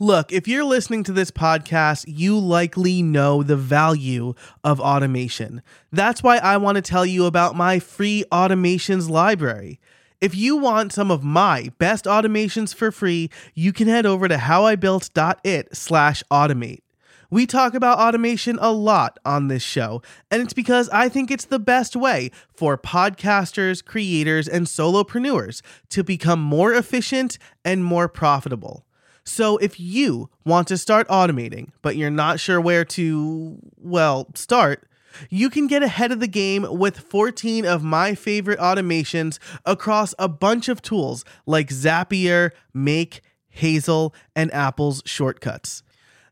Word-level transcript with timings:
Look, 0.00 0.32
if 0.32 0.46
you're 0.46 0.62
listening 0.62 1.02
to 1.04 1.12
this 1.12 1.32
podcast, 1.32 2.04
you 2.06 2.38
likely 2.38 3.02
know 3.02 3.42
the 3.42 3.56
value 3.56 4.34
of 4.62 4.78
automation. 4.78 5.60
That's 5.90 6.22
why 6.22 6.36
I 6.36 6.56
want 6.58 6.76
to 6.76 6.82
tell 6.82 7.04
you 7.04 7.26
about 7.26 7.56
my 7.56 7.80
free 7.80 8.22
automations 8.30 9.10
library. 9.10 9.80
If 10.20 10.36
you 10.36 10.56
want 10.56 10.92
some 10.92 11.10
of 11.10 11.24
my 11.24 11.72
best 11.78 12.04
automations 12.04 12.72
for 12.72 12.92
free, 12.92 13.28
you 13.54 13.72
can 13.72 13.88
head 13.88 14.06
over 14.06 14.28
to 14.28 14.36
howibuilt.it 14.36 15.76
slash 15.76 16.22
automate. 16.30 16.82
We 17.28 17.44
talk 17.44 17.74
about 17.74 17.98
automation 17.98 18.56
a 18.60 18.70
lot 18.70 19.18
on 19.24 19.48
this 19.48 19.64
show, 19.64 20.00
and 20.30 20.40
it's 20.40 20.54
because 20.54 20.88
I 20.90 21.08
think 21.08 21.28
it's 21.28 21.46
the 21.46 21.58
best 21.58 21.96
way 21.96 22.30
for 22.54 22.78
podcasters, 22.78 23.84
creators, 23.84 24.46
and 24.46 24.66
solopreneurs 24.66 25.60
to 25.88 26.04
become 26.04 26.40
more 26.40 26.72
efficient 26.72 27.36
and 27.64 27.84
more 27.84 28.08
profitable. 28.08 28.84
So 29.28 29.58
if 29.58 29.78
you 29.78 30.30
want 30.46 30.68
to 30.68 30.78
start 30.78 31.06
automating, 31.08 31.70
but 31.82 31.96
you're 31.96 32.08
not 32.08 32.40
sure 32.40 32.60
where 32.60 32.84
to, 32.86 33.58
well, 33.76 34.28
start, 34.34 34.88
you 35.28 35.50
can 35.50 35.66
get 35.66 35.82
ahead 35.82 36.12
of 36.12 36.20
the 36.20 36.26
game 36.26 36.66
with 36.70 36.98
14 36.98 37.66
of 37.66 37.82
my 37.84 38.14
favorite 38.14 38.58
automations 38.58 39.38
across 39.66 40.14
a 40.18 40.28
bunch 40.28 40.68
of 40.68 40.80
tools 40.80 41.26
like 41.44 41.68
Zapier, 41.68 42.52
Make, 42.72 43.20
Hazel, 43.50 44.14
and 44.34 44.52
Apple's 44.54 45.02
shortcuts. 45.04 45.82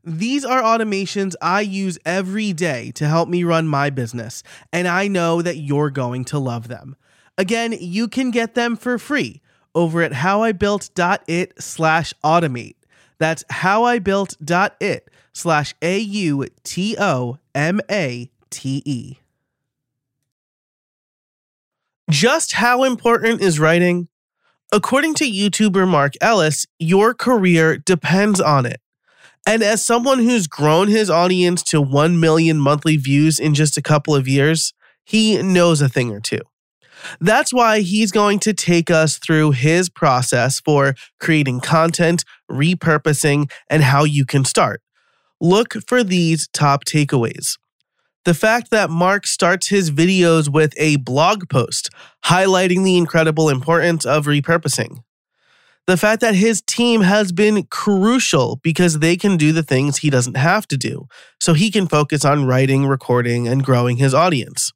These 0.03 0.47
are 0.47 0.63
automations 0.63 1.35
I 1.43 1.61
use 1.61 1.99
every 2.07 2.55
day 2.55 2.93
to 2.93 3.07
help 3.07 3.29
me 3.29 3.45
run 3.45 3.69
my 3.69 3.91
business, 3.91 4.43
and 4.73 4.89
I 4.89 5.07
know 5.07 5.43
that 5.43 5.59
you're 5.59 5.91
going 5.91 6.25
to 6.27 6.39
love 6.39 6.69
them. 6.69 6.97
Again, 7.37 7.77
you 7.79 8.09
can 8.09 8.31
get 8.31 8.55
them 8.55 8.75
for 8.75 8.99
free 8.99 9.43
over 9.75 10.01
at 10.01 10.13
howibuilt.it 10.13 11.63
slash 11.63 12.15
automate. 12.25 12.76
That's 13.19 13.45
howibuilt.it 13.45 15.11
slash 15.33 15.75
A-U-T-O-M-A-T-E. 15.83 16.59
Just 22.09 22.53
how 22.55 22.85
important 22.85 23.41
is 23.41 23.59
writing? 23.59 24.09
According 24.73 25.15
to 25.15 25.25
YouTuber 25.25 25.89
Mark 25.89 26.13
Ellis, 26.21 26.67
your 26.79 27.15
career 27.15 27.79
depends 27.79 28.41
on 28.41 28.65
it. 28.67 28.81
And 29.47 29.63
as 29.63 29.85
someone 29.85 30.19
who's 30.19 30.47
grown 30.47 30.89
his 30.89 31.09
audience 31.09 31.63
to 31.65 31.81
1 31.81 32.19
million 32.19 32.59
monthly 32.59 32.97
views 32.97 33.39
in 33.39 33.55
just 33.55 33.77
a 33.77 33.83
couple 33.83 34.15
of 34.15 34.27
years, 34.27 34.73
he 35.05 35.41
knows 35.41 35.81
a 35.81 35.89
thing 35.89 36.11
or 36.11 36.21
two. 36.21 36.41
That's 37.21 37.53
why 37.53 37.81
he's 37.81 38.11
going 38.11 38.39
to 38.41 38.53
take 38.53 38.91
us 38.91 39.19
through 39.19 39.53
his 39.53 39.89
process 39.89 40.61
for 40.61 40.95
creating 41.21 41.61
content, 41.61 42.25
repurposing, 42.51 43.51
and 43.69 43.83
how 43.83 44.05
you 44.05 44.25
can 44.25 44.45
start. 44.45 44.83
Look 45.41 45.75
for 45.87 46.03
these 46.03 46.49
top 46.53 46.85
takeaways. 46.85 47.59
The 48.25 48.35
fact 48.35 48.71
that 48.71 48.91
Mark 48.91 49.27
starts 49.27 49.69
his 49.69 49.91
videos 49.91 50.49
with 50.49 50.75
a 50.77 50.97
blog 50.97 51.49
post 51.49 51.91
highlighting 52.25 52.83
the 52.83 52.97
incredible 52.97 53.49
importance 53.49 54.05
of 54.05 54.27
repurposing 54.27 55.03
the 55.87 55.97
fact 55.97 56.21
that 56.21 56.35
his 56.35 56.61
team 56.63 57.01
has 57.03 57.33
been 57.33 57.63
crucial 57.65 58.59
because 58.63 58.99
they 58.99 59.17
can 59.17 59.37
do 59.37 59.53
the 59.53 59.63
things 59.63 59.99
he 59.99 60.11
doesn't 60.11 60.37
have 60.37 60.67
to 60.69 60.77
do. 60.77 61.07
So 61.41 61.55
he 61.55 61.71
can 61.71 61.87
focus 61.87 62.25
on 62.25 62.45
writing, 62.45 62.87
recording, 62.87 63.47
and 63.47 63.65
growing 63.65 63.97
his 63.97 64.13
audience. 64.13 64.73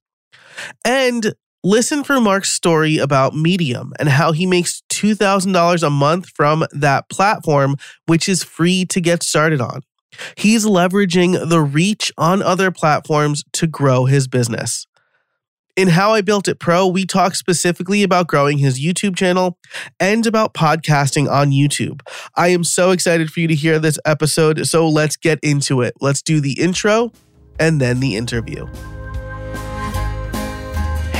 And 0.85 1.35
listen 1.63 2.05
for 2.05 2.21
Mark's 2.21 2.53
story 2.53 2.99
about 2.99 3.35
Medium 3.35 3.93
and 3.99 4.09
how 4.09 4.33
he 4.33 4.47
makes 4.47 4.83
$2,000 4.91 5.83
a 5.83 5.91
month 5.91 6.29
from 6.31 6.65
that 6.73 7.09
platform, 7.09 7.77
which 8.07 8.29
is 8.29 8.43
free 8.43 8.85
to 8.87 9.01
get 9.01 9.23
started 9.23 9.61
on. 9.61 9.83
He's 10.37 10.65
leveraging 10.67 11.49
the 11.49 11.61
reach 11.61 12.13
on 12.19 12.43
other 12.43 12.71
platforms 12.71 13.45
to 13.53 13.67
grow 13.67 14.07
his 14.07 14.29
business. 14.29 14.87
In 15.77 15.89
How 15.89 16.13
I 16.13 16.21
Built 16.21 16.49
It 16.49 16.59
Pro, 16.59 16.87
we 16.87 17.07
talk 17.07 17.35
specifically 17.35 18.03
about 18.03 18.27
growing 18.27 18.59
his 18.59 18.81
YouTube 18.81 19.17
channel 19.17 19.57
and 19.99 20.27
about 20.27 20.53
podcasting 20.53 21.31
on 21.31 21.53
YouTube. 21.53 22.01
I 22.37 22.49
am 22.49 22.65
so 22.65 22.91
excited 22.91 23.31
for 23.31 23.41
you 23.41 23.49
to 23.49 23.55
hear 23.55 23.79
this 23.79 23.99
episode, 24.05 24.67
so 24.67 24.89
let's 24.89 25.17
get 25.17 25.39
into 25.43 25.81
it. 25.81 25.95
Let's 26.01 26.23
do 26.23 26.41
the 26.41 26.61
intro 26.61 27.13
and 27.59 27.81
then 27.81 28.01
the 28.01 28.17
interview. 28.17 28.67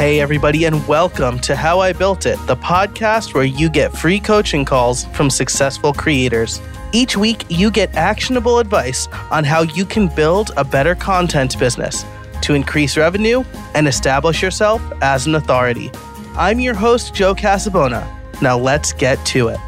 Hey, 0.01 0.19
everybody, 0.19 0.65
and 0.65 0.89
welcome 0.89 1.39
to 1.41 1.55
How 1.55 1.81
I 1.81 1.93
Built 1.93 2.25
It, 2.25 2.39
the 2.47 2.57
podcast 2.57 3.35
where 3.35 3.45
you 3.45 3.69
get 3.69 3.93
free 3.93 4.19
coaching 4.19 4.65
calls 4.65 5.05
from 5.13 5.29
successful 5.29 5.93
creators. 5.93 6.59
Each 6.95 7.19
week, 7.19 7.45
you 7.51 7.71
get 7.71 7.95
actionable 7.95 8.61
advice 8.61 9.09
on 9.31 9.45
how 9.45 9.61
you 9.61 9.85
can 9.85 10.09
build 10.09 10.53
a 10.57 10.65
better 10.65 10.95
content 10.95 11.59
business 11.59 12.07
to 12.41 12.55
increase 12.55 12.97
revenue 12.97 13.45
and 13.75 13.87
establish 13.87 14.41
yourself 14.41 14.81
as 15.03 15.27
an 15.27 15.35
authority. 15.35 15.91
I'm 16.35 16.61
your 16.61 16.73
host, 16.73 17.13
Joe 17.13 17.35
Casabona. 17.35 18.03
Now 18.41 18.57
let's 18.57 18.95
get 18.95 19.23
to 19.27 19.49
it. 19.49 19.61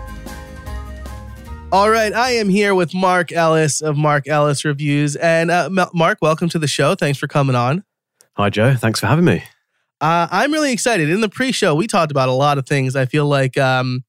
All 1.70 1.90
right, 1.90 2.14
I 2.14 2.30
am 2.30 2.48
here 2.48 2.74
with 2.74 2.94
Mark 2.94 3.32
Ellis 3.32 3.82
of 3.82 3.98
Mark 3.98 4.26
Ellis 4.26 4.64
Reviews. 4.64 5.14
And 5.14 5.50
uh, 5.50 5.68
Mark, 5.92 6.20
welcome 6.22 6.48
to 6.48 6.58
the 6.58 6.66
show. 6.66 6.94
Thanks 6.94 7.18
for 7.18 7.28
coming 7.28 7.54
on. 7.54 7.84
Hi, 8.38 8.48
Joe. 8.48 8.74
Thanks 8.74 8.98
for 8.98 9.08
having 9.08 9.26
me. 9.26 9.44
Uh, 10.02 10.26
I'm 10.32 10.52
really 10.52 10.72
excited. 10.72 11.08
In 11.08 11.20
the 11.20 11.28
pre 11.28 11.52
show, 11.52 11.76
we 11.76 11.86
talked 11.86 12.10
about 12.10 12.28
a 12.28 12.32
lot 12.32 12.58
of 12.58 12.66
things. 12.66 12.96
I 12.96 13.06
feel 13.06 13.26
like 13.26 13.56
um, 13.56 14.02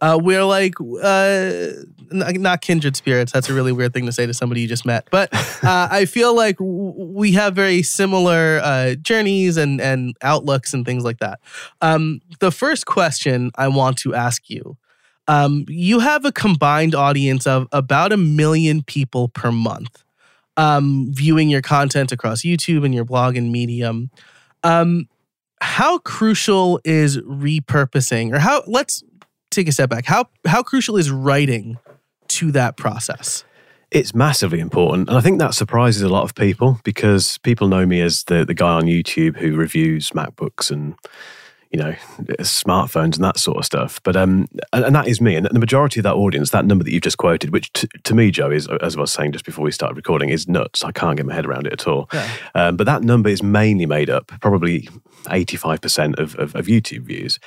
uh, 0.00 0.18
we're 0.20 0.44
like 0.44 0.74
uh, 0.80 1.68
not 2.10 2.60
kindred 2.62 2.96
spirits. 2.96 3.30
That's 3.30 3.48
a 3.48 3.54
really 3.54 3.70
weird 3.70 3.94
thing 3.94 4.06
to 4.06 4.12
say 4.12 4.26
to 4.26 4.34
somebody 4.34 4.62
you 4.62 4.66
just 4.66 4.84
met. 4.84 5.06
But 5.12 5.32
uh, 5.64 5.86
I 5.88 6.04
feel 6.04 6.34
like 6.34 6.56
we 6.58 7.30
have 7.32 7.54
very 7.54 7.82
similar 7.82 8.60
uh, 8.60 8.96
journeys 8.96 9.56
and 9.56 9.80
and 9.80 10.16
outlooks 10.20 10.74
and 10.74 10.84
things 10.84 11.04
like 11.04 11.18
that. 11.18 11.38
Um, 11.80 12.20
the 12.40 12.50
first 12.50 12.86
question 12.86 13.52
I 13.54 13.68
want 13.68 13.98
to 13.98 14.16
ask 14.16 14.50
you: 14.50 14.76
um, 15.28 15.64
You 15.68 16.00
have 16.00 16.24
a 16.24 16.32
combined 16.32 16.96
audience 16.96 17.46
of 17.46 17.68
about 17.70 18.12
a 18.12 18.16
million 18.16 18.82
people 18.82 19.28
per 19.28 19.52
month 19.52 20.02
um, 20.56 21.06
viewing 21.12 21.48
your 21.48 21.62
content 21.62 22.10
across 22.10 22.42
YouTube 22.42 22.84
and 22.84 22.92
your 22.92 23.04
blog 23.04 23.36
and 23.36 23.52
Medium. 23.52 24.10
Um, 24.64 25.08
how 25.60 25.98
crucial 25.98 26.80
is 26.84 27.18
repurposing, 27.18 28.34
or 28.34 28.38
how? 28.38 28.62
Let's 28.66 29.02
take 29.50 29.68
a 29.68 29.72
step 29.72 29.90
back. 29.90 30.04
How 30.04 30.26
how 30.46 30.62
crucial 30.62 30.96
is 30.96 31.10
writing 31.10 31.78
to 32.28 32.52
that 32.52 32.76
process? 32.76 33.44
It's 33.90 34.14
massively 34.14 34.58
important. 34.58 35.08
And 35.08 35.16
I 35.16 35.20
think 35.20 35.38
that 35.38 35.54
surprises 35.54 36.02
a 36.02 36.08
lot 36.08 36.24
of 36.24 36.34
people 36.34 36.80
because 36.82 37.38
people 37.38 37.68
know 37.68 37.86
me 37.86 38.00
as 38.00 38.24
the, 38.24 38.44
the 38.44 38.52
guy 38.52 38.72
on 38.72 38.84
YouTube 38.84 39.36
who 39.36 39.54
reviews 39.54 40.10
MacBooks 40.10 40.70
and 40.72 40.96
you 41.76 41.82
know 41.82 41.94
smartphones 42.40 43.16
and 43.16 43.24
that 43.24 43.38
sort 43.38 43.58
of 43.58 43.64
stuff. 43.66 44.02
But 44.02 44.16
um 44.16 44.48
and, 44.72 44.86
and, 44.86 44.96
that 44.96 45.06
is 45.06 45.20
me. 45.20 45.36
And 45.36 45.44
the 45.44 45.58
majority 45.58 46.00
of 46.00 46.04
that 46.04 46.14
audience 46.14 46.50
that 46.50 46.64
number 46.64 46.84
that 46.84 46.90
you've 46.90 47.02
just 47.02 47.18
quoted 47.18 47.50
which 47.50 47.70
t- 47.74 47.88
to 48.04 48.14
me 48.14 48.30
joe 48.30 48.50
is 48.50 48.66
as 48.80 48.96
i 48.96 49.00
was 49.00 49.12
saying 49.12 49.32
just 49.32 49.44
before 49.44 49.62
we 49.64 49.70
started 49.70 49.94
recording 49.94 50.30
is 50.30 50.48
nuts. 50.48 50.82
I 50.82 50.92
can't 50.92 51.18
get 51.18 51.26
my 51.26 51.34
head 51.34 51.44
around 51.44 51.66
it 51.66 51.74
at 51.74 51.86
all. 51.86 52.08
Yeah. 52.14 52.30
um, 52.54 52.76
but 52.78 52.84
that 52.84 53.02
number 53.02 53.28
is 53.28 53.42
mainly 53.42 53.84
made 53.84 54.08
up 54.08 54.32
probably 54.40 54.88
85% 55.24 56.18
of, 56.18 56.34
of, 56.36 56.54
of 56.54 56.66
youtube 56.66 57.02
views 57.02 57.38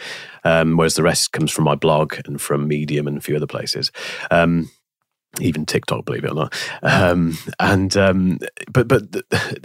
um, 0.43 0.77
whereas 0.77 0.93
the 0.93 1.03
rest 1.03 1.31
comes 1.31 1.51
from 1.51 1.63
my 1.63 1.75
blog 1.75 2.15
and 2.25 2.39
from 2.39 2.67
medium 2.67 3.07
and 3.07 3.17
a 3.17 3.21
few 3.21 3.35
other 3.35 3.47
places. 3.47 3.91
Um, 4.29 4.69
even 5.39 5.65
TikTok, 5.65 6.05
believe 6.05 6.23
it 6.23 6.31
or 6.31 6.35
not. 6.35 6.53
Um, 6.81 7.37
and 7.59 7.95
um, 7.95 8.39
but 8.71 8.87
but 8.87 9.03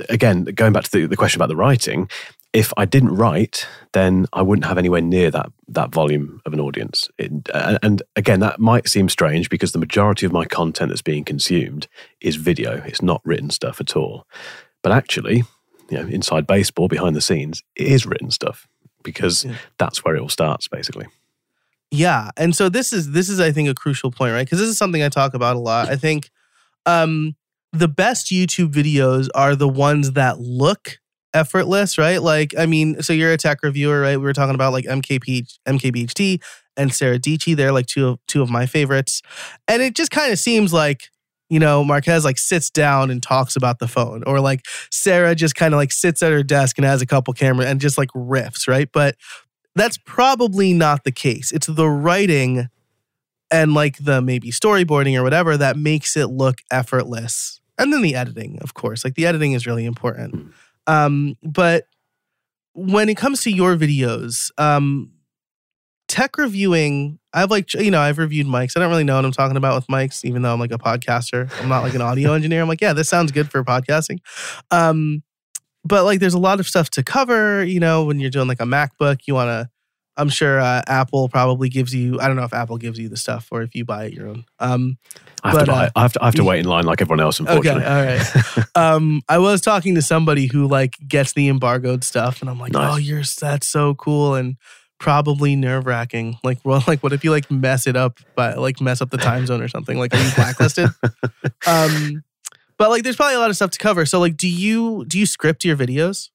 again, 0.08 0.44
going 0.44 0.72
back 0.72 0.84
to 0.84 0.90
the, 0.90 1.06
the 1.06 1.16
question 1.16 1.38
about 1.38 1.48
the 1.48 1.56
writing, 1.56 2.08
if 2.54 2.72
I 2.76 2.84
didn't 2.84 3.16
write, 3.16 3.66
then 3.92 4.26
I 4.32 4.40
wouldn't 4.40 4.64
have 4.66 4.78
anywhere 4.78 5.00
near 5.00 5.30
that 5.32 5.50
that 5.68 5.92
volume 5.92 6.40
of 6.46 6.52
an 6.52 6.60
audience. 6.60 7.08
It, 7.18 7.32
and, 7.52 7.78
and, 7.82 8.02
again, 8.14 8.40
that 8.40 8.60
might 8.60 8.88
seem 8.88 9.08
strange 9.08 9.50
because 9.50 9.72
the 9.72 9.78
majority 9.78 10.24
of 10.24 10.32
my 10.32 10.44
content 10.44 10.90
that's 10.90 11.02
being 11.02 11.24
consumed 11.24 11.88
is 12.20 12.36
video. 12.36 12.80
It's 12.86 13.02
not 13.02 13.20
written 13.24 13.50
stuff 13.50 13.80
at 13.80 13.96
all. 13.96 14.26
But 14.82 14.92
actually, 14.92 15.42
you 15.90 15.98
know, 15.98 16.06
inside 16.06 16.46
baseball, 16.46 16.86
behind 16.86 17.16
the 17.16 17.20
scenes, 17.20 17.62
it 17.74 17.88
is 17.88 18.06
written 18.06 18.30
stuff 18.30 18.68
because 19.02 19.44
yeah. 19.44 19.56
that's 19.78 20.04
where 20.04 20.14
it 20.14 20.20
all 20.20 20.28
starts, 20.28 20.68
basically. 20.68 21.06
Yeah, 21.90 22.30
and 22.36 22.54
so 22.54 22.68
this 22.68 22.92
is 22.92 23.10
this 23.10 23.28
is 23.28 23.40
I 23.40 23.50
think 23.50 23.68
a 23.68 23.74
crucial 23.74 24.12
point, 24.12 24.32
right? 24.32 24.46
Because 24.46 24.60
this 24.60 24.68
is 24.68 24.78
something 24.78 25.02
I 25.02 25.08
talk 25.08 25.34
about 25.34 25.56
a 25.56 25.60
lot. 25.60 25.88
I 25.88 25.96
think 25.96 26.30
um, 26.86 27.34
the 27.72 27.88
best 27.88 28.28
YouTube 28.28 28.72
videos 28.72 29.28
are 29.34 29.56
the 29.56 29.68
ones 29.68 30.12
that 30.12 30.38
look 30.38 30.98
effortless, 31.34 31.98
right? 31.98 32.22
Like, 32.22 32.54
I 32.56 32.66
mean, 32.66 33.02
so 33.02 33.12
you're 33.12 33.32
a 33.32 33.36
tech 33.36 33.62
reviewer, 33.62 34.00
right? 34.00 34.16
We 34.16 34.24
were 34.24 34.32
talking 34.32 34.54
about 34.54 34.72
like 34.72 34.84
MKP, 34.84 35.52
MKBHD 35.66 36.42
and 36.76 36.94
Sarah 36.94 37.18
Dietschy. 37.18 37.56
They're 37.56 37.72
like 37.72 37.86
two 37.86 38.08
of 38.08 38.18
two 38.26 38.40
of 38.40 38.50
my 38.50 38.66
favorites. 38.66 39.20
And 39.68 39.82
it 39.82 39.94
just 39.94 40.10
kind 40.10 40.32
of 40.32 40.38
seems 40.38 40.72
like, 40.72 41.10
you 41.50 41.58
know, 41.58 41.84
Marques 41.84 42.24
like 42.24 42.38
sits 42.38 42.70
down 42.70 43.10
and 43.10 43.22
talks 43.22 43.56
about 43.56 43.80
the 43.80 43.88
phone. 43.88 44.22
Or 44.26 44.40
like 44.40 44.64
Sarah 44.90 45.34
just 45.34 45.54
kind 45.54 45.74
of 45.74 45.78
like 45.78 45.92
sits 45.92 46.22
at 46.22 46.32
her 46.32 46.42
desk 46.42 46.78
and 46.78 46.84
has 46.84 47.02
a 47.02 47.06
couple 47.06 47.34
camera 47.34 47.66
and 47.66 47.80
just 47.80 47.98
like 47.98 48.10
riffs, 48.10 48.66
right? 48.66 48.88
But 48.92 49.16
that's 49.74 49.98
probably 49.98 50.72
not 50.72 51.04
the 51.04 51.12
case. 51.12 51.52
It's 51.52 51.66
the 51.66 51.88
writing 51.88 52.68
and 53.50 53.74
like 53.74 53.98
the 53.98 54.22
maybe 54.22 54.50
storyboarding 54.50 55.18
or 55.18 55.22
whatever 55.22 55.56
that 55.56 55.76
makes 55.76 56.16
it 56.16 56.26
look 56.26 56.58
effortless. 56.70 57.60
And 57.76 57.92
then 57.92 58.02
the 58.02 58.14
editing, 58.14 58.58
of 58.62 58.74
course. 58.74 59.04
Like 59.04 59.14
the 59.14 59.26
editing 59.26 59.52
is 59.52 59.66
really 59.66 59.84
important. 59.84 60.34
Hmm. 60.34 60.48
Um, 60.86 61.36
but 61.42 61.86
when 62.74 63.08
it 63.08 63.16
comes 63.16 63.42
to 63.42 63.50
your 63.50 63.76
videos, 63.76 64.50
um, 64.58 65.12
tech 66.08 66.36
reviewing, 66.36 67.18
I've 67.32 67.50
like, 67.50 67.72
you 67.74 67.90
know, 67.90 68.00
I've 68.00 68.18
reviewed 68.18 68.46
mics. 68.46 68.76
I 68.76 68.80
don't 68.80 68.90
really 68.90 69.04
know 69.04 69.16
what 69.16 69.24
I'm 69.24 69.32
talking 69.32 69.56
about 69.56 69.74
with 69.76 69.86
mics, 69.86 70.24
even 70.24 70.42
though 70.42 70.52
I'm 70.52 70.60
like 70.60 70.72
a 70.72 70.78
podcaster. 70.78 71.50
I'm 71.60 71.68
not 71.68 71.82
like 71.82 71.94
an 71.94 72.02
audio 72.02 72.32
engineer. 72.34 72.62
I'm 72.62 72.68
like, 72.68 72.80
yeah, 72.80 72.92
this 72.92 73.08
sounds 73.08 73.32
good 73.32 73.50
for 73.50 73.62
podcasting. 73.64 74.18
Um, 74.70 75.22
but 75.84 76.04
like, 76.04 76.20
there's 76.20 76.34
a 76.34 76.38
lot 76.38 76.60
of 76.60 76.66
stuff 76.66 76.90
to 76.90 77.02
cover, 77.02 77.64
you 77.64 77.80
know, 77.80 78.04
when 78.04 78.20
you're 78.20 78.30
doing 78.30 78.48
like 78.48 78.60
a 78.60 78.64
MacBook, 78.64 79.20
you 79.26 79.34
want 79.34 79.48
to, 79.48 79.70
I'm 80.16 80.28
sure 80.28 80.60
uh, 80.60 80.82
Apple 80.86 81.28
probably 81.28 81.68
gives 81.68 81.94
you, 81.94 82.20
I 82.20 82.28
don't 82.28 82.36
know 82.36 82.44
if 82.44 82.52
Apple 82.54 82.76
gives 82.78 82.98
you 82.98 83.08
the 83.08 83.16
stuff 83.16 83.48
or 83.50 83.62
if 83.62 83.74
you 83.74 83.84
buy 83.84 84.04
it 84.04 84.12
your 84.12 84.28
own. 84.28 84.44
Um, 84.60 84.98
I 85.42 85.48
have 85.50 85.58
But, 85.58 85.64
to 85.66 85.70
buy. 85.72 85.82
uh, 85.82 85.86
it. 85.86 85.92
I 85.96 86.02
have 86.02 86.12
to. 86.12 86.22
I 86.22 86.24
have 86.26 86.34
to 86.36 86.44
wait 86.44 86.60
in 86.60 86.66
line 86.66 86.84
like 86.84 87.00
everyone 87.02 87.20
else. 87.20 87.40
Unfortunately. 87.40 87.82
Okay, 87.82 87.84
all 87.84 88.04
right. 88.04 88.66
um, 88.76 89.22
I 89.28 89.38
was 89.38 89.60
talking 89.60 89.94
to 89.96 90.02
somebody 90.02 90.46
who 90.46 90.68
like 90.68 90.96
gets 91.06 91.32
the 91.32 91.48
embargoed 91.48 92.04
stuff, 92.04 92.40
and 92.40 92.48
I'm 92.48 92.58
like, 92.60 92.72
Nice. 92.72 92.92
oh, 92.94 92.96
you're 92.96 93.22
that's 93.40 93.66
so 93.66 93.94
cool 93.96 94.34
and 94.36 94.56
probably 95.00 95.54
nerve 95.56 95.84
wracking. 95.86 96.38
Like, 96.44 96.58
well, 96.64 96.82
like 96.86 97.02
what 97.02 97.12
if 97.12 97.24
you 97.24 97.30
like 97.30 97.50
mess 97.50 97.86
it 97.86 97.96
up, 97.96 98.20
but 98.36 98.58
like 98.58 98.80
mess 98.80 99.00
up 99.02 99.10
the 99.10 99.18
time 99.18 99.44
zone 99.46 99.60
or 99.60 99.68
something? 99.68 99.98
Like, 99.98 100.14
are 100.14 100.22
you 100.22 100.30
blacklisted? 100.34 100.88
um, 101.66 102.22
but 102.78 102.90
like, 102.90 103.02
there's 103.02 103.16
probably 103.16 103.34
a 103.34 103.38
lot 103.40 103.50
of 103.50 103.56
stuff 103.56 103.70
to 103.72 103.78
cover. 103.78 104.06
So, 104.06 104.20
like, 104.20 104.36
do 104.36 104.48
you 104.48 105.04
do 105.06 105.18
you 105.18 105.26
script 105.26 105.64
your 105.64 105.76
videos? 105.76 106.30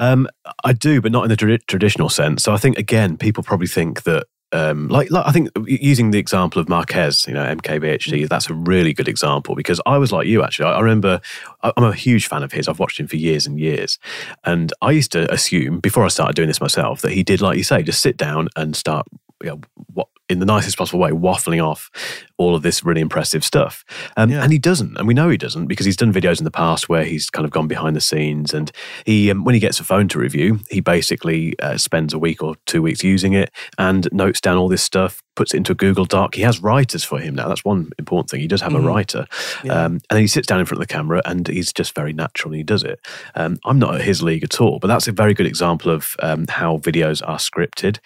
Um, 0.00 0.26
I 0.64 0.72
do, 0.72 1.00
but 1.00 1.12
not 1.12 1.24
in 1.24 1.28
the 1.28 1.36
tradi- 1.36 1.64
traditional 1.68 2.08
sense. 2.08 2.42
So 2.42 2.52
I 2.52 2.56
think 2.56 2.78
again, 2.78 3.16
people 3.16 3.44
probably 3.44 3.68
think 3.68 4.02
that. 4.02 4.26
Um, 4.52 4.88
like, 4.88 5.12
like 5.12 5.24
I 5.28 5.30
think 5.30 5.48
using 5.64 6.10
the 6.10 6.18
example 6.18 6.60
of 6.60 6.68
Marques, 6.68 7.24
you 7.28 7.34
know, 7.34 7.44
MKBHD, 7.54 8.28
that's 8.28 8.50
a 8.50 8.54
really 8.54 8.92
good 8.92 9.06
example 9.06 9.54
because 9.54 9.80
I 9.86 9.96
was 9.96 10.10
like 10.10 10.26
you 10.26 10.42
actually. 10.42 10.64
I, 10.64 10.72
I 10.72 10.80
remember 10.80 11.20
I- 11.62 11.72
I'm 11.76 11.84
a 11.84 11.92
huge 11.94 12.26
fan 12.26 12.42
of 12.42 12.50
his. 12.50 12.66
I've 12.66 12.80
watched 12.80 12.98
him 12.98 13.06
for 13.06 13.14
years 13.14 13.46
and 13.46 13.60
years, 13.60 13.96
and 14.42 14.72
I 14.82 14.90
used 14.90 15.12
to 15.12 15.32
assume 15.32 15.78
before 15.78 16.04
I 16.04 16.08
started 16.08 16.34
doing 16.34 16.48
this 16.48 16.60
myself 16.60 17.00
that 17.02 17.12
he 17.12 17.22
did, 17.22 17.40
like 17.40 17.58
you 17.58 17.62
say, 17.62 17.84
just 17.84 18.00
sit 18.02 18.16
down 18.16 18.48
and 18.56 18.74
start, 18.74 19.06
you 19.40 19.50
know, 19.50 19.60
what 19.94 20.08
in 20.30 20.38
the 20.38 20.46
nicest 20.46 20.76
possible 20.76 21.00
way, 21.00 21.10
waffling 21.10 21.64
off 21.64 21.90
all 22.38 22.54
of 22.54 22.62
this 22.62 22.84
really 22.84 23.00
impressive 23.00 23.44
stuff. 23.44 23.84
Um, 24.16 24.30
Yeah. 24.30 24.42
And 24.42 24.52
he 24.52 24.58
doesn't, 24.58 24.96
and 24.96 25.06
we 25.06 25.14
know 25.14 25.28
he 25.28 25.36
doesn't 25.36 25.66
because 25.66 25.86
he's 25.86 25.96
done 25.96 26.12
videos 26.12 26.38
in 26.38 26.44
the 26.44 26.50
past 26.50 26.88
where 26.88 27.04
he's 27.04 27.28
kind 27.30 27.44
of 27.44 27.50
gone 27.50 27.68
behind 27.68 27.96
the 27.96 28.00
scenes. 28.00 28.54
And 28.54 28.70
he, 29.04 29.30
um, 29.30 29.44
when 29.44 29.54
he 29.54 29.60
gets 29.60 29.80
a 29.80 29.84
phone 29.84 30.08
to 30.08 30.18
review, 30.18 30.60
he 30.70 30.80
basically 30.80 31.58
uh, 31.60 31.76
spends 31.76 32.14
a 32.14 32.18
week 32.18 32.42
or 32.42 32.54
two 32.66 32.82
weeks 32.82 33.02
using 33.04 33.32
it 33.32 33.50
and 33.78 34.08
notes 34.12 34.40
down 34.40 34.56
all 34.56 34.68
this 34.68 34.82
stuff, 34.82 35.22
puts 35.40 35.54
it 35.54 35.56
into 35.56 35.72
a 35.72 35.74
Google 35.74 36.04
Doc. 36.04 36.34
He 36.34 36.42
has 36.42 36.60
writers 36.62 37.02
for 37.02 37.18
him 37.18 37.34
now. 37.34 37.48
That's 37.48 37.64
one 37.64 37.90
important 37.98 38.28
thing. 38.30 38.40
He 38.40 38.46
does 38.46 38.60
have 38.60 38.72
Mhm. 38.72 38.84
a 38.84 38.88
writer, 38.90 39.26
Yeah. 39.64 39.72
um, 39.84 39.92
and 39.94 40.14
then 40.16 40.20
he 40.20 40.26
sits 40.26 40.46
down 40.46 40.60
in 40.60 40.66
front 40.66 40.82
of 40.82 40.86
the 40.86 40.92
camera 40.92 41.22
and 41.24 41.48
he's 41.48 41.72
just 41.72 41.94
very 41.94 42.12
natural 42.12 42.52
and 42.52 42.58
he 42.58 42.62
does 42.74 42.82
it. 42.82 43.00
Um, 43.34 43.58
I'm 43.64 43.78
not 43.78 43.94
at 43.94 44.02
his 44.02 44.22
league 44.22 44.44
at 44.44 44.60
all, 44.60 44.78
but 44.78 44.88
that's 44.88 45.08
a 45.08 45.12
very 45.12 45.32
good 45.32 45.46
example 45.46 45.90
of 45.90 46.14
um, 46.20 46.44
how 46.48 46.76
videos 46.78 47.22
are 47.26 47.38
scripted. 47.38 47.98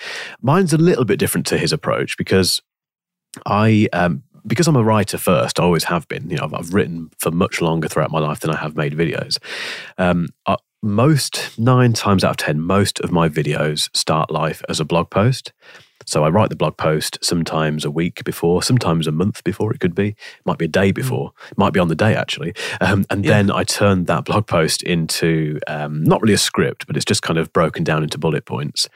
Mine's 0.43 0.73
a 0.73 0.79
little 0.79 1.05
bit 1.05 1.19
different 1.19 1.47
to 1.49 1.59
his 1.59 1.73
approach 1.73 2.17
because 2.17 2.63
I 3.47 3.89
um, 3.93 4.23
because 4.47 4.69
I'm 4.69 4.77
a 4.77 4.85
writer 4.85 5.19
first, 5.19 5.59
I 5.59 5.63
always 5.65 5.85
have 5.85 6.07
been. 6.07 6.31
You 6.31 6.37
know, 6.37 6.45
I've, 6.45 6.55
I've 6.55 6.75
written 6.75 7.11
for 7.19 7.31
much 7.31 7.61
longer 7.61 7.89
throughout 7.89 8.11
my 8.13 8.21
life 8.21 8.41
than 8.41 8.51
I 8.51 8.57
have 8.59 8.77
made 8.77 8.93
videos. 8.95 9.39
Um, 9.99 10.29
uh, 10.47 10.57
most 10.83 11.59
nine 11.59 11.95
times 11.95 12.23
out 12.25 12.31
of 12.33 12.37
ten, 12.37 12.61
most 12.61 13.01
of 13.01 13.11
my 13.11 13.29
videos 13.29 13.89
start 13.97 14.31
life 14.31 14.63
as 14.69 14.79
a 14.81 14.85
blog 14.85 15.09
post. 15.11 15.53
So 16.07 16.25
I 16.25 16.29
write 16.29 16.51
the 16.51 16.57
blog 16.57 16.77
post 16.77 17.19
sometimes 17.23 17.85
a 17.85 17.91
week 17.91 18.23
before, 18.25 18.63
sometimes 18.63 19.07
a 19.07 19.13
month 19.13 19.43
before. 19.45 19.73
It 19.73 19.81
could 19.81 19.95
be, 19.95 20.09
it 20.09 20.17
might 20.45 20.59
be 20.59 20.65
a 20.67 20.69
day 20.69 20.93
before, 20.93 21.33
it 21.51 21.59
might 21.59 21.73
be 21.73 21.81
on 21.81 21.89
the 21.89 21.95
day 21.95 22.15
actually, 22.15 22.55
um, 22.81 23.05
and 23.11 23.25
Yeah. 23.25 23.33
then 23.33 23.51
I 23.51 23.65
turn 23.65 24.05
that 24.05 24.25
blog 24.25 24.47
post 24.47 24.83
into 24.83 25.59
um, 25.67 26.05
not 26.05 26.21
really 26.23 26.35
a 26.35 26.39
script, 26.39 26.87
but 26.87 26.97
it's 26.97 27.05
just 27.05 27.23
kind 27.23 27.39
of 27.39 27.53
broken 27.53 27.85
down 27.85 28.03
into 28.03 28.19
bullet 28.19 28.45
points. 28.45 28.89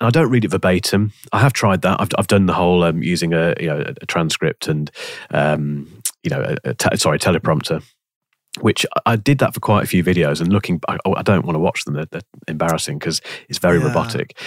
And 0.00 0.06
I 0.08 0.10
don't 0.10 0.30
read 0.30 0.44
it 0.44 0.48
verbatim. 0.50 1.12
I 1.32 1.40
have 1.40 1.52
tried 1.52 1.82
that. 1.82 2.00
I've, 2.00 2.10
I've 2.18 2.26
done 2.26 2.46
the 2.46 2.52
whole 2.52 2.82
um, 2.84 3.02
using 3.02 3.32
a 3.32 3.54
you 3.58 3.66
know 3.68 3.82
a 4.00 4.06
transcript 4.06 4.68
and 4.68 4.90
um, 5.30 5.88
you 6.22 6.30
know 6.30 6.42
a, 6.64 6.70
a 6.70 6.74
te- 6.74 6.96
sorry 6.96 7.18
teleprompter. 7.18 7.82
Which 8.60 8.86
I- 8.96 9.12
I 9.12 9.16
did 9.16 9.38
that 9.38 9.52
for 9.52 9.60
quite 9.60 9.84
a 9.84 9.86
few 9.86 10.02
videos, 10.02 10.40
and 10.40 10.50
looking, 10.52 10.80
I, 10.88 10.96
I 11.14 11.22
don't 11.22 11.44
want 11.44 11.56
to 11.56 11.60
watch 11.60 11.84
them. 11.84 11.92
They're, 11.94 12.06
they're 12.10 12.22
embarrassing 12.48 12.98
because 12.98 13.20
it's 13.50 13.58
very 13.58 13.78
Yeah. 13.78 13.86
robotic. 13.88 14.38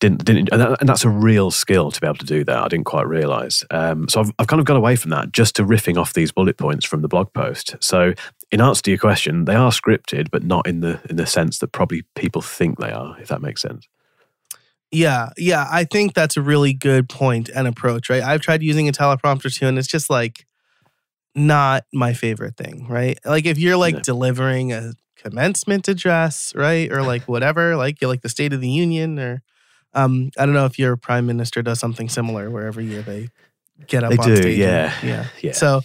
Didn't 0.00 0.24
didn't, 0.24 0.48
and, 0.52 0.60
that, 0.60 0.80
and 0.80 0.88
that's 0.88 1.04
a 1.04 1.10
real 1.10 1.50
skill 1.50 1.90
to 1.90 2.00
be 2.00 2.06
able 2.06 2.18
to 2.18 2.24
do 2.24 2.44
that. 2.44 2.56
I 2.56 2.68
didn't 2.68 2.86
quite 2.86 3.08
realize. 3.08 3.64
Um, 3.70 4.08
so 4.08 4.20
I've, 4.20 4.30
I've 4.38 4.46
kind 4.46 4.60
of 4.60 4.66
gone 4.66 4.76
away 4.76 4.94
from 4.94 5.10
that 5.10 5.32
just 5.32 5.56
to 5.56 5.64
riffing 5.64 5.96
off 5.96 6.12
these 6.14 6.30
bullet 6.30 6.56
points 6.56 6.86
from 6.86 7.02
the 7.02 7.08
blog 7.08 7.32
post. 7.32 7.74
So 7.80 8.14
in 8.52 8.60
answer 8.60 8.82
to 8.82 8.90
your 8.92 8.98
question, 8.98 9.44
they 9.44 9.56
are 9.56 9.72
scripted, 9.72 10.30
but 10.30 10.44
not 10.44 10.68
in 10.68 10.80
the 10.80 11.00
in 11.10 11.16
the 11.16 11.26
sense 11.26 11.58
that 11.58 11.72
probably 11.72 12.04
people 12.14 12.42
think 12.42 12.78
they 12.78 12.92
are. 12.92 13.18
If 13.20 13.26
that 13.28 13.42
makes 13.42 13.60
sense. 13.60 13.88
Yeah, 14.92 15.30
yeah. 15.36 15.66
I 15.70 15.84
think 15.84 16.14
that's 16.14 16.36
a 16.36 16.42
really 16.42 16.72
good 16.72 17.08
point 17.08 17.50
and 17.54 17.66
approach, 17.66 18.08
right? 18.08 18.22
I've 18.22 18.40
tried 18.40 18.62
using 18.62 18.88
a 18.88 18.92
teleprompter 18.92 19.52
too, 19.52 19.66
and 19.66 19.78
it's 19.78 19.88
just 19.88 20.08
like 20.08 20.46
not 21.34 21.84
my 21.92 22.12
favorite 22.14 22.56
thing, 22.56 22.86
right? 22.88 23.18
Like 23.24 23.46
if 23.46 23.58
you're 23.58 23.76
like 23.76 23.96
No. 23.96 24.00
delivering 24.00 24.72
a 24.72 24.92
commencement 25.16 25.88
address, 25.88 26.54
right? 26.54 26.90
Or 26.90 27.02
like 27.02 27.24
whatever, 27.24 27.76
like 27.76 28.00
you're 28.00 28.08
like 28.08 28.22
the 28.22 28.28
State 28.28 28.52
of 28.52 28.60
the 28.60 28.70
Union, 28.70 29.18
or 29.18 29.42
um, 30.04 30.30
I 30.38 30.44
don't 30.46 30.54
know 30.54 30.66
if 30.66 30.78
your 30.78 30.96
prime 30.96 31.26
minister 31.26 31.62
does 31.62 31.78
something 31.80 32.08
similar 32.08 32.50
where 32.50 32.66
every 32.66 32.86
year 32.86 33.02
they 33.02 33.28
get 33.86 34.04
up 34.04 34.10
They 34.10 34.16
on 34.18 34.26
do, 34.28 34.36
stage. 34.36 34.46
and- 34.46 34.58
yeah. 34.58 34.94
yeah. 35.02 35.24
Yeah. 35.42 35.52
So, 35.52 35.80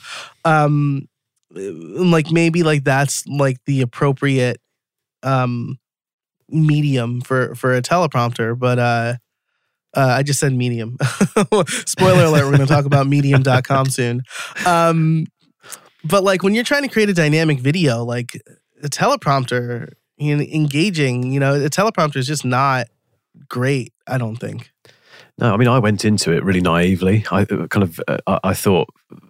um, 0.45 1.07
like 1.51 2.31
maybe 2.31 2.63
like 2.63 2.83
that's 2.83 3.25
like 3.27 3.57
the 3.65 3.81
appropriate 3.81 4.59
um 5.23 5.77
medium 6.49 7.21
for 7.21 7.55
for 7.55 7.75
a 7.75 7.81
teleprompter, 7.81 8.57
but 8.57 8.79
uh. 8.79 9.13
Uh, 9.95 10.15
I 10.17 10.23
just 10.23 10.39
said 10.39 10.51
medium. 10.53 10.97
Spoiler 11.85 12.23
alert, 12.23 12.45
we're 12.45 12.57
going 12.57 12.61
to 12.61 12.65
talk 12.65 12.85
about 12.85 13.05
medium.com 13.05 13.85
soon. 13.91 14.23
Um, 14.65 15.27
but 16.03 16.23
like 16.23 16.41
when 16.41 16.55
you're 16.55 16.63
trying 16.63 16.81
to 16.81 16.87
create 16.87 17.09
a 17.09 17.13
dynamic 17.13 17.59
video, 17.59 18.03
like 18.03 18.31
a 18.81 18.87
teleprompter, 18.89 19.91
you 20.17 20.35
know, 20.35 20.41
engaging, 20.51 21.31
you 21.31 21.39
know, 21.39 21.53
a 21.63 21.69
teleprompter 21.69 22.15
is 22.15 22.25
just 22.25 22.43
not 22.43 22.87
great, 23.47 23.92
I 24.07 24.17
don't 24.17 24.35
think. 24.37 24.71
No, 25.37 25.53
I 25.53 25.57
mean, 25.57 25.67
I 25.67 25.79
went 25.79 26.05
into 26.05 26.31
it 26.31 26.43
really 26.43 26.61
naively. 26.61 27.25
I 27.31 27.41
uh, 27.43 27.67
kind 27.67 27.83
of, 27.83 27.99
uh, 28.07 28.17
I, 28.27 28.39
I 28.43 28.53
thought 28.53 28.89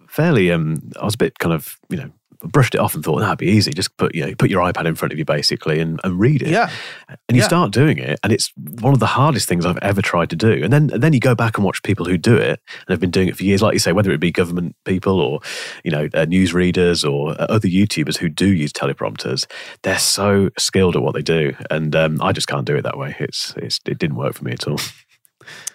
fairly, 0.10 0.52
um, 0.52 0.92
I 1.00 1.06
was 1.06 1.16
a 1.16 1.18
bit 1.18 1.40
kind 1.40 1.54
of, 1.54 1.78
you 1.90 1.98
know, 1.98 2.12
brushed 2.44 2.76
it 2.76 2.80
off 2.80 2.96
and 2.96 3.04
thought 3.04 3.20
that'd 3.20 3.38
be 3.38 3.48
easy. 3.48 3.72
Just 3.72 3.96
put, 3.98 4.14
you 4.14 4.26
know, 4.26 4.36
put 4.36 4.50
your 4.50 4.62
iPad 4.62 4.86
in 4.86 4.96
front 4.96 5.12
of 5.12 5.20
you 5.20 5.26
basically 5.26 5.80
and, 5.80 6.00
and 6.04 6.20
read 6.20 6.42
it. 6.42 6.50
Yeah. 6.50 6.70
And 7.10 7.36
you 7.36 7.42
yeah. 7.42 7.48
start 7.48 7.72
doing 7.72 7.98
it, 7.98 8.20
and 8.24 8.32
it's 8.32 8.52
one 8.56 8.94
of 8.94 9.00
the 9.00 9.06
hardest 9.06 9.48
things 9.48 9.66
I've 9.66 9.78
ever 9.82 10.02
tried 10.02 10.30
to 10.32 10.36
do. 10.36 10.64
And 10.64 10.72
then, 10.72 10.90
and 10.92 11.02
then 11.02 11.14
you 11.14 11.20
go 11.20 11.36
back 11.36 11.58
and 11.58 11.66
watch 11.66 11.82
people 11.84 12.06
who 12.06 12.18
do 12.18 12.36
it 12.36 12.60
and 12.70 12.90
have 12.90 13.00
been 13.00 13.12
doing 13.12 13.28
it 13.28 13.38
for 13.38 13.44
years, 13.44 13.62
like 13.62 13.74
you 13.74 13.80
say, 13.80 13.92
whether 13.92 14.12
it 14.12 14.20
be 14.20 14.32
government 14.32 14.76
people 14.86 15.20
or, 15.20 15.40
you 15.84 15.92
know, 15.92 16.10
uh, 16.14 16.26
news 16.26 16.54
readers 16.54 17.04
or 17.04 17.32
uh, 17.32 17.46
other 17.50 17.68
YouTubers 17.68 18.18
who 18.18 18.30
do 18.30 18.48
use 18.48 18.74
teleprompters. 18.74 19.46
They're 19.84 19.98
so 20.00 20.50
skilled 20.58 20.96
at 20.96 21.02
what 21.02 21.14
they 21.14 21.22
do, 21.22 21.56
and 21.70 21.96
um, 21.96 22.22
I 22.22 22.32
just 22.32 22.48
can't 22.48 22.66
do 22.66 22.76
it 22.76 22.84
that 22.84 22.98
way. 22.98 23.16
It's, 23.20 23.54
it's, 23.58 23.80
it 23.86 23.98
didn't 23.98 24.18
work 24.18 24.36
for 24.36 24.44
me 24.44 24.52
at 24.54 24.68
all. 24.68 24.80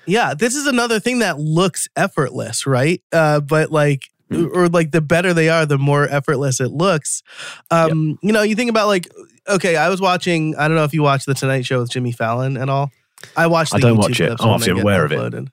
Yeah, 0.06 0.32
this 0.32 0.54
is 0.54 0.66
another 0.66 1.00
thing 1.00 1.18
that 1.18 1.38
looks 1.38 1.88
effortless, 1.94 2.66
right? 2.66 3.02
Uh, 3.12 3.40
but 3.40 3.70
like, 3.70 4.02
Mm. 4.30 4.50
or 4.54 4.68
like 4.68 4.90
the 4.90 5.00
better 5.00 5.32
they 5.32 5.48
are, 5.48 5.64
the 5.66 5.78
more 5.78 6.04
effortless 6.08 6.60
it 6.60 6.70
looks. 6.70 7.22
Um, 7.70 8.18
You 8.22 8.32
know, 8.32 8.42
you 8.42 8.54
think 8.54 8.68
about 8.70 8.86
like, 8.88 9.08
okay, 9.48 9.76
I 9.76 9.88
was 9.88 10.00
watching. 10.00 10.54
I 10.56 10.68
don't 10.68 10.76
know 10.76 10.84
if 10.84 10.92
you 10.92 11.02
watch 11.02 11.24
the 11.24 11.34
Tonight 11.34 11.64
Show 11.64 11.80
with 11.80 11.90
Jimmy 11.90 12.12
Fallon 12.12 12.56
at 12.56 12.68
all. 12.68 12.90
I 13.36 13.46
watched. 13.46 13.74
I 13.74 13.78
don't 13.78 13.94
YouTube 13.96 13.98
watch 13.98 14.20
it. 14.20 14.26
clips 14.28 14.42
I'm 14.42 14.48
obviously 14.50 14.80
aware 14.80 15.04
of 15.04 15.12
it. 15.12 15.48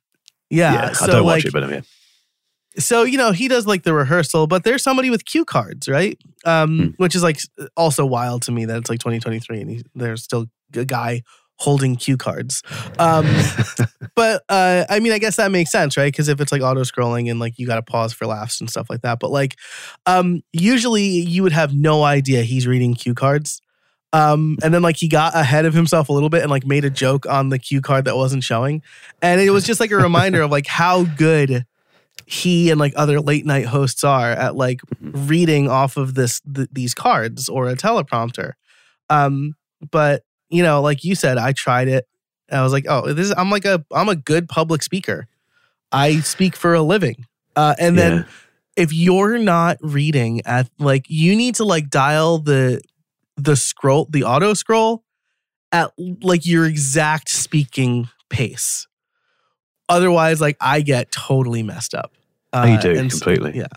Yeah, 0.50 0.74
yeah, 0.74 0.92
so 0.94 1.06
I 1.06 1.08
don't 1.08 1.26
like, 1.26 1.38
watch 1.38 1.46
it, 1.46 1.54
but 1.54 1.64
I'm 1.64 1.70
here. 1.72 1.84
so 2.78 3.04
you 3.04 3.18
know 3.18 3.32
he 3.32 3.48
does 3.48 3.66
like 3.66 3.84
the 3.84 3.94
rehearsal 3.94 4.48
but 4.48 4.64
there's 4.66 4.84
somebody 4.84 5.10
with 5.10 5.24
cue 5.26 5.46
cards 5.46 5.88
right 5.88 6.20
um 6.44 6.78
Hmm. 6.78 6.88
which 6.98 7.16
is 7.16 7.24
like 7.24 7.40
also 7.78 8.06
wild 8.06 8.42
to 8.44 8.52
me 8.52 8.66
that 8.66 8.78
it's 8.78 8.90
like 8.90 9.00
2023 9.00 9.62
and 9.62 9.70
he, 9.72 9.84
there's 9.96 10.24
still 10.24 10.48
a 10.76 10.84
guy 10.86 11.22
holding 11.58 11.96
cue 11.96 12.18
cards. 12.18 12.62
Um 13.00 13.26
but 14.16 14.44
uh 14.50 14.86
i 14.90 15.00
mean 15.00 15.12
i 15.12 15.20
guess 15.20 15.36
that 15.36 15.52
makes 15.52 15.72
sense 15.72 15.98
right? 15.98 16.12
Because 16.12 16.28
if 16.28 16.40
it's 16.40 16.52
like 16.52 16.62
auto 16.62 16.82
scrolling 16.82 17.30
and 17.30 17.40
like 17.40 17.58
you 17.58 17.68
got 17.68 17.76
to 17.76 17.82
pause 17.82 18.14
for 18.14 18.26
laughs 18.26 18.60
and 18.60 18.70
stuff 18.70 18.90
like 18.90 19.02
that 19.02 19.20
but 19.20 19.32
like 19.32 19.56
um 20.06 20.42
usually 20.54 21.04
you 21.04 21.44
would 21.44 21.52
have 21.52 21.74
no 21.74 22.04
idea 22.04 22.44
he's 22.44 22.68
reading 22.68 22.94
cue 22.94 23.14
cards. 23.14 23.62
Um 24.14 24.58
and 24.64 24.74
then 24.74 24.82
like 24.82 24.98
he 24.98 25.08
got 25.08 25.36
ahead 25.36 25.66
of 25.66 25.74
himself 25.74 26.10
a 26.10 26.14
little 26.14 26.30
bit 26.30 26.42
and 26.42 26.52
like 26.52 26.66
made 26.66 26.86
a 26.86 26.90
joke 26.90 27.26
on 27.26 27.50
the 27.50 27.60
cue 27.60 27.82
card 27.82 28.06
that 28.06 28.16
wasn't 28.16 28.44
showing. 28.44 28.82
And 29.22 29.42
it 29.42 29.50
was 29.50 29.66
just 29.66 29.80
like 29.80 29.92
a 29.92 29.98
reminder 29.98 30.42
of 30.42 30.52
like 30.52 30.68
how 30.68 31.04
good 31.04 31.66
he 32.26 32.72
and 32.72 32.80
like 32.80 32.94
other 32.96 33.20
late 33.22 33.46
night 33.46 33.66
hosts 33.66 34.04
are 34.04 34.32
at 34.32 34.56
like 34.56 34.82
reading 35.00 35.70
off 35.70 35.96
of 35.98 36.16
this 36.16 36.42
th- 36.42 36.70
these 36.72 36.94
cards 36.94 37.50
or 37.50 37.68
a 37.68 37.76
teleprompter. 37.76 38.54
Um 39.10 39.56
but 39.92 40.24
you 40.56 40.64
know 40.64 40.82
like 40.82 41.04
you 41.04 41.16
said 41.16 41.38
i 41.38 41.52
tried 41.52 41.88
it 41.88 42.08
and 42.50 42.60
i 42.60 42.64
was 42.64 42.72
like 42.74 42.86
oh 42.90 43.14
this 43.14 43.28
is 43.28 43.34
i'm 43.38 43.50
like 43.50 43.66
a 43.66 43.84
i'm 43.92 44.10
a 44.10 44.16
good 44.16 44.48
public 44.50 44.82
speaker 44.84 45.28
I 45.92 46.20
speak 46.22 46.58
for 46.58 46.74
a 46.74 46.82
living. 46.82 47.26
Uh, 47.56 47.74
and 47.80 47.98
then 47.98 48.14
Yeah. 48.18 48.24
if 48.76 48.92
you're 48.92 49.38
not 49.38 49.78
reading 49.82 50.42
at 50.46 50.68
like 50.78 51.06
you 51.08 51.36
need 51.38 51.56
to 51.56 51.64
like 51.64 51.90
dial 51.90 52.40
the 52.40 52.82
the 53.38 53.56
scroll 53.56 54.08
the 54.10 54.24
auto 54.24 54.54
scroll 54.56 55.04
at 55.72 55.92
like 56.22 56.46
your 56.46 56.66
exact 56.66 57.30
speaking 57.30 58.10
pace. 58.30 58.88
Otherwise, 59.88 60.42
like 60.42 60.58
I 60.60 60.82
get 60.82 61.12
totally 61.12 61.64
messed 61.64 61.94
up. 61.96 62.12
Oh, 62.52 62.66
you 62.66 62.74
Uh, 62.74 62.82
do 62.82 62.96
completely. 62.96 63.52
completely. 63.54 63.68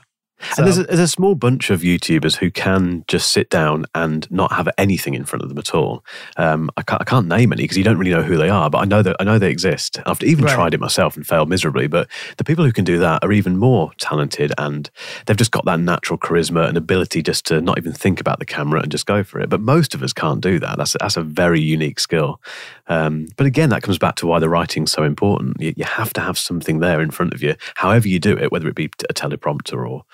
Yeah. 0.40 0.54
And 0.59 0.66
there's 0.66 0.78
a, 0.78 0.85
there's 0.85 0.99
a 1.00 1.09
small 1.09 1.35
bunch 1.35 1.71
of 1.71 1.80
YouTubers 1.83 2.37
who 2.37 2.50
can 2.50 3.04
just 3.09 3.33
sit 3.33 3.50
down 3.50 3.87
and 3.95 4.30
not 4.30 4.52
have 4.52 4.68
anything 4.78 5.14
in 5.14 5.25
front 5.25 5.42
of 5.42 5.49
them 5.49 5.59
at 5.59 5.75
all. 5.75 6.04
Um, 6.37 6.71
I, 6.76 6.83
can't, 6.83 7.00
I 7.02 7.04
can't 7.04 7.26
name 7.26 7.52
any 7.52 7.62
because 7.64 7.76
you 7.76 7.85
don't 7.85 7.99
really 7.99 8.11
know 8.11 8.23
who 8.23 8.37
they 8.37 8.49
are, 8.49 8.71
but 8.71 8.78
I 8.78 8.85
know 8.85 9.02
that 9.02 9.16
I 9.21 9.25
know 9.25 9.38
they 9.38 9.50
exist. 9.50 9.99
I've 10.07 10.23
even 10.23 10.45
Right. 10.45 10.54
tried 10.54 10.75
it 10.75 10.80
myself 10.80 11.16
and 11.16 11.26
failed 11.26 11.49
miserably. 11.49 11.87
But 11.88 12.09
the 12.37 12.45
people 12.45 12.64
who 12.64 12.73
can 12.73 12.85
do 12.85 12.99
that 12.99 13.25
are 13.25 13.33
even 13.33 13.57
more 13.57 13.92
talented, 13.99 14.52
and 14.59 14.88
they've 15.26 15.37
just 15.37 15.50
got 15.50 15.64
that 15.64 15.80
natural 15.80 16.18
charisma 16.18 16.68
and 16.68 16.76
ability 16.76 17.23
just 17.23 17.45
to 17.47 17.61
not 17.61 17.78
even 17.78 17.92
think 17.92 18.21
about 18.21 18.38
the 18.38 18.47
camera 18.47 18.80
and 18.80 18.90
just 18.90 19.07
go 19.07 19.23
for 19.25 19.40
it. 19.40 19.49
But 19.50 19.61
most 19.61 19.95
of 19.95 20.02
us 20.02 20.12
can't 20.12 20.40
do 20.40 20.59
that. 20.61 20.78
That's 20.78 20.97
that's 21.00 21.16
a 21.16 21.23
very 21.23 21.61
unique 21.61 21.99
skill. 22.00 22.40
Um, 22.88 23.28
but 23.37 23.47
again, 23.47 23.68
that 23.71 23.83
comes 23.83 23.99
back 23.99 24.16
to 24.16 24.26
why 24.26 24.38
the 24.38 24.49
writing's 24.49 24.92
so 24.92 25.02
important. 25.02 25.61
You, 25.61 25.75
you 25.76 25.85
have 25.85 26.12
to 26.14 26.21
have 26.21 26.38
something 26.38 26.80
there 26.80 27.00
in 27.00 27.11
front 27.11 27.35
of 27.35 27.42
you, 27.42 27.54
however 27.75 28.09
you 28.09 28.18
do 28.18 28.37
it, 28.37 28.50
whether 28.50 28.68
it 28.68 28.75
be 28.75 28.90
a 29.09 29.14
teleprompter 29.14 29.88
or 29.88 30.04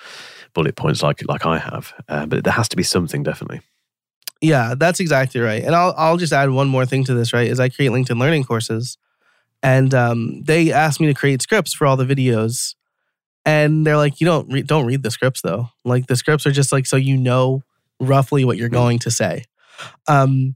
bullet 0.53 0.75
points 0.75 1.01
like 1.01 1.21
like 1.27 1.45
I 1.45 1.57
have. 1.57 1.93
Uh, 2.07 2.25
but 2.25 2.43
there 2.43 2.53
has 2.53 2.69
to 2.69 2.75
be 2.75 2.83
something 2.83 3.23
definitely. 3.23 3.61
Yeah, 4.41 4.75
that's 4.77 4.99
exactly 4.99 5.41
right. 5.41 5.63
And 5.63 5.73
I'll 5.73 5.93
I'll 5.97 6.17
just 6.17 6.33
add 6.33 6.49
one 6.49 6.67
more 6.67 6.85
thing 6.85 7.03
to 7.05 7.13
this, 7.13 7.33
right? 7.33 7.49
Is 7.49 7.59
I 7.59 7.69
create 7.69 7.91
LinkedIn 7.91 8.19
learning 8.19 8.43
courses. 8.43 8.97
And 9.63 9.95
um, 9.95 10.43
they 10.43 10.71
asked 10.71 10.99
me 10.99 11.07
to 11.07 11.13
create 11.15 11.41
scripts 11.41 11.73
for 11.73 11.87
all 11.87 11.97
the 11.97 12.05
videos. 12.05 12.75
And 13.45 13.85
they're 13.85 13.97
like, 13.97 14.21
you 14.21 14.25
don't 14.25 14.51
re- 14.51 14.61
don't 14.61 14.85
read 14.85 15.01
the 15.01 15.11
scripts 15.11 15.41
though. 15.41 15.69
Like 15.83 16.07
the 16.07 16.15
scripts 16.15 16.45
are 16.45 16.51
just 16.51 16.71
like 16.71 16.85
so 16.85 16.97
you 16.97 17.17
know 17.17 17.63
roughly 17.99 18.45
what 18.45 18.57
you're 18.57 18.69
going 18.69 18.99
to 18.99 19.11
say. 19.11 19.45
Um, 20.07 20.55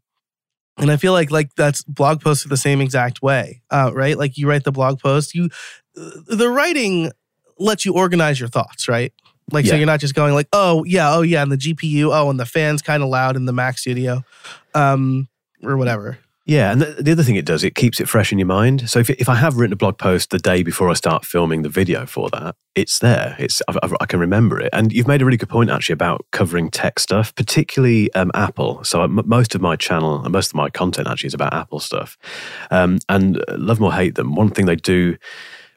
and 0.79 0.91
I 0.91 0.97
feel 0.97 1.13
like 1.13 1.31
like 1.31 1.53
that's 1.55 1.83
blog 1.83 2.21
posts 2.21 2.45
are 2.45 2.49
the 2.49 2.57
same 2.57 2.81
exact 2.81 3.21
way, 3.21 3.61
uh, 3.69 3.91
right? 3.93 4.17
Like 4.17 4.37
you 4.37 4.47
write 4.47 4.63
the 4.63 4.71
blog 4.71 4.99
post, 4.99 5.35
you 5.35 5.49
the 5.93 6.49
writing 6.49 7.11
lets 7.57 7.85
you 7.85 7.93
organize 7.93 8.39
your 8.39 8.49
thoughts, 8.49 8.87
right? 8.87 9.13
Like 9.51 9.65
so 9.65 9.75
you're 9.75 9.85
not 9.85 9.99
just 9.99 10.15
going 10.15 10.33
like, 10.33 10.47
oh 10.53 10.83
yeah, 10.85 11.13
oh 11.13 11.21
yeah, 11.21 11.41
and 11.41 11.51
the 11.51 11.57
GPU, 11.57 12.09
oh, 12.13 12.29
and 12.29 12.39
the 12.39 12.45
fan's 12.45 12.81
kind 12.81 13.03
of 13.03 13.09
loud 13.09 13.35
in 13.35 13.45
the 13.45 13.53
Mac 13.53 13.77
studio, 13.77 14.23
um, 14.75 15.27
or 15.63 15.75
whatever. 15.77 16.19
Yeah, 16.49 16.71
and 16.71 16.81
the, 16.81 17.03
the 17.03 17.11
other 17.11 17.21
thing 17.21 17.35
it 17.35 17.45
does, 17.45 17.63
it 17.63 17.75
keeps 17.75 17.99
it 17.99 18.09
fresh 18.09 18.31
in 18.31 18.39
your 18.39 18.47
mind. 18.47 18.89
So 18.89 18.97
if, 18.97 19.11
if 19.11 19.29
I 19.29 19.35
have 19.35 19.57
written 19.57 19.71
a 19.71 19.75
blog 19.75 19.99
post 19.99 20.31
the 20.31 20.39
day 20.39 20.63
before 20.63 20.89
I 20.89 20.93
start 20.93 21.23
filming 21.23 21.61
the 21.61 21.69
video 21.69 22.07
for 22.07 22.27
that, 22.31 22.55
it's 22.73 22.97
there. 22.97 23.35
It's 23.37 23.61
I've, 23.67 23.77
I've, 23.83 23.93
I 24.01 24.07
can 24.07 24.19
remember 24.19 24.59
it. 24.59 24.71
And 24.73 24.91
you've 24.91 25.07
made 25.07 25.21
a 25.21 25.25
really 25.25 25.37
good 25.37 25.49
point 25.49 25.69
actually 25.69 25.93
about 25.93 26.25
covering 26.31 26.71
tech 26.71 26.97
stuff, 26.97 27.35
particularly 27.35 28.11
um, 28.15 28.31
Apple. 28.33 28.83
So 28.83 29.07
most 29.07 29.53
of 29.53 29.61
my 29.61 29.75
channel 29.75 30.23
and 30.23 30.31
most 30.31 30.47
of 30.47 30.55
my 30.55 30.71
content 30.71 31.07
actually 31.07 31.27
is 31.27 31.35
about 31.35 31.53
Apple 31.53 31.79
stuff. 31.79 32.17
Um, 32.71 32.97
and 33.09 33.37
uh, 33.47 33.55
love 33.55 33.77
them 33.77 33.85
or 33.85 33.93
hate 33.93 34.15
them, 34.15 34.33
one 34.33 34.49
thing 34.49 34.65
they 34.65 34.75
do 34.75 35.17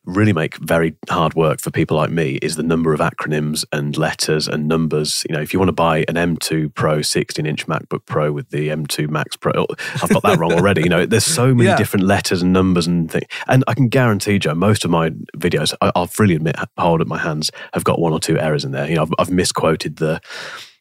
really 0.05 0.33
make 0.33 0.57
very 0.57 0.95
hard 1.09 1.35
work 1.35 1.61
for 1.61 1.71
people 1.71 1.97
like 1.97 2.11
me 2.11 2.35
is 2.43 2.57
the 2.57 2.63
number 2.63 2.93
of 2.93 2.99
acronyms 3.01 3.65
and 3.73 3.97
letters 3.97 4.49
and 4.49 4.67
numbers. 4.67 5.25
You 5.29 5.37
know, 5.37 5.41
if 5.43 5.53
you 5.53 5.61
want 5.61 5.69
to 5.69 5.73
buy 5.73 5.99
an 6.09 6.15
M2 6.17 6.75
Pro 6.75 7.03
16 7.03 7.47
inch 7.47 7.67
MacBook 7.69 8.05
Pro 8.07 8.33
with 8.33 8.51
the 8.51 8.69
M2 8.69 9.09
Max 9.09 9.37
Pro, 9.37 9.53
oh, 9.57 9.67
I've 10.03 10.11
got 10.11 10.23
that 10.25 10.39
wrong 10.39 10.53
already. 10.53 10.83
You 10.83 10.89
know, 10.89 11.07
there's 11.07 11.25
so 11.25 11.55
many 11.55 11.69
Yeah. 11.71 11.77
different 11.77 12.05
letters 12.07 12.43
and 12.43 12.53
numbers 12.53 12.87
and 12.87 13.11
things. 13.11 13.27
And 13.47 13.63
I 13.69 13.75
can 13.75 13.89
guarantee, 13.89 14.39
Joe, 14.41 14.55
most 14.55 14.85
of 14.85 14.91
my 14.91 15.11
videos, 15.37 15.73
I, 15.81 15.93
I'll 15.95 16.07
freely 16.09 16.35
admit, 16.35 16.57
hold 16.79 17.01
up 17.01 17.07
my 17.07 17.19
hands, 17.19 17.53
have 17.73 17.85
got 17.85 18.01
one 18.01 18.13
or 18.13 18.19
two 18.21 18.39
errors 18.39 18.65
in 18.65 18.73
there. 18.73 18.89
You 18.89 18.97
know, 18.97 19.03
I've, 19.03 19.13
I've 19.19 19.31
misquoted 19.31 19.97
the, 19.97 20.21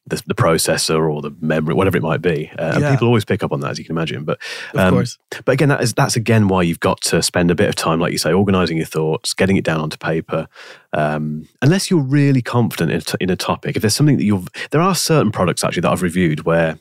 the 0.08 0.22
the 0.25 0.34
processor 0.34 1.12
or 1.12 1.22
the 1.22 1.31
memory, 1.41 1.74
whatever 1.74 1.98
it 1.98 2.03
might 2.03 2.22
be. 2.22 2.51
Uh, 2.58 2.74
And 2.75 2.86
people 2.86 3.08
always 3.08 3.25
pick 3.25 3.43
up 3.43 3.51
on 3.51 3.60
that, 3.62 3.72
as 3.72 3.79
you 3.79 3.86
can 3.86 3.96
imagine. 3.96 4.24
But 4.24 4.39
Of 4.74 4.79
um, 4.79 4.93
course. 4.93 5.17
but 5.46 5.53
again, 5.53 5.70
that 5.70 5.81
is 5.81 5.93
that's 5.93 6.15
again 6.15 6.48
why 6.48 6.63
you've 6.63 6.79
got 6.79 7.01
to 7.01 7.22
spend 7.22 7.51
a 7.51 7.55
bit 7.55 7.70
of 7.70 7.75
time, 7.75 8.00
like 8.00 8.12
you 8.12 8.17
say, 8.17 8.34
organizing 8.34 8.77
your 8.77 8.86
thoughts, 8.88 9.34
getting 9.34 9.58
it 9.58 9.63
down 9.63 9.79
onto 9.79 9.98
paper. 9.98 10.48
Um, 10.93 11.48
unless 11.62 11.89
you're 11.89 12.01
really 12.01 12.41
confident 12.41 12.91
in 12.91 13.01
in 13.20 13.29
a 13.29 13.36
topic, 13.36 13.75
if 13.75 13.81
there's 13.81 13.96
something 13.96 14.17
that 14.17 14.24
you've, 14.24 14.48
there 14.72 14.81
are 14.81 14.96
certain 14.96 15.31
products 15.31 15.63
actually 15.63 15.81
that 15.81 15.91
I've 15.91 16.01
reviewed 16.01 16.46
where 16.46 16.79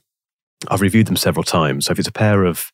I've 0.68 0.82
reviewed 0.82 1.06
them 1.06 1.16
several 1.16 1.42
times. 1.42 1.86
So 1.86 1.92
if 1.92 1.98
it's 1.98 2.08
a 2.08 2.12
pair 2.12 2.44
of 2.44 2.70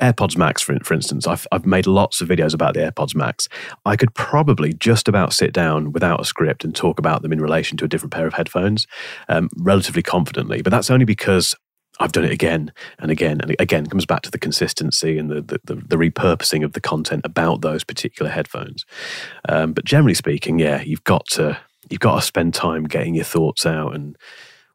AirPods 0.00 0.36
Max, 0.36 0.60
for, 0.60 0.78
for 0.84 0.92
instance, 0.92 1.26
I've, 1.26 1.46
I've 1.50 1.64
made 1.64 1.86
lots 1.86 2.20
of 2.20 2.28
videos 2.28 2.52
about 2.52 2.74
the 2.74 2.80
AirPods 2.80 3.14
Max. 3.14 3.48
I 3.86 3.96
could 3.96 4.14
probably 4.14 4.74
just 4.74 5.08
about 5.08 5.32
sit 5.32 5.52
down 5.52 5.92
without 5.92 6.20
a 6.20 6.24
script 6.24 6.64
and 6.64 6.74
talk 6.74 6.98
about 6.98 7.22
them 7.22 7.32
in 7.32 7.40
relation 7.40 7.78
to 7.78 7.84
a 7.86 7.88
different 7.88 8.12
pair 8.12 8.26
of 8.26 8.34
headphones 8.34 8.86
um, 9.28 9.48
relatively 9.56 10.02
confidently. 10.02 10.60
But 10.60 10.70
that's 10.70 10.90
only 10.90 11.06
because 11.06 11.54
I've 11.98 12.12
done 12.12 12.24
it 12.24 12.32
again 12.32 12.72
and 12.98 13.10
again 13.10 13.40
and 13.40 13.54
again. 13.58 13.84
It 13.84 13.90
comes 13.90 14.06
back 14.06 14.22
to 14.22 14.30
the 14.30 14.38
consistency 14.38 15.18
and 15.18 15.30
the, 15.30 15.40
the, 15.40 15.60
the, 15.64 15.74
the 15.76 15.96
repurposing 15.96 16.64
of 16.64 16.72
the 16.72 16.80
content 16.80 17.22
about 17.24 17.62
those 17.62 17.84
particular 17.84 18.30
headphones. 18.30 18.84
Um, 19.48 19.72
but 19.72 19.84
generally 19.84 20.14
speaking, 20.14 20.58
yeah, 20.58 20.82
you've 20.82 21.04
got 21.04 21.26
to 21.32 21.58
you've 21.88 22.00
got 22.00 22.16
to 22.16 22.22
spend 22.22 22.54
time 22.54 22.84
getting 22.84 23.14
your 23.14 23.24
thoughts 23.24 23.66
out 23.66 23.94
and 23.94 24.16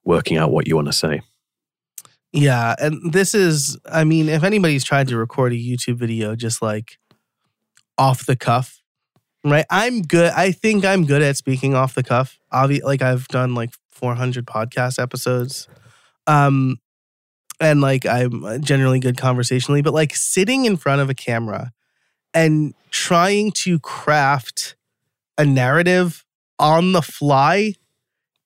working 0.04 0.38
out 0.38 0.52
what 0.52 0.68
you 0.68 0.76
want 0.76 0.88
to 0.88 0.94
say. 0.94 1.22
Yeah, 2.36 2.76
and 2.80 3.14
this 3.14 3.34
is, 3.34 3.78
I 3.90 4.04
mean, 4.04 4.28
if 4.28 4.44
anybody's 4.44 4.84
tried 4.84 5.08
to 5.08 5.18
record 5.18 5.54
a 5.54 5.56
YouTube 5.56 5.96
video 5.96 6.36
just 6.36 6.62
like 6.62 6.98
off 7.98 8.26
the 8.26 8.36
cuff, 8.36 8.82
right? 9.46 9.66
I'm 9.70 10.02
good. 10.02 10.34
I 10.36 10.52
think 10.52 10.84
I'm 10.84 11.06
good 11.06 11.22
at 11.22 11.38
speaking 11.38 11.76
off 11.76 11.96
the 11.96 12.04
cuff. 12.04 12.38
Obvi- 12.52 12.84
like 12.84 13.02
I've 13.02 13.28
done 13.30 13.56
like 13.56 13.70
400 13.90 14.46
podcast 14.46 15.02
episodes, 15.02 15.70
um, 16.28 16.76
and 17.62 17.80
like 17.80 18.06
I'm 18.06 18.62
generally 18.62 19.00
good 19.00 19.16
conversationally. 19.18 19.82
But 19.82 19.94
like 19.94 20.14
sitting 20.14 20.66
in 20.66 20.76
front 20.76 21.00
of 21.02 21.10
a 21.10 21.14
camera 21.16 21.72
and 22.34 22.74
trying 22.92 23.52
to 23.54 23.80
craft 23.80 24.76
a 25.38 25.46
narrative 25.46 26.26
on 26.60 26.92
the 26.92 27.02
fly 27.02 27.76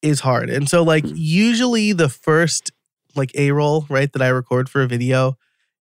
is 0.03 0.19
hard. 0.19 0.49
And 0.51 0.69
so, 0.69 0.83
like, 0.83 1.03
Mm. 1.05 1.13
usually 1.15 1.91
the 1.91 2.07
first 2.09 2.71
like 3.19 3.31
a 3.35 3.51
roll 3.51 3.85
right 3.89 4.11
that 4.13 4.21
I 4.21 4.29
record 4.29 4.69
for 4.69 4.81
a 4.81 4.87
video 4.87 5.37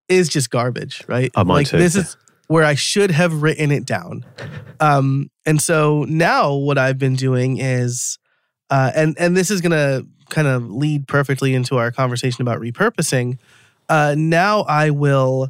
is 0.08 0.28
just 0.28 0.50
garbage, 0.50 1.02
right? 1.08 1.30
Oh, 1.34 1.44
mine 1.44 1.56
like 1.56 1.68
too. 1.68 1.78
this 1.78 1.96
is 1.96 2.16
where 2.48 2.64
I 2.64 2.74
should 2.74 3.10
have 3.10 3.42
written 3.42 3.70
it 3.70 3.84
down. 3.84 4.24
Um, 4.80 5.30
and 5.46 5.60
so 5.60 6.04
now 6.08 6.54
what 6.54 6.78
I've 6.78 6.98
been 6.98 7.14
doing 7.14 7.58
is, 7.58 8.18
uh, 8.70 8.90
and 8.94 9.16
and 9.18 9.36
this 9.36 9.50
is 9.50 9.60
gonna 9.60 10.02
kind 10.30 10.48
of 10.48 10.70
lead 10.70 11.08
perfectly 11.08 11.54
into 11.54 11.76
our 11.76 11.90
conversation 11.90 12.42
about 12.42 12.60
repurposing. 12.60 13.38
Uh, 13.88 14.14
now 14.18 14.62
I 14.62 14.90
will, 14.90 15.48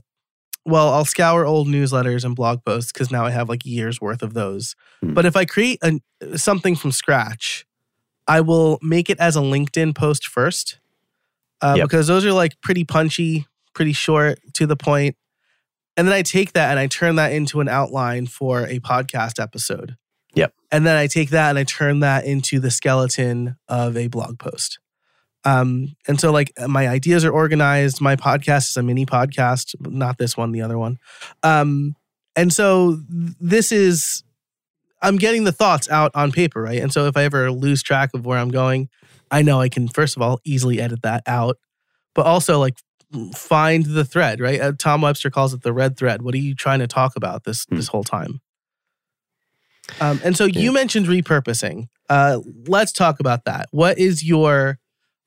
well, 0.64 0.92
I'll 0.92 1.04
scour 1.04 1.44
old 1.44 1.66
newsletters 1.66 2.24
and 2.24 2.36
blog 2.36 2.64
posts 2.64 2.92
because 2.92 3.10
now 3.10 3.24
I 3.24 3.30
have 3.30 3.48
like 3.48 3.64
years 3.64 4.00
worth 4.00 4.22
of 4.22 4.34
those. 4.34 4.76
Hmm. 5.00 5.14
But 5.14 5.26
if 5.26 5.36
I 5.36 5.44
create 5.44 5.80
a, 5.82 6.38
something 6.38 6.76
from 6.76 6.92
scratch, 6.92 7.66
I 8.28 8.40
will 8.40 8.78
make 8.82 9.10
it 9.10 9.18
as 9.18 9.34
a 9.36 9.40
LinkedIn 9.40 9.94
post 9.94 10.26
first 10.26 10.78
uh, 11.62 11.74
Yep. 11.78 11.84
because 11.88 12.06
those 12.06 12.24
are 12.24 12.32
like 12.32 12.60
pretty 12.60 12.84
punchy, 12.84 13.46
pretty 13.74 13.92
short, 13.92 14.38
to 14.54 14.66
the 14.66 14.76
point. 14.76 15.16
And 15.96 16.06
then 16.06 16.14
I 16.14 16.22
take 16.22 16.52
that 16.52 16.70
and 16.70 16.78
I 16.78 16.86
turn 16.86 17.16
that 17.16 17.32
into 17.32 17.60
an 17.60 17.68
outline 17.68 18.26
for 18.26 18.64
a 18.66 18.78
podcast 18.78 19.42
episode. 19.42 19.96
Yep. 20.34 20.52
And 20.70 20.86
then 20.86 20.96
I 20.96 21.06
take 21.08 21.30
that 21.30 21.48
and 21.50 21.58
I 21.58 21.64
turn 21.64 22.00
that 22.00 22.24
into 22.24 22.60
the 22.60 22.70
skeleton 22.70 23.56
of 23.68 23.96
a 23.96 24.06
blog 24.06 24.38
post. 24.38 24.78
Um, 25.44 25.96
and 26.06 26.20
so 26.20 26.30
like 26.30 26.52
my 26.66 26.86
ideas 26.88 27.24
are 27.24 27.32
organized. 27.32 28.00
My 28.00 28.16
podcast 28.16 28.68
is 28.70 28.76
a 28.76 28.82
mini 28.82 29.06
podcast, 29.06 29.74
not 29.80 30.18
this 30.18 30.36
one, 30.36 30.52
the 30.52 30.62
other 30.62 30.78
one. 30.78 30.98
Um, 31.42 31.96
and 32.36 32.52
so 32.52 32.98
this 33.08 33.72
is 33.72 34.22
I'm 35.00 35.16
getting 35.16 35.44
the 35.44 35.52
thoughts 35.52 35.88
out 35.90 36.10
on 36.14 36.32
paper, 36.32 36.60
right? 36.62 36.80
And 36.80 36.92
so 36.92 37.06
if 37.06 37.16
I 37.16 37.22
ever 37.24 37.50
lose 37.50 37.82
track 37.82 38.10
of 38.14 38.26
where 38.26 38.38
I'm 38.38 38.50
going, 38.50 38.88
I 39.30 39.42
know 39.42 39.60
I 39.60 39.68
can 39.68 39.88
first 39.88 40.16
of 40.16 40.22
all 40.22 40.40
easily 40.44 40.80
edit 40.80 41.02
that 41.02 41.22
out, 41.26 41.58
but 42.14 42.26
also 42.26 42.58
like 42.58 42.78
find 43.34 43.84
the 43.86 44.04
thread, 44.04 44.40
right? 44.40 44.60
Uh, 44.60 44.72
Tom 44.78 45.00
Webster 45.02 45.30
calls 45.30 45.54
it 45.54 45.62
the 45.62 45.72
red 45.72 45.96
thread. 45.96 46.22
What 46.22 46.34
are 46.34 46.38
you 46.38 46.54
trying 46.54 46.80
to 46.80 46.86
talk 46.86 47.16
about 47.16 47.44
this 47.44 47.64
Hmm. 47.68 47.76
this 47.76 47.88
whole 47.88 48.04
time? 48.04 48.40
Um, 50.00 50.20
and 50.22 50.36
so 50.36 50.44
Yeah. 50.44 50.60
you 50.60 50.72
mentioned 50.72 51.06
repurposing. 51.06 51.88
Uh, 52.10 52.40
let's 52.66 52.92
talk 52.92 53.20
about 53.20 53.44
that. 53.46 53.68
What 53.70 53.98
is 53.98 54.22
your 54.22 54.78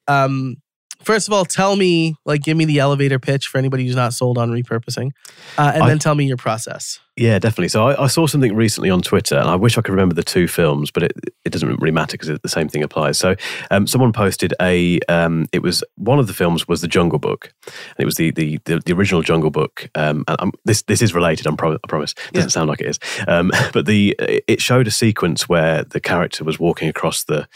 um, 0.08 0.58
First 1.04 1.28
of 1.28 1.34
all, 1.34 1.46
tell 1.46 1.76
me, 1.76 2.16
like, 2.26 2.42
give 2.44 2.56
me 2.58 2.66
the 2.66 2.80
elevator 2.80 3.20
pitch 3.20 3.48
for 3.48 3.58
anybody 3.58 3.86
who's 3.86 3.96
not 3.96 4.14
sold 4.14 4.38
on 4.38 4.52
repurposing, 4.52 5.12
uh, 5.58 5.72
and 5.74 5.84
I- 5.84 5.88
then 5.88 6.00
tell 6.00 6.16
me 6.16 6.26
your 6.26 6.38
process. 6.38 7.00
Yeah, 7.18 7.40
definitely. 7.40 7.68
So 7.68 7.88
I, 7.90 8.06
I 8.06 8.08
saw 8.08 8.26
something 8.26 8.56
recently 8.56 8.90
on 8.90 9.02
Twitter, 9.02 9.36
and 9.36 9.48
I 9.50 9.56
wish 9.56 9.78
I 9.78 9.82
could 9.82 9.92
remember 9.92 10.16
the 10.16 10.24
two 10.24 10.48
films, 10.48 10.92
but 10.92 11.04
it, 11.04 11.12
it 11.44 11.52
doesn't 11.52 11.68
really 11.68 11.92
matter 11.92 12.14
because 12.18 12.40
the 12.40 12.50
same 12.50 12.70
thing 12.70 12.84
applies. 12.84 13.18
So 13.18 13.36
um, 13.70 13.86
someone 13.86 14.14
posted 14.14 14.54
a, 14.62 15.00
um, 15.10 15.46
it 15.52 15.62
was 15.62 15.84
one 15.98 16.20
of 16.20 16.28
the 16.28 16.34
films 16.34 16.68
was 16.70 16.80
the 16.82 16.88
Jungle 16.88 17.20
Book, 17.20 17.54
and 17.66 18.00
it 18.00 18.06
was 18.06 18.16
the 18.16 18.32
the 18.32 18.60
the, 18.64 18.80
the 18.86 18.94
original 18.94 19.22
Jungle 19.22 19.52
Book. 19.52 19.90
Um, 19.94 20.24
and 20.30 20.38
I'm, 20.40 20.52
this 20.64 20.84
this 20.84 21.02
is 21.02 21.14
related. 21.14 21.46
I'm 21.48 21.58
I 21.62 21.78
promise. 21.88 22.16
It 22.30 22.34
doesn't 22.36 22.52
sound 22.52 22.70
like 22.70 22.80
it 22.80 22.88
is, 22.88 23.00
um, 23.28 23.52
but 23.74 23.86
the 23.86 24.16
it 24.20 24.62
showed 24.62 24.88
a 24.88 24.92
sequence 24.92 25.50
where 25.50 25.84
the 25.84 26.00
character 26.00 26.44
was 26.44 26.60
walking 26.60 26.88
across 26.88 27.26
the. 27.26 27.48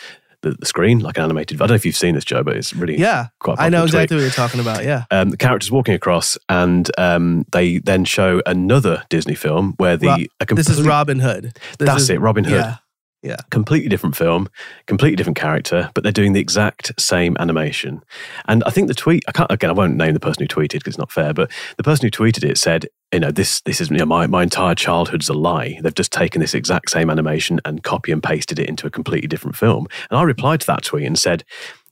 The, 0.45 0.55
the 0.59 0.65
screen 0.67 0.99
like 0.99 1.17
an 1.17 1.23
animated. 1.23 1.57
I 1.57 1.65
don't 1.65 1.69
know 1.69 1.75
if 1.75 1.85
you've 1.87 1.95
seen 1.95 2.13
this, 2.13 2.23
Joe, 2.23 2.43
but 2.43 2.55
it's 2.55 2.71
really 2.73 2.99
Yeah, 2.99 3.27
quite. 3.39 3.59
I 3.59 3.69
know 3.69 3.79
tweet. 3.81 3.95
exactly 3.95 4.17
what 4.17 4.21
you're 4.21 4.29
talking 4.31 4.59
about. 4.59 4.83
Yeah, 4.83 5.05
Um, 5.09 5.31
the 5.31 5.37
character's 5.37 5.71
walking 5.71 5.95
across, 5.95 6.37
and 6.49 6.87
um, 6.99 7.45
they 7.51 7.79
then 7.79 8.05
show 8.05 8.41
another 8.45 9.03
Disney 9.09 9.33
film 9.33 9.73
where 9.77 9.97
the 9.97 10.07
Ro- 10.07 10.17
a 10.39 10.53
this 10.53 10.69
is 10.69 10.83
Robin 10.83 11.19
Hood. 11.19 11.57
This 11.79 11.87
That's 11.87 12.03
is- 12.03 12.09
it, 12.11 12.19
Robin 12.21 12.43
Hood. 12.43 12.77
Yeah, 13.23 13.37
completely 13.49 13.89
different 13.89 14.15
film, 14.15 14.49
completely 14.85 15.15
different 15.15 15.35
character, 15.37 15.89
but 15.95 16.03
they're 16.03 16.11
doing 16.11 16.33
the 16.33 16.39
exact 16.39 16.91
same 17.01 17.35
animation. 17.39 18.03
And 18.47 18.63
I 18.65 18.69
think 18.69 18.87
the 18.87 18.93
tweet, 18.93 19.23
I 19.27 19.31
can't 19.31 19.51
again, 19.51 19.71
I 19.71 19.73
won't 19.73 19.95
name 19.95 20.13
the 20.13 20.19
person 20.19 20.43
who 20.43 20.47
tweeted 20.47 20.73
because 20.73 20.91
it's 20.93 20.99
not 20.99 21.11
fair, 21.11 21.33
but 21.33 21.49
the 21.77 21.83
person 21.83 22.05
who 22.05 22.11
tweeted 22.11 22.43
it 22.47 22.59
said, 22.59 22.85
you 23.15 23.19
know, 23.21 23.31
this 23.31 23.61
this 23.61 23.79
is 23.79 23.89
you 23.89 23.97
know, 23.97 24.05
my 24.05 24.27
my 24.27 24.43
entire 24.43 24.75
childhood's 24.75 25.29
a 25.29 25.33
lie. 25.33 25.79
They've 25.81 25.95
just 25.95 26.11
taken 26.11 26.41
this 26.41 26.53
exact 26.53 26.89
same 26.89 27.09
animation 27.09 27.61
and 27.63 27.81
copy 27.81 28.11
and 28.11 28.21
pasted 28.21 28.59
it 28.59 28.67
into 28.67 28.85
a 28.85 28.91
completely 28.91 29.27
different 29.27 29.55
film. 29.55 29.87
And 30.09 30.19
I 30.19 30.23
replied 30.23 30.61
to 30.61 30.67
that 30.67 30.83
tweet 30.83 31.07
and 31.07 31.17
said. 31.17 31.43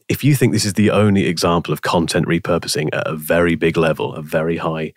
If 0.09 0.21
you 0.21 0.35
think 0.35 0.51
this 0.51 0.65
is 0.65 0.73
the 0.73 0.91
only 0.91 1.27
example 1.27 1.71
of 1.71 1.81
content 1.81 2.27
repurposing 2.27 2.89
at 2.91 3.07
a 3.07 3.15
very 3.15 3.55
big 3.55 3.77
level, 3.77 4.13
a 4.13 4.21
very 4.21 4.57
high, 4.57 4.93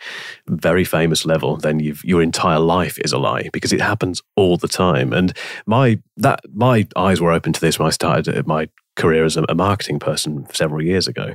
very 0.48 0.84
famous 0.84 1.24
level, 1.24 1.56
then 1.56 1.78
your 1.78 2.20
entire 2.20 2.58
life 2.58 2.98
is 2.98 3.12
a 3.12 3.18
lie 3.18 3.48
because 3.52 3.72
it 3.72 3.80
happens 3.80 4.20
all 4.34 4.56
the 4.56 4.66
time. 4.66 5.12
And 5.12 5.32
my 5.64 6.00
that 6.16 6.40
my 6.52 6.88
eyes 6.96 7.20
were 7.20 7.30
open 7.30 7.52
to 7.52 7.60
this 7.60 7.78
when 7.78 7.86
I 7.86 7.92
started 7.92 8.48
my 8.48 8.68
career 8.96 9.24
as 9.24 9.36
a, 9.36 9.44
a 9.48 9.54
marketing 9.54 10.00
person 10.00 10.44
several 10.52 10.82
years 10.82 11.06
ago. 11.06 11.34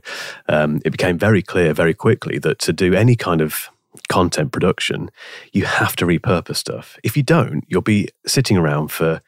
Um, 0.50 0.82
it 0.84 0.92
became 0.92 1.18
very 1.18 1.42
clear 1.42 1.74
very 1.74 1.94
quickly 1.94 2.40
that 2.40 2.60
to 2.60 2.74
do 2.74 2.94
any 2.94 3.16
kind 3.16 3.40
of 3.40 3.70
content 4.10 4.52
production, 4.52 5.10
you 5.52 5.66
have 5.66 5.96
to 5.98 6.06
repurpose 6.06 6.58
stuff. 6.58 6.98
If 7.04 7.18
you 7.18 7.24
don't, 7.24 7.64
you'll 7.68 7.82
be 7.82 8.10
sitting 8.26 8.58
around 8.58 8.90
for 8.90 9.22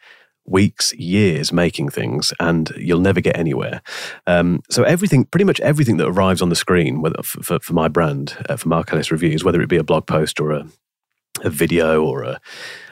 weeks, 0.45 0.93
years 0.93 1.53
making 1.53 1.89
things, 1.89 2.33
and 2.39 2.69
you'll 2.77 2.99
never 2.99 3.21
get 3.21 3.37
anywhere. 3.37 3.81
Um, 4.27 4.61
so 4.69 4.83
everything, 4.83 5.25
pretty 5.25 5.45
much 5.45 5.59
everything 5.61 5.97
that 5.97 6.07
arrives 6.07 6.41
on 6.41 6.49
the 6.49 6.55
screen, 6.55 7.01
whether 7.01 7.21
for, 7.23 7.43
for, 7.43 7.59
for 7.59 7.73
my 7.73 7.87
brand, 7.87 8.35
uh, 8.49 8.57
for 8.57 8.73
Ellis 8.73 9.11
Reviews, 9.11 9.43
whether 9.43 9.61
it 9.61 9.69
be 9.69 9.77
a 9.77 9.83
blog 9.83 10.05
post 10.05 10.39
or 10.39 10.51
a 10.51 10.65
a 11.41 11.49
video 11.49 12.03
or 12.03 12.23
a, 12.23 12.39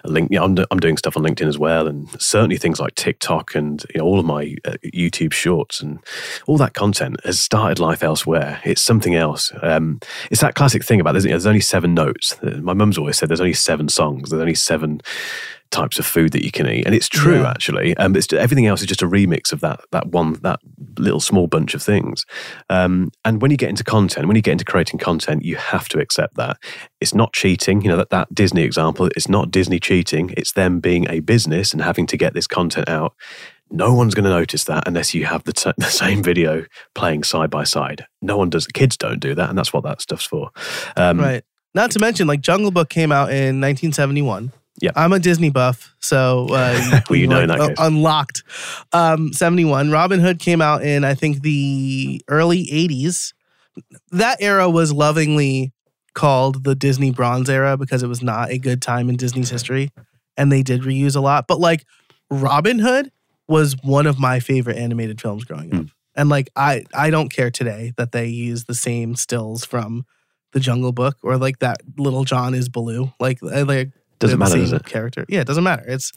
a 0.03 0.10
link. 0.10 0.31
You 0.31 0.39
know, 0.39 0.45
I'm, 0.45 0.57
I'm 0.71 0.79
doing 0.79 0.98
stuff 0.98 1.15
on 1.15 1.24
LinkedIn 1.24 1.48
as 1.48 1.60
well, 1.60 1.88
and 1.88 2.10
certainly 2.21 2.57
things 2.57 2.79
like 2.79 2.95
TikTok 2.95 3.55
and 3.55 3.83
you 3.93 4.00
know, 4.00 4.05
all 4.05 4.19
of 4.19 4.25
my 4.25 4.55
uh, 4.65 4.77
YouTube 4.83 5.33
shorts 5.33 5.81
and 5.81 6.00
all 6.48 6.57
that 6.57 6.74
content 6.74 7.17
has 7.24 7.39
started 7.39 7.79
life 7.79 8.03
elsewhere. 8.03 8.60
It's 8.63 8.81
something 8.81 9.15
else. 9.15 9.51
Um, 9.62 10.00
it's 10.29 10.41
that 10.41 10.55
classic 10.55 10.83
thing 10.83 11.00
about 11.00 11.13
there's, 11.13 11.25
there's 11.25 11.45
only 11.45 11.62
seven 11.62 11.93
notes. 11.93 12.38
My 12.41 12.74
mum's 12.74 12.98
always 12.98 13.17
said 13.17 13.29
there's 13.29 13.41
only 13.41 13.53
seven 13.53 13.89
songs. 13.89 14.29
There's 14.29 14.41
only 14.41 14.55
seven 14.55 15.01
types 15.71 15.97
of 15.99 16.05
food 16.05 16.31
that 16.33 16.43
you 16.45 16.51
can 16.51 16.67
eat, 16.67 16.85
and 16.85 16.93
it's 16.93 17.07
true 17.09 17.41
Yeah. 17.41 17.49
actually. 17.49 17.95
Um, 17.97 18.15
it's 18.15 18.31
everything 18.33 18.67
else 18.67 18.81
is 18.81 18.87
just 18.87 19.01
a 19.01 19.07
remix 19.07 19.51
of 19.51 19.61
that 19.61 19.79
that 19.91 20.07
one 20.07 20.33
that 20.43 20.59
little 20.99 21.19
small 21.19 21.47
bunch 21.47 21.73
of 21.73 21.81
things. 21.81 22.25
Um, 22.69 23.09
and 23.25 23.41
when 23.41 23.51
you 23.51 23.57
get 23.57 23.69
into 23.69 23.83
content, 23.83 24.27
when 24.27 24.35
you 24.35 24.41
get 24.41 24.51
into 24.53 24.65
creating 24.65 24.99
content, 24.99 25.43
you 25.43 25.55
have 25.55 25.87
to 25.89 25.99
accept 25.99 26.35
that 26.35 26.57
it's 26.99 27.13
not 27.13 27.33
cheating. 27.33 27.81
You 27.81 27.89
know 27.89 27.97
that 27.97 28.09
that 28.11 28.33
Disney 28.33 28.63
example. 28.63 29.07
It's 29.15 29.29
not 29.29 29.49
Disney 29.51 29.79
cheating. 29.79 30.33
It's 30.37 30.51
them 30.53 30.79
being 30.79 31.07
a 31.09 31.19
business 31.21 31.73
and 31.73 31.81
having 31.81 32.05
to 32.07 32.17
get 32.17 32.33
this 32.33 32.47
content 32.47 32.89
out. 32.89 33.13
No 33.73 33.93
one's 33.93 34.13
going 34.13 34.25
to 34.25 34.29
notice 34.29 34.65
that 34.65 34.85
unless 34.85 35.13
you 35.13 35.23
have 35.25 35.45
the, 35.45 35.53
t- 35.53 35.71
the 35.77 35.85
same 35.85 36.21
video 36.21 36.65
playing 36.93 37.23
side 37.23 37.49
by 37.49 37.63
side. 37.63 38.05
No 38.21 38.35
one 38.37 38.49
does. 38.49 38.67
Kids 38.67 38.97
don't 38.97 39.21
do 39.21 39.33
that, 39.35 39.47
and 39.49 39.57
that's 39.57 39.71
what 39.71 39.83
that 39.83 40.01
stuff's 40.01 40.25
for. 40.25 40.49
Um, 40.97 41.19
right. 41.21 41.43
Not 41.73 41.89
to 41.91 41.99
mention, 41.99 42.27
like 42.27 42.41
Jungle 42.41 42.71
Book 42.71 42.89
came 42.89 43.13
out 43.13 43.29
in 43.29 43.61
1971. 43.61 44.51
Yeah. 44.81 44.91
I'm 44.95 45.13
a 45.13 45.19
Disney 45.19 45.50
buff, 45.50 45.95
so 46.00 46.47
uh, 46.50 47.01
Well, 47.09 47.19
you 47.19 47.27
know 47.27 47.41
in 47.41 47.50
like, 47.50 47.59
that 47.59 47.79
uh, 47.79 47.85
unlocked. 47.85 48.43
Um, 48.91 49.31
71. 49.31 49.91
Robin 49.91 50.19
Hood 50.19 50.39
came 50.39 50.61
out 50.61 50.83
in 50.83 51.03
I 51.03 51.13
think 51.13 51.43
the 51.43 52.21
early 52.27 52.65
80s. 52.65 53.33
That 54.11 54.41
era 54.41 54.69
was 54.69 54.91
lovingly 54.91 55.72
called 56.13 56.63
the 56.63 56.75
Disney 56.75 57.11
Bronze 57.11 57.50
era 57.50 57.77
because 57.77 58.03
it 58.03 58.07
was 58.07 58.22
not 58.22 58.50
a 58.50 58.57
good 58.57 58.81
time 58.81 59.09
in 59.09 59.15
Disney's 59.15 59.50
history, 59.50 59.91
and 60.35 60.51
they 60.51 60.63
did 60.63 60.81
reuse 60.81 61.15
a 61.15 61.22
lot. 61.22 61.48
But 61.48 61.59
like 61.59 61.85
Robin 62.29 62.79
Hood 62.79 63.11
was 63.48 63.75
one 63.83 64.07
of 64.07 64.20
my 64.20 64.39
favorite 64.39 64.77
animated 64.77 65.22
films 65.22 65.46
growing 65.46 65.74
up, 65.74 65.85
and 66.15 66.27
like 66.27 66.50
I 66.55 66.83
I 66.94 67.11
don't 67.11 67.29
care 67.29 67.51
today 67.51 67.94
that 67.98 68.11
they 68.11 68.27
use 68.27 68.65
the 68.65 68.75
same 68.75 69.15
stills 69.15 69.63
from 69.63 70.05
the 70.53 70.59
Jungle 70.59 70.91
Book 70.91 71.17
or 71.24 71.37
like 71.37 71.59
that 71.59 71.77
Little 71.98 72.25
John 72.25 72.53
is 72.53 72.67
Baloo. 72.67 73.13
Like 73.20 73.39
I 73.44 73.61
like 73.61 73.91
Doesn't 74.22 74.40
matter, 74.40 74.57
does 74.57 74.74
it? 74.74 74.86
Character, 74.86 75.25
yeah, 75.27 75.42
it 75.42 75.48
doesn't 75.48 75.64
matter. 75.64 75.84
It's 75.88 76.12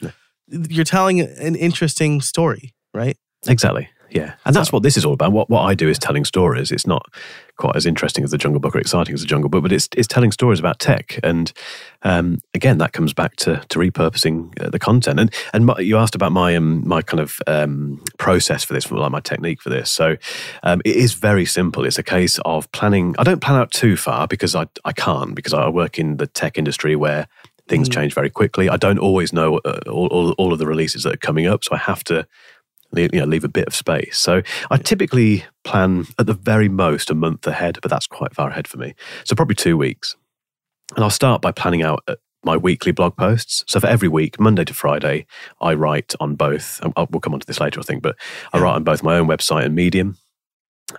you're 0.48 0.84
telling 0.84 1.20
an 1.20 1.56
interesting 1.56 2.20
story, 2.20 2.74
right? 2.92 3.16
Exactly. 3.46 3.88
Yeah. 4.14 4.34
And 4.44 4.54
that's 4.54 4.70
what 4.70 4.84
this 4.84 4.96
is 4.96 5.04
all 5.04 5.12
about. 5.12 5.32
What 5.32 5.50
what 5.50 5.62
I 5.62 5.74
do 5.74 5.88
is 5.88 5.98
telling 5.98 6.24
stories. 6.24 6.70
It's 6.70 6.86
not 6.86 7.04
quite 7.56 7.74
as 7.74 7.84
interesting 7.84 8.22
as 8.22 8.30
the 8.30 8.38
Jungle 8.38 8.60
Book 8.60 8.76
or 8.76 8.78
exciting 8.78 9.12
as 9.12 9.22
the 9.22 9.26
Jungle 9.26 9.50
Book, 9.50 9.62
but 9.62 9.72
it's 9.72 9.88
it's 9.96 10.06
telling 10.06 10.30
stories 10.30 10.60
about 10.60 10.78
tech. 10.78 11.18
And 11.24 11.52
um, 12.02 12.38
again, 12.54 12.78
that 12.78 12.92
comes 12.92 13.12
back 13.12 13.34
to 13.36 13.60
to 13.68 13.78
repurposing 13.78 14.52
uh, 14.62 14.70
the 14.70 14.78
content. 14.78 15.18
And 15.18 15.34
and 15.52 15.66
my, 15.66 15.78
you 15.80 15.96
asked 15.96 16.14
about 16.14 16.30
my 16.30 16.54
um, 16.54 16.86
my 16.86 17.02
kind 17.02 17.18
of 17.18 17.40
um, 17.48 18.04
process 18.16 18.62
for 18.62 18.72
this, 18.72 18.88
like 18.88 19.10
my 19.10 19.20
technique 19.20 19.60
for 19.60 19.70
this. 19.70 19.90
So 19.90 20.16
um, 20.62 20.80
it 20.84 20.94
is 20.94 21.14
very 21.14 21.44
simple. 21.44 21.84
It's 21.84 21.98
a 21.98 22.04
case 22.04 22.38
of 22.44 22.70
planning. 22.70 23.16
I 23.18 23.24
don't 23.24 23.40
plan 23.40 23.58
out 23.58 23.72
too 23.72 23.96
far 23.96 24.28
because 24.28 24.54
I 24.54 24.66
I 24.84 24.92
can't 24.92 25.34
because 25.34 25.54
I 25.54 25.68
work 25.68 25.98
in 25.98 26.18
the 26.18 26.28
tech 26.28 26.56
industry 26.56 26.94
where 26.94 27.26
things 27.68 27.88
Mm. 27.88 27.92
change 27.94 28.14
very 28.14 28.30
quickly. 28.30 28.68
I 28.68 28.76
don't 28.76 28.98
always 28.98 29.32
know 29.32 29.58
uh, 29.64 29.80
all, 29.88 30.06
all 30.08 30.32
all 30.32 30.52
of 30.52 30.58
the 30.58 30.66
releases 30.66 31.02
that 31.04 31.14
are 31.14 31.26
coming 31.26 31.46
up, 31.46 31.64
so 31.64 31.74
I 31.74 31.78
have 31.78 32.04
to 32.04 32.26
you 32.96 33.08
know, 33.08 33.24
leave 33.24 33.44
a 33.44 33.48
bit 33.48 33.66
of 33.66 33.74
space. 33.74 34.18
So 34.18 34.42
I 34.70 34.76
typically 34.76 35.44
plan 35.64 36.06
at 36.18 36.26
the 36.26 36.34
very 36.34 36.68
most 36.68 37.10
a 37.10 37.14
month 37.14 37.46
ahead, 37.46 37.78
but 37.82 37.90
that's 37.90 38.06
quite 38.06 38.34
far 38.34 38.50
ahead 38.50 38.68
for 38.68 38.78
me. 38.78 38.94
So 39.24 39.34
probably 39.34 39.56
two 39.56 39.76
weeks. 39.76 40.14
And 40.94 41.02
I'll 41.02 41.10
start 41.10 41.42
by 41.42 41.50
planning 41.50 41.82
out 41.82 42.04
uh, 42.06 42.14
my 42.44 42.56
weekly 42.56 42.92
blog 42.92 43.16
posts. 43.16 43.64
So 43.66 43.80
for 43.80 43.86
every 43.88 44.06
week, 44.06 44.38
Monday 44.38 44.64
to 44.66 44.74
Friday, 44.74 45.26
I 45.60 45.74
write 45.74 46.14
on 46.20 46.36
both. 46.36 46.78
and 46.82 46.92
I'll, 46.96 47.08
we'll 47.10 47.20
come 47.20 47.34
on 47.34 47.40
to 47.40 47.46
this 47.46 47.58
later, 47.58 47.80
I 47.80 47.82
think, 47.82 48.02
but 48.02 48.16
I 48.52 48.60
write 48.60 48.74
on 48.76 48.84
both 48.84 49.02
my 49.02 49.16
own 49.16 49.26
website 49.26 49.64
and 49.64 49.74
Medium. 49.74 50.18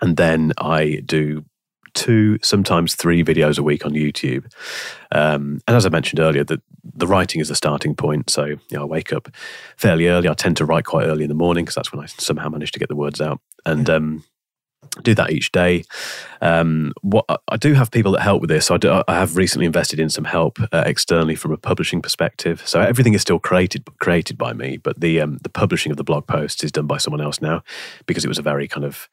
And 0.01 0.17
then 0.17 0.51
I 0.57 1.01
do 1.05 1.45
two, 1.95 2.37
sometimes 2.43 2.93
three 2.95 3.23
videos 3.23 3.57
a 3.57 3.63
week 3.63 3.85
on 3.85 3.93
YouTube. 3.93 4.45
Um, 5.11 5.61
and 5.67 5.75
as 5.75 5.85
I 5.85 5.89
mentioned 5.89 6.19
earlier, 6.19 6.43
that 6.43 6.61
the 6.83 7.07
writing 7.07 7.41
is 7.41 7.47
the 7.47 7.55
starting 7.55 7.95
point. 7.95 8.29
So 8.29 8.45
you 8.45 8.59
know, 8.71 8.83
I 8.83 8.85
wake 8.85 9.11
up 9.11 9.29
fairly 9.77 10.07
early. 10.07 10.29
I 10.29 10.33
tend 10.33 10.57
to 10.57 10.65
write 10.65 10.85
quite 10.85 11.05
early 11.07 11.23
in 11.23 11.29
the 11.29 11.35
morning 11.35 11.65
because 11.65 11.75
that's 11.75 11.91
when 11.91 12.03
I 12.03 12.05
somehow 12.05 12.49
manage 12.49 12.71
to 12.73 12.79
get 12.79 12.89
the 12.89 12.95
words 12.95 13.19
out. 13.19 13.41
And 13.65 13.89
um, 13.89 14.23
do 15.01 15.13
that 15.15 15.31
each 15.31 15.51
day. 15.51 15.83
Um, 16.41 16.93
what 17.01 17.25
I- 17.29 17.57
do 17.57 17.73
have 17.73 17.89
people 17.89 18.11
that 18.11 18.21
help 18.21 18.41
with 18.41 18.49
this. 18.49 18.67
So 18.67 18.75
I, 18.75 18.77
do, 18.77 19.03
I 19.07 19.15
have 19.15 19.37
recently 19.37 19.65
invested 19.65 19.99
in 19.99 20.09
some 20.09 20.25
help 20.25 20.59
uh, 20.71 20.83
externally 20.85 21.35
from 21.35 21.51
a 21.51 21.57
publishing 21.57 22.01
perspective. 22.01 22.61
So 22.65 22.79
everything 22.79 23.13
is 23.13 23.21
still 23.21 23.39
created 23.39 23.85
created 23.99 24.37
by 24.37 24.53
me, 24.53 24.77
but 24.77 24.99
the 24.99 25.21
um, 25.21 25.37
the 25.41 25.49
publishing 25.49 25.91
of 25.91 25.97
the 25.97 26.03
blog 26.03 26.27
posts 26.27 26.63
is 26.63 26.71
done 26.71 26.85
by 26.85 26.97
someone 26.97 27.21
else 27.21 27.41
now 27.41 27.63
because 28.05 28.25
it 28.25 28.27
was 28.27 28.37
a 28.37 28.43
very 28.43 28.67
kind 28.67 28.85
of 28.85 29.09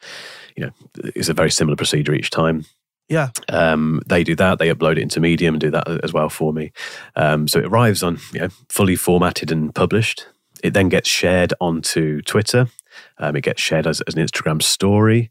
you 0.57 0.65
know 0.65 0.73
it's 1.15 1.29
a 1.29 1.35
very 1.35 1.51
similar 1.51 1.77
procedure 1.77 2.15
each 2.15 2.31
time. 2.31 2.65
Yeah. 3.09 3.31
Um, 3.49 4.01
they 4.07 4.25
do 4.25 4.35
that. 4.37 4.59
They 4.59 4.73
upload 4.73 4.93
it 4.93 4.99
into 4.99 5.21
Medium 5.21 5.55
and 5.55 5.61
do 5.61 5.71
that 5.71 5.87
as 6.05 6.13
well 6.13 6.29
for 6.29 6.53
me. 6.53 6.73
Um, 7.17 7.49
so 7.49 7.59
it 7.59 7.67
arrives 7.67 8.03
on 8.03 8.19
you 8.33 8.41
know 8.41 8.49
fully 8.69 8.97
formatted 8.97 9.51
and 9.51 9.75
published. 9.75 10.27
It 10.63 10.75
then 10.75 10.89
gets 10.89 11.09
shared 11.09 11.55
onto 11.61 12.23
Twitter. 12.23 12.69
Um, 13.19 13.37
it 13.37 13.43
gets 13.43 13.61
shared 13.61 13.87
as, 13.87 14.01
as 14.03 14.15
an 14.15 14.27
Instagram 14.27 14.63
story. 14.63 15.31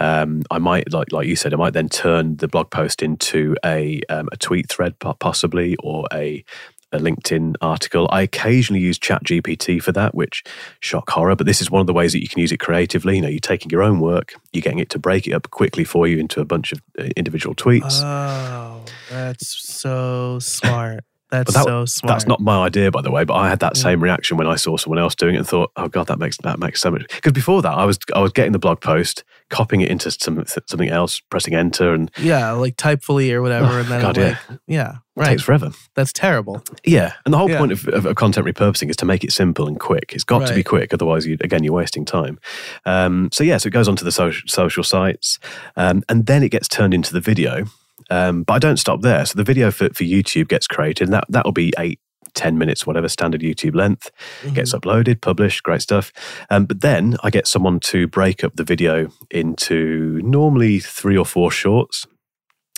Um, 0.00 0.42
I 0.50 0.58
might, 0.58 0.92
like 0.92 1.12
like 1.12 1.26
you 1.26 1.36
said, 1.36 1.52
I 1.52 1.56
might 1.56 1.72
then 1.72 1.88
turn 1.88 2.36
the 2.36 2.48
blog 2.48 2.70
post 2.70 3.02
into 3.02 3.56
a 3.64 4.00
um, 4.08 4.28
a 4.32 4.36
tweet 4.36 4.68
thread, 4.68 4.98
possibly, 4.98 5.76
or 5.82 6.06
a 6.12 6.44
a 6.92 6.98
LinkedIn 6.98 7.56
article. 7.60 8.08
I 8.10 8.22
occasionally 8.22 8.80
use 8.80 8.98
ChatGPT 8.98 9.82
for 9.82 9.92
that, 9.92 10.14
which 10.14 10.44
shock 10.80 11.10
horror, 11.10 11.36
but 11.36 11.46
this 11.46 11.60
is 11.60 11.70
one 11.70 11.80
of 11.80 11.86
the 11.86 11.92
ways 11.92 12.12
that 12.12 12.22
you 12.22 12.28
can 12.28 12.40
use 12.40 12.52
it 12.52 12.58
creatively. 12.58 13.16
You 13.16 13.22
know, 13.22 13.28
you're 13.28 13.40
taking 13.40 13.70
your 13.70 13.82
own 13.82 14.00
work, 14.00 14.34
you're 14.52 14.62
getting 14.62 14.78
it 14.78 14.90
to 14.90 14.98
break 14.98 15.26
it 15.26 15.32
up 15.32 15.50
quickly 15.50 15.84
for 15.84 16.06
you 16.06 16.18
into 16.18 16.40
a 16.40 16.44
bunch 16.44 16.72
of 16.72 16.80
uh, 16.98 17.08
individual 17.16 17.54
tweets. 17.54 18.02
Oh, 18.02 18.82
that's 19.10 19.48
so 19.48 20.38
smart. 20.38 21.04
That's 21.30 21.52
that- 21.54 21.64
so 21.64 21.84
smart. 21.86 22.08
That's 22.14 22.26
not 22.26 22.40
my 22.40 22.64
idea, 22.66 22.90
by 22.90 23.02
the 23.02 23.10
way. 23.10 23.24
But 23.24 23.34
I 23.34 23.48
had 23.48 23.58
that 23.60 23.76
Yeah. 23.76 23.82
same 23.82 24.00
reaction 24.02 24.36
when 24.36 24.46
I 24.46 24.54
saw 24.56 24.76
someone 24.76 24.98
else 25.00 25.14
doing 25.14 25.34
it 25.34 25.38
and 25.38 25.46
thought, 25.46 25.72
"Oh 25.76 25.88
God, 25.88 26.06
that 26.06 26.18
makes 26.18 26.36
that 26.44 26.58
makes 26.58 26.80
so 26.80 26.90
much." 26.90 27.02
Because 27.14 27.32
before 27.32 27.62
that, 27.62 27.72
I 27.72 27.84
was 27.84 27.98
I 28.14 28.20
was 28.20 28.32
getting 28.32 28.52
the 28.52 28.58
blog 28.60 28.80
post, 28.80 29.24
copying 29.50 29.80
it 29.80 29.90
into 29.90 30.10
some, 30.10 30.44
something 30.46 30.88
else, 30.88 31.20
pressing 31.30 31.54
enter, 31.54 31.92
and 31.94 32.10
Yeah, 32.18 32.52
like 32.52 32.76
typefully 32.76 33.32
or 33.32 33.42
whatever. 33.42 33.66
Oh, 33.66 33.78
and 33.80 33.88
then 33.88 34.00
God, 34.02 34.16
yeah. 34.16 34.24
like, 34.24 34.36
yeah, 34.68 34.90
it 34.90 34.96
right. 35.16 35.28
takes 35.30 35.42
forever. 35.42 35.70
That's 35.94 36.12
terrible. 36.12 36.62
Yeah, 36.84 37.12
and 37.24 37.34
the 37.34 37.38
whole 37.38 37.50
Yeah. 37.50 37.58
point 37.58 37.72
of, 37.72 37.86
of, 37.88 38.06
of 38.06 38.14
content 38.16 38.46
repurposing 38.46 38.88
is 38.90 38.96
to 38.96 39.04
make 39.04 39.24
it 39.24 39.32
simple 39.32 39.66
and 39.66 39.78
quick. 39.80 40.12
It's 40.14 40.24
got 40.24 40.46
to 40.46 40.54
be 40.54 40.62
quick, 40.62 40.94
otherwise, 40.94 41.26
you 41.26 41.36
again, 41.40 41.64
you're 41.64 41.72
wasting 41.72 42.04
time. 42.04 42.38
Um, 42.84 43.30
so 43.32 43.42
yeah, 43.42 43.56
so 43.58 43.66
it 43.66 43.72
goes 43.72 43.88
onto 43.88 44.04
the 44.04 44.12
social, 44.12 44.46
social 44.46 44.84
sites, 44.84 45.38
um, 45.76 46.02
and 46.08 46.26
then 46.26 46.42
it 46.44 46.50
gets 46.50 46.68
turned 46.68 46.94
into 46.94 47.12
the 47.12 47.20
video. 47.20 47.64
Um, 48.10 48.42
but 48.44 48.54
I 48.54 48.58
don't 48.58 48.76
stop 48.78 49.02
there. 49.02 49.24
So 49.26 49.36
the 49.36 49.44
video 49.44 49.70
for, 49.70 49.88
for 49.90 50.04
YouTube 50.04 50.48
gets 50.48 50.66
created, 50.66 51.04
and 51.04 51.12
that 51.12 51.24
that 51.28 51.44
will 51.44 51.52
be 51.52 51.72
eight. 51.78 52.00
10 52.34 52.58
minutes, 52.58 52.86
whatever 52.86 53.08
standard 53.08 53.40
YouTube 53.40 53.74
length, 53.74 54.10
gets 54.52 54.74
Mm-hmm. 54.74 54.86
uploaded, 54.86 55.22
published, 55.22 55.62
great 55.62 55.80
stuff. 55.80 56.12
Um, 56.50 56.66
but 56.66 56.82
then 56.82 57.16
I 57.22 57.30
get 57.30 57.46
someone 57.46 57.80
to 57.80 58.06
break 58.08 58.44
up 58.44 58.56
the 58.56 58.64
video 58.64 59.08
into 59.30 60.20
normally 60.22 60.78
three 60.78 61.16
or 61.16 61.24
four 61.24 61.50
shorts. 61.50 62.04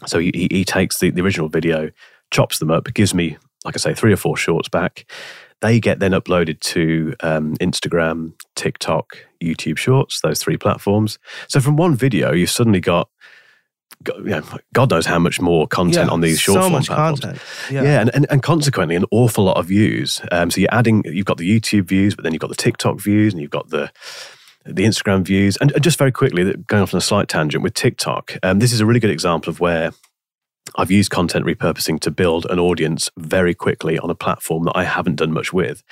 So 0.06 0.20
he, 0.20 0.30
he 0.32 0.46
he 0.48 0.64
takes 0.64 0.98
the, 1.00 1.10
the 1.10 1.22
original 1.22 1.48
video, 1.48 1.90
chops 2.30 2.60
them 2.60 2.70
up, 2.70 2.84
gives 2.94 3.12
me, 3.14 3.36
like 3.64 3.74
I 3.74 3.78
say, 3.78 3.94
three 3.94 4.12
or 4.12 4.16
four 4.16 4.36
shorts 4.36 4.68
back. 4.68 5.10
They 5.60 5.80
get 5.80 5.98
then 5.98 6.12
uploaded 6.12 6.60
to 6.60 7.14
um, 7.20 7.56
Instagram, 7.56 8.34
TikTok, 8.54 9.18
YouTube 9.42 9.76
Shorts, 9.76 10.20
those 10.20 10.38
three 10.40 10.56
platforms. 10.56 11.18
So 11.48 11.58
from 11.58 11.76
one 11.76 11.96
video, 11.96 12.32
you've 12.32 12.50
suddenly 12.50 12.78
got, 12.80 13.08
got 14.04 14.18
you 14.18 14.24
know, 14.24 14.42
God 14.72 14.90
knows 14.90 15.06
how 15.06 15.18
much 15.18 15.40
more 15.40 15.66
content 15.66 16.06
Yeah, 16.08 16.12
on 16.12 16.20
these 16.20 16.40
short 16.40 16.56
so 16.56 16.60
form 16.62 16.72
much 16.72 16.86
platforms. 16.86 17.20
content. 17.20 17.42
Yeah, 17.70 17.82
Yeah. 17.82 18.00
and, 18.00 18.14
and, 18.14 18.26
and 18.30 18.42
consequently, 18.42 18.96
an 18.96 19.04
awful 19.10 19.44
lot 19.44 19.56
of 19.56 19.66
views. 19.66 20.20
Um, 20.32 20.50
so 20.50 20.60
you're 20.60 20.74
adding, 20.74 21.02
you've 21.04 21.26
got 21.26 21.38
the 21.38 21.48
YouTube 21.60 21.84
views, 21.88 22.14
but 22.14 22.22
then 22.24 22.32
you've 22.32 22.40
got 22.40 22.50
the 22.50 22.56
TikTok 22.56 23.00
views, 23.00 23.32
and 23.32 23.40
you've 23.42 23.50
got 23.50 23.70
the 23.70 23.90
the 24.64 24.84
Instagram 24.84 25.22
views. 25.24 25.56
And 25.58 25.72
and 25.72 25.82
just 25.82 25.98
very 25.98 26.12
quickly, 26.12 26.54
going 26.66 26.82
off 26.82 26.92
on 26.94 26.98
a 26.98 27.02
slight 27.02 27.28
tangent 27.28 27.62
with 27.64 27.74
TikTok, 27.74 28.36
um, 28.42 28.58
this 28.58 28.72
is 28.72 28.80
a 28.80 28.86
really 28.86 29.00
good 29.00 29.10
example 29.10 29.50
of 29.50 29.60
where 29.60 29.92
I've 30.76 30.90
used 30.90 31.10
content 31.10 31.46
repurposing 31.46 31.98
to 32.00 32.10
build 32.10 32.44
an 32.50 32.58
audience 32.58 33.08
very 33.16 33.54
quickly 33.54 33.98
on 33.98 34.10
a 34.10 34.14
platform 34.14 34.64
that 34.64 34.76
I 34.76 34.84
haven't 34.84 35.16
done 35.16 35.32
much 35.32 35.50
with. 35.52 35.82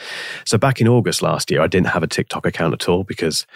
So 0.44 0.58
back 0.58 0.80
in 0.82 0.86
August 0.88 1.22
last 1.22 1.50
year, 1.50 1.62
I 1.62 1.66
didn't 1.66 1.86
have 1.88 2.02
a 2.02 2.06
TikTok 2.06 2.44
account 2.44 2.74
at 2.74 2.86
all 2.86 3.02
because 3.02 3.46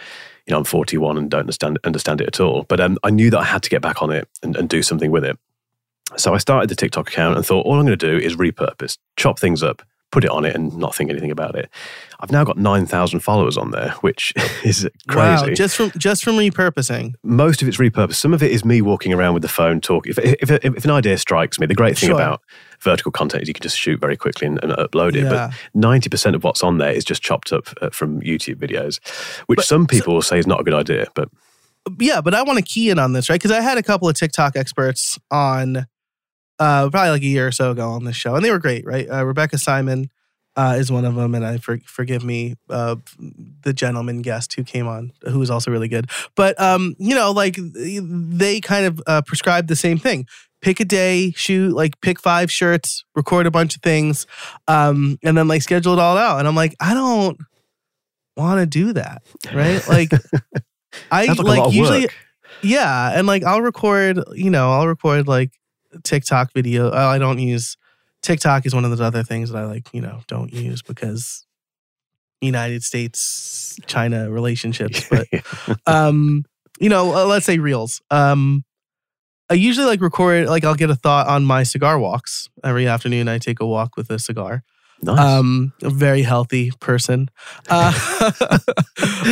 you 0.46 0.52
know 0.52 0.58
I'm 0.58 0.64
41 0.64 1.16
and 1.18 1.30
don't 1.30 1.40
understand 1.40 1.78
understand 1.84 2.20
it 2.20 2.26
at 2.28 2.40
all. 2.40 2.64
But 2.68 2.80
um, 2.80 2.98
I 3.04 3.10
knew 3.10 3.30
that 3.30 3.38
I 3.40 3.44
had 3.44 3.62
to 3.62 3.70
get 3.70 3.82
back 3.82 4.02
on 4.02 4.10
it 4.10 4.28
and, 4.42 4.56
and 4.56 4.68
do 4.68 4.82
something 4.82 5.10
with 5.10 5.24
it. 5.24 5.38
So 6.16 6.34
I 6.34 6.38
started 6.38 6.68
the 6.68 6.74
TikTok 6.74 7.08
account 7.08 7.36
and 7.36 7.46
thought 7.46 7.66
all 7.66 7.74
I'm 7.74 7.86
going 7.86 7.96
to 7.96 8.10
do 8.10 8.16
is 8.16 8.34
repurpose, 8.36 8.98
chop 9.16 9.38
things 9.38 9.62
up, 9.62 9.80
put 10.10 10.24
it 10.24 10.30
on 10.30 10.44
it, 10.44 10.56
and 10.56 10.76
not 10.76 10.92
think 10.92 11.08
anything 11.08 11.30
about 11.30 11.54
it. 11.54 11.70
I've 12.18 12.32
now 12.32 12.42
got 12.42 12.58
9,000 12.58 13.20
followers 13.20 13.56
on 13.56 13.70
there, 13.70 13.90
which 14.00 14.32
is 14.64 14.88
crazy 15.08 15.46
Wow, 15.50 15.54
just 15.54 15.76
from 15.76 15.92
just 15.96 16.24
from 16.24 16.34
repurposing. 16.36 17.14
most 17.22 17.62
of 17.62 17.68
it's 17.68 17.76
repurposed. 17.78 18.14
Some 18.16 18.34
of 18.34 18.42
it 18.42 18.50
is 18.50 18.64
me 18.64 18.82
walking 18.82 19.12
around 19.14 19.34
with 19.34 19.42
the 19.42 19.48
phone 19.48 19.80
talking. 19.80 20.10
If, 20.10 20.18
if, 20.18 20.50
if, 20.50 20.64
if 20.64 20.84
an 20.84 20.90
idea 20.90 21.16
strikes 21.16 21.60
me, 21.60 21.66
the 21.66 21.74
great 21.74 21.96
thing 21.96 22.08
Sure. 22.08 22.16
about 22.16 22.42
vertical 22.82 23.12
content 23.12 23.42
is 23.42 23.48
you 23.48 23.54
can 23.54 23.62
just 23.62 23.78
shoot 23.78 24.00
very 24.00 24.16
quickly 24.16 24.46
and, 24.46 24.62
and 24.62 24.72
upload 24.72 25.14
it. 25.14 25.24
Yeah. 25.24 25.50
But 25.74 25.80
90% 25.80 26.34
of 26.34 26.44
what's 26.44 26.62
on 26.62 26.78
there 26.78 26.92
is 26.92 27.04
just 27.04 27.22
chopped 27.22 27.52
up 27.52 27.68
uh, 27.80 27.90
from 27.90 28.20
YouTube 28.20 28.56
videos, 28.56 29.00
which 29.46 29.58
But- 29.58 29.66
some 29.66 29.86
people 29.86 30.14
will 30.14 30.22
say 30.22 30.38
is 30.38 30.46
not 30.46 30.60
a 30.60 30.64
good 30.64 30.74
idea. 30.74 31.06
But 31.14 31.28
Yeah, 31.98 32.20
but 32.20 32.34
I 32.34 32.42
want 32.42 32.58
to 32.58 32.64
key 32.64 32.90
in 32.90 32.98
on 32.98 33.12
this, 33.12 33.28
right? 33.28 33.40
Because 33.40 33.50
I 33.50 33.60
had 33.60 33.78
a 33.78 33.82
couple 33.82 34.08
of 34.08 34.14
TikTok 34.14 34.56
experts 34.56 35.18
on 35.30 35.86
uh, 36.58 36.90
probably 36.90 37.10
like 37.10 37.22
a 37.22 37.26
year 37.26 37.46
or 37.46 37.52
so 37.52 37.70
ago 37.70 37.88
on 37.88 38.04
this 38.04 38.16
show, 38.16 38.34
and 38.34 38.44
they 38.44 38.50
were 38.50 38.58
great, 38.58 38.84
right? 38.84 39.08
Uh, 39.10 39.24
Rebecca 39.24 39.56
Simon 39.56 40.10
uh, 40.56 40.76
is 40.78 40.92
one 40.92 41.04
of 41.04 41.14
them, 41.14 41.34
and 41.34 41.44
I 41.44 41.56
for, 41.56 41.78
forgive 41.86 42.22
me, 42.22 42.56
uh, 42.68 42.96
the 43.62 43.72
gentleman 43.72 44.20
guest 44.20 44.52
who 44.54 44.64
came 44.64 44.86
on, 44.86 45.12
who 45.22 45.38
was 45.38 45.50
also 45.50 45.70
really 45.70 45.88
good. 45.88 46.10
But 46.34 46.60
um, 46.60 46.96
you 46.98 47.14
know, 47.14 47.30
like 47.30 47.56
they 47.58 48.60
kind 48.60 48.84
of 48.86 49.02
uh, 49.06 49.22
prescribed 49.22 49.68
the 49.68 49.76
same 49.76 49.98
thing. 49.98 50.26
Pick 50.62 50.80
a 50.80 50.84
day, 50.84 51.32
shoot 51.32 51.74
like 51.74 52.00
pick 52.00 52.20
five 52.20 52.50
shirts, 52.50 53.04
record 53.14 53.46
a 53.46 53.50
bunch 53.50 53.76
of 53.76 53.82
things, 53.82 54.26
um, 54.68 55.18
and 55.22 55.36
then 55.36 55.48
like 55.48 55.62
schedule 55.62 55.94
it 55.94 55.98
all 55.98 56.18
out. 56.18 56.38
And 56.38 56.46
I'm 56.46 56.56
like, 56.56 56.74
I 56.80 56.92
don't 56.92 57.38
want 58.36 58.60
to 58.60 58.66
do 58.66 58.92
that, 58.92 59.22
right? 59.54 59.82
Like, 59.88 60.12
I 61.10 61.26
like, 61.26 61.38
like 61.38 61.38
a 61.38 61.42
lot 61.42 61.66
of 61.68 61.74
usually. 61.74 62.00
work. 62.02 62.14
Yeah, 62.62 63.12
and 63.16 63.26
like 63.26 63.44
I'll 63.44 63.62
record, 63.62 64.20
you 64.32 64.50
know, 64.50 64.70
I'll 64.72 64.88
record 64.88 65.26
like 65.28 65.52
TikTok 66.02 66.52
video. 66.52 66.90
Oh, 66.90 67.08
I 67.08 67.18
don't 67.18 67.38
use 67.38 67.76
TikTok 68.22 68.66
is 68.66 68.74
one 68.74 68.84
of 68.84 68.90
those 68.90 69.00
other 69.00 69.22
things 69.22 69.50
that 69.50 69.58
I 69.58 69.64
like, 69.64 69.88
you 69.92 70.00
know, 70.00 70.20
don't 70.26 70.52
use 70.52 70.82
because 70.82 71.46
United 72.40 72.82
States 72.82 73.78
China 73.86 74.30
relationships. 74.30 75.08
But 75.08 75.26
um, 75.86 76.44
you 76.78 76.88
know, 76.88 77.14
uh, 77.14 77.26
let's 77.26 77.46
say 77.46 77.58
reels. 77.58 78.00
Um, 78.10 78.64
I 79.50 79.54
usually 79.54 79.86
like 79.86 80.00
record 80.00 80.46
like 80.48 80.64
I'll 80.64 80.74
get 80.76 80.90
a 80.90 80.94
thought 80.94 81.26
on 81.26 81.44
my 81.44 81.64
cigar 81.64 81.98
walks 81.98 82.48
every 82.62 82.86
afternoon. 82.86 83.28
I 83.28 83.38
take 83.38 83.60
a 83.60 83.66
walk 83.66 83.96
with 83.96 84.08
a 84.10 84.18
cigar. 84.18 84.62
nice. 85.02 85.18
Um, 85.18 85.72
a 85.82 85.90
very 85.90 86.22
healthy 86.22 86.70
person. 86.78 87.28
Uh, 87.68 87.92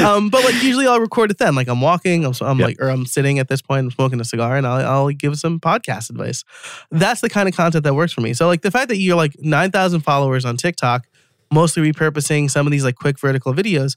um, 0.04 0.28
but 0.31 0.44
like 0.44 0.62
usually 0.62 0.87
I'll 0.87 1.00
record 1.00 1.31
it 1.31 1.38
then. 1.38 1.54
Like 1.54 1.68
I'm 1.68 1.81
walking, 1.81 2.24
I'm, 2.24 2.33
I'm 2.40 2.59
Yep. 2.59 2.66
like, 2.66 2.81
or 2.81 2.88
I'm 2.88 3.07
sitting 3.07 3.38
at 3.38 3.48
this 3.48 3.62
point, 3.62 3.85
I'm 3.85 3.90
smoking 3.90 4.20
a 4.20 4.24
cigar, 4.24 4.57
and 4.57 4.66
I'll, 4.66 4.87
I'll 4.87 5.09
give 5.11 5.38
some 5.38 5.61
podcast 5.61 6.11
advice. 6.11 6.42
That's 6.90 7.20
the 7.20 7.28
kind 7.31 7.48
of 7.48 7.54
content 7.54 7.85
that 7.85 7.94
works 7.94 8.12
for 8.12 8.20
me. 8.22 8.35
So 8.35 8.46
like 8.46 8.62
the 8.62 8.70
fact 8.70 8.88
that 8.88 8.96
you're 8.96 9.16
like 9.16 9.37
nine 9.38 9.70
thousand 9.70 10.00
followers 10.00 10.44
on 10.44 10.57
TikTok, 10.57 11.07
mostly 11.52 11.83
repurposing 11.92 12.50
some 12.50 12.66
of 12.66 12.70
these 12.72 12.85
like 12.85 12.96
quick 12.96 13.18
vertical 13.20 13.54
videos. 13.54 13.94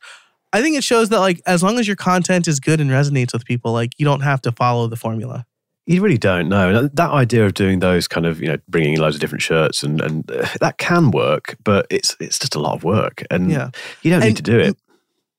I 0.54 0.62
think 0.62 0.78
it 0.78 0.84
shows 0.84 1.10
that 1.10 1.20
like 1.20 1.42
as 1.46 1.64
long 1.64 1.80
as 1.80 1.88
your 1.88 1.96
content 1.96 2.48
is 2.48 2.60
good 2.60 2.82
and 2.82 2.90
resonates 2.92 3.32
with 3.34 3.46
people, 3.46 3.72
like 3.72 3.92
you 3.98 4.04
don't 4.06 4.22
have 4.22 4.42
to 4.42 4.52
follow 4.52 4.88
the 4.88 4.98
formula. 4.98 5.46
You 5.88 6.02
really 6.02 6.18
don't 6.18 6.48
know. 6.48 6.70
And 6.74 6.92
That 6.96 7.10
idea 7.12 7.46
of 7.46 7.54
doing 7.54 7.80
those 7.80 8.08
kind 8.08 8.26
of, 8.26 8.40
you 8.42 8.48
know, 8.48 8.58
bringing 8.70 8.94
in 8.94 9.00
loads 9.02 9.16
of 9.16 9.22
different 9.22 9.42
shirts 9.42 9.84
and, 9.84 10.00
and 10.02 10.30
uh, 10.32 10.48
that 10.62 10.78
can 10.78 11.12
work, 11.12 11.58
but 11.64 11.88
it's 11.90 12.16
it's 12.20 12.38
just 12.40 12.56
a 12.56 12.60
lot 12.60 12.76
of 12.76 12.84
work. 12.84 13.24
And 13.32 13.50
Yeah. 13.52 13.70
you 14.04 14.12
don't 14.12 14.22
And- 14.22 14.30
need 14.30 14.38
to 14.38 14.44
do 14.44 14.60
it. 14.60 14.78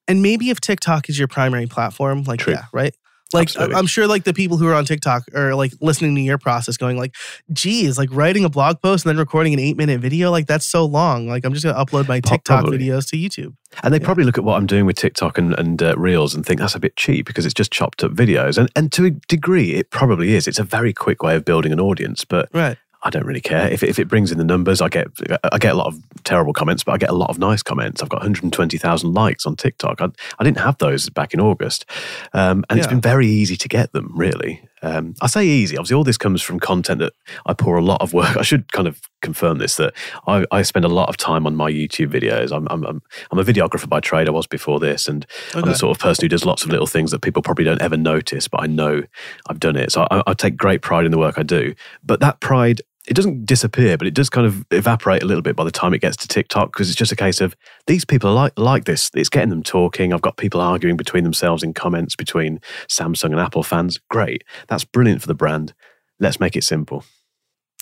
and 0.09 0.21
maybe 0.23 0.51
if 0.51 0.61
TikTok 0.61 1.09
is 1.09 1.19
your 1.19 1.29
primary 1.29 1.67
platform, 1.67 2.25
like 2.25 2.41
True. 2.41 2.55
yeah, 2.55 2.65
right? 2.73 2.95
Like 3.35 3.49
Absolutely. 3.49 3.75
I'm 3.77 3.87
sure 3.87 4.07
like 4.07 4.25
the 4.25 4.35
people 4.35 4.57
who 4.57 4.67
are 4.69 4.75
on 4.75 4.85
TikTok 4.85 5.25
are 5.35 5.55
like 5.55 5.73
listening 5.81 6.15
to 6.17 6.21
your 6.21 6.39
process 6.39 6.77
going 6.77 6.97
like, 6.99 7.15
geez, 7.53 7.97
like 7.99 8.09
writing 8.13 8.45
a 8.45 8.49
blog 8.49 8.81
post 8.83 9.05
and 9.05 9.11
then 9.11 9.19
recording 9.19 9.53
an 9.53 9.59
eight 9.59 9.77
minute 9.77 10.01
video, 10.01 10.31
like 10.31 10.47
that's 10.47 10.67
so 10.67 10.85
long. 10.85 11.29
Like 11.29 11.45
I'm 11.45 11.53
just 11.53 11.65
gonna 11.65 11.83
upload 11.83 12.09
my 12.09 12.21
TikTok 12.21 12.63
probably. 12.65 12.79
videos 12.79 13.09
to 13.11 13.17
YouTube. 13.17 13.55
And 13.83 13.93
they 13.95 13.99
Yeah. 13.99 14.05
probably 14.05 14.25
look 14.25 14.37
at 14.39 14.45
what 14.45 14.57
I'm 14.57 14.67
doing 14.67 14.85
with 14.87 14.97
TikTok 14.97 15.39
and, 15.39 15.55
and 15.59 15.83
uh, 15.83 15.95
Reels 15.97 16.35
and 16.35 16.45
think 16.45 16.61
that's 16.61 16.75
a 16.75 16.81
bit 16.81 16.97
cheap 16.97 17.27
because 17.27 17.45
it's 17.47 17.55
just 17.55 17.73
chopped 17.73 18.05
up 18.05 18.13
videos. 18.13 18.59
And, 18.59 18.69
and 18.77 18.93
to 18.93 19.07
a 19.07 19.11
degree, 19.11 19.73
it 19.75 19.91
probably 19.91 20.35
is. 20.35 20.47
It's 20.47 20.59
a 20.59 20.65
very 20.65 20.93
quick 20.93 21.23
way 21.23 21.35
of 21.37 21.45
building 21.45 21.73
an 21.73 21.81
audience, 21.81 22.25
but 22.25 22.49
Right. 22.53 22.77
I 23.05 23.11
don't 23.11 23.27
really 23.27 23.41
care. 23.41 23.69
If, 23.69 23.83
it- 23.83 23.89
if 23.89 23.99
it 23.99 24.07
brings 24.09 24.31
in 24.33 24.39
the 24.39 24.45
numbers, 24.45 24.81
I 24.81 24.89
get 24.89 25.09
I 25.53 25.59
get 25.59 25.73
a 25.73 25.77
lot 25.77 25.89
of 25.89 25.99
terrible 26.25 26.53
comments, 26.53 26.85
but 26.85 26.93
I 26.93 26.99
get 26.99 27.11
a 27.11 27.15
lot 27.15 27.31
of 27.31 27.39
nice 27.39 27.63
comments. 27.63 28.03
I've 28.03 28.09
got 28.09 28.19
120,000 28.21 29.13
likes 29.13 29.45
on 29.47 29.57
TikTok. 29.57 30.01
I, 30.01 30.09
I 30.39 30.45
didn't 30.45 30.59
have 30.59 30.79
those 30.79 31.09
back 31.11 31.35
in 31.35 31.41
August. 31.41 31.85
Um, 32.33 32.65
and 32.71 32.79
it's 32.79 32.87
been 32.87 33.01
very 33.01 33.27
easy 33.27 33.57
to 33.57 33.69
get 33.69 33.93
them, 33.93 34.13
really. 34.15 34.63
Um, 34.85 35.15
I 35.21 35.29
say 35.29 35.47
easy. 35.47 35.77
Obviously, 35.77 35.95
all 35.95 36.03
this 36.05 36.19
comes 36.19 36.43
from 36.43 36.59
content 36.59 36.99
that 37.01 37.13
I 37.47 37.55
pour 37.55 37.77
a 37.77 37.83
lot 37.83 38.01
of 38.03 38.13
work. 38.13 38.37
I 38.43 38.43
should 38.43 38.73
kind 38.73 38.89
of 38.89 39.01
confirm 39.21 39.59
this 39.59 39.77
that 39.77 39.95
I, 40.27 40.45
I 40.51 40.63
spend 40.63 40.85
a 40.85 40.89
lot 40.89 41.09
of 41.09 41.17
time 41.17 41.47
on 41.47 41.55
my 41.55 41.71
YouTube 41.71 42.09
videos. 42.13 42.51
I'm, 42.53 42.67
I'm, 42.71 42.85
I'm, 42.85 43.03
I'm 43.31 43.39
a 43.39 43.45
videographer 43.45 43.89
by 43.89 44.01
trade. 44.01 44.27
I 44.29 44.33
was 44.33 44.47
before 44.49 44.81
this. 44.81 45.07
And 45.09 45.25
I'm 45.55 45.63
the 45.63 45.75
sort 45.77 45.97
of 45.97 46.01
person 46.03 46.25
who 46.25 46.29
does 46.29 46.45
lots 46.45 46.65
of 46.65 46.71
little 46.71 46.87
things 46.89 47.11
that 47.13 47.21
people 47.23 47.43
probably 47.43 47.65
don't 47.65 47.81
ever 47.83 47.97
notice, 47.97 48.49
but 48.49 48.63
I 48.63 48.67
know 48.67 49.03
I've 49.49 49.61
done 49.61 49.77
it. 49.77 49.93
So 49.93 50.07
I, 50.11 50.23
I 50.27 50.35
take 50.35 50.57
great 50.57 50.83
pride 50.83 51.05
in 51.05 51.11
the 51.13 51.19
work 51.19 51.39
I 51.39 51.43
do. 51.45 51.75
But 52.05 52.19
that 52.21 52.41
pride, 52.41 52.83
it 53.09 53.15
doesn't 53.15 53.47
disappear, 53.47 53.99
but 53.99 54.07
it 54.07 54.15
does 54.15 54.31
kind 54.31 54.47
of 54.47 54.65
evaporate 54.71 55.23
a 55.23 55.27
little 55.27 55.43
bit 55.43 55.57
by 55.57 55.65
the 55.65 55.73
time 55.73 55.93
it 55.93 56.01
gets 56.01 56.17
to 56.19 56.29
TikTok 56.29 56.73
because 56.73 56.89
it's 56.89 56.99
just 56.99 57.11
a 57.11 57.17
case 57.17 57.41
of 57.41 57.57
these 57.87 58.05
people 58.05 58.31
are 58.31 58.35
like 58.35 58.53
like 58.57 58.85
this. 58.85 59.11
It's 59.15 59.29
getting 59.29 59.51
them 59.51 59.63
talking. 59.63 60.13
I've 60.13 60.23
got 60.23 60.37
people 60.37 60.61
arguing 60.61 60.97
between 60.97 61.25
themselves 61.25 61.63
in 61.63 61.75
comments 61.75 62.15
between 62.15 62.61
Samsung 62.89 63.33
and 63.33 63.41
Apple 63.41 63.63
fans. 63.63 63.99
Great, 64.09 64.45
that's 64.69 64.85
brilliant 64.85 65.21
for 65.21 65.27
the 65.27 65.35
brand. 65.35 65.75
Let's 66.21 66.39
make 66.39 66.57
it 66.57 66.65
simple. 66.65 67.05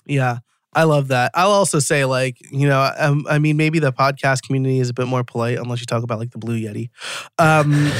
Yeah. 0.07 0.39
I 0.73 0.85
love 0.85 1.09
that. 1.09 1.33
I'll 1.35 1.51
also 1.51 1.81
say, 1.81 2.05
like, 2.05 2.39
you 2.53 2.69
know, 2.69 2.93
um, 2.97 3.27
I 3.29 3.41
mean, 3.41 3.57
maybe 3.57 3.81
the 3.81 3.93
podcast 3.93 4.43
community 4.43 4.79
is 4.79 4.89
a 4.89 4.95
bit 4.95 5.09
more 5.09 5.25
polite 5.25 5.59
unless 5.59 5.81
you 5.81 5.87
talk 5.87 6.05
about 6.05 6.21
like 6.21 6.31
the 6.31 6.39
Blue 6.39 6.61
Yeti. 6.61 6.91
Um, 7.39 7.91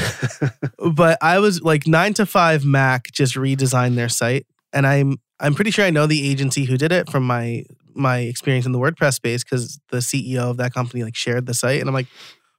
but 0.93 1.17
I 1.21 1.39
was 1.39 1.61
like 1.61 1.85
nine 1.85 2.13
to 2.13 2.25
five 2.25 2.63
Mac 2.63 3.11
just 3.11 3.35
redesigned 3.35 3.95
their 3.95 4.07
site, 4.07 4.45
and 4.73 4.87
I'm 4.87 5.17
I'm 5.39 5.55
pretty 5.55 5.71
sure 5.71 5.85
I 5.85 5.89
know 5.89 6.05
the 6.07 6.29
agency 6.29 6.65
who 6.65 6.77
did 6.77 6.91
it 6.91 7.09
from 7.09 7.23
my 7.23 7.65
my 7.93 8.19
experience 8.19 8.65
in 8.65 8.71
the 8.71 8.79
WordPress 8.79 9.15
space 9.15 9.43
because 9.43 9.79
the 9.89 9.97
CEO 9.97 10.49
of 10.49 10.57
that 10.57 10.73
company 10.73 11.03
like 11.03 11.15
shared 11.15 11.45
the 11.45 11.53
site, 11.53 11.79
and 11.79 11.89
I'm 11.89 11.93
like, 11.93 12.07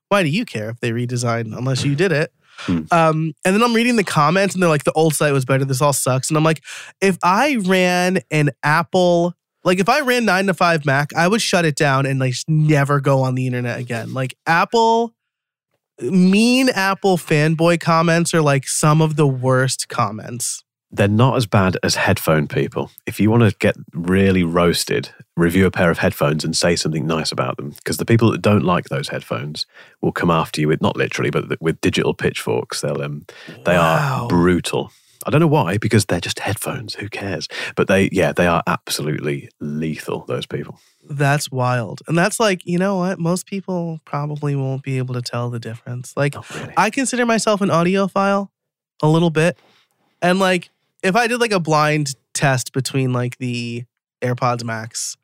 why 0.08 0.22
do 0.22 0.28
you 0.28 0.44
care 0.44 0.70
if 0.70 0.80
they 0.80 0.90
redesign 0.90 1.56
unless 1.56 1.84
you 1.84 1.94
did 1.94 2.12
it? 2.12 2.32
Hmm. 2.58 2.82
Um, 2.90 3.32
and 3.44 3.54
then 3.54 3.62
I'm 3.62 3.74
reading 3.74 3.96
the 3.96 4.04
comments, 4.04 4.54
and 4.54 4.62
they're 4.62 4.70
like, 4.70 4.84
the 4.84 4.92
old 4.92 5.14
site 5.14 5.32
was 5.32 5.44
better. 5.44 5.64
This 5.64 5.80
all 5.80 5.92
sucks, 5.94 6.28
and 6.28 6.36
I'm 6.36 6.44
like, 6.44 6.62
if 7.00 7.16
I 7.22 7.56
ran 7.56 8.20
an 8.30 8.50
Apple 8.62 9.34
Like 9.64 9.78
if 9.78 9.88
I 9.88 10.00
ran 10.00 10.24
nine 10.24 10.46
to 10.46 10.54
five 10.54 10.84
Mac, 10.84 11.14
I 11.14 11.28
would 11.28 11.40
shut 11.40 11.64
it 11.64 11.76
down 11.76 12.04
and 12.06 12.18
like 12.18 12.34
never 12.48 13.00
go 13.00 13.22
on 13.22 13.34
the 13.36 13.46
internet 13.46 13.78
again. 13.78 14.12
Like 14.12 14.34
Apple, 14.46 15.14
mean 16.00 16.68
Apple 16.70 17.16
fanboy 17.16 17.80
comments 17.80 18.34
are 18.34 18.42
like 18.42 18.66
some 18.66 19.00
of 19.00 19.16
the 19.16 19.26
worst 19.26 19.88
comments. 19.88 20.64
They're 20.94 21.08
not 21.08 21.36
as 21.36 21.46
bad 21.46 21.78
as 21.82 21.94
headphone 21.94 22.46
people. 22.46 22.90
If 23.06 23.18
you 23.18 23.30
want 23.30 23.42
to 23.44 23.56
get 23.58 23.76
really 23.94 24.44
roasted, 24.44 25.08
review 25.36 25.64
a 25.64 25.70
pair 25.70 25.90
of 25.90 25.98
headphones 25.98 26.44
and 26.44 26.54
say 26.54 26.76
something 26.76 27.06
nice 27.06 27.32
about 27.32 27.56
them. 27.56 27.70
Because 27.70 27.96
the 27.96 28.04
people 28.04 28.30
that 28.30 28.42
don't 28.42 28.62
like 28.64 28.90
those 28.90 29.08
headphones 29.08 29.64
will 30.02 30.12
come 30.12 30.30
after 30.30 30.60
you 30.60 30.68
with 30.68 30.82
not 30.82 30.96
literally, 30.96 31.30
but 31.30 31.60
with 31.62 31.80
digital 31.80 32.12
pitchforks. 32.12 32.82
They'll 32.82 33.00
um, 33.02 33.24
they 33.64 33.74
Wow. 33.76 34.24
are 34.24 34.28
brutal. 34.28 34.92
I 35.24 35.30
don't 35.30 35.40
know 35.40 35.46
why, 35.46 35.78
because 35.78 36.04
they're 36.04 36.20
just 36.20 36.40
headphones. 36.40 36.94
Who 36.96 37.08
cares? 37.08 37.48
But 37.76 37.86
they, 37.86 38.08
yeah, 38.12 38.32
they 38.32 38.46
are 38.48 38.62
absolutely 38.66 39.48
lethal. 39.60 40.24
Those 40.26 40.46
people. 40.46 40.78
That's 41.08 41.50
wild. 41.50 42.02
And 42.08 42.18
that's 42.18 42.38
like, 42.40 42.66
you 42.66 42.76
know 42.76 42.98
what? 42.98 43.18
Most 43.20 43.46
people 43.46 44.00
probably 44.04 44.56
won't 44.56 44.82
be 44.82 44.98
able 44.98 45.14
to 45.14 45.22
tell 45.22 45.48
the 45.48 45.60
difference. 45.60 46.16
Like 46.16 46.34
really. 46.54 46.74
I 46.76 46.90
consider 46.90 47.24
myself 47.24 47.60
an 47.60 47.68
audiophile 47.70 48.48
a 49.00 49.08
little 49.08 49.30
bit. 49.30 49.56
And 50.20 50.38
like 50.38 50.70
if 51.02 51.16
I 51.16 51.26
did 51.26 51.40
like 51.40 51.52
a 51.52 51.60
blind 51.60 52.14
test 52.34 52.72
between 52.72 53.12
like 53.12 53.36
the 53.38 53.84
AirPods 54.22 54.64
Max 54.64 55.16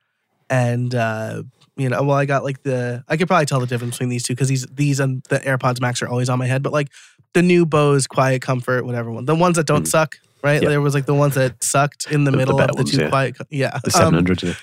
and 0.50 0.94
uh 0.94 1.42
you 1.76 1.88
know, 1.88 2.02
well 2.02 2.16
I 2.16 2.24
got 2.24 2.42
like 2.44 2.62
the 2.64 3.04
I 3.08 3.16
could 3.16 3.28
probably 3.28 3.46
tell 3.46 3.60
the 3.60 3.66
difference 3.66 3.94
between 3.96 4.08
these 4.08 4.24
two 4.24 4.34
because 4.34 4.48
these 4.48 4.66
these 4.66 4.98
and 5.00 5.22
the 5.28 5.38
AirPods 5.40 5.80
Max 5.80 6.02
are 6.02 6.08
always 6.08 6.28
on 6.28 6.38
my 6.38 6.46
head, 6.46 6.62
but 6.62 6.72
like 6.72 6.88
the 7.34 7.42
new 7.42 7.64
Bose 7.66 8.06
Quiet 8.06 8.42
Comfort, 8.42 8.84
whatever 8.84 9.10
one. 9.10 9.24
The 9.26 9.34
ones 9.34 9.56
that 9.56 9.66
don't 9.66 9.84
Mm. 9.84 9.88
suck, 9.88 10.18
right? 10.42 10.60
Yeah. 10.62 10.70
There 10.70 10.80
was 10.80 10.94
like 10.94 11.06
the 11.06 11.14
ones 11.14 11.34
that 11.34 11.62
sucked 11.62 12.10
in 12.10 12.24
the, 12.24 12.30
The- 12.30 12.36
the 12.36 12.36
middle 12.38 12.56
better 12.56 12.70
of 12.70 12.76
the 12.76 12.82
ones, 12.82 12.90
two 12.92 13.02
yeah. 13.02 13.08
quiet 13.10 13.36
yeah. 13.50 13.78
The 13.84 13.90
Um, 13.94 14.14
700. 14.14 14.42
yeah. 14.42 14.54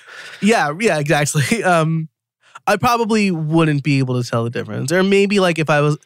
yeah, 0.42 0.72
yeah, 0.78 0.98
exactly. 0.98 1.62
Um, 1.64 2.08
I 2.66 2.76
probably 2.76 3.30
wouldn't 3.30 3.84
be 3.84 4.00
able 4.00 4.20
to 4.20 4.28
tell 4.28 4.42
the 4.44 4.50
difference, 4.50 4.90
or 4.90 5.02
maybe 5.04 5.38
like 5.38 5.58
if 5.60 5.70
I 5.70 5.80
was, 5.80 5.96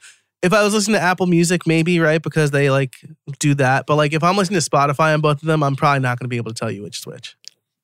if 0.43 0.53
I 0.53 0.63
was 0.63 0.73
listening 0.75 0.95
to 0.97 1.03
Apple 1.03 1.27
Music, 1.27 1.67
maybe 1.67 2.01
right 2.01 2.23
because 2.23 2.51
they 2.51 2.71
like 2.71 2.95
do 3.39 3.55
that. 3.57 3.87
But 3.87 3.97
like 3.97 4.13
if 4.13 4.23
I'm 4.23 4.37
listening 4.37 4.61
to 4.61 4.71
Spotify 4.71 5.13
on 5.15 5.21
both 5.21 5.43
of 5.43 5.47
them, 5.47 5.63
I'm 5.63 5.77
probably 5.77 6.01
not 6.01 6.19
going 6.19 6.25
to 6.25 6.29
be 6.29 6.37
able 6.39 6.53
to 6.53 6.59
tell 6.59 6.71
you 6.71 6.83
which 6.83 7.01
switch. 7.01 7.37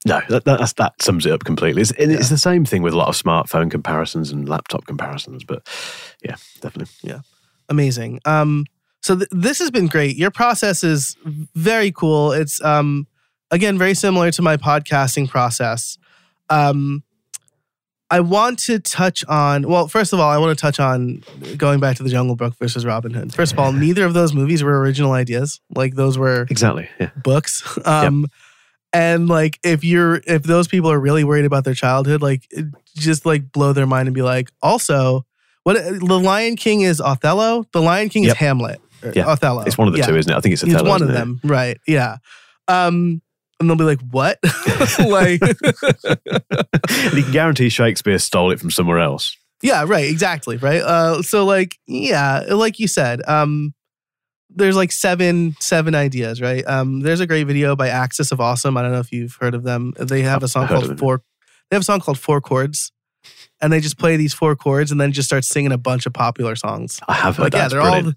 No, 0.07 0.21
that, 0.29 0.45
that's, 0.45 0.73
that 0.75 1.03
sums 1.03 1.27
it 1.27 1.33
up 1.33 1.43
completely. 1.45 1.83
It's, 1.83 1.91
and 1.93 2.13
it's 2.13 2.29
Yeah. 2.31 2.35
the 2.35 2.39
same 2.39 2.65
thing 2.65 2.83
with 2.83 2.95
a 2.95 2.97
lot 2.97 3.09
of 3.09 3.17
smartphone 3.21 3.71
comparisons 3.71 4.31
and 4.31 4.49
laptop 4.49 4.87
comparisons. 4.87 5.43
But 5.45 5.67
yeah, 6.23 6.37
definitely. 6.61 6.95
Yeah, 7.03 7.21
amazing. 7.69 8.21
Um, 8.25 8.67
so 9.03 9.17
th- 9.17 9.29
this 9.33 9.59
has 9.59 9.71
been 9.71 9.89
great. 9.89 10.17
Your 10.17 10.31
process 10.31 10.85
is 10.85 11.17
very 11.55 11.91
cool. 11.91 12.33
It's 12.33 12.63
um, 12.65 13.07
again 13.51 13.79
very 13.79 13.95
similar 13.95 14.31
to 14.31 14.43
my 14.43 14.57
podcasting 14.57 15.29
process. 15.29 15.99
Um, 16.51 17.03
I 18.11 18.21
want 18.21 18.61
to 18.61 18.79
touch 18.79 19.25
on. 19.27 19.67
Well, 19.69 19.89
first 19.89 20.13
of 20.13 20.21
all, 20.21 20.31
I 20.31 20.39
want 20.39 20.57
to 20.57 20.61
touch 20.61 20.79
on 20.79 21.23
going 21.57 21.81
back 21.81 21.97
to 21.97 22.03
the 22.05 22.09
Jungle 22.09 22.37
Book 22.37 22.55
versus 22.57 22.85
Robin 22.87 23.13
Hood. 23.13 23.35
First 23.35 23.53
of 23.53 23.59
all, 23.59 23.73
neither 23.87 24.05
of 24.05 24.15
those 24.15 24.33
movies 24.33 24.63
were 24.63 24.79
original 24.81 25.13
ideas. 25.13 25.61
Like 25.75 25.95
those 25.97 26.17
were 26.17 26.47
Exactly. 26.51 26.89
Yeah. 27.01 27.11
books. 27.23 27.63
Um, 27.87 28.27
and 28.93 29.29
like 29.29 29.59
if 29.65 29.85
you're 29.85 30.23
if 30.27 30.45
those 30.45 30.69
people 30.69 30.91
are 30.91 30.99
really 30.99 31.25
worried 31.25 31.45
about 31.45 31.65
their 31.65 31.75
childhood, 31.75 32.23
like 32.23 32.49
just 32.97 33.27
like 33.27 33.51
blow 33.53 33.73
their 33.73 33.87
mind 33.87 34.09
and 34.09 34.15
be 34.15 34.23
like, 34.23 34.49
also, 34.63 35.27
what 35.65 35.75
the 35.75 36.19
Lion 36.19 36.57
King 36.57 36.81
is 36.83 37.01
Othello. 37.01 37.67
The 37.73 37.83
Lion 37.83 38.09
King 38.09 38.23
Yep. 38.25 38.33
is 38.33 38.39
Hamlet. 38.39 38.81
Yeah. 39.15 39.27
Othello. 39.27 39.63
It's 39.65 39.77
one 39.77 39.89
of 39.89 39.93
the 39.93 39.99
Yeah. 40.01 40.07
two, 40.07 40.17
isn't 40.17 40.33
it? 40.33 40.37
I 40.37 40.41
think 40.41 40.53
it's 40.55 40.63
It's 40.63 40.73
Othello. 40.75 40.89
one 40.91 41.03
of 41.03 41.11
it? 41.11 41.13
them, 41.13 41.41
right? 41.45 41.77
Yeah. 41.87 42.17
Um, 42.69 43.21
and 43.59 43.69
they'll 43.69 43.77
be 43.77 43.85
like, 43.85 44.01
"What?" 44.11 44.39
like, 44.99 45.41
and 45.43 47.15
you 47.17 47.23
can 47.23 47.33
guarantee 47.33 47.69
Shakespeare 47.69 48.19
stole 48.19 48.51
it 48.51 48.61
from 48.61 48.71
somewhere 48.71 48.99
else. 48.99 49.37
yeah, 49.63 49.85
right, 49.87 50.09
exactly, 50.09 50.57
right. 50.57 50.83
Uh, 50.83 51.23
so 51.23 51.45
like, 51.45 51.77
yeah, 51.87 52.41
like 52.51 52.79
you 52.79 52.89
said, 52.89 53.27
um, 53.29 53.75
there's 54.51 54.77
like 54.77 54.93
seven 54.93 55.55
seven 55.61 55.95
ideas, 55.95 56.41
right? 56.41 56.67
Um, 56.67 57.01
there's 57.01 57.21
a 57.21 57.27
great 57.27 57.45
video 57.45 57.77
by 57.77 57.89
Axis 57.89 58.33
of 58.33 58.41
Awesome. 58.41 58.77
I 58.77 58.83
don't 58.83 58.93
know 58.93 59.01
if 59.01 59.13
you've 59.13 59.37
heard 59.41 59.55
of 59.55 59.63
them. 59.63 59.93
They 59.99 60.23
have 60.23 60.43
a 60.43 60.49
song 60.49 60.69
called. 60.69 60.99
Four. 60.99 61.23
They 61.71 61.77
have 61.77 61.83
a 61.83 61.85
song 61.85 62.01
called 62.01 62.19
Four 62.19 62.41
Chords, 62.41 62.93
and 63.61 63.73
they 63.73 63.81
just 63.81 63.99
play 63.99 64.17
these 64.17 64.35
four 64.35 64.55
chords 64.55 64.93
and 64.93 65.01
then 65.01 65.13
just 65.13 65.29
start 65.29 65.45
singing 65.45 65.73
a 65.73 65.79
bunch 65.79 66.07
of 66.07 66.13
popular 66.13 66.55
songs. 66.57 67.01
I 67.09 67.15
have 67.15 67.37
heard 67.37 67.45
like 67.45 67.53
that. 67.53 67.59
yeah, 67.59 67.69
they're 67.69 67.81
brilliant. 67.81 68.07
all 68.07 68.13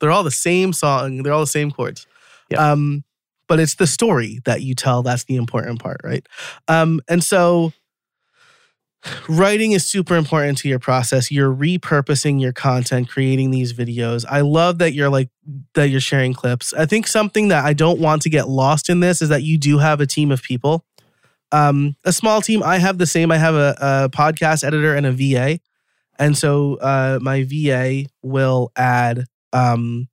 they're 0.00 0.10
all 0.10 0.24
the 0.24 0.30
same 0.30 0.72
song. 0.72 1.22
They're 1.22 1.32
all 1.32 1.40
the 1.40 1.46
same 1.46 1.70
chords. 1.70 2.06
Yeah. 2.50 2.72
Um, 2.72 3.04
but 3.48 3.58
it's 3.58 3.74
the 3.76 3.86
story 3.86 4.40
that 4.44 4.62
you 4.62 4.74
tell 4.74 5.02
that's 5.02 5.24
the 5.24 5.36
important 5.36 5.80
part, 5.80 6.00
right? 6.04 6.26
Um, 6.68 7.00
and 7.08 7.24
so 7.24 7.72
writing 9.28 9.72
is 9.72 9.88
super 9.88 10.16
important 10.16 10.58
to 10.58 10.68
your 10.68 10.78
process. 10.78 11.30
You're 11.30 11.54
repurposing 11.54 12.40
your 12.40 12.52
content, 12.52 13.08
creating 13.08 13.50
these 13.50 13.72
videos. 13.72 14.24
I 14.28 14.42
love 14.42 14.78
that 14.78 14.92
you're 14.92 15.08
like 15.08 15.30
that 15.74 15.88
you're 15.88 16.00
sharing 16.00 16.34
clips. 16.34 16.72
I 16.74 16.86
think 16.86 17.06
something 17.06 17.48
that 17.48 17.64
I 17.64 17.72
don't 17.72 18.00
want 18.00 18.22
to 18.22 18.30
get 18.30 18.48
lost 18.48 18.88
in 18.88 19.00
this 19.00 19.22
is 19.22 19.28
that 19.28 19.42
you 19.42 19.58
do 19.58 19.78
have 19.78 20.00
a 20.00 20.06
team 20.06 20.30
of 20.30 20.42
people. 20.42 20.84
Um, 21.50 21.96
a 22.04 22.12
small 22.12 22.42
team. 22.42 22.62
I 22.62 22.78
have 22.78 22.98
the 22.98 23.06
same. 23.06 23.32
I 23.32 23.38
have 23.38 23.54
a, 23.54 23.76
a 23.80 24.10
podcast 24.10 24.64
editor 24.64 24.94
and 24.94 25.06
a 25.06 25.12
VA. 25.12 25.60
And 26.18 26.36
so 26.36 26.74
uh, 26.76 27.18
my 27.22 27.44
VA 27.44 28.06
will 28.22 28.72
add 28.76 29.24
um, 29.52 30.08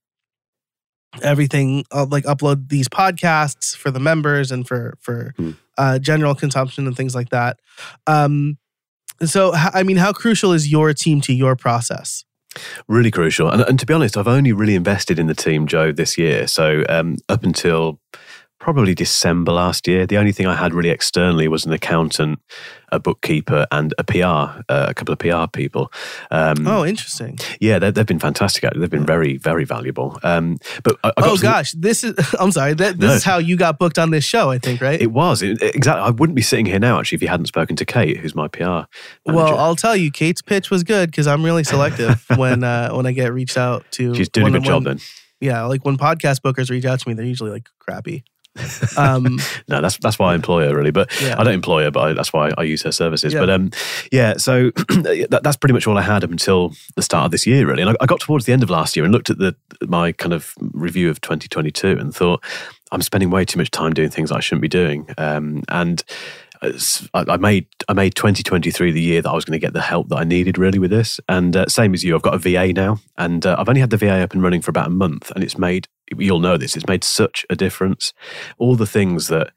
everything, 1.21 1.85
uh, 1.91 2.05
like 2.09 2.23
upload 2.25 2.69
these 2.69 2.87
podcasts 2.87 3.75
for 3.75 3.91
the 3.91 3.99
members 3.99 4.51
and 4.51 4.67
for 4.67 4.97
for 5.01 5.33
Hmm. 5.37 5.51
uh, 5.77 5.99
general 5.99 6.35
consumption 6.35 6.87
and 6.87 6.95
things 6.95 7.15
like 7.15 7.29
that. 7.29 7.59
Um, 8.07 8.57
so, 9.23 9.53
i 9.53 9.83
mean, 9.83 9.97
how 9.97 10.11
crucial 10.11 10.51
is 10.51 10.69
your 10.71 10.93
team 10.93 11.21
to 11.21 11.33
your 11.33 11.55
process? 11.55 12.25
Really 12.87 13.11
crucial. 13.11 13.49
And, 13.49 13.61
and 13.63 13.79
to 13.79 13.85
be 13.85 13.93
honest, 13.93 14.17
I've 14.17 14.27
only 14.27 14.53
really 14.53 14.75
invested 14.75 15.19
in 15.19 15.27
the 15.27 15.35
team, 15.35 15.67
Joe, 15.67 15.91
this 15.91 16.17
year. 16.17 16.47
So 16.47 16.83
um, 16.89 17.17
up 17.29 17.43
until 17.43 17.99
probably 18.59 18.95
December 18.95 19.51
last 19.51 19.87
year, 19.87 20.05
the 20.07 20.17
only 20.17 20.31
thing 20.31 20.47
I 20.47 20.55
had 20.55 20.73
really 20.73 20.89
externally 20.89 21.47
was 21.47 21.65
an 21.65 21.71
accountant, 21.73 22.39
a 22.91 22.99
bookkeeper, 22.99 23.67
and 23.71 23.93
a 23.97 24.03
PR, 24.03 24.61
uh, 24.69 24.87
a 24.89 24.93
couple 24.93 25.13
of 25.13 25.19
PR 25.19 25.45
people. 25.51 25.91
Um, 26.31 26.65
Oh, 26.67 26.85
interesting. 26.85 27.37
Yeah, 27.59 27.77
they, 27.79 27.91
they've 27.91 28.05
been 28.05 28.19
fantastic. 28.19 28.63
They've 28.75 28.89
been 28.89 29.05
very, 29.05 29.37
very 29.37 29.65
valuable. 29.65 30.17
Um, 30.23 30.57
but 30.83 30.97
I, 31.03 31.09
I 31.09 31.13
Oh 31.17 31.35
some- 31.35 31.41
gosh, 31.43 31.71
this 31.73 32.03
is. 32.03 32.13
I'm 32.39 32.51
sorry. 32.51 32.73
That 32.73 32.97
this 32.99 33.09
No. 33.09 33.15
is 33.15 33.23
how 33.23 33.37
you 33.37 33.55
got 33.57 33.77
booked 33.77 33.99
on 33.99 34.09
this 34.11 34.23
show. 34.23 34.49
I 34.49 34.57
think, 34.57 34.81
right? 34.81 34.99
It 35.01 35.11
was 35.11 35.41
it, 35.43 35.61
exactly. 35.61 36.01
I 36.03 36.09
wouldn't 36.11 36.35
be 36.35 36.41
sitting 36.41 36.65
here 36.65 36.79
now 36.79 36.99
actually 36.99 37.17
if 37.17 37.21
you 37.21 37.27
hadn't 37.27 37.47
spoken 37.47 37.75
to 37.75 37.85
Kate, 37.85 38.17
who's 38.17 38.33
my 38.35 38.47
PR. 38.47 38.63
Manager. 38.63 38.87
well, 39.27 39.57
I'll 39.59 39.75
tell 39.75 39.95
you, 39.95 40.11
Kate's 40.11 40.41
pitch 40.41 40.69
was 40.71 40.83
good 40.83 41.11
because 41.11 41.27
I'm 41.27 41.43
really 41.43 41.63
selective 41.65 42.23
when 42.37 42.63
uh, 42.63 42.91
when 42.93 43.05
I 43.05 43.11
get 43.11 43.33
reached 43.33 43.57
out 43.57 43.85
to. 43.91 44.15
she's 44.15 44.29
doing 44.29 44.47
a 44.47 44.51
good 44.59 44.63
job 44.63 44.85
then. 44.85 44.99
Yeah, 45.41 45.63
like 45.65 45.83
when 45.85 45.97
podcast 45.97 46.39
bookers 46.41 46.69
reach 46.71 46.85
out 46.85 46.99
to 47.01 47.09
me, 47.09 47.13
they're 47.13 47.25
usually 47.25 47.51
like 47.51 47.67
crappy. 47.79 48.23
Um, 48.97 49.39
No, 49.67 49.81
that's 49.81 49.97
that's 49.97 50.17
why 50.17 50.31
I 50.31 50.35
employ 50.35 50.67
her 50.67 50.75
really, 50.75 50.91
but 50.91 51.09
Yeah. 51.21 51.35
I 51.37 51.43
don't 51.43 51.53
employ 51.53 51.83
her, 51.83 51.91
but 51.91 51.99
I, 52.01 52.13
that's 52.13 52.31
why 52.31 52.51
I 52.57 52.63
use 52.63 52.81
her 52.83 52.91
services. 52.91 53.33
Yeah. 53.33 53.41
But 53.41 53.49
um, 53.49 53.71
yeah, 54.11 54.37
so 54.37 54.71
that, 55.29 55.41
that's 55.43 55.57
pretty 55.57 55.73
much 55.73 55.87
all 55.87 55.97
I 55.97 56.01
had 56.01 56.23
until 56.23 56.73
the 56.95 57.01
start 57.01 57.25
of 57.25 57.31
this 57.31 57.45
year, 57.45 57.67
really. 57.67 57.81
And 57.81 57.91
I, 57.91 57.95
I 58.01 58.05
got 58.05 58.19
towards 58.19 58.45
the 58.45 58.53
end 58.53 58.63
of 58.63 58.69
last 58.69 58.95
year 58.95 59.03
and 59.05 59.13
looked 59.13 59.29
at 59.29 59.37
the 59.37 59.55
my 59.87 60.11
kind 60.11 60.33
of 60.33 60.53
review 60.59 61.09
of 61.09 61.21
2022 61.21 61.97
and 61.99 62.13
thought 62.15 62.43
I'm 62.91 63.01
spending 63.01 63.29
way 63.29 63.45
too 63.45 63.59
much 63.59 63.71
time 63.71 63.93
doing 63.93 64.09
things 64.09 64.31
I 64.31 64.39
shouldn't 64.39 64.61
be 64.61 64.67
doing. 64.67 65.07
Um, 65.17 65.63
and 65.69 66.03
I 66.61 67.25
I 67.27 67.37
made 67.37 67.67
I 67.89 67.93
made 67.93 68.15
2023 68.15 68.91
the 68.91 69.01
year 69.01 69.21
that 69.21 69.29
I 69.29 69.33
was 69.33 69.45
going 69.45 69.59
to 69.59 69.65
get 69.65 69.73
the 69.73 69.81
help 69.81 70.09
that 70.09 70.17
I 70.17 70.23
needed 70.23 70.57
really 70.57 70.79
with 70.79 70.91
this. 70.91 71.19
And 71.27 71.55
uh, 71.55 71.65
same 71.67 71.93
as 71.93 72.03
you, 72.03 72.15
I've 72.15 72.21
got 72.21 72.35
a 72.35 72.37
VA 72.37 72.73
now, 72.73 72.99
and 73.17 73.45
uh, 73.45 73.55
I've 73.59 73.69
only 73.69 73.81
had 73.81 73.89
the 73.89 73.97
VA 73.97 74.23
up 74.23 74.33
and 74.33 74.41
running 74.41 74.61
for 74.61 74.71
about 74.71 74.87
a 74.87 74.91
month, 74.91 75.31
and 75.31 75.43
it's 75.43 75.57
made 75.57 75.87
you'll 76.17 76.39
know 76.39 76.57
this. 76.57 76.75
It's 76.75 76.87
made 76.87 77.03
such 77.03 77.45
a 77.49 77.55
difference. 77.55 78.13
All 78.57 78.75
the 78.75 78.85
things 78.85 79.27
that 79.27 79.51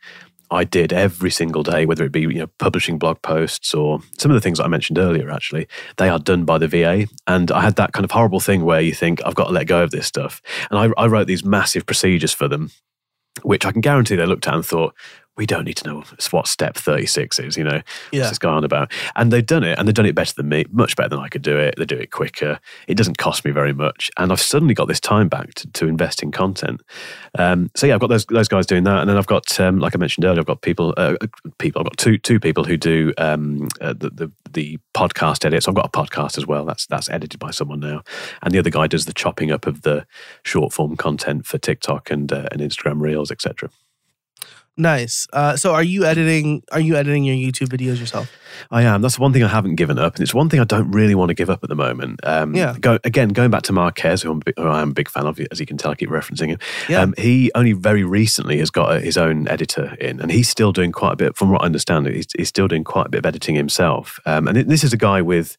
I 0.50 0.64
did 0.64 0.92
every 0.92 1.30
single 1.30 1.62
day, 1.62 1.84
whether 1.84 2.04
it 2.04 2.12
be 2.12 2.20
you 2.20 2.34
know 2.34 2.46
publishing 2.58 2.98
blog 2.98 3.20
posts 3.22 3.74
or 3.74 4.00
some 4.18 4.30
of 4.30 4.34
the 4.34 4.40
things 4.40 4.58
that 4.58 4.64
I 4.64 4.68
mentioned 4.68 4.98
earlier, 4.98 5.30
actually, 5.30 5.68
they 5.96 6.08
are 6.08 6.18
done 6.18 6.44
by 6.44 6.58
the 6.58 6.68
VA. 6.68 7.06
And 7.26 7.50
I 7.50 7.60
had 7.60 7.76
that 7.76 7.92
kind 7.92 8.04
of 8.04 8.10
horrible 8.10 8.40
thing 8.40 8.64
where 8.64 8.80
you 8.80 8.94
think 8.94 9.20
I've 9.24 9.34
got 9.34 9.48
to 9.48 9.52
let 9.52 9.66
go 9.66 9.82
of 9.82 9.90
this 9.90 10.06
stuff, 10.06 10.40
and 10.70 10.78
I, 10.78 11.02
I 11.02 11.06
wrote 11.06 11.26
these 11.26 11.44
massive 11.44 11.86
procedures 11.86 12.32
for 12.32 12.48
them, 12.48 12.70
which 13.42 13.66
I 13.66 13.72
can 13.72 13.80
guarantee 13.80 14.16
they 14.16 14.26
looked 14.26 14.48
at 14.48 14.54
and 14.54 14.64
thought. 14.64 14.94
We 15.38 15.46
don't 15.46 15.64
need 15.64 15.76
to 15.78 15.88
know 15.88 16.04
what 16.30 16.46
step 16.46 16.76
36 16.76 17.38
is, 17.38 17.56
you 17.56 17.64
know, 17.64 17.80
yeah, 18.12 18.20
what's 18.20 18.30
this 18.30 18.38
guy 18.38 18.50
on 18.50 18.64
about? 18.64 18.92
And 19.16 19.32
they've 19.32 19.44
done 19.44 19.64
it, 19.64 19.78
and 19.78 19.88
they've 19.88 19.94
done 19.94 20.04
it 20.04 20.14
better 20.14 20.34
than 20.34 20.48
me, 20.48 20.66
much 20.70 20.96
better 20.96 21.08
than 21.08 21.20
I 21.20 21.28
could 21.28 21.42
do 21.42 21.56
it. 21.56 21.74
They 21.78 21.86
do 21.86 21.96
it 21.96 22.10
quicker. 22.10 22.60
It 22.86 22.96
doesn't 22.96 23.18
cost 23.18 23.44
me 23.44 23.50
very 23.50 23.72
much, 23.72 24.10
and 24.18 24.30
I've 24.30 24.40
suddenly 24.40 24.74
got 24.74 24.88
this 24.88 25.00
time 25.00 25.28
back 25.28 25.54
to, 25.54 25.70
to 25.70 25.86
invest 25.86 26.22
in 26.22 26.30
content. 26.30 26.82
Um, 27.38 27.70
so 27.74 27.86
yeah, 27.86 27.94
I've 27.94 28.00
got 28.00 28.08
those 28.08 28.26
those 28.26 28.48
guys 28.48 28.66
doing 28.66 28.84
that, 28.84 29.00
and 29.00 29.08
then 29.08 29.16
I've 29.16 29.26
got, 29.26 29.58
um, 29.60 29.78
like 29.78 29.94
I 29.94 29.98
mentioned 29.98 30.24
earlier, 30.24 30.40
I've 30.40 30.46
got 30.46 30.60
people, 30.60 30.92
uh, 30.96 31.14
people. 31.58 31.80
I've 31.80 31.86
got 31.86 31.96
two 31.96 32.18
two 32.18 32.40
people 32.40 32.64
who 32.64 32.76
do 32.76 33.12
um, 33.18 33.68
uh, 33.80 33.92
the, 33.92 34.10
the 34.10 34.32
the 34.50 34.78
podcast 34.94 35.44
edits. 35.44 35.68
I've 35.68 35.74
got 35.74 35.86
a 35.86 35.90
podcast 35.90 36.36
as 36.36 36.46
well. 36.46 36.64
That's 36.64 36.86
that's 36.86 37.08
edited 37.08 37.38
by 37.38 37.52
someone 37.52 37.80
now, 37.80 38.02
and 38.42 38.52
the 38.52 38.58
other 38.58 38.70
guy 38.70 38.86
does 38.86 39.04
the 39.04 39.12
chopping 39.12 39.50
up 39.50 39.66
of 39.66 39.82
the 39.82 40.06
short 40.42 40.72
form 40.72 40.96
content 40.96 41.46
for 41.46 41.58
TikTok 41.58 42.10
and 42.10 42.32
uh, 42.32 42.48
and 42.50 42.60
Instagram 42.60 43.00
Reels, 43.00 43.30
etc. 43.30 43.70
Nice. 44.78 45.26
Uh, 45.32 45.56
so 45.56 45.74
are 45.74 45.82
you 45.82 46.04
editing? 46.04 46.62
Are 46.70 46.78
you 46.78 46.94
editing 46.94 47.24
your 47.24 47.34
YouTube 47.34 47.66
videos 47.68 47.98
yourself? 47.98 48.30
I 48.70 48.82
am. 48.82 49.02
That's 49.02 49.18
one 49.18 49.32
thing 49.32 49.42
I 49.42 49.48
haven't 49.48 49.74
given 49.74 49.98
up, 49.98 50.14
and 50.14 50.22
it's 50.22 50.32
one 50.32 50.48
thing 50.48 50.60
I 50.60 50.64
don't 50.64 50.90
really 50.92 51.16
want 51.16 51.30
to 51.30 51.34
give 51.34 51.50
up 51.50 51.64
at 51.64 51.68
the 51.68 51.74
moment. 51.74 52.20
Um, 52.22 52.54
Yeah. 52.54 52.76
Go, 52.80 52.98
again, 53.02 53.30
going 53.30 53.50
back 53.50 53.62
to 53.64 53.72
Marques, 53.72 54.22
who 54.22 54.30
I'm, 54.30 54.42
who 54.56 54.62
I 54.68 54.80
am 54.80 54.90
a 54.90 54.94
big 54.94 55.08
fan 55.08 55.26
of, 55.26 55.38
as 55.50 55.58
you 55.58 55.66
can 55.66 55.78
tell, 55.78 55.90
I 55.90 55.94
keep 55.96 56.10
referencing 56.10 56.48
him. 56.48 56.58
Yeah. 56.88 57.02
Um, 57.02 57.14
he 57.18 57.50
only 57.54 57.72
very 57.72 58.04
recently 58.04 58.58
has 58.58 58.70
got 58.70 58.96
a, 58.96 59.00
his 59.00 59.18
own 59.18 59.48
editor 59.48 59.96
in, 60.00 60.20
and 60.20 60.30
he's 60.30 60.48
still 60.48 60.72
doing 60.72 60.92
quite 60.92 61.12
a 61.12 61.16
bit. 61.16 61.36
From 61.36 61.50
what 61.50 61.62
I 61.62 61.66
understand, 61.66 62.06
he's, 62.06 62.26
he's 62.36 62.48
still 62.48 62.68
doing 62.68 62.84
quite 62.84 63.06
a 63.06 63.10
bit 63.10 63.18
of 63.18 63.26
editing 63.26 63.56
himself. 63.56 64.20
Um, 64.26 64.46
and 64.46 64.56
this 64.70 64.84
is 64.84 64.92
a 64.92 64.96
guy 64.96 65.22
with, 65.22 65.58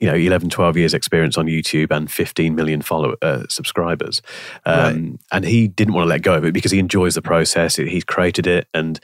you 0.00 0.08
know, 0.08 0.14
11, 0.14 0.50
12 0.50 0.76
years 0.76 0.94
experience 0.94 1.38
on 1.38 1.46
YouTube 1.46 1.90
and 1.90 2.10
15 2.10 2.54
million 2.54 2.82
follow 2.82 3.14
uh, 3.22 3.44
subscribers. 3.48 4.22
Um, 4.66 5.18
And 5.32 5.44
he 5.44 5.68
didn't 5.68 5.94
want 5.94 6.04
to 6.04 6.08
let 6.08 6.22
go 6.22 6.34
of 6.34 6.44
it 6.44 6.52
because 6.54 6.70
he 6.72 6.78
enjoys 6.78 7.14
the 7.14 7.22
process. 7.22 7.76
He's 7.76 8.04
created 8.04 8.46
it, 8.46 8.68
and 8.74 9.00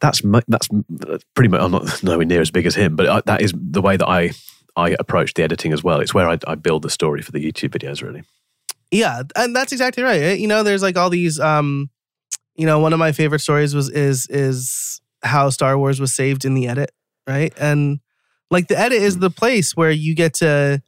that's 0.00 0.22
that's 0.48 0.68
pretty 1.34 1.48
much. 1.48 1.60
I'm 1.60 1.72
not 1.72 2.02
nowhere 2.02 2.26
near 2.26 2.40
as 2.40 2.50
big 2.50 2.66
as 2.66 2.74
him, 2.74 2.96
but 2.96 3.08
I, 3.08 3.20
that 3.26 3.40
is 3.42 3.52
the 3.54 3.82
way 3.82 3.96
that 3.96 4.08
I 4.08 4.30
I 4.76 4.96
approach 4.98 5.34
the 5.34 5.42
editing 5.42 5.72
as 5.72 5.82
well. 5.82 6.00
It's 6.00 6.14
where 6.14 6.28
I, 6.28 6.38
I 6.46 6.54
build 6.54 6.82
the 6.82 6.90
story 6.90 7.22
for 7.22 7.32
the 7.32 7.40
YouTube 7.44 7.70
videos. 7.70 8.02
Really, 8.02 8.22
Yeah, 8.90 9.22
and 9.36 9.54
that's 9.54 9.72
exactly 9.72 10.02
right. 10.02 10.20
eh? 10.22 10.32
You 10.34 10.46
know, 10.46 10.62
there's 10.62 10.82
like 10.82 10.96
all 10.96 11.10
these. 11.10 11.40
um 11.40 11.90
You 12.56 12.66
know, 12.66 12.78
one 12.80 12.92
of 12.92 12.98
my 12.98 13.12
favorite 13.12 13.40
stories 13.40 13.74
was 13.74 13.88
is 13.90 14.26
is 14.28 15.00
how 15.22 15.50
Star 15.50 15.76
Wars 15.78 16.00
was 16.00 16.14
saved 16.14 16.44
in 16.44 16.54
the 16.54 16.68
edit, 16.68 16.90
right? 17.26 17.52
And 17.58 18.00
like 18.50 18.68
the 18.68 18.78
edit 18.78 19.02
is 19.02 19.18
the 19.18 19.30
place 19.30 19.76
where 19.76 19.90
you 19.90 20.14
get 20.14 20.34
to, 20.34 20.82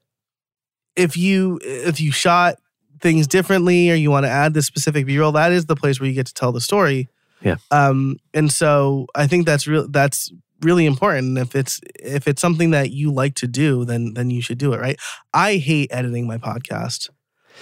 if 0.96 1.16
you 1.16 1.58
if 1.62 2.00
you 2.00 2.12
shot 2.12 2.56
things 3.00 3.26
differently 3.26 3.90
or 3.90 3.94
you 3.94 4.10
want 4.10 4.26
to 4.26 4.30
add 4.30 4.52
this 4.52 4.66
specific 4.66 5.06
b-roll 5.06 5.32
that 5.32 5.52
is 5.52 5.64
the 5.66 5.76
place 5.76 5.98
where 5.98 6.06
you 6.08 6.14
get 6.14 6.26
to 6.26 6.34
tell 6.34 6.52
the 6.52 6.60
story. 6.60 7.08
Yeah. 7.42 7.56
um 7.70 8.18
and 8.34 8.52
so 8.52 9.06
i 9.14 9.26
think 9.26 9.46
that's 9.46 9.66
real 9.66 9.88
that's 9.88 10.30
really 10.62 10.84
important. 10.84 11.38
If 11.38 11.56
it's 11.56 11.80
if 11.98 12.28
it's 12.28 12.42
something 12.42 12.72
that 12.72 12.90
you 12.90 13.10
like 13.10 13.34
to 13.36 13.46
do 13.46 13.86
then 13.86 14.12
then 14.12 14.28
you 14.30 14.42
should 14.42 14.58
do 14.58 14.74
it 14.74 14.80
right? 14.80 14.98
I 15.32 15.56
hate 15.56 15.88
editing 15.90 16.26
my 16.26 16.36
podcast. 16.36 17.08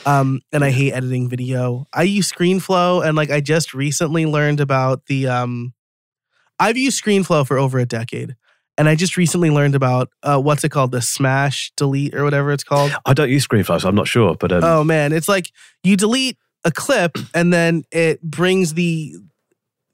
Um 0.04 0.40
and 0.52 0.64
i 0.64 0.70
hate 0.70 0.92
editing 0.92 1.28
video. 1.28 1.86
I 1.94 2.02
use 2.02 2.32
screenflow 2.32 3.06
and 3.06 3.16
like 3.16 3.30
i 3.30 3.40
just 3.40 3.74
recently 3.74 4.26
learned 4.26 4.58
about 4.60 5.06
the 5.06 5.28
um 5.28 5.74
i've 6.58 6.76
used 6.76 7.00
screenflow 7.02 7.46
for 7.46 7.58
over 7.58 7.78
a 7.78 7.86
decade 7.86 8.34
and 8.78 8.88
i 8.88 8.94
just 8.94 9.16
recently 9.16 9.50
learned 9.50 9.74
about 9.74 10.08
uh 10.22 10.38
what's 10.40 10.64
it 10.64 10.70
called 10.70 10.92
the 10.92 11.02
smash 11.02 11.70
delete 11.76 12.14
or 12.14 12.24
whatever 12.24 12.52
it's 12.52 12.64
called 12.64 12.92
I 13.04 13.12
don't 13.14 13.28
use 13.28 13.46
ScreenFlow, 13.46 13.80
so 13.80 13.88
I'm 13.88 13.94
not 13.94 14.08
sure. 14.08 14.34
But 14.34 14.52
um, 14.52 14.64
Oh 14.64 14.84
man, 14.84 15.12
it's 15.12 15.28
like 15.28 15.50
you 15.82 15.96
delete 15.96 16.36
a 16.64 16.70
clip 16.70 17.18
and 17.34 17.52
then 17.52 17.84
it 17.90 18.22
brings 18.22 18.74
the 18.74 19.14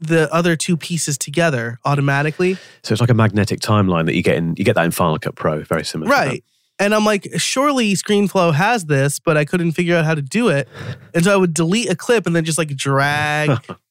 the 0.00 0.32
other 0.34 0.56
two 0.56 0.76
pieces 0.76 1.16
together 1.16 1.78
automatically. 1.84 2.54
so 2.82 2.92
it's 2.92 3.00
like 3.00 3.10
a 3.10 3.14
magnetic 3.14 3.60
timeline 3.60 4.06
that 4.06 4.14
you 4.14 4.22
get 4.22 4.36
in. 4.36 4.54
You 4.56 4.64
get 4.64 4.74
that 4.74 4.84
in 4.84 4.90
Final 4.90 5.18
Cut 5.18 5.34
Pro, 5.34 5.62
very 5.62 5.84
similar. 5.84 6.10
Right. 6.10 6.44
And 6.78 6.92
I'm 6.94 7.04
like, 7.04 7.28
surely 7.36 7.94
ScreenFlow 7.94 8.52
has 8.52 8.86
this, 8.86 9.20
but 9.20 9.36
I 9.36 9.44
couldn't 9.44 9.72
figure 9.72 9.96
out 9.96 10.04
how 10.04 10.14
to 10.14 10.22
do 10.22 10.48
it. 10.48 10.68
And 11.14 11.22
so 11.24 11.32
I 11.32 11.36
would 11.36 11.54
delete 11.54 11.88
a 11.88 11.94
clip 11.94 12.26
and 12.26 12.34
then 12.34 12.44
just 12.44 12.58
like 12.58 12.74
drag. 12.76 13.50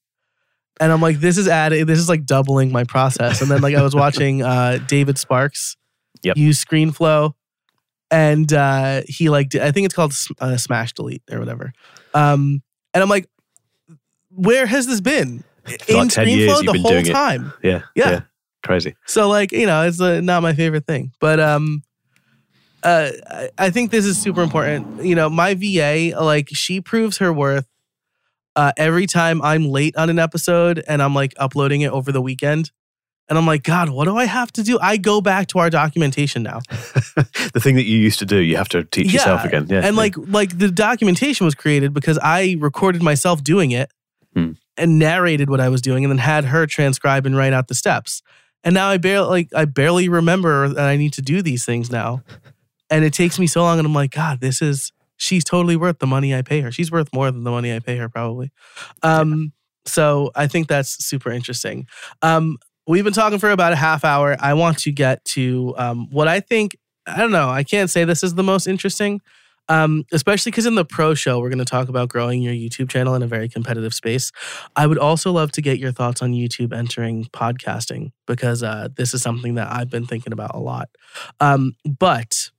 and 0.79 0.91
I'm 0.91 1.01
like, 1.01 1.19
this 1.19 1.37
is 1.37 1.47
adding, 1.47 1.85
this 1.85 1.99
is 1.99 2.09
like 2.09 2.25
doubling 2.25 2.71
my 2.71 2.83
process. 2.83 3.41
And 3.41 3.49
then 3.51 3.61
like 3.61 3.75
I 3.75 3.81
was 3.83 3.95
watching 3.95 4.41
uh 4.41 4.79
David 4.87 5.17
Sparks 5.17 5.77
Yep. 6.23 6.37
use 6.37 6.63
ScreenFlow. 6.63 7.33
And 8.11 8.51
uh 8.53 9.01
he 9.07 9.29
like 9.29 9.49
did- 9.49 9.61
I 9.61 9.71
think 9.71 9.85
it's 9.85 9.93
called 9.95 10.13
uh, 10.39 10.57
Smash 10.57 10.93
Delete 10.93 11.23
or 11.31 11.39
whatever. 11.39 11.73
Um 12.13 12.61
and 12.93 13.01
I'm 13.03 13.09
like, 13.09 13.27
where 14.29 14.65
has 14.65 14.87
this 14.87 15.01
been? 15.01 15.43
For 15.65 15.93
like 15.93 16.09
10 16.09 16.25
the 16.27 16.79
whole 16.81 16.91
time. 17.13 17.53
Yeah, 17.63 17.81
Yeah. 17.95 18.21
crazy. 18.63 18.95
So 19.05 19.29
like 19.29 19.51
you 19.51 19.65
know, 19.65 19.83
it's 19.83 19.99
uh, 20.01 20.21
not 20.21 20.41
my 20.43 20.53
favorite 20.53 20.85
thing, 20.85 21.11
but 21.19 21.39
um, 21.39 21.83
uh, 22.83 23.11
I 23.57 23.69
think 23.69 23.91
this 23.91 24.05
is 24.05 24.17
super 24.17 24.41
important. 24.41 25.03
You 25.05 25.15
know, 25.15 25.29
my 25.29 25.53
VA 25.55 26.13
like 26.19 26.49
she 26.51 26.81
proves 26.81 27.17
her 27.19 27.31
worth. 27.31 27.65
Uh, 28.55 28.71
every 28.77 29.07
time 29.07 29.41
I'm 29.41 29.65
late 29.65 29.95
on 29.97 30.09
an 30.09 30.19
episode 30.19 30.83
and 30.87 31.01
I'm 31.01 31.15
like 31.15 31.33
uploading 31.37 31.81
it 31.81 31.91
over 31.91 32.11
the 32.11 32.21
weekend, 32.21 32.71
and 33.29 33.37
I'm 33.37 33.47
like, 33.47 33.63
God, 33.63 33.89
what 33.89 34.05
do 34.05 34.15
I 34.17 34.25
have 34.25 34.51
to 34.53 34.63
do? 34.63 34.77
I 34.81 34.97
go 34.97 35.21
back 35.21 35.47
to 35.47 35.59
our 35.59 35.69
documentation 35.69 36.43
now, 36.43 36.59
the 37.15 37.59
thing 37.59 37.75
that 37.77 37.85
you 37.85 37.97
used 37.97 38.19
to 38.19 38.25
do, 38.25 38.37
you 38.37 38.57
have 38.57 38.69
to 38.69 38.83
teach 38.83 39.11
yourself 39.13 39.43
again. 39.43 39.65
Yeah, 39.69 39.81
and 39.83 39.95
like 39.95 40.15
like 40.17 40.57
the 40.57 40.69
documentation 40.69 41.45
was 41.45 41.55
created 41.55 41.93
because 41.93 42.19
I 42.21 42.57
recorded 42.59 43.01
myself 43.01 43.43
doing 43.43 43.71
it 43.71 43.91
Hmm. 44.35 44.51
and 44.77 44.97
narrated 44.99 45.49
what 45.49 45.59
I 45.61 45.69
was 45.69 45.81
doing, 45.81 46.03
and 46.03 46.11
then 46.11 46.17
had 46.17 46.45
her 46.45 46.65
transcribe 46.67 47.25
and 47.25 47.37
write 47.37 47.53
out 47.53 47.67
the 47.67 47.75
steps. 47.75 48.21
And 48.63 48.73
now 48.73 48.89
I 48.89 48.97
barely 48.97 49.27
like 49.29 49.49
I 49.55 49.65
barely 49.65 50.09
remember 50.09 50.69
that 50.69 50.87
I 50.87 50.95
need 50.97 51.13
to 51.13 51.21
do 51.21 51.41
these 51.41 51.65
things 51.65 51.91
now, 51.91 52.23
and 52.89 53.03
it 53.05 53.13
takes 53.13 53.39
me 53.39 53.47
so 53.47 53.61
long. 53.61 53.79
And 53.79 53.85
I'm 53.85 53.93
like, 53.93 54.11
God, 54.11 54.41
this 54.41 54.61
is 54.61 54.91
she's 55.23 55.43
totally 55.43 55.75
worth 55.75 55.99
the 55.99 56.07
money 56.07 56.35
I 56.35 56.41
pay 56.41 56.61
her. 56.61 56.71
She's 56.71 56.91
worth 56.91 57.11
more 57.13 57.31
than 57.31 57.43
the 57.43 57.51
money 57.51 57.73
I 57.73 57.79
pay 57.79 57.97
her, 57.97 58.09
probably. 58.09 58.51
Um, 59.01 59.53
so 59.85 60.31
I 60.35 60.47
think 60.47 60.67
that's 60.67 61.03
super 61.03 61.31
interesting. 61.31 61.87
Um, 62.21 62.57
we've 62.87 63.03
been 63.03 63.13
talking 63.13 63.39
for 63.39 63.49
about 63.49 63.73
a 63.73 63.77
half 63.77 64.05
hour. 64.05 64.35
I 64.39 64.53
want 64.53 64.79
to 64.79 64.91
get 64.91 65.23
to 65.25 65.73
um, 65.77 66.07
what 66.11 66.27
I 66.27 66.39
think. 66.39 66.77
I 67.05 67.17
don't 67.17 67.31
know. 67.31 67.49
I 67.49 67.63
can't 67.63 67.89
say 67.89 68.05
this 68.05 68.23
is 68.23 68.35
the 68.35 68.43
most 68.43 68.65
interesting, 68.65 69.19
um, 69.67 70.05
especially 70.13 70.51
because 70.51 70.65
in 70.65 70.75
the 70.75 70.85
pro 70.85 71.13
show, 71.13 71.39
we're 71.39 71.49
going 71.49 71.59
to 71.59 71.65
talk 71.65 71.89
about 71.89 72.07
growing 72.07 72.41
your 72.41 72.53
YouTube 72.53 72.89
channel 72.89 73.13
in 73.13 73.21
a 73.21 73.27
very 73.27 73.49
competitive 73.49 73.93
space. 73.93 74.31
I 74.77 74.87
would 74.87 74.97
also 74.97 75.31
love 75.31 75.51
to 75.53 75.61
get 75.61 75.79
your 75.79 75.91
thoughts 75.91 76.21
on 76.21 76.31
YouTube 76.31 76.73
entering 76.73 77.25
podcasting 77.25 78.11
because 78.25 78.63
uh, 78.63 78.87
this 78.95 79.13
is 79.13 79.21
something 79.21 79.55
that 79.55 79.69
I've 79.69 79.89
been 79.89 80.05
thinking 80.05 80.31
about 80.31 80.55
a 80.55 80.59
lot. 80.59 80.89
Um, 81.41 81.73
but 81.99 82.51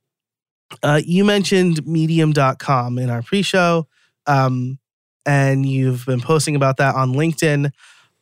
uh, 0.83 1.01
you 1.05 1.25
mentioned 1.25 1.87
medium.com 1.87 2.99
in 2.99 3.11
our 3.11 3.23
pre 3.23 3.43
show, 3.43 3.87
um, 4.27 4.79
and 5.27 5.67
you've 5.67 6.05
been 6.07 6.21
posting 6.21 6.57
about 6.57 6.77
that 6.79 6.95
on 6.95 7.15
LinkedIn. 7.15 7.71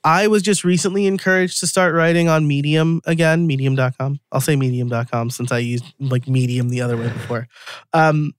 I 0.04 0.26
was 0.26 0.42
just 0.42 0.64
recently 0.64 1.06
encouraged 1.06 1.60
to 1.60 1.66
start 1.66 1.94
writing 1.94 2.28
on 2.28 2.48
Medium 2.48 3.00
again, 3.04 3.46
medium.com. 3.46 4.18
I'll 4.32 4.40
say 4.40 4.56
medium.com 4.56 5.30
since 5.30 5.52
I 5.52 5.58
used 5.58 5.84
like 6.00 6.26
Medium 6.26 6.70
the 6.70 6.80
other 6.80 6.96
way 6.96 7.08
before. 7.08 7.46
Um, 7.92 8.32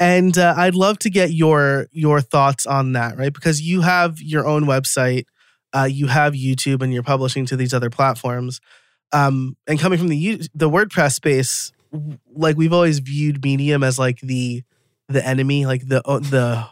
and 0.00 0.36
uh, 0.36 0.54
I'd 0.56 0.74
love 0.74 0.98
to 1.00 1.10
get 1.10 1.32
your 1.32 1.86
your 1.92 2.20
thoughts 2.20 2.66
on 2.66 2.92
that, 2.94 3.16
right? 3.16 3.32
Because 3.32 3.60
you 3.60 3.82
have 3.82 4.20
your 4.20 4.46
own 4.46 4.64
website, 4.64 5.26
uh, 5.72 5.88
you 5.90 6.06
have 6.08 6.32
YouTube, 6.32 6.82
and 6.82 6.92
you're 6.92 7.02
publishing 7.02 7.46
to 7.46 7.56
these 7.56 7.74
other 7.74 7.90
platforms. 7.90 8.60
Um, 9.12 9.56
and 9.66 9.78
coming 9.78 9.98
from 9.98 10.08
the 10.08 10.42
the 10.54 10.70
WordPress 10.70 11.12
space, 11.12 11.70
like 12.34 12.56
we've 12.56 12.72
always 12.72 12.98
viewed 12.98 13.44
Medium 13.44 13.82
as 13.82 13.98
like 13.98 14.20
the 14.20 14.62
the 15.08 15.26
enemy, 15.26 15.66
like 15.66 15.86
the 15.86 16.02
the 16.02 16.66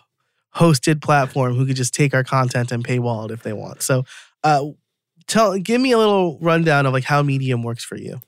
hosted 0.57 1.01
platform 1.01 1.55
who 1.55 1.67
could 1.67 1.77
just 1.77 1.95
take 1.95 2.15
our 2.15 2.25
content 2.25 2.73
and 2.73 2.85
paywall 2.85 3.27
it 3.27 3.33
if 3.33 3.43
they 3.43 3.53
want. 3.53 3.83
So, 3.83 4.05
uh, 4.43 4.67
tell 5.27 5.59
give 5.59 5.81
me 5.81 5.93
a 5.93 5.99
little 5.99 6.39
rundown 6.41 6.87
of 6.87 6.93
like 6.93 7.05
how 7.05 7.23
Medium 7.23 7.63
works 7.63 7.85
for 7.85 7.97
you. 7.97 8.21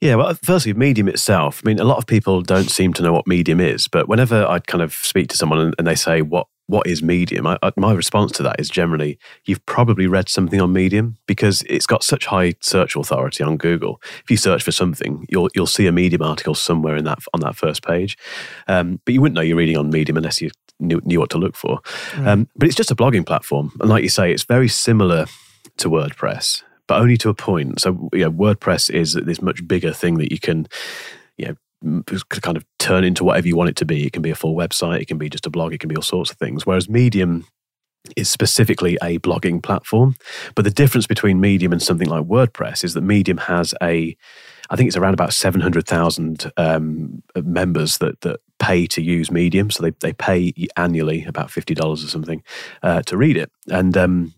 Yeah, 0.00 0.16
well, 0.16 0.36
firstly, 0.42 0.74
Medium 0.74 1.08
itself. 1.08 1.62
I 1.64 1.68
mean, 1.68 1.78
a 1.78 1.84
lot 1.84 1.98
of 1.98 2.06
people 2.06 2.42
don't 2.42 2.68
seem 2.68 2.92
to 2.94 3.02
know 3.02 3.12
what 3.12 3.28
Medium 3.28 3.60
is, 3.60 3.86
but 3.86 4.08
whenever 4.08 4.44
I 4.46 4.58
kind 4.58 4.82
of 4.82 4.94
speak 4.94 5.28
to 5.28 5.36
someone 5.36 5.60
and, 5.60 5.74
and 5.78 5.86
they 5.86 5.94
say, 5.94 6.22
"What 6.22 6.48
what 6.66 6.86
is 6.86 7.02
Medium?" 7.02 7.46
I, 7.46 7.58
I, 7.62 7.72
my 7.76 7.92
response 7.92 8.32
to 8.32 8.42
that 8.44 8.60
is 8.60 8.68
generally, 8.68 9.18
"You've 9.44 9.64
probably 9.66 10.06
read 10.06 10.28
something 10.28 10.60
on 10.60 10.72
Medium 10.72 11.18
because 11.26 11.62
it's 11.62 11.86
got 11.86 12.04
such 12.04 12.26
high 12.26 12.54
search 12.60 12.96
authority 12.96 13.44
on 13.44 13.56
Google. 13.56 14.00
If 14.24 14.30
you 14.30 14.36
search 14.36 14.62
for 14.62 14.72
something, 14.72 15.26
you'll 15.28 15.48
you'll 15.54 15.66
see 15.66 15.86
a 15.86 15.92
Medium 15.92 16.22
article 16.22 16.54
somewhere 16.54 16.96
in 16.96 17.04
that 17.04 17.18
on 17.34 17.40
that 17.40 17.56
first 17.56 17.84
page, 17.84 18.16
um, 18.68 19.00
but 19.04 19.14
you 19.14 19.20
wouldn't 19.20 19.34
know 19.34 19.42
you're 19.42 19.56
reading 19.56 19.76
on 19.76 19.90
Medium 19.90 20.16
unless 20.16 20.40
you 20.40 20.50
knew, 20.80 21.00
knew 21.04 21.20
what 21.20 21.30
to 21.30 21.38
look 21.38 21.56
for. 21.56 21.80
Um, 22.16 22.48
but 22.56 22.66
it's 22.66 22.76
just 22.76 22.90
a 22.90 22.96
blogging 22.96 23.26
platform, 23.26 23.72
and 23.80 23.88
like 23.88 24.02
you 24.02 24.08
say, 24.08 24.32
it's 24.32 24.44
very 24.44 24.68
similar 24.68 25.26
to 25.78 25.88
WordPress, 25.88 26.62
but 26.86 27.00
only 27.00 27.16
to 27.18 27.28
a 27.28 27.34
point. 27.34 27.80
So, 27.80 28.08
you 28.12 28.20
know, 28.20 28.32
WordPress 28.32 28.90
is 28.90 29.14
this 29.14 29.42
much 29.42 29.66
bigger 29.66 29.92
thing 29.92 30.18
that 30.18 30.32
you 30.32 30.38
can, 30.38 30.66
you 31.36 31.46
know, 31.46 31.54
kind 32.42 32.56
of 32.56 32.64
turn 32.78 33.04
into 33.04 33.24
whatever 33.24 33.46
you 33.46 33.56
want 33.56 33.70
it 33.70 33.76
to 33.76 33.84
be. 33.84 34.06
It 34.06 34.12
can 34.12 34.22
be 34.22 34.30
a 34.30 34.34
full 34.34 34.54
website, 34.54 35.00
it 35.00 35.06
can 35.08 35.18
be 35.18 35.28
just 35.28 35.46
a 35.46 35.50
blog, 35.50 35.72
it 35.72 35.80
can 35.80 35.88
be 35.88 35.96
all 35.96 36.02
sorts 36.02 36.30
of 36.30 36.36
things. 36.38 36.66
Whereas 36.66 36.88
Medium 36.88 37.46
is 38.16 38.28
specifically 38.28 38.98
a 39.02 39.18
blogging 39.18 39.62
platform. 39.62 40.16
But 40.54 40.64
the 40.64 40.70
difference 40.70 41.06
between 41.06 41.40
Medium 41.40 41.72
and 41.72 41.82
something 41.82 42.08
like 42.08 42.24
WordPress 42.24 42.84
is 42.84 42.94
that 42.94 43.02
Medium 43.02 43.38
has 43.38 43.74
a, 43.82 44.16
I 44.70 44.76
think 44.76 44.88
it's 44.88 44.96
around 44.96 45.14
about 45.14 45.32
700,000 45.32 46.50
um, 46.56 47.22
members 47.36 47.98
that, 47.98 48.20
that 48.22 48.40
pay 48.58 48.86
to 48.88 49.02
use 49.02 49.30
Medium. 49.30 49.70
So 49.70 49.82
they, 49.82 49.90
they 50.00 50.12
pay 50.12 50.52
annually 50.76 51.24
about 51.24 51.48
$50 51.48 51.80
or 51.80 51.96
something 51.96 52.42
uh, 52.82 53.02
to 53.02 53.16
read 53.16 53.36
it. 53.36 53.50
And, 53.68 53.96
um, 53.96 54.34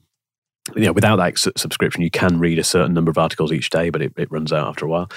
you 0.75 0.87
know, 0.87 0.93
without 0.93 1.17
that 1.17 1.39
su- 1.39 1.53
subscription, 1.57 2.03
you 2.03 2.11
can 2.11 2.39
read 2.39 2.59
a 2.59 2.65
certain 2.65 2.95
number 2.95 3.11
of 3.11 3.19
articles 3.19 3.53
each 3.53 3.69
day, 3.71 3.91
but 3.91 4.01
it, 4.01 4.13
it 4.17 4.31
runs 4.31 4.53
out 4.53 4.67
after 4.67 4.87
a 4.87 4.89
while. 4.89 5.11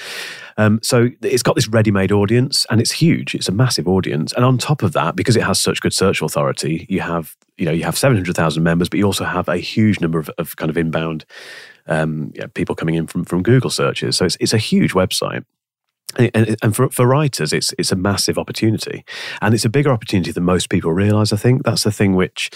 Um, 0.58 0.78
so 0.82 1.08
it's 1.22 1.42
got 1.42 1.56
this 1.56 1.68
ready-made 1.68 2.12
audience, 2.12 2.66
and 2.70 2.80
it's 2.80 2.92
huge. 2.92 3.34
It's 3.34 3.48
a 3.48 3.52
massive 3.52 3.88
audience, 3.88 4.32
and 4.34 4.44
on 4.44 4.58
top 4.58 4.82
of 4.82 4.92
that, 4.92 5.16
because 5.16 5.36
it 5.36 5.42
has 5.42 5.58
such 5.58 5.80
good 5.80 5.94
search 5.94 6.20
authority, 6.20 6.86
you 6.88 7.00
have 7.00 7.34
you 7.56 7.64
know 7.64 7.72
you 7.72 7.84
have 7.84 7.96
700,000 7.96 8.62
members, 8.62 8.88
but 8.88 8.98
you 8.98 9.04
also 9.04 9.24
have 9.24 9.48
a 9.48 9.56
huge 9.56 10.00
number 10.00 10.18
of, 10.18 10.30
of 10.38 10.56
kind 10.56 10.70
of 10.70 10.76
inbound 10.76 11.24
um, 11.86 12.30
yeah, 12.34 12.46
people 12.52 12.74
coming 12.74 12.94
in 12.94 13.06
from, 13.06 13.24
from 13.24 13.42
Google 13.42 13.70
searches. 13.70 14.16
So 14.16 14.26
it's, 14.26 14.36
it's 14.40 14.52
a 14.52 14.58
huge 14.58 14.92
website. 14.92 15.44
And, 16.18 16.56
and 16.62 16.74
for, 16.74 16.88
for 16.88 17.06
writers, 17.06 17.52
it's 17.52 17.74
it's 17.78 17.92
a 17.92 17.96
massive 17.96 18.38
opportunity, 18.38 19.04
and 19.42 19.54
it's 19.54 19.66
a 19.66 19.68
bigger 19.68 19.90
opportunity 19.90 20.32
than 20.32 20.42
most 20.42 20.70
people 20.70 20.90
realize. 20.90 21.34
I 21.34 21.36
think 21.36 21.64
that's 21.64 21.84
the 21.84 21.92
thing 21.92 22.14
which, 22.14 22.50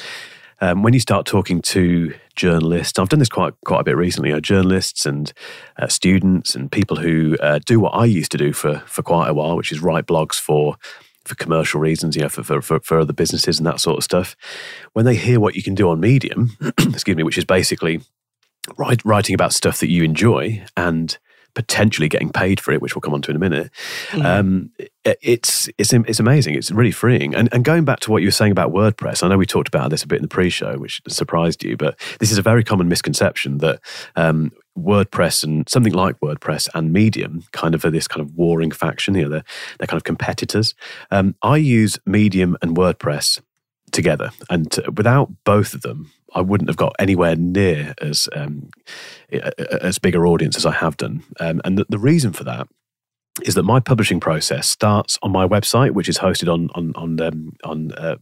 um, 0.62 0.83
when 0.83 0.95
you 0.95 1.01
start 1.01 1.27
talking 1.27 1.61
to 1.62 2.14
journalists, 2.37 2.99
I've 2.99 3.09
done 3.09 3.18
this 3.18 3.28
quite 3.28 3.55
quite 3.64 3.80
a 3.80 3.85
bit 3.85 3.97
recently. 3.97 4.30
You 4.30 4.37
know, 4.37 4.41
journalists 4.41 5.07
and 5.07 5.33
uh, 5.78 5.89
students 5.89 6.55
and 6.55 6.70
people 6.70 6.97
who 6.97 7.37
uh, 7.41 7.61
do 7.64 7.80
what 7.80 7.91
I 7.91 8.05
used 8.05 8.33
to 8.33 8.39
do 8.39 8.53
for 8.53 8.83
for 8.87 9.03
quite 9.03 9.28
a 9.28 9.35
while, 9.35 9.57
which 9.57 9.72
is 9.72 9.80
write 9.80 10.07
blogs 10.07 10.35
for 10.35 10.76
for 11.24 11.35
commercial 11.37 11.80
reasons, 11.80 12.16
you 12.16 12.22
know, 12.22 12.28
for, 12.28 12.43
for, 12.43 12.80
for, 12.80 12.99
other 12.99 13.12
businesses 13.12 13.59
and 13.59 13.66
that 13.66 13.78
sort 13.78 13.97
of 13.97 14.03
stuff. 14.03 14.35
When 14.93 15.05
they 15.05 15.14
hear 15.14 15.39
what 15.39 15.55
you 15.55 15.62
can 15.62 15.76
do 15.76 15.89
on 15.89 16.01
Medium, 16.01 16.57
excuse 16.78 17.16
me, 17.16 17.22
which 17.22 17.39
is 17.39 17.45
basically 17.45 18.01
write, 18.76 19.05
writing 19.05 19.35
about 19.35 19.53
stuff 19.53 19.78
that 19.80 19.89
you 19.89 20.03
enjoy 20.03 20.64
and 20.76 21.16
potentially 21.55 22.09
getting 22.09 22.31
paid 22.31 22.61
for 22.61 22.73
it, 22.73 22.81
which 22.81 22.95
we'll 22.95 23.01
come 23.03 23.15
on 23.15 23.23
to 23.23 23.31
in 23.31 23.37
a 23.37 23.41
minute. 23.41 23.71
Mm. 24.11 24.25
Um, 24.25 24.71
it, 24.79 25.19
it's 25.23 25.69
it's 25.79 25.93
it's 25.93 26.21
amazing. 26.21 26.55
It's 26.55 26.71
really 26.71 26.91
freeing. 26.91 27.35
And 27.35 27.49
and 27.53 27.65
going 27.65 27.85
back 27.85 28.01
to 28.01 28.11
what 28.11 28.23
you 28.23 28.29
were 28.29 28.33
saying 28.33 28.53
about 28.53 28.73
WordPress, 28.73 29.23
I 29.23 29.29
know 29.29 29.39
we 29.39 29.47
talked 29.47 29.69
about 29.69 29.91
this 29.91 30.03
a 30.03 30.07
bit 30.07 30.17
in 30.17 30.23
the 30.23 30.29
pre-show, 30.29 30.79
which 30.79 31.01
surprised 31.09 31.63
you, 31.65 31.77
but 31.77 31.99
this 32.21 32.31
is 32.31 32.39
a 32.39 32.43
very 32.43 32.65
common 32.65 32.89
misconception 32.89 33.59
that 33.59 33.81
um, 34.17 34.53
WordPress 34.79 35.45
and 35.45 35.69
something 35.69 35.93
like 35.93 36.19
WordPress 36.21 36.69
and 36.75 36.93
Medium 36.93 37.45
kind 37.53 37.75
of 37.75 37.85
are 37.85 37.91
this 37.91 38.09
kind 38.09 38.21
of 38.21 38.35
warring 38.35 38.71
faction. 38.71 39.15
You 39.15 39.25
know, 39.25 39.29
they're 39.29 39.45
they're 39.79 39.87
kind 39.87 39.99
of 39.99 40.05
competitors. 40.05 40.75
Um, 41.11 41.35
I 41.43 41.57
use 41.57 41.99
Medium 42.07 42.57
and 42.63 42.77
WordPress 42.77 43.41
together. 43.93 44.30
And 44.51 44.74
without 44.97 45.30
both 45.45 45.74
of 45.74 45.82
them, 45.82 46.11
I 46.34 46.40
wouldn't 46.40 46.70
have 46.70 46.76
got 46.76 46.95
anywhere 46.99 47.36
near 47.36 47.95
as 48.01 48.28
um, 48.34 48.70
as 49.30 49.99
bigger 49.99 50.26
audience 50.26 50.57
as 50.57 50.66
I 50.66 50.72
have 50.72 50.97
done. 50.97 51.22
Um, 51.40 51.61
and 51.64 51.78
the, 51.78 51.86
the, 51.88 51.99
reason 51.99 52.32
for 52.32 52.45
that 52.45 52.68
is 53.45 53.55
that 53.55 53.64
my 53.64 53.80
publishing 53.80 54.20
process 54.20 54.66
starts 54.66 55.18
on 55.22 55.30
my 55.30 55.47
website, 55.47 55.93
which 55.93 56.09
is 56.09 56.18
hosted 56.18 56.53
on 56.53 56.70
on 56.74 56.93
on 56.97 57.20
um, 57.20 57.53
on 57.64 57.93
uh, 57.93 58.16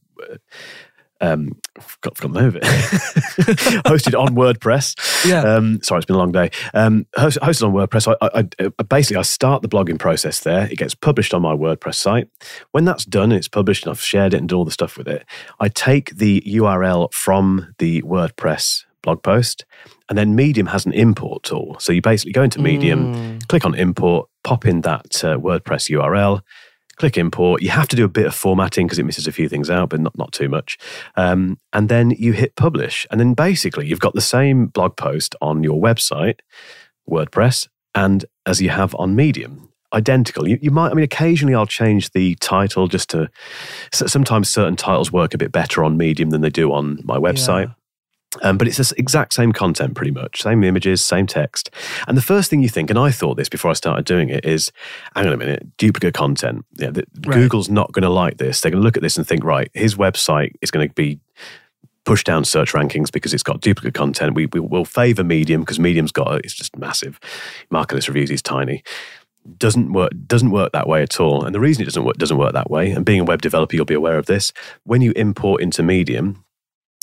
um, 1.21 1.61
got 2.01 2.17
forgotten 2.17 2.33
the 2.33 2.41
name 2.41 2.49
of 2.49 2.57
it. 2.57 2.63
hosted 3.85 4.19
on 4.19 4.35
WordPress. 4.35 5.29
Yeah. 5.29 5.43
Um, 5.43 5.83
sorry, 5.83 5.99
it's 5.99 6.07
been 6.07 6.17
a 6.17 6.19
long 6.19 6.33
day. 6.33 6.51
Um, 6.75 7.07
host, 7.17 7.39
hosted 7.41 7.67
on 7.67 7.73
WordPress. 7.73 8.15
I, 8.21 8.27
I, 8.27 8.41
I, 8.41 8.65
uh, 8.67 8.83
basically 8.85 9.19
I 9.19 9.23
start 9.23 9.63
the 9.63 9.69
blogging 9.69 9.99
process 9.99 10.41
there. 10.41 10.67
It 10.71 10.79
gets 10.79 10.95
published 10.95 11.35
on 11.35 11.43
my 11.43 11.55
WordPress 11.55 11.97
site. 11.97 12.29
When 12.73 12.85
that's 12.85 13.05
done 13.05 13.33
and 13.33 13.39
it's 13.39 13.49
published 13.49 13.85
and 13.85 13.91
I've 13.91 14.01
shared 14.01 14.35
it 14.35 14.39
and 14.39 14.49
done 14.49 14.59
all 14.59 14.65
the 14.65 14.71
stuff 14.71 14.97
with 14.97 15.09
it, 15.09 15.25
I 15.59 15.69
take 15.69 16.17
the 16.17 16.43
URL 16.47 17.13
from 17.13 17.75
the 17.79 18.03
WordPress 18.03 18.85
blog 19.03 19.23
post, 19.23 19.65
and 20.09 20.19
then 20.19 20.35
Medium 20.35 20.67
has 20.67 20.85
an 20.85 20.93
import 20.93 21.43
tool. 21.43 21.77
So 21.79 21.93
you 21.93 22.03
basically 22.03 22.33
go 22.33 22.43
into 22.43 22.61
Medium, 22.61 23.15
mm. 23.15 23.49
click 23.49 23.65
on 23.65 23.75
import, 23.75 24.29
pop 24.45 24.67
in 24.67 24.83
that 24.83 25.25
uh, 25.25 25.39
WordPress 25.39 25.91
URL 25.91 26.43
click 27.01 27.17
import. 27.17 27.63
You 27.63 27.71
have 27.71 27.89
to 27.89 27.97
do 27.97 28.05
a 28.05 28.09
bit 28.09 28.27
of 28.27 28.35
formatting 28.35 28.87
because 28.87 28.99
it 28.99 29.05
misses 29.05 29.27
a 29.27 29.33
few 29.33 29.49
things 29.49 29.71
out, 29.71 29.89
but 29.89 30.01
not, 30.01 30.17
not 30.19 30.33
too 30.33 30.51
much. 30.51 30.77
Um, 31.17 31.59
and 31.73 31.89
then 31.89 32.11
you 32.11 32.33
hit 32.33 32.57
publish. 32.57 33.07
And 33.11 33.19
then 33.19 33.33
basically 33.33 33.87
you've 33.87 34.01
got 34.01 34.13
the 34.13 34.21
same 34.21 34.67
blog 34.67 34.97
post 34.97 35.35
on 35.41 35.65
your 35.65 35.81
website, 35.81 36.41
WordPress, 37.09 37.69
and 37.95 38.27
as 38.45 38.61
you 38.61 38.69
have 38.69 38.95
on 38.97 39.17
Medium. 39.17 39.71
Identical. 39.95 40.47
You, 40.47 40.59
you 40.61 40.71
might, 40.71 40.91
I 40.91 40.95
mean, 40.95 41.03
occasionally 41.03 41.55
I'll 41.55 41.67
change 41.67 42.11
the 42.11 42.35
title 42.37 42.87
just 42.87 43.09
to, 43.11 43.31
sometimes 43.93 44.51
certain 44.51 44.77
titles 44.77 45.11
work 45.11 45.33
a 45.33 45.39
bit 45.39 45.53
better 45.53 45.83
on 45.83 45.97
Medium 45.97 46.29
than 46.31 46.43
they 46.43 46.51
do 46.51 46.71
on 46.71 47.01
my 47.03 47.17
website. 47.17 47.69
Yeah. 47.69 47.75
Um, 48.43 48.59
but 48.59 48.69
it's 48.69 48.77
the 48.77 48.95
exact 48.97 49.35
same 49.35 49.53
content, 49.53 49.97
pretty 49.97 50.13
much, 50.13 50.43
same 50.43 50.63
images, 50.63 51.03
same 51.03 51.27
text. 51.27 51.69
And 52.07 52.17
the 52.17 52.23
first 52.23 52.49
thing 52.49 52.63
you 52.63 52.69
think, 52.69 52.89
and 52.89 52.99
I 52.99 53.11
thought 53.11 53.37
this 53.37 53.49
before 53.49 53.73
I 53.73 53.75
started 53.75 54.05
doing 54.05 54.29
it, 54.29 54.45
is 54.45 54.71
hang 55.17 55.27
on 55.27 55.33
a 55.33 55.37
minute, 55.37 55.77
duplicate 55.77 56.15
content. 56.15 56.65
Yeah, 56.75 56.91
the, 56.91 57.05
right. 57.27 57.35
Google's 57.35 57.69
not 57.69 57.91
going 57.93 58.05
to 58.05 58.09
like 58.09 58.37
this. 58.37 58.61
They're 58.61 58.71
going 58.71 58.81
to 58.81 58.85
look 58.85 58.97
at 58.97 59.03
this 59.03 59.17
and 59.19 59.27
think, 59.27 59.43
right, 59.43 59.69
his 59.75 59.97
website 59.97 60.53
is 60.63 60.71
going 60.71 60.89
to 60.89 60.95
be 60.95 61.19
pushed 62.05 62.27
down 62.27 62.45
search 62.45 62.73
rankings 62.73 63.11
because 63.11 63.35
it's 63.35 63.43
got 63.43 63.61
duplicate 63.61 63.95
content. 63.95 64.35
We, 64.35 64.47
we 64.47 64.61
will 64.61 64.85
favor 64.85 65.25
Medium 65.25 65.63
because 65.63 65.81
Medium's 65.81 66.13
got 66.13 66.45
it's 66.45 66.55
just 66.55 66.77
massive. 66.77 67.19
Mark 67.69 67.93
Ellis 67.93 68.09
reviews 68.09 68.31
is 68.31 68.43
tiny 68.43 68.83
doesn't 69.57 69.93
work 69.93 70.13
doesn't 70.27 70.51
work 70.51 70.73
that 70.73 70.87
way 70.87 71.03
at 71.03 71.19
all. 71.19 71.45
And 71.45 71.55
the 71.55 71.61
reason 71.61 71.83
it 71.83 71.87
doesn't 71.87 72.05
work 72.05 72.17
doesn't 72.17 72.37
work 72.37 72.53
that 72.53 72.71
way, 72.71 72.91
and 72.91 73.05
being 73.05 73.21
a 73.21 73.25
web 73.25 73.43
developer, 73.43 73.75
you'll 73.75 73.85
be 73.85 73.95
aware 73.95 74.19
of 74.19 74.27
this. 74.27 74.53
When 74.85 75.01
you 75.01 75.13
import 75.17 75.63
into 75.63 75.83
Medium, 75.83 76.45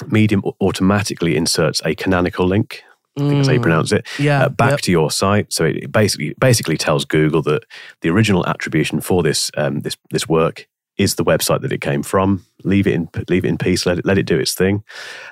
Medium 0.08 0.43
automatically 0.62 1.36
inserts 1.36 1.82
a 1.86 1.95
canonical 1.95 2.45
link. 2.45 2.84
I 3.18 3.22
think 3.22 3.34
that's 3.34 3.48
how 3.48 3.54
you 3.54 3.60
mm. 3.60 3.64
pronounce 3.64 3.91
it. 3.91 4.08
Yeah, 4.20 4.45
uh, 4.45 4.50
back 4.50 4.72
yep. 4.72 4.82
to 4.82 4.91
your 4.91 5.10
site. 5.10 5.52
So 5.52 5.66
it 5.66 5.91
basically 5.91 6.36
basically 6.39 6.78
tells 6.78 7.04
Google 7.04 7.41
that 7.43 7.64
the 8.02 8.10
original 8.10 8.45
attribution 8.45 9.02
for 9.02 9.24
this 9.24 9.50
um, 9.58 9.80
this 9.80 9.98
this 10.12 10.30
work 10.30 10.68
is 10.98 11.16
the 11.16 11.24
website 11.24 11.62
that 11.62 11.72
it 11.72 11.82
came 11.82 12.04
from. 12.04 12.45
Leave 12.64 12.88
it 12.88 12.93
in 12.93 13.10
leave 13.30 13.45
it 13.45 13.50
in 13.50 13.58
peace. 13.58 13.86
Let 13.86 14.00
it 14.00 14.06
let 14.06 14.18
it 14.18 14.26
do 14.26 14.38
its 14.38 14.54
thing. 14.54 14.84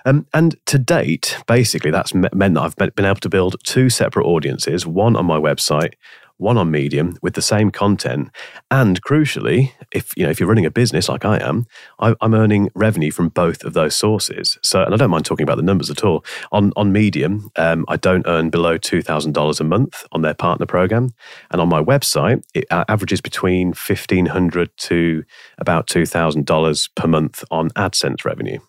Um, 0.05 0.25
and 0.33 0.55
to 0.65 0.77
date, 0.77 1.37
basically, 1.47 1.91
that's 1.91 2.13
meant 2.13 2.33
that 2.33 2.61
I've 2.61 2.75
been 2.95 3.05
able 3.05 3.15
to 3.15 3.29
build 3.29 3.55
two 3.63 3.89
separate 3.89 4.25
audiences. 4.25 4.87
One 4.87 5.15
on 5.15 5.25
my 5.25 5.37
website, 5.37 5.93
one 6.37 6.57
on 6.57 6.71
Medium 6.71 7.17
with 7.21 7.33
the 7.33 7.41
same 7.41 7.71
content. 7.71 8.29
And 8.69 9.01
crucially, 9.01 9.71
if 9.91 10.15
you 10.17 10.23
know 10.23 10.29
if 10.29 10.39
you're 10.39 10.49
running 10.49 10.65
a 10.65 10.71
business 10.71 11.09
like 11.09 11.25
I 11.25 11.37
am, 11.37 11.65
I, 11.99 12.15
am 12.21 12.33
earning 12.33 12.69
revenue 12.75 13.11
from 13.11 13.29
both 13.29 13.63
of 13.63 13.73
those 13.73 13.95
sources. 13.95 14.57
So, 14.63 14.83
and 14.83 14.93
I 14.93 14.97
don't 14.97 15.09
mind 15.09 15.25
talking 15.25 15.43
about 15.43 15.57
the 15.57 15.63
numbers 15.63 15.89
at 15.89 16.03
all. 16.03 16.25
On 16.51 16.71
on 16.75 16.91
Medium, 16.91 17.49
um, 17.55 17.85
I 17.87 17.97
don't 17.97 18.25
earn 18.27 18.49
below 18.49 18.77
two 18.77 19.01
thousand 19.01 19.33
dollars 19.33 19.59
a 19.59 19.63
month 19.63 20.05
on 20.11 20.21
their 20.21 20.33
partner 20.33 20.65
program, 20.65 21.13
and 21.51 21.61
on 21.61 21.69
my 21.69 21.81
website, 21.81 22.43
it 22.53 22.65
averages 22.69 23.21
between 23.21 23.73
fifteen 23.73 24.27
hundred 24.27 24.75
to 24.77 25.23
about 25.57 25.87
two 25.87 26.05
thousand 26.05 26.45
dollars 26.45 26.89
per 26.95 27.07
month 27.07 27.43
on 27.51 27.69
AdSense 27.71 28.25
revenue. 28.25 28.59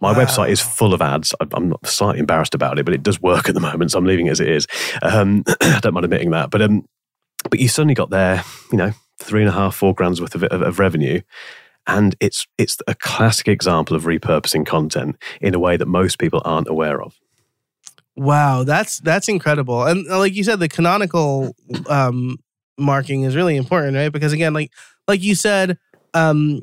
My 0.00 0.12
wow. 0.12 0.24
website 0.24 0.50
is 0.50 0.60
full 0.60 0.94
of 0.94 1.02
ads. 1.02 1.34
I'm 1.52 1.70
not 1.70 1.86
slightly 1.86 2.20
embarrassed 2.20 2.54
about 2.54 2.78
it, 2.78 2.84
but 2.84 2.94
it 2.94 3.02
does 3.02 3.20
work 3.20 3.48
at 3.48 3.54
the 3.54 3.60
moment, 3.68 3.90
so 3.90 3.98
I'm 3.98 4.04
leaving 4.04 4.26
it 4.26 4.30
as 4.30 4.40
it 4.40 4.48
is. 4.48 4.66
Um, 5.02 5.44
I 5.60 5.80
don't 5.80 5.94
mind 5.94 6.04
admitting 6.04 6.30
that. 6.30 6.50
But 6.50 6.62
um, 6.62 6.86
but 7.50 7.60
you 7.60 7.68
suddenly 7.68 7.94
got 7.94 8.10
there, 8.10 8.42
you 8.70 8.78
know, 8.78 8.92
three 9.18 9.42
and 9.42 9.48
a 9.48 9.52
half, 9.52 9.74
four 9.74 9.94
grand's 9.94 10.20
worth 10.20 10.34
of, 10.34 10.44
of, 10.44 10.62
of 10.62 10.78
revenue, 10.78 11.20
and 11.86 12.14
it's 12.20 12.46
it's 12.58 12.78
a 12.86 12.94
classic 12.94 13.48
example 13.48 13.96
of 13.96 14.04
repurposing 14.04 14.66
content 14.66 15.16
in 15.40 15.54
a 15.54 15.58
way 15.58 15.76
that 15.76 15.86
most 15.86 16.18
people 16.18 16.42
aren't 16.44 16.68
aware 16.68 17.02
of. 17.02 17.18
Wow, 18.16 18.64
that's 18.64 18.98
that's 19.00 19.28
incredible. 19.28 19.84
And 19.84 20.08
uh, 20.10 20.18
like 20.18 20.34
you 20.34 20.44
said, 20.44 20.60
the 20.60 20.68
canonical 20.68 21.54
um, 21.88 22.36
marking 22.76 23.22
is 23.22 23.36
really 23.36 23.56
important, 23.56 23.96
right? 23.96 24.10
Because 24.10 24.32
again, 24.32 24.52
like 24.54 24.72
like 25.06 25.22
you 25.22 25.34
said, 25.34 25.78
um, 26.14 26.62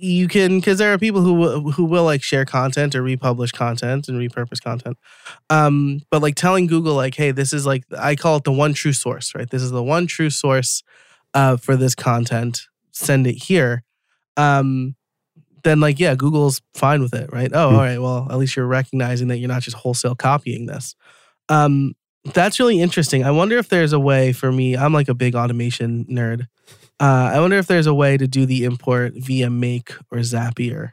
you 0.00 0.28
can 0.28 0.58
because 0.58 0.78
there 0.78 0.92
are 0.92 0.98
people 0.98 1.20
who 1.20 1.70
who 1.70 1.84
will 1.84 2.04
like 2.04 2.22
share 2.22 2.44
content 2.44 2.94
or 2.94 3.02
republish 3.02 3.52
content 3.52 4.08
and 4.08 4.18
repurpose 4.18 4.62
content. 4.62 4.96
Um 5.50 6.00
but 6.10 6.22
like 6.22 6.34
telling 6.34 6.66
google 6.66 6.94
like 6.94 7.14
hey 7.14 7.30
this 7.30 7.52
is 7.52 7.66
like 7.66 7.84
i 7.98 8.16
call 8.16 8.36
it 8.36 8.44
the 8.44 8.52
one 8.52 8.72
true 8.72 8.92
source 8.92 9.34
right? 9.34 9.48
This 9.48 9.62
is 9.62 9.70
the 9.70 9.82
one 9.82 10.06
true 10.06 10.30
source 10.30 10.82
uh 11.34 11.56
for 11.56 11.76
this 11.76 11.94
content. 11.94 12.62
Send 12.92 13.26
it 13.26 13.34
here. 13.34 13.84
Um 14.36 14.96
then 15.62 15.80
like 15.80 16.00
yeah 16.00 16.14
google's 16.14 16.62
fine 16.74 17.02
with 17.02 17.14
it 17.14 17.30
right? 17.32 17.50
Oh 17.52 17.68
mm-hmm. 17.68 17.76
all 17.76 17.82
right 17.82 18.00
well 18.00 18.28
at 18.30 18.38
least 18.38 18.56
you're 18.56 18.66
recognizing 18.66 19.28
that 19.28 19.38
you're 19.38 19.48
not 19.48 19.62
just 19.62 19.76
wholesale 19.76 20.14
copying 20.14 20.66
this. 20.66 20.94
Um 21.48 21.94
that's 22.34 22.60
really 22.60 22.80
interesting. 22.80 23.24
I 23.24 23.30
wonder 23.30 23.56
if 23.56 23.70
there's 23.70 23.94
a 23.94 24.00
way 24.00 24.32
for 24.32 24.50
me 24.50 24.76
i'm 24.76 24.92
like 24.92 25.08
a 25.08 25.14
big 25.14 25.34
automation 25.34 26.06
nerd 26.06 26.46
uh, 27.00 27.30
I 27.34 27.40
wonder 27.40 27.56
if 27.56 27.66
there's 27.66 27.86
a 27.86 27.94
way 27.94 28.16
to 28.16 28.28
do 28.28 28.46
the 28.46 28.64
import 28.64 29.14
via 29.16 29.48
Make 29.48 29.92
or 30.10 30.18
Zapier. 30.18 30.92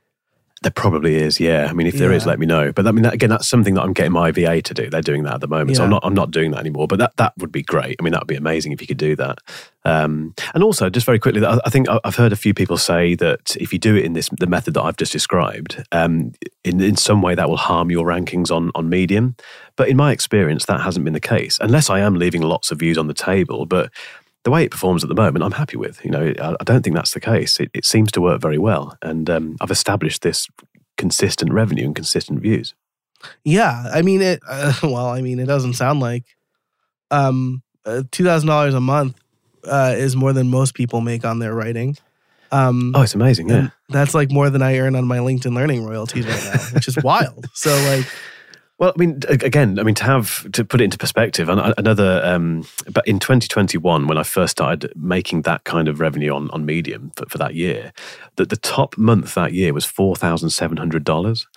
There 0.64 0.72
probably 0.72 1.16
is, 1.16 1.40
yeah. 1.40 1.68
I 1.70 1.74
mean, 1.74 1.86
if 1.86 1.96
there 1.96 2.10
yeah. 2.10 2.18
is, 2.18 2.26
let 2.26 2.40
me 2.40 2.48
know. 2.48 2.72
But 2.72 2.88
I 2.88 2.92
mean, 2.92 3.04
that, 3.04 3.14
again, 3.14 3.30
that's 3.30 3.48
something 3.48 3.76
that 3.76 3.84
I'm 3.84 3.94
getting 3.94 4.12
my 4.12 4.32
VA 4.32 4.60
to 4.60 4.74
do. 4.74 4.90
They're 4.90 5.02
doing 5.04 5.22
that 5.24 5.36
at 5.36 5.42
the 5.42 5.48
moment, 5.48 5.72
yeah. 5.72 5.76
so 5.76 5.84
I'm 5.84 5.92
not. 5.92 6.04
I'm 6.04 6.16
not 6.16 6.32
doing 6.32 6.50
that 6.52 6.60
anymore. 6.60 6.88
But 6.88 6.98
that 6.98 7.16
that 7.18 7.34
would 7.38 7.52
be 7.52 7.62
great. 7.62 7.96
I 8.00 8.04
mean, 8.04 8.12
that 8.14 8.22
would 8.22 8.28
be 8.28 8.36
amazing 8.36 8.72
if 8.72 8.82
you 8.82 8.88
could 8.88 8.98
do 8.98 9.16
that. 9.18 9.38
Um, 9.86 10.34
and 10.56 10.64
also, 10.64 10.90
just 10.90 11.06
very 11.06 11.20
quickly, 11.20 11.46
I 11.46 11.70
think 11.70 11.88
I've 12.04 12.16
heard 12.16 12.34
a 12.34 12.36
few 12.36 12.56
people 12.56 12.78
say 12.78 13.14
that 13.16 13.56
if 13.58 13.72
you 13.72 13.78
do 13.78 13.96
it 13.96 14.04
in 14.04 14.14
this 14.14 14.30
the 14.40 14.48
method 14.48 14.74
that 14.74 14.82
I've 14.82 14.98
just 14.98 15.12
described, 15.12 15.84
um, 15.92 16.32
in 16.64 16.82
in 16.82 16.96
some 16.96 17.22
way 17.22 17.36
that 17.36 17.48
will 17.48 17.58
harm 17.58 17.92
your 17.92 18.08
rankings 18.08 18.50
on 18.50 18.72
on 18.74 18.90
Medium. 18.90 19.36
But 19.76 19.90
in 19.90 19.98
my 19.98 20.12
experience, 20.12 20.66
that 20.66 20.82
hasn't 20.82 21.04
been 21.06 21.14
the 21.14 21.20
case, 21.20 21.60
unless 21.62 21.88
I 21.88 22.00
am 22.00 22.16
leaving 22.16 22.42
lots 22.42 22.72
of 22.72 22.80
views 22.80 22.98
on 22.98 23.06
the 23.06 23.14
table. 23.14 23.68
But 23.68 23.92
the 24.48 24.52
way 24.52 24.64
it 24.64 24.72
performs 24.72 25.04
at 25.04 25.10
the 25.10 25.16
moment, 25.16 25.44
I'm 25.44 25.52
happy 25.52 25.76
with. 25.76 26.00
You 26.06 26.12
know, 26.12 26.34
I, 26.40 26.64
don't 26.64 26.82
think 26.82 26.96
that's 26.96 27.12
the 27.12 27.20
case. 27.20 27.60
It, 27.60 27.70
it 27.74 27.84
seems 27.84 28.14
to 28.14 28.22
work 28.22 28.40
very 28.40 28.58
well, 28.58 28.98
and 29.02 29.30
um, 29.30 29.58
I've 29.60 29.72
established 29.72 30.22
this 30.22 30.48
consistent 30.96 31.52
revenue 31.52 31.84
and 31.84 31.94
consistent 31.94 32.40
views. 32.40 32.74
Yeah, 33.44 33.90
I 33.94 34.04
mean 34.04 34.22
it. 34.22 34.40
Uh, 34.48 34.72
well, 34.84 35.08
I 35.08 35.20
mean 35.20 35.40
it 35.40 35.48
doesn't 35.48 35.74
sound 35.74 36.00
like 36.00 36.24
um, 37.12 37.62
uh, 37.86 38.04
two 38.10 38.24
thousand 38.24 38.48
dollars 38.48 38.74
a 38.74 38.80
month 38.80 39.20
uh, 39.66 39.96
is 39.98 40.16
more 40.16 40.32
than 40.32 40.50
most 40.50 40.76
people 40.76 41.02
make 41.02 41.26
on 41.26 41.40
their 41.40 41.54
writing. 41.54 41.98
Um, 42.50 42.94
oh, 42.96 43.02
it's 43.02 43.16
amazing. 43.16 43.50
Yeah. 43.50 43.72
That's 43.90 44.14
like 44.14 44.32
more 44.32 44.50
than 44.50 44.62
I 44.62 44.78
earn 44.78 44.96
on 44.96 45.04
my 45.08 45.18
LinkedIn 45.18 45.56
Learning 45.56 45.84
royalties 45.84 46.26
right 46.26 46.44
now, 46.46 46.62
which 46.72 46.88
is 46.88 46.98
wild. 47.04 47.48
So 47.54 47.76
like. 47.90 48.06
Well, 48.80 48.94
I 48.96 49.00
mean, 49.00 49.22
again, 49.28 49.80
I 49.80 49.84
mean, 49.84 49.96
to 49.96 50.04
have 50.04 50.52
to 50.52 50.64
put 50.64 50.82
it 50.82 50.84
into 50.84 51.00
perspective, 51.00 51.50
another, 51.50 52.22
um, 52.24 52.64
but 52.92 53.08
in 53.08 53.18
2021, 53.18 54.06
when 54.06 54.20
I 54.20 54.24
first 54.24 54.52
started 54.52 54.94
making 54.96 55.42
that 55.44 55.64
kind 55.64 55.88
of 55.88 56.00
revenue 56.00 56.32
on, 56.34 56.52
on 56.52 56.64
Medium 56.64 57.12
for, 57.16 57.26
for 57.28 57.40
that 57.40 57.56
year, 57.56 57.92
that 58.36 58.50
the 58.50 58.58
top 58.58 58.96
month 58.96 59.34
that 59.34 59.54
year 59.54 59.74
was 59.74 59.84
four 59.84 60.16
thousand 60.16 60.52
seven 60.52 60.78
hundred 60.78 61.04
dollars. 61.04 61.48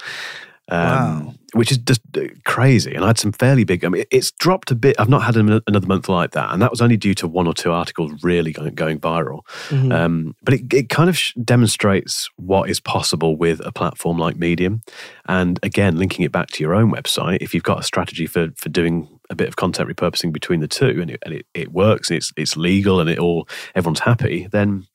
Um, 0.69 1.27
wow. 1.27 1.35
Which 1.53 1.73
is 1.73 1.79
just 1.79 2.01
uh, 2.17 2.27
crazy. 2.45 2.95
And 2.95 3.05
I 3.05 3.09
had 3.09 3.19
some 3.19 3.33
fairly 3.33 3.65
big, 3.65 3.85
I 3.85 3.89
mean, 3.89 4.05
it's 4.11 4.31
dropped 4.31 4.71
a 4.71 4.77
bit. 4.77 4.95
I've 5.01 5.09
not 5.09 5.23
had 5.23 5.37
another 5.37 5.87
month 5.87 6.09
like 6.09 6.31
that. 6.33 6.53
And 6.53 6.63
that 6.63 6.71
was 6.71 6.81
only 6.81 6.97
due 6.97 7.15
to 7.15 7.27
one 7.27 7.49
or 7.49 7.55
two 7.55 7.73
articles 7.73 8.13
really 8.23 8.53
going, 8.53 8.75
going 8.75 9.01
viral. 9.01 9.41
Mm-hmm. 9.69 9.91
Um, 9.91 10.37
but 10.43 10.55
it, 10.55 10.73
it 10.73 10.89
kind 10.89 11.11
of 11.11 11.19
demonstrates 11.45 12.29
what 12.37 12.71
is 12.71 12.79
possible 12.79 13.37
with 13.37 13.61
a 13.67 13.73
platform 13.73 14.17
like 14.17 14.37
Medium. 14.37 14.83
And 15.27 15.59
again, 15.63 15.97
linking 15.97 16.25
it 16.25 16.31
back 16.31 16.51
to 16.51 16.63
your 16.63 16.75
own 16.75 16.93
website, 16.93 17.39
if 17.41 17.53
you've 17.53 17.65
got 17.65 17.81
a 17.81 17.85
strategy 17.85 18.27
for, 18.27 18.51
for 18.57 18.69
doing 18.69 19.09
a 19.29 19.35
bit 19.35 19.49
of 19.49 19.57
content 19.57 19.89
repurposing 19.89 20.33
between 20.33 20.61
the 20.61 20.69
two 20.69 21.01
and 21.01 21.11
it, 21.11 21.21
and 21.25 21.35
it, 21.35 21.47
it 21.55 21.73
works 21.73 22.11
and 22.11 22.17
it's, 22.17 22.33
it's 22.37 22.57
legal 22.57 23.01
and 23.01 23.11
it 23.11 23.19
all, 23.19 23.49
everyone's 23.75 24.01
happy, 24.01 24.47
then 24.53 24.87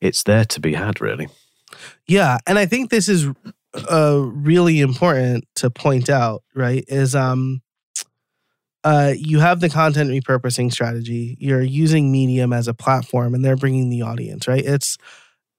it's 0.00 0.22
there 0.22 0.44
to 0.46 0.60
be 0.60 0.74
had, 0.74 1.00
really. 1.00 1.28
Yeah, 2.06 2.38
and 2.46 2.58
I 2.58 2.66
think 2.66 2.90
this 2.90 3.08
is 3.08 3.28
uh, 3.74 4.20
really 4.32 4.80
important 4.80 5.44
to 5.56 5.70
point 5.70 6.08
out, 6.08 6.42
right, 6.54 6.84
is 6.88 7.14
um, 7.14 7.62
uh, 8.82 9.12
you 9.16 9.40
have 9.40 9.60
the 9.60 9.68
content 9.68 10.10
repurposing 10.10 10.72
strategy. 10.72 11.36
You're 11.38 11.62
using 11.62 12.10
Medium 12.10 12.52
as 12.52 12.68
a 12.68 12.74
platform, 12.74 13.34
and 13.34 13.44
they're 13.44 13.56
bringing 13.56 13.90
the 13.90 14.02
audience, 14.02 14.48
right? 14.48 14.64
It's 14.64 14.96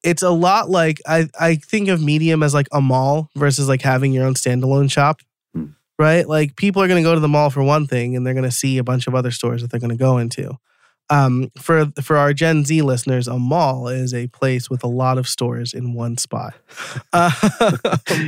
it's 0.04 0.24
a 0.24 0.32
lot 0.32 0.70
like 0.70 1.00
I 1.06 1.30
I 1.40 1.56
think 1.56 1.88
of 1.88 2.02
Medium 2.02 2.44
as 2.44 2.54
like 2.54 2.68
a 2.72 2.82
mall 2.82 3.30
versus 3.36 3.70
like 3.70 3.82
having 3.82 4.12
your 4.12 4.26
own 4.26 4.34
standalone 4.34 4.92
shop, 4.92 5.22
hmm. 5.54 5.68
right? 6.00 6.28
Like 6.28 6.56
people 6.56 6.82
are 6.82 6.88
going 6.88 7.02
to 7.02 7.08
go 7.08 7.14
to 7.14 7.22
the 7.22 7.28
mall 7.28 7.50
for 7.50 7.64
one 7.64 7.88
thing, 7.88 8.16
and 8.16 8.26
they're 8.26 8.34
going 8.34 8.44
to 8.44 8.52
see 8.52 8.78
a 8.78 8.84
bunch 8.84 9.08
of 9.08 9.16
other 9.16 9.32
stores 9.32 9.62
that 9.62 9.72
they're 9.72 9.80
going 9.80 9.92
to 9.92 9.96
go 9.96 10.18
into 10.18 10.58
um, 11.12 11.52
for 11.60 11.88
for 12.02 12.18
our 12.18 12.34
Gen 12.34 12.64
Z 12.66 12.82
listeners, 12.82 13.28
a 13.28 13.38
mall 13.38 13.90
is 13.90 14.14
a 14.14 14.28
place 14.28 14.70
with 14.70 14.84
a 14.84 14.88
lot 14.88 15.18
of 15.18 15.28
stores 15.28 15.74
in 15.74 15.94
one 15.94 16.18
spot. 16.18 16.56
Uh, 17.14 17.30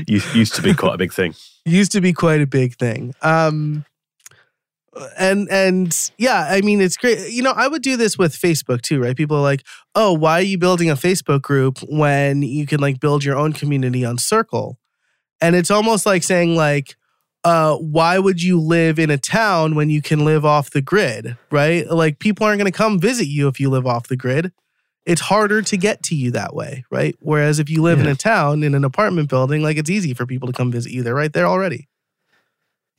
used 0.08 0.54
to 0.56 0.62
be 0.62 0.74
quite 0.74 0.94
a 0.94 0.98
big 0.98 1.14
thing. 1.14 1.34
Used 1.66 1.94
to 1.94 2.02
be 2.02 2.12
quite 2.12 2.42
a 2.42 2.46
big 2.46 2.76
thing. 2.76 3.14
Um, 3.22 3.86
and 5.18 5.50
and 5.50 6.12
yeah, 6.18 6.48
I 6.50 6.62
mean 6.62 6.82
it's 6.82 6.98
great. 6.98 7.32
You 7.32 7.44
know, 7.44 7.54
I 7.56 7.68
would 7.68 7.82
do 7.82 7.96
this 7.96 8.18
with 8.18 8.36
Facebook 8.36 8.82
too, 8.82 9.02
right? 9.02 9.16
People 9.16 9.38
are 9.38 9.42
like, 9.42 9.64
"Oh, 9.96 10.12
why 10.14 10.40
are 10.40 10.44
you 10.44 10.58
building 10.58 10.90
a 10.90 10.96
Facebook 10.96 11.42
group 11.42 11.80
when 11.90 12.42
you 12.42 12.66
can 12.68 12.80
like 12.82 13.00
build 13.00 13.24
your 13.24 13.38
own 13.38 13.54
community 13.54 14.04
on 14.04 14.18
Circle?" 14.18 14.78
And 15.42 15.56
it's 15.56 15.72
almost 15.72 16.06
like 16.06 16.24
saying 16.24 16.56
like, 16.56 16.96
uh, 17.44 17.76
why 17.78 18.20
would 18.20 18.42
you 18.42 18.60
live 18.60 19.00
in 19.00 19.10
a 19.10 19.18
town 19.18 19.76
when 19.76 19.90
you 19.90 20.02
can 20.02 20.24
live 20.24 20.46
off 20.46 20.72
the 20.72 20.82
grid, 20.82 21.38
right? 21.52 21.88
Like 21.90 22.20
people 22.20 22.46
aren't 22.46 22.60
going 22.60 22.72
to 22.72 22.78
come 22.78 23.00
visit 23.00 23.28
you 23.28 23.48
if 23.48 23.60
you 23.60 23.70
live 23.70 23.86
off 23.86 24.08
the 24.08 24.16
grid. 24.16 24.52
It's 25.06 25.22
harder 25.22 25.62
to 25.62 25.78
get 25.78 26.02
to 26.04 26.16
you 26.16 26.32
that 26.32 26.56
way, 26.56 26.86
right? 26.90 27.16
Whereas 27.20 27.60
if 27.60 27.70
you 27.70 27.82
live 27.82 28.00
yeah. 28.00 28.06
in 28.06 28.12
a 28.12 28.16
town 28.16 28.64
in 28.64 28.74
an 28.74 28.86
apartment 28.86 29.30
building, 29.30 29.62
like 29.62 29.78
it's 29.78 29.90
easy 29.90 30.14
for 30.14 30.26
people 30.26 30.48
to 30.48 30.54
come 30.54 30.72
visit 30.72 30.94
you. 30.94 31.04
They're 31.04 31.14
right 31.14 31.34
there 31.34 31.46
already. 31.46 31.90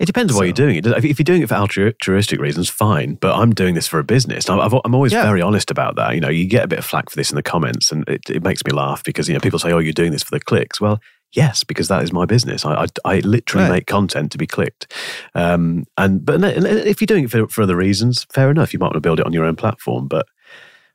It 0.01 0.07
depends 0.07 0.33
on 0.33 0.35
so. 0.35 0.41
what 0.41 0.45
you're 0.45 0.53
doing. 0.53 0.83
If 0.85 1.19
you're 1.19 1.25
doing 1.25 1.43
it 1.43 1.49
for 1.49 1.55
altruistic 1.55 2.41
reasons, 2.41 2.69
fine. 2.69 3.15
But 3.15 3.37
I'm 3.37 3.55
doing 3.55 3.75
this 3.75 3.87
for 3.87 4.01
a 4.01 4.05
business. 4.05 4.51
I'm, 4.51 4.59
I'm 4.85 4.95
always 4.95 5.13
yeah. 5.13 5.23
very 5.23 5.41
honest 5.41 5.71
about 5.71 5.95
that. 5.97 6.15
You 6.15 6.21
know, 6.21 6.29
you 6.29 6.47
get 6.47 6.65
a 6.65 6.69
bit 6.69 6.81
of 6.81 6.85
flack 6.85 7.11
for 7.11 7.17
this 7.17 7.31
in 7.31 7.37
the 7.37 7.43
comments, 7.43 7.93
and 7.93 8.07
it, 8.09 8.29
it 8.29 8.43
makes 8.43 8.65
me 8.67 8.73
laugh 8.73 9.05
because 9.05 9.29
you 9.29 9.35
know 9.35 9.41
people 9.41 9.61
say, 9.61 9.73
"Oh, 9.73 9.79
you're 9.79 9.93
doing 9.93 10.11
this 10.11 10.25
for 10.25 10.33
the 10.33 10.41
clicks." 10.41 10.81
Well, 10.81 11.01
Yes, 11.35 11.65
because 11.65 11.89
that 11.89 12.03
is 12.03 12.13
my 12.13 12.25
business. 12.27 12.65
I, 12.65 12.85
I, 12.85 12.87
I 13.05 13.19
literally 13.21 13.65
right. 13.65 13.77
make 13.77 13.87
content 13.87 14.33
to 14.33 14.39
be 14.39 14.47
clicked. 14.47 14.93
Um, 15.35 15.85
and 15.99 16.25
but 16.25 16.43
if 16.43 17.01
you're 17.01 17.07
doing 17.07 17.25
it 17.25 17.31
for, 17.31 17.49
for 17.49 17.63
other 17.63 17.77
reasons, 17.77 18.25
fair 18.33 18.51
enough. 18.51 18.73
You 18.73 18.79
might 18.79 18.87
want 18.87 18.95
to 18.95 19.01
build 19.01 19.21
it 19.21 19.27
on 19.27 19.33
your 19.33 19.45
own 19.45 19.57
platform, 19.57 20.07
but 20.07 20.27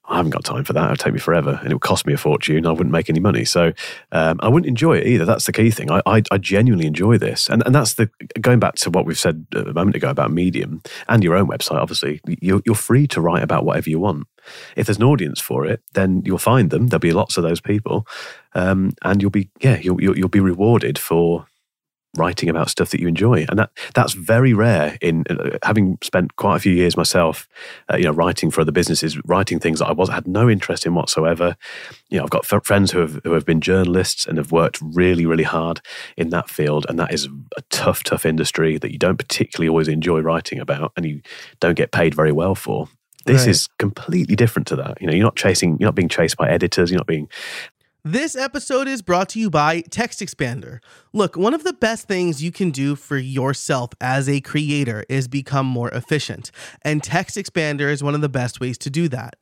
I 0.10 0.16
haven't 0.16 0.32
got 0.32 0.44
time 0.44 0.64
for 0.64 0.74
that. 0.74 0.88
It 0.88 0.90
would 0.90 1.00
take 1.00 1.14
me 1.14 1.20
forever, 1.20 1.60
and 1.62 1.72
it 1.72 1.76
would 1.76 1.82
cost 1.82 2.08
me 2.08 2.14
a 2.14 2.18
fortune. 2.18 2.66
I 2.66 2.72
wouldn't 2.72 2.92
make 2.92 3.10
any 3.10 3.20
money, 3.20 3.46
so 3.46 3.74
um, 4.12 4.40
I 4.42 4.48
wouldn't 4.48 4.68
enjoy 4.68 4.98
it 4.98 5.06
either. 5.06 5.24
That's 5.24 5.46
the 5.46 5.52
key 5.52 5.70
thing. 5.70 5.92
I, 5.92 6.02
I, 6.06 6.24
I, 6.32 6.38
genuinely 6.40 6.88
enjoy 6.88 7.20
this, 7.20 7.48
and 7.48 7.62
and 7.66 7.76
that's 7.76 7.94
the 7.94 8.10
going 8.42 8.60
back 8.60 8.76
to 8.76 8.90
what 8.90 9.06
we've 9.06 9.20
said 9.20 9.46
a 9.54 9.72
moment 9.74 9.96
ago 9.96 10.10
about 10.10 10.32
Medium 10.32 10.82
and 11.08 11.24
your 11.24 11.36
own 11.36 11.48
website. 11.48 11.80
Obviously, 11.80 12.22
you're, 12.42 12.62
you're 12.66 12.76
free 12.76 13.06
to 13.08 13.22
write 13.22 13.44
about 13.44 13.66
whatever 13.66 13.90
you 13.90 14.00
want. 14.00 14.26
If 14.76 14.88
there's 14.88 14.98
an 14.98 15.04
audience 15.04 15.40
for 15.40 15.66
it, 15.66 15.82
then 15.94 16.22
you'll 16.26 16.38
find 16.38 16.70
them. 16.70 16.88
There'll 16.88 17.00
be 17.00 17.12
lots 17.12 17.38
of 17.38 17.44
those 17.44 17.62
people, 17.62 18.08
um, 18.54 18.92
and 19.04 19.22
you'll 19.22 19.32
be 19.32 19.50
yeah, 19.62 19.80
you'll, 19.80 20.02
you'll 20.02 20.18
you'll 20.18 20.30
be 20.30 20.40
rewarded 20.40 20.98
for 20.98 21.46
writing 22.18 22.50
about 22.50 22.70
stuff 22.70 22.90
that 22.90 23.00
you 23.00 23.08
enjoy. 23.08 23.46
And 23.50 23.60
that 23.60 23.72
that's 23.94 24.14
very 24.14 24.54
rare 24.54 24.98
in 25.02 25.24
uh, 25.30 25.58
having 25.64 25.98
spent 26.02 26.36
quite 26.38 26.56
a 26.56 26.60
few 26.60 26.74
years 26.74 26.98
myself 26.98 27.48
uh, 27.92 27.98
you 27.98 28.06
know 28.06 28.12
writing 28.12 28.50
for 28.50 28.62
other 28.62 28.72
businesses 28.72 29.18
writing 29.26 29.60
things 29.60 29.80
that 29.80 29.88
I 29.88 29.92
was 29.92 30.10
had 30.10 30.28
no 30.28 30.50
interest 30.50 30.86
in 30.86 30.96
whatsoever. 30.96 31.56
You 32.10 32.18
know 32.18 32.24
I've 32.24 32.30
got 32.30 32.52
f- 32.52 32.66
friends 32.66 32.92
who 32.92 33.00
have 33.00 33.22
who 33.24 33.34
have 33.34 33.46
been 33.46 33.62
journalists 33.62 34.26
and 34.26 34.38
have 34.38 34.52
worked 34.52 34.80
really 34.82 35.26
really 35.26 35.44
hard 35.44 35.82
in 36.18 36.30
that 36.30 36.50
field. 36.50 36.86
And 36.90 36.98
that 37.00 37.14
is 37.14 37.28
a 37.58 37.62
tough 37.70 38.04
tough 38.04 38.26
industry 38.26 38.78
that 38.78 38.92
you 38.92 38.98
don't 38.98 39.18
particularly 39.18 39.70
always 39.70 39.88
enjoy 39.88 40.22
writing 40.22 40.60
about 40.60 40.92
and 40.96 41.06
you 41.06 41.22
don't 41.60 41.76
get 41.76 41.92
paid 41.92 42.16
very 42.16 42.32
well 42.32 42.56
for 42.56 42.90
this 43.30 43.42
right. 43.42 43.50
is 43.50 43.68
completely 43.78 44.36
different 44.36 44.68
to 44.68 44.76
that 44.76 45.00
you 45.02 45.08
know 45.08 45.14
you're 45.14 45.24
not 45.24 45.36
chasing 45.36 45.78
you're 45.80 45.88
not 45.88 45.96
being 45.96 46.10
chased 46.10 46.38
by 46.38 46.50
editors 46.50 46.92
you're 46.92 47.00
not 47.00 47.08
being 47.08 47.28
this 48.06 48.34
episode 48.34 48.88
is 48.88 49.02
brought 49.02 49.28
to 49.30 49.40
you 49.40 49.50
by 49.50 49.82
Text 49.82 50.22
Expander. 50.22 50.80
Look, 51.12 51.36
one 51.36 51.54
of 51.54 51.66
the 51.66 51.74
best 51.74 52.08
things 52.08 52.42
you 52.42 52.50
can 52.50 52.72
do 52.72 52.96
for 52.96 53.18
yourself 53.18 53.90
as 54.00 54.30
a 54.30 54.40
creator 54.40 55.04
is 55.10 55.28
become 55.28 55.66
more 55.66 55.90
efficient, 55.90 56.50
and 56.82 57.04
Text 57.04 57.36
Expander 57.36 57.92
is 57.92 58.02
one 58.02 58.16
of 58.16 58.22
the 58.22 58.30
best 58.30 58.62
ways 58.62 58.78
to 58.80 58.90
do 58.90 59.10
that. 59.10 59.36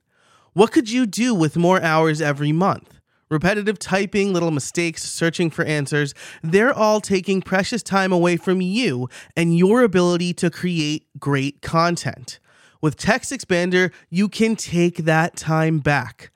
What 0.54 0.72
could 0.72 0.90
you 0.90 1.06
do 1.06 1.36
with 1.36 1.56
more 1.56 1.80
hours 1.84 2.20
every 2.20 2.52
month? 2.52 3.00
Repetitive 3.30 3.78
typing, 3.78 4.34
little 4.34 4.50
mistakes, 4.50 5.04
searching 5.04 5.52
for 5.52 5.64
answers, 5.66 6.16
they're 6.42 6.74
all 6.74 7.00
taking 7.00 7.44
precious 7.44 7.84
time 7.84 8.12
away 8.12 8.38
from 8.38 8.60
you 8.60 9.08
and 9.36 9.56
your 9.56 9.84
ability 9.84 10.34
to 10.34 10.50
create 10.50 11.06
great 11.20 11.62
content. 11.62 12.40
With 12.88 12.96
Text 12.96 13.34
Expander, 13.34 13.92
you 14.10 14.30
can 14.30 14.56
take 14.56 15.00
that 15.00 15.36
time 15.36 15.80
back. 15.80 16.32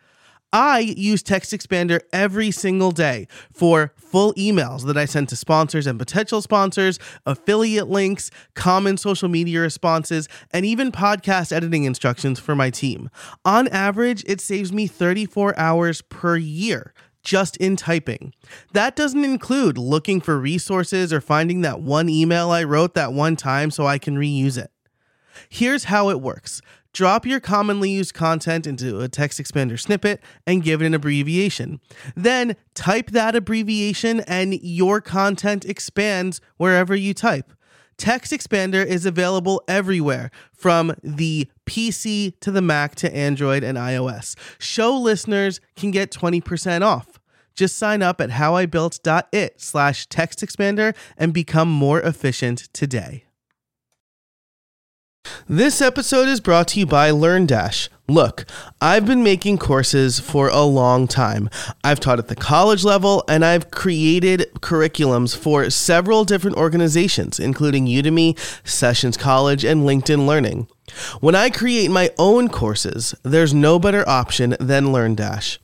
I 0.52 0.80
use 0.80 1.24
Text 1.24 1.54
Expander 1.54 2.02
every 2.12 2.52
single 2.52 2.92
day 2.92 3.30
for 3.54 3.94
full 3.96 4.34
emails 4.34 4.86
that 4.88 4.98
I 4.98 5.06
send 5.06 5.30
to 5.30 5.38
sponsors 5.38 5.88
and 5.88 5.98
potential 5.98 6.42
sponsors, 6.42 7.00
affiliate 7.26 7.88
links, 7.88 8.32
common 8.54 8.98
social 8.98 9.30
media 9.30 9.62
responses, 9.62 10.28
and 10.52 10.66
even 10.66 10.92
podcast 10.92 11.54
editing 11.54 11.86
instructions 11.86 12.38
for 12.38 12.54
my 12.54 12.70
team. 12.70 13.10
On 13.46 13.70
average, 13.70 14.26
it 14.28 14.42
saves 14.42 14.74
me 14.74 14.88
34 14.88 15.58
hours 15.58 16.02
per 16.02 16.36
year 16.36 16.94
just 17.24 17.56
in 17.56 17.78
typing. 17.78 18.34
That 18.74 18.98
doesn't 18.98 19.24
include 19.24 19.78
looking 19.78 20.20
for 20.20 20.38
resources 20.38 21.14
or 21.14 21.22
finding 21.22 21.62
that 21.62 21.80
one 21.80 22.10
email 22.10 22.52
I 22.52 22.66
wrote 22.66 22.94
that 22.96 23.14
one 23.14 23.38
time 23.38 23.72
so 23.72 23.88
I 23.88 23.98
can 23.98 24.18
reuse 24.18 24.58
it. 24.58 24.70
Here's 25.50 25.86
how 25.86 26.10
it 26.10 26.22
works 26.22 26.62
Drop 26.94 27.26
your 27.26 27.40
commonly 27.40 27.90
used 27.90 28.14
content 28.14 28.68
into 28.68 29.00
a 29.00 29.08
text 29.08 29.40
expander 29.40 29.80
snippet 29.80 30.22
and 30.46 30.64
give 30.64 30.82
it 30.82 30.86
an 30.86 30.94
abbreviation. 30.94 31.80
Then 32.16 32.58
type 32.74 33.12
that 33.12 33.36
abbreviation 33.36 34.20
and 34.22 34.56
your 34.62 35.00
content 35.00 35.64
expands 35.64 36.42
wherever 36.58 36.94
you 36.94 37.14
type. 37.14 37.54
Text 37.98 38.32
Expander 38.32 38.84
is 38.84 39.06
available 39.06 39.62
everywhere 39.68 40.32
from 40.54 40.96
the 41.04 41.48
PC 41.68 42.34
to 42.40 42.50
the 42.50 42.62
Mac 42.62 42.96
to 42.96 43.16
Android 43.16 43.64
and 43.64 43.78
iOS. 43.78 44.36
Show 44.58 44.98
listeners 44.98 45.62
can 45.76 45.92
get 45.92 46.12
20% 46.12 46.82
off. 46.82 47.20
Just 47.54 47.78
sign 47.78 48.02
up 48.02 48.20
at 48.20 48.32
howibuilt.it 48.32 49.62
slash 49.62 50.08
text 50.08 50.40
expander 50.40 50.96
and 51.16 51.32
become 51.32 51.70
more 51.70 52.02
efficient 52.02 52.70
today. 52.74 53.26
This 55.52 55.82
episode 55.82 56.30
is 56.30 56.40
brought 56.40 56.70
to 56.70 56.80
you 56.80 56.86
by 56.86 57.12
LearnDash. 57.12 57.90
Look, 58.08 58.46
I've 58.80 59.06
been 59.06 59.22
making 59.22 59.58
courses 59.58 60.18
for 60.18 60.48
a 60.48 60.62
long 60.62 61.10
time. 61.10 61.50
I've 61.84 62.00
taught 62.00 62.20
at 62.20 62.30
the 62.30 62.38
college 62.38 62.86
level 62.86 63.26
and 63.28 63.44
I've 63.44 63.70
created 63.70 64.50
curriculums 64.62 65.36
for 65.36 65.70
several 65.70 66.24
different 66.24 66.56
organizations, 66.56 67.38
including 67.38 67.86
Udemy, 67.86 68.40
Sessions 68.66 69.18
College, 69.18 69.66
and 69.66 69.82
LinkedIn 69.82 70.26
Learning. 70.26 70.70
When 71.20 71.36
I 71.36 71.50
create 71.50 71.92
my 71.92 72.12
own 72.18 72.48
courses, 72.48 73.14
there's 73.24 73.54
no 73.54 73.78
better 73.78 74.08
option 74.08 74.56
than 74.58 74.86
LearnDash. 74.86 75.58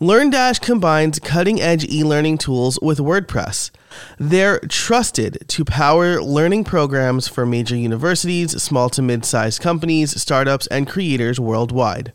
LearnDash 0.00 0.62
combines 0.62 1.18
cutting 1.18 1.60
edge 1.60 1.84
e 1.84 2.02
learning 2.02 2.38
tools 2.38 2.78
with 2.80 2.96
WordPress. 2.98 3.70
They're 4.18 4.60
trusted 4.60 5.44
to 5.48 5.64
power 5.64 6.22
learning 6.22 6.64
programs 6.64 7.28
for 7.28 7.46
major 7.46 7.76
universities, 7.76 8.60
small 8.62 8.88
to 8.90 9.02
mid 9.02 9.24
sized 9.24 9.60
companies, 9.60 10.20
startups, 10.20 10.66
and 10.68 10.88
creators 10.88 11.38
worldwide. 11.38 12.12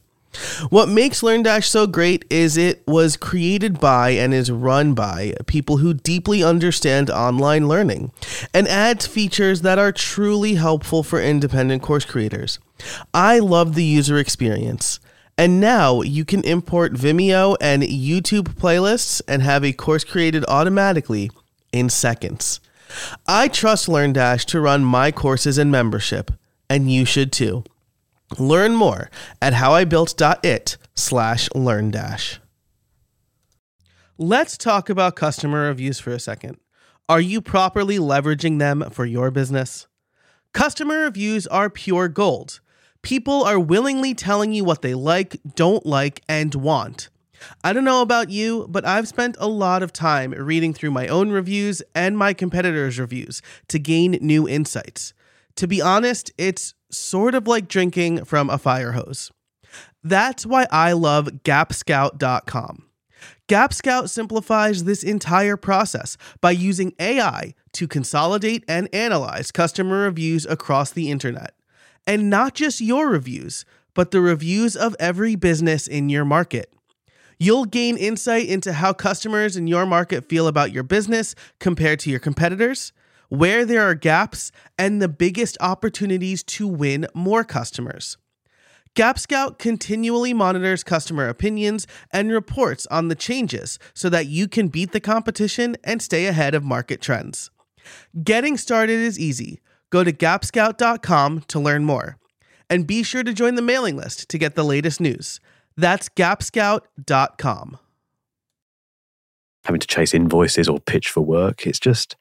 What 0.70 0.90
makes 0.90 1.22
LearnDash 1.22 1.66
so 1.66 1.86
great 1.86 2.26
is 2.30 2.58
it 2.58 2.82
was 2.88 3.18
created 3.18 3.80
by 3.80 4.12
and 4.12 4.34
is 4.34 4.50
run 4.50 4.94
by 4.94 5.36
people 5.46 5.78
who 5.78 5.94
deeply 5.94 6.44
understand 6.44 7.10
online 7.10 7.68
learning 7.68 8.12
and 8.54 8.68
adds 8.68 9.06
features 9.06 9.62
that 9.62 9.78
are 9.78 9.92
truly 9.92 10.56
helpful 10.56 11.04
for 11.04 11.22
independent 11.22 11.84
course 11.84 12.06
creators. 12.06 12.60
I 13.14 13.40
love 13.40 13.76
the 13.76 13.84
user 13.84 14.18
experience. 14.18 15.00
And 15.38 15.60
now 15.60 16.02
you 16.02 16.26
can 16.26 16.44
import 16.44 16.94
Vimeo 16.94 17.56
and 17.60 17.82
YouTube 17.84 18.56
playlists 18.56 19.22
and 19.28 19.42
have 19.42 19.64
a 19.64 19.74
course 19.74 20.04
created 20.04 20.46
automatically 20.48 21.32
in 21.74 21.90
seconds. 21.90 22.62
I 23.28 23.50
trust 23.50 23.88
LearnDash 23.88 24.46
to 24.46 24.62
run 24.62 24.86
my 24.86 25.12
courses 25.12 25.58
and 25.58 25.72
membership, 25.72 26.32
and 26.70 26.90
you 26.90 27.04
should 27.04 27.32
too. 27.34 27.66
Learn 28.40 28.76
more 28.76 29.10
at 29.42 29.54
howibuilt.it 29.54 30.78
slash 30.96 31.50
learndash. 31.50 32.38
Let's 34.18 34.58
talk 34.58 34.90
about 34.90 35.16
customer 35.16 35.68
reviews 35.68 36.00
for 36.00 36.12
a 36.12 36.20
second. 36.20 36.58
Are 37.10 37.22
you 37.22 37.42
properly 37.42 37.98
leveraging 37.98 38.60
them 38.60 38.90
for 38.92 39.06
your 39.06 39.32
business? 39.32 39.88
Customer 40.54 41.00
reviews 41.00 41.48
are 41.48 41.70
pure 41.70 42.08
gold. 42.08 42.60
People 43.02 43.44
are 43.44 43.60
willingly 43.60 44.14
telling 44.14 44.54
you 44.54 44.64
what 44.64 44.82
they 44.82 44.94
like, 44.94 45.38
don't 45.56 45.86
like, 45.86 46.22
and 46.30 46.56
want. 46.56 47.10
I 47.64 47.74
don't 47.74 47.84
know 47.84 48.02
about 48.02 48.30
you, 48.30 48.68
but 48.70 48.86
I've 48.86 49.08
spent 49.08 49.36
a 49.40 49.48
lot 49.48 49.84
of 49.84 49.94
time 49.94 50.32
reading 50.32 50.74
through 50.74 50.92
my 50.92 51.08
own 51.08 51.32
reviews 51.32 51.82
and 51.96 52.18
my 52.18 52.34
competitors' 52.34 53.00
reviews 53.00 53.42
to 53.70 53.80
gain 53.80 54.18
new 54.22 54.48
insights. 54.48 55.14
To 55.56 55.68
be 55.68 55.82
honest, 55.82 56.32
it's 56.38 56.74
sort 56.92 57.36
of 57.36 57.48
like 57.48 57.68
drinking 57.68 58.26
from 58.26 58.50
a 58.50 58.58
fire 58.58 58.94
hose. 58.94 59.32
That's 60.04 60.46
why 60.46 60.68
I 60.72 60.94
love 60.94 61.28
gapscout.com. 61.44 62.90
GapScout 63.48 64.10
simplifies 64.10 64.84
this 64.84 65.04
entire 65.04 65.58
process 65.58 66.18
by 66.42 66.52
using 66.52 66.94
AI 67.00 67.54
to 67.74 67.88
consolidate 67.88 68.64
and 68.68 68.88
analyze 68.94 69.52
customer 69.52 70.04
reviews 70.04 70.46
across 70.46 70.92
the 70.92 71.12
internet. 71.12 71.54
And 72.08 72.30
not 72.30 72.54
just 72.54 72.82
your 72.82 73.10
reviews, 73.10 73.66
but 73.94 74.12
the 74.12 74.22
reviews 74.22 74.76
of 74.76 74.96
every 75.00 75.36
business 75.36 75.88
in 75.88 76.10
your 76.10 76.26
market. 76.26 76.74
You'll 77.44 77.66
gain 77.66 77.98
insight 77.98 78.48
into 78.48 78.72
how 78.72 78.94
customers 78.94 79.58
in 79.58 79.68
your 79.68 79.86
market 79.86 80.30
feel 80.30 80.48
about 80.48 80.72
your 80.72 80.84
business 80.84 81.36
compared 81.60 82.00
to 82.00 82.10
your 82.10 82.22
competitors, 82.22 82.94
where 83.28 83.66
there 83.66 83.82
are 83.82 83.96
gaps, 83.96 84.54
and 84.78 85.02
the 85.02 85.10
biggest 85.10 85.58
opportunities 85.60 86.42
to 86.44 86.70
win 86.70 87.06
more 87.14 87.44
customers. 87.44 88.18
GapScout 88.96 89.60
continually 89.60 90.34
monitors 90.34 90.86
customer 90.86 91.28
opinions 91.28 91.86
and 92.12 92.32
reports 92.32 92.88
on 92.90 93.10
the 93.10 93.14
changes 93.14 93.78
so 93.94 94.08
that 94.08 94.28
you 94.28 94.48
can 94.48 94.70
beat 94.70 94.94
the 94.94 95.02
competition 95.02 95.76
and 95.84 96.02
stay 96.02 96.28
ahead 96.28 96.56
of 96.56 96.64
market 96.64 97.02
trends. 97.02 97.52
Getting 98.24 98.56
started 98.56 99.02
is 99.02 99.20
easy. 99.20 99.60
Go 99.90 100.06
to 100.06 100.14
gapscout.com 100.14 101.42
to 101.50 101.60
learn 101.60 101.84
more. 101.84 102.16
And 102.70 102.88
be 102.88 103.04
sure 103.04 103.24
to 103.24 103.34
join 103.34 103.56
the 103.56 103.62
mailing 103.62 103.98
list 103.98 104.30
to 104.30 104.38
get 104.38 104.56
the 104.56 104.64
latest 104.64 105.02
news. 105.02 105.42
That's 105.78 106.10
gapscout.com. 106.10 107.78
Having 109.66 109.80
to 109.80 109.88
chase 109.88 110.14
invoices 110.14 110.68
or 110.68 110.80
pitch 110.80 111.10
for 111.10 111.22
work. 111.22 111.66
It's 111.66 111.80
just, 111.80 112.16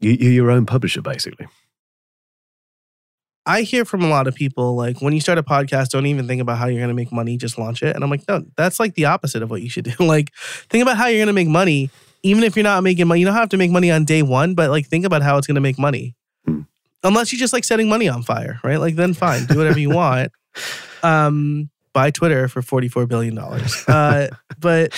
you, 0.00 0.12
you're 0.12 0.32
your 0.32 0.50
own 0.50 0.66
publisher, 0.66 1.02
basically. 1.02 1.46
I 3.48 3.62
hear 3.62 3.86
from 3.86 4.02
a 4.02 4.08
lot 4.08 4.26
of 4.26 4.34
people 4.34 4.76
like 4.76 5.00
when 5.00 5.14
you 5.14 5.20
start 5.20 5.38
a 5.38 5.42
podcast, 5.42 5.88
don't 5.88 6.04
even 6.04 6.26
think 6.28 6.42
about 6.42 6.58
how 6.58 6.66
you're 6.66 6.80
going 6.80 6.88
to 6.90 6.94
make 6.94 7.10
money, 7.10 7.38
just 7.38 7.58
launch 7.58 7.82
it. 7.82 7.96
And 7.96 8.04
I'm 8.04 8.10
like, 8.10 8.28
no, 8.28 8.44
that's 8.58 8.78
like 8.78 8.94
the 8.94 9.06
opposite 9.06 9.42
of 9.42 9.48
what 9.48 9.62
you 9.62 9.70
should 9.70 9.84
do. 9.84 9.92
like, 10.04 10.34
think 10.68 10.82
about 10.82 10.98
how 10.98 11.06
you're 11.06 11.18
going 11.18 11.28
to 11.28 11.32
make 11.32 11.48
money, 11.48 11.88
even 12.22 12.44
if 12.44 12.56
you're 12.56 12.62
not 12.62 12.82
making 12.82 13.08
money. 13.08 13.20
You 13.20 13.26
don't 13.26 13.34
have 13.34 13.48
to 13.48 13.56
make 13.56 13.70
money 13.70 13.90
on 13.90 14.04
day 14.04 14.20
one, 14.20 14.54
but 14.54 14.68
like, 14.68 14.86
think 14.86 15.06
about 15.06 15.22
how 15.22 15.38
it's 15.38 15.46
going 15.46 15.54
to 15.54 15.62
make 15.62 15.78
money. 15.78 16.14
Hmm. 16.44 16.62
Unless 17.02 17.32
you 17.32 17.38
just 17.38 17.54
like 17.54 17.64
setting 17.64 17.88
money 17.88 18.06
on 18.06 18.22
fire, 18.22 18.60
right? 18.62 18.76
Like, 18.76 18.96
then 18.96 19.14
fine, 19.14 19.46
do 19.46 19.56
whatever 19.56 19.78
you 19.78 19.90
want. 19.94 20.30
Um, 21.02 21.70
buy 21.92 22.10
Twitter 22.10 22.48
for 22.48 22.62
$44 22.62 23.08
billion. 23.08 23.38
Uh, 23.38 24.28
but 24.60 24.92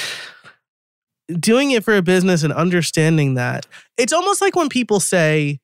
doing 1.39 1.71
it 1.71 1.85
for 1.85 1.97
a 1.97 2.03
business 2.03 2.43
and 2.43 2.53
understanding 2.53 3.35
that, 3.35 3.67
it's 3.97 4.13
almost 4.13 4.41
like 4.41 4.57
when 4.57 4.69
people 4.69 5.01
say, 5.01 5.61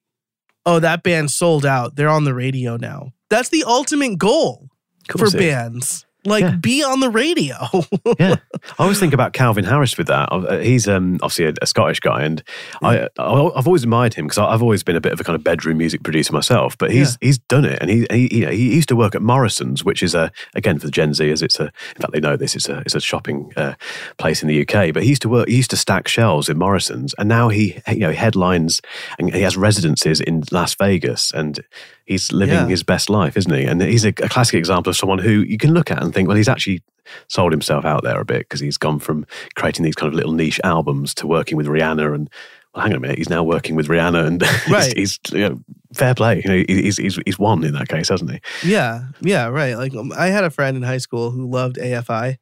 oh, 0.64 0.80
that 0.80 1.02
band 1.02 1.30
sold 1.30 1.64
out. 1.66 1.96
They're 1.96 2.08
on 2.08 2.24
the 2.24 2.34
radio 2.34 2.76
now. 2.76 3.12
That's 3.30 3.48
the 3.48 3.64
ultimate 3.66 4.18
goal 4.18 4.68
for 5.08 5.18
Course 5.18 5.34
it 5.34 5.40
is. 5.40 5.46
bands. 5.46 6.05
Like, 6.26 6.42
Yeah. 6.42 6.56
be 6.56 6.82
on 6.84 7.00
the 7.00 7.08
radio. 7.10 7.56
yeah, 8.18 8.36
I 8.78 8.82
always 8.82 8.98
think 9.00 9.14
about 9.14 9.32
Calvin 9.32 9.64
Harris 9.64 9.96
with 9.96 10.08
that. 10.08 10.28
Uh, 10.32 10.58
He's 10.58 10.88
um, 10.88 11.14
obviously 11.22 11.46
a, 11.46 11.54
a 11.62 11.66
Scottish 11.66 12.00
guy, 12.00 12.22
and 12.24 12.42
I, 12.82 13.08
I 13.18 13.50
I've 13.56 13.66
always 13.66 13.82
admired 13.84 14.14
him 14.14 14.26
because 14.26 14.38
I've 14.38 14.62
always 14.62 14.82
been 14.82 14.96
a 14.96 15.00
bit 15.00 15.12
of 15.12 15.20
a 15.20 15.24
kind 15.24 15.36
of 15.36 15.44
bedroom 15.44 15.78
music 15.78 16.02
producer 16.02 16.32
myself. 16.32 16.76
But 16.76 16.90
he's 16.90 17.16
he's 17.20 17.38
done 17.38 17.64
it, 17.64 17.78
and 17.80 17.88
he 17.90 18.06
he, 18.10 18.38
you 18.40 18.44
know, 18.46 18.50
he 18.52 18.74
used 18.74 18.88
to 18.88 18.96
work 18.96 19.14
at 19.14 19.22
Morrison's, 19.22 19.84
which 19.84 20.02
is 20.02 20.14
a 20.14 20.30
again 20.54 20.78
for 20.78 20.86
the 20.86 20.92
Gen 20.92 21.14
Z, 21.14 21.24
Zers, 21.24 21.42
it's 21.42 21.60
a 21.60 21.64
in 21.94 22.02
fact 22.02 22.12
they 22.12 22.20
know 22.20 22.36
this. 22.36 22.54
It's 22.56 22.68
a 22.68 22.78
it's 22.80 22.94
a 22.94 23.00
shopping 23.00 23.52
uh, 23.56 23.74
place 24.18 24.42
in 24.42 24.48
the 24.48 24.60
UK. 24.62 24.92
But 24.92 25.02
he 25.04 25.08
used 25.10 25.22
to 25.22 25.28
work. 25.28 25.48
He 25.48 25.56
used 25.56 25.70
to 25.70 25.76
stack 25.76 26.08
shelves 26.08 26.48
in 26.48 26.58
Morrison's, 26.58 27.14
and 27.18 27.28
now 27.28 27.48
he 27.48 27.80
you 27.88 27.98
know 28.00 28.12
headlines 28.12 28.80
and 29.18 29.32
he 29.32 29.42
has 29.42 29.56
residences 29.56 30.20
in 30.20 30.42
Las 30.50 30.74
Vegas, 30.74 31.30
and 31.32 31.60
he's 32.06 32.32
living 32.32 32.54
Yeah. 32.54 32.66
his 32.66 32.82
best 32.82 33.10
life, 33.10 33.36
isn't 33.36 33.52
he? 33.54 33.64
And 33.64 33.82
he's 33.82 34.04
a, 34.04 34.08
a 34.08 34.28
classic 34.28 34.54
example 34.58 34.90
of 34.90 34.96
someone 34.96 35.18
who 35.18 35.40
you 35.42 35.58
can 35.58 35.72
look 35.74 35.90
at 35.90 36.02
and 36.02 36.14
think, 36.14 36.26
well, 36.28 36.36
he's 36.36 36.48
actually 36.48 36.82
sold 37.28 37.52
himself 37.52 37.84
out 37.84 38.02
there 38.02 38.20
a 38.20 38.24
bit 38.24 38.40
because 38.40 38.60
he's 38.60 38.76
gone 38.78 38.98
from 38.98 39.26
creating 39.54 39.84
these 39.84 39.94
kind 39.94 40.08
of 40.12 40.14
little 40.16 40.32
niche 40.32 40.60
albums 40.64 41.14
to 41.16 41.26
working 41.26 41.56
with 41.56 41.66
Rihanna 41.66 42.14
and. 42.14 42.30
Well, 42.74 42.82
hang 42.82 42.92
on 42.92 42.98
a 42.98 43.00
minute. 43.00 43.16
He's 43.16 43.30
now 43.30 43.42
working 43.42 43.74
with 43.74 43.88
Rihanna, 43.88 44.26
and 44.26 44.42
Right. 44.70 44.94
he's, 44.94 45.18
he's 45.24 45.32
you 45.32 45.48
know, 45.48 45.60
fair 45.94 46.14
play. 46.14 46.42
You 46.44 46.50
know, 46.50 46.64
he's, 46.68 46.98
he's 46.98 47.18
he's 47.24 47.38
won 47.38 47.64
in 47.64 47.72
that 47.72 47.88
case, 47.88 48.10
hasn't 48.10 48.30
he? 48.30 48.40
yeah. 48.68 49.04
Yeah. 49.22 49.46
Right. 49.46 49.76
Like, 49.76 49.94
um, 49.94 50.12
I 50.14 50.26
had 50.26 50.44
a 50.44 50.50
friend 50.50 50.76
in 50.76 50.82
high 50.82 50.98
school 50.98 51.30
who 51.30 51.48
loved 51.50 51.76
AFI. 51.76 52.36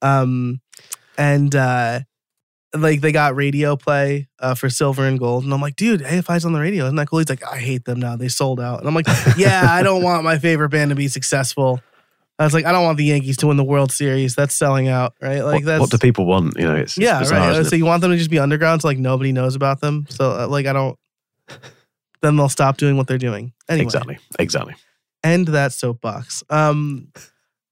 Um, 0.00 0.62
and, 1.18 1.54
uh, 1.54 2.00
like 2.80 3.00
they 3.00 3.12
got 3.12 3.36
radio 3.36 3.76
play 3.76 4.28
uh, 4.38 4.54
for 4.54 4.70
Silver 4.70 5.06
and 5.06 5.18
Cold, 5.18 5.44
and 5.44 5.52
I'm 5.52 5.60
like, 5.60 5.76
dude, 5.76 6.00
AFI's 6.00 6.44
on 6.44 6.52
the 6.52 6.60
radio, 6.60 6.84
isn't 6.84 6.96
that 6.96 7.08
cool? 7.08 7.18
He's 7.18 7.28
like, 7.28 7.44
I 7.44 7.58
hate 7.58 7.84
them 7.84 8.00
now. 8.00 8.16
They 8.16 8.28
sold 8.28 8.60
out, 8.60 8.80
and 8.80 8.88
I'm 8.88 8.94
like, 8.94 9.06
yeah, 9.36 9.66
I 9.68 9.82
don't 9.82 10.02
want 10.02 10.24
my 10.24 10.38
favorite 10.38 10.70
band 10.70 10.90
to 10.90 10.94
be 10.94 11.08
successful. 11.08 11.80
I 12.38 12.44
was 12.44 12.52
like, 12.52 12.66
I 12.66 12.72
don't 12.72 12.84
want 12.84 12.98
the 12.98 13.04
Yankees 13.04 13.38
to 13.38 13.46
win 13.46 13.56
the 13.56 13.64
World 13.64 13.90
Series. 13.90 14.34
That's 14.34 14.54
selling 14.54 14.88
out, 14.88 15.14
right? 15.22 15.40
Like 15.40 15.54
what, 15.54 15.64
that's 15.64 15.80
what 15.80 15.90
do 15.90 15.98
people 15.98 16.26
want? 16.26 16.58
You 16.58 16.64
know, 16.64 16.74
it's, 16.74 16.96
it's 16.96 17.04
yeah, 17.04 17.18
bizarre, 17.18 17.50
right. 17.52 17.66
So 17.66 17.74
it? 17.74 17.78
you 17.78 17.86
want 17.86 18.02
them 18.02 18.10
to 18.10 18.16
just 18.16 18.30
be 18.30 18.38
underground, 18.38 18.82
so 18.82 18.88
like 18.88 18.98
nobody 18.98 19.32
knows 19.32 19.54
about 19.54 19.80
them. 19.80 20.06
So 20.10 20.32
uh, 20.32 20.46
like 20.48 20.66
I 20.66 20.72
don't. 20.72 20.98
Then 22.22 22.36
they'll 22.36 22.48
stop 22.48 22.78
doing 22.78 22.96
what 22.96 23.06
they're 23.06 23.18
doing. 23.18 23.52
Anyway, 23.68 23.84
Exactly, 23.84 24.18
exactly. 24.38 24.74
end 25.22 25.48
that 25.48 25.72
soapbox. 25.72 26.42
Um, 26.48 27.12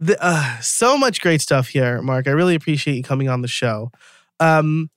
the, 0.01 0.17
uh, 0.21 0.61
so 0.61 0.99
much 0.99 1.21
great 1.21 1.41
stuff 1.41 1.69
here, 1.69 2.03
Mark. 2.03 2.29
I 2.29 2.33
really 2.33 2.55
appreciate 2.55 2.95
you 2.95 3.03
coming 3.03 3.29
on 3.29 3.41
the 3.41 3.49
show. 3.49 3.91
Um, 4.41 4.91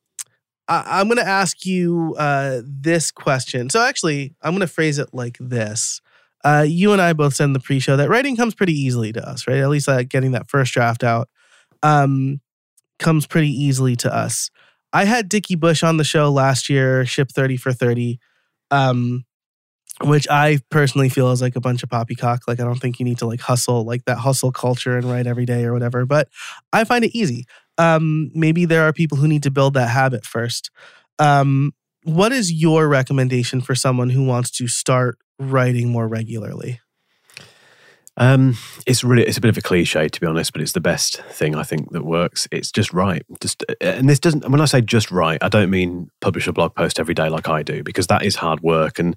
I, 0.67 0.99
I'm 0.99 1.07
going 1.07 1.17
to 1.17 1.27
ask 1.27 1.65
you 1.65 2.15
uh, 2.17 2.61
this 2.63 3.11
question. 3.11 3.69
So 3.69 3.81
actually, 3.81 4.35
I'm 4.41 4.51
going 4.51 4.61
to 4.61 4.67
phrase 4.67 4.99
it 4.99 5.09
like 5.13 5.37
this. 5.39 6.01
Uh, 6.43 6.65
you 6.67 6.93
and 6.93 7.01
I 7.01 7.13
both 7.13 7.35
said 7.35 7.45
in 7.45 7.53
the 7.53 7.59
pre-show 7.59 7.97
that 7.97 8.09
writing 8.09 8.35
comes 8.35 8.55
pretty 8.55 8.73
easily 8.73 9.11
to 9.13 9.27
us, 9.27 9.47
right? 9.47 9.57
At 9.57 9.69
least 9.69 9.89
uh, 9.89 10.03
getting 10.03 10.31
that 10.31 10.49
first 10.49 10.73
draft 10.73 11.03
out 11.03 11.29
um, 11.83 12.39
comes 12.99 13.27
pretty 13.27 13.49
easily 13.49 13.95
to 13.97 14.13
us. 14.13 14.49
I 14.93 15.05
had 15.05 15.29
Dickie 15.29 15.55
Bush 15.55 15.83
on 15.83 15.97
the 15.97 16.03
show 16.03 16.31
last 16.31 16.69
year, 16.69 17.05
Ship 17.05 17.29
30 17.29 17.57
for 17.57 17.73
30. 17.73 18.19
Um, 18.71 19.25
which 20.03 20.27
I 20.29 20.59
personally 20.69 21.09
feel 21.09 21.31
is 21.31 21.41
like 21.41 21.55
a 21.55 21.61
bunch 21.61 21.81
of 21.83 21.89
poppycock. 21.89 22.43
Like 22.47 22.59
I 22.59 22.63
don't 22.63 22.79
think 22.79 22.99
you 22.99 23.05
need 23.05 23.17
to 23.19 23.25
like 23.25 23.41
hustle 23.41 23.83
like 23.83 24.05
that 24.05 24.19
hustle 24.19 24.51
culture 24.51 24.95
and 24.97 25.09
write 25.09 25.27
every 25.27 25.45
day 25.45 25.63
or 25.65 25.73
whatever. 25.73 26.05
But 26.05 26.29
I 26.71 26.83
find 26.83 27.03
it 27.03 27.15
easy. 27.15 27.45
Um, 27.77 28.31
maybe 28.33 28.65
there 28.65 28.83
are 28.83 28.93
people 28.93 29.17
who 29.17 29.27
need 29.27 29.43
to 29.43 29.51
build 29.51 29.73
that 29.75 29.89
habit 29.89 30.25
first. 30.25 30.71
Um, 31.19 31.73
what 32.03 32.31
is 32.31 32.51
your 32.51 32.87
recommendation 32.87 33.61
for 33.61 33.75
someone 33.75 34.09
who 34.09 34.23
wants 34.23 34.51
to 34.51 34.67
start 34.67 35.17
writing 35.39 35.89
more 35.89 36.07
regularly? 36.07 36.79
Um, 38.19 38.57
it's 38.87 39.03
really 39.03 39.23
it's 39.23 39.37
a 39.37 39.41
bit 39.41 39.49
of 39.49 39.57
a 39.57 39.61
cliche 39.61 40.09
to 40.09 40.19
be 40.19 40.25
honest, 40.25 40.51
but 40.51 40.61
it's 40.61 40.71
the 40.71 40.81
best 40.81 41.21
thing 41.29 41.53
I 41.53 41.61
think 41.61 41.91
that 41.91 42.03
works. 42.03 42.47
It's 42.51 42.71
just 42.71 42.91
right. 42.91 43.23
Just 43.39 43.63
uh, 43.69 43.75
and 43.79 44.09
this 44.09 44.19
doesn't. 44.19 44.49
When 44.49 44.59
I 44.59 44.65
say 44.65 44.81
just 44.81 45.11
right, 45.11 45.37
I 45.41 45.49
don't 45.49 45.69
mean 45.69 46.09
publish 46.19 46.47
a 46.47 46.53
blog 46.53 46.73
post 46.73 46.99
every 46.99 47.13
day 47.13 47.29
like 47.29 47.47
I 47.47 47.61
do 47.61 47.83
because 47.83 48.07
that 48.07 48.23
is 48.23 48.37
hard 48.37 48.61
work. 48.61 48.97
And 48.97 49.15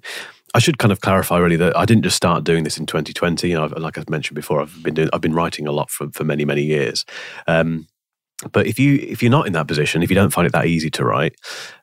I 0.53 0.59
should 0.59 0.77
kind 0.77 0.91
of 0.91 1.01
clarify 1.01 1.39
really 1.39 1.55
that 1.55 1.75
I 1.75 1.85
didn't 1.85 2.03
just 2.03 2.15
start 2.15 2.43
doing 2.43 2.63
this 2.63 2.77
in 2.77 2.85
2020. 2.85 3.49
You 3.49 3.55
know, 3.55 3.65
like 3.77 3.97
I've 3.97 4.09
mentioned 4.09 4.35
before, 4.35 4.61
I've 4.61 4.83
been 4.83 4.93
doing 4.93 5.09
I've 5.11 5.21
been 5.21 5.33
writing 5.33 5.65
a 5.65 5.71
lot 5.71 5.89
for 5.89 6.09
for 6.11 6.23
many 6.23 6.45
many 6.45 6.61
years. 6.61 7.03
Um, 7.47 7.87
but 8.51 8.67
if 8.67 8.79
you 8.79 8.95
if 8.95 9.21
you're 9.21 9.31
not 9.31 9.47
in 9.47 9.53
that 9.53 9.67
position, 9.67 10.03
if 10.03 10.09
you 10.09 10.15
don't 10.15 10.31
find 10.31 10.45
it 10.47 10.53
that 10.53 10.65
easy 10.67 10.89
to 10.91 11.05
write, 11.05 11.35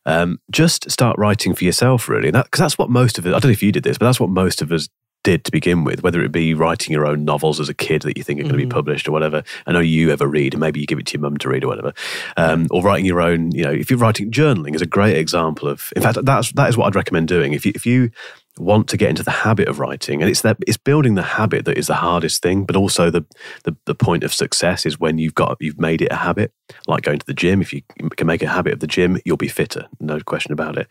um, 0.06 0.40
just 0.50 0.90
start 0.90 1.16
writing 1.18 1.54
for 1.54 1.64
yourself. 1.64 2.08
Really, 2.08 2.30
because 2.30 2.58
that's 2.58 2.78
what 2.78 2.90
most 2.90 3.18
of 3.18 3.26
it. 3.26 3.30
I 3.30 3.32
don't 3.32 3.44
know 3.44 3.50
if 3.50 3.62
you 3.62 3.72
did 3.72 3.84
this, 3.84 3.98
but 3.98 4.06
that's 4.06 4.20
what 4.20 4.30
most 4.30 4.62
of 4.62 4.72
us 4.72 4.88
did 5.24 5.44
to 5.44 5.50
begin 5.50 5.82
with, 5.82 6.02
whether 6.04 6.22
it 6.22 6.30
be 6.30 6.54
writing 6.54 6.92
your 6.92 7.04
own 7.04 7.24
novels 7.24 7.58
as 7.58 7.68
a 7.68 7.74
kid 7.74 8.02
that 8.02 8.16
you 8.16 8.22
think 8.22 8.38
are 8.38 8.44
going 8.44 8.52
to 8.52 8.58
be 8.58 8.66
Mhm. 8.66 8.70
published 8.70 9.08
or 9.08 9.12
whatever. 9.12 9.42
I 9.66 9.72
know 9.72 9.80
you 9.80 10.10
ever 10.10 10.28
read, 10.28 10.54
and 10.54 10.60
maybe 10.60 10.78
you 10.78 10.86
give 10.86 10.98
it 11.00 11.06
to 11.06 11.14
your 11.14 11.22
mum 11.22 11.36
to 11.38 11.48
read 11.48 11.64
or 11.64 11.66
whatever, 11.66 11.92
um, 12.36 12.68
or 12.70 12.82
writing 12.84 13.04
your 13.04 13.20
own. 13.20 13.50
You 13.50 13.64
know, 13.64 13.72
if 13.72 13.90
you're 13.90 13.98
writing 13.98 14.30
journaling 14.30 14.76
is 14.76 14.80
a 14.80 14.86
great 14.86 15.16
example 15.16 15.68
of. 15.68 15.92
In 15.96 16.02
fact, 16.02 16.24
that's 16.24 16.52
that 16.52 16.68
is 16.68 16.76
what 16.76 16.86
I'd 16.86 16.94
recommend 16.94 17.26
doing. 17.28 17.52
If 17.52 17.66
you 17.66 17.72
if 17.74 17.84
you 17.84 18.10
want 18.58 18.88
to 18.88 18.96
get 18.96 19.10
into 19.10 19.22
the 19.22 19.30
habit 19.30 19.68
of 19.68 19.78
writing, 19.78 20.22
and 20.22 20.30
it's 20.30 20.42
that 20.42 20.56
it's 20.66 20.76
building 20.76 21.14
the 21.14 21.22
habit 21.22 21.64
that 21.64 21.78
is 21.78 21.86
the 21.86 21.94
hardest 21.94 22.42
thing, 22.42 22.64
but 22.64 22.76
also 22.76 23.10
the 23.10 23.24
the, 23.64 23.76
the 23.86 23.94
point 23.94 24.24
of 24.24 24.34
success 24.34 24.86
is 24.86 24.98
when 24.98 25.18
you've 25.18 25.34
got 25.34 25.56
you've 25.60 25.80
made 25.80 26.02
it 26.02 26.12
a 26.12 26.16
habit, 26.16 26.52
like 26.86 27.02
going 27.02 27.18
to 27.18 27.26
the 27.26 27.34
gym. 27.34 27.60
If 27.60 27.72
you 27.72 27.82
can 28.16 28.26
make 28.26 28.42
a 28.42 28.48
habit 28.48 28.74
of 28.74 28.80
the 28.80 28.86
gym, 28.86 29.20
you'll 29.24 29.36
be 29.36 29.48
fitter, 29.48 29.86
no 30.00 30.20
question 30.20 30.52
about 30.52 30.76
it. 30.76 30.88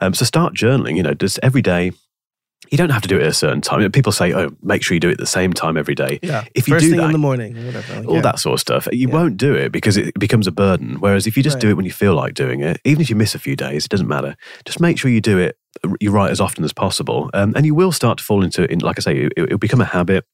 Um, 0.00 0.14
so 0.14 0.24
start 0.24 0.54
journaling. 0.54 0.96
You 0.96 1.02
know, 1.02 1.14
just 1.14 1.38
every 1.42 1.62
day. 1.62 1.92
You 2.70 2.78
don't 2.78 2.88
have 2.90 3.02
to 3.02 3.08
do 3.08 3.16
it 3.16 3.22
at 3.22 3.28
a 3.28 3.32
certain 3.34 3.60
time. 3.60 3.90
People 3.92 4.12
say, 4.12 4.32
"Oh, 4.32 4.50
make 4.62 4.82
sure 4.82 4.94
you 4.94 5.00
do 5.00 5.08
it 5.08 5.12
at 5.12 5.18
the 5.18 5.26
same 5.26 5.52
time 5.52 5.76
every 5.76 5.94
day." 5.94 6.18
Yeah. 6.22 6.44
If 6.54 6.68
you 6.68 6.74
First 6.74 6.84
do 6.84 6.90
thing 6.90 7.00
that- 7.00 7.06
in 7.06 7.12
the 7.12 7.18
morning 7.18 7.54
whatever. 7.66 7.96
like, 7.96 8.08
all 8.08 8.14
yeah. 8.16 8.20
that 8.22 8.38
sort 8.38 8.54
of 8.54 8.60
stuff. 8.60 8.88
You 8.92 9.08
Yeah. 9.08 9.14
won't 9.14 9.36
do 9.36 9.52
it 9.54 9.72
because 9.72 9.96
it 9.98 10.18
becomes 10.18 10.46
a 10.46 10.52
burden. 10.52 10.96
Whereas 11.00 11.26
if 11.26 11.36
you 11.36 11.42
just 11.42 11.58
do 11.58 11.68
it 11.68 11.74
when 11.76 11.84
you 11.84 11.92
feel 11.92 12.14
like 12.14 12.32
doing 12.34 12.60
it, 12.60 12.80
even 12.84 13.02
if 13.02 13.10
you 13.10 13.16
miss 13.16 13.34
a 13.34 13.38
few 13.38 13.56
days, 13.56 13.84
it 13.84 13.90
doesn't 13.90 14.08
matter. 14.08 14.36
Just 14.64 14.80
make 14.80 14.98
sure 14.98 15.10
you 15.10 15.20
do 15.20 15.38
it. 15.38 15.56
You 16.00 16.10
write 16.12 16.30
as 16.30 16.40
often 16.40 16.64
as 16.64 16.72
possible, 16.72 17.28
um, 17.34 17.52
and 17.56 17.66
you 17.66 17.74
will 17.74 17.92
start 17.92 18.18
to 18.18 18.24
fall 18.24 18.42
into. 18.44 18.70
In, 18.70 18.78
like 18.78 18.98
I 18.98 19.00
say, 19.02 19.16
it, 19.16 19.32
it'll 19.36 19.58
become 19.58 19.80
a 19.80 19.86
habit. 19.86 20.24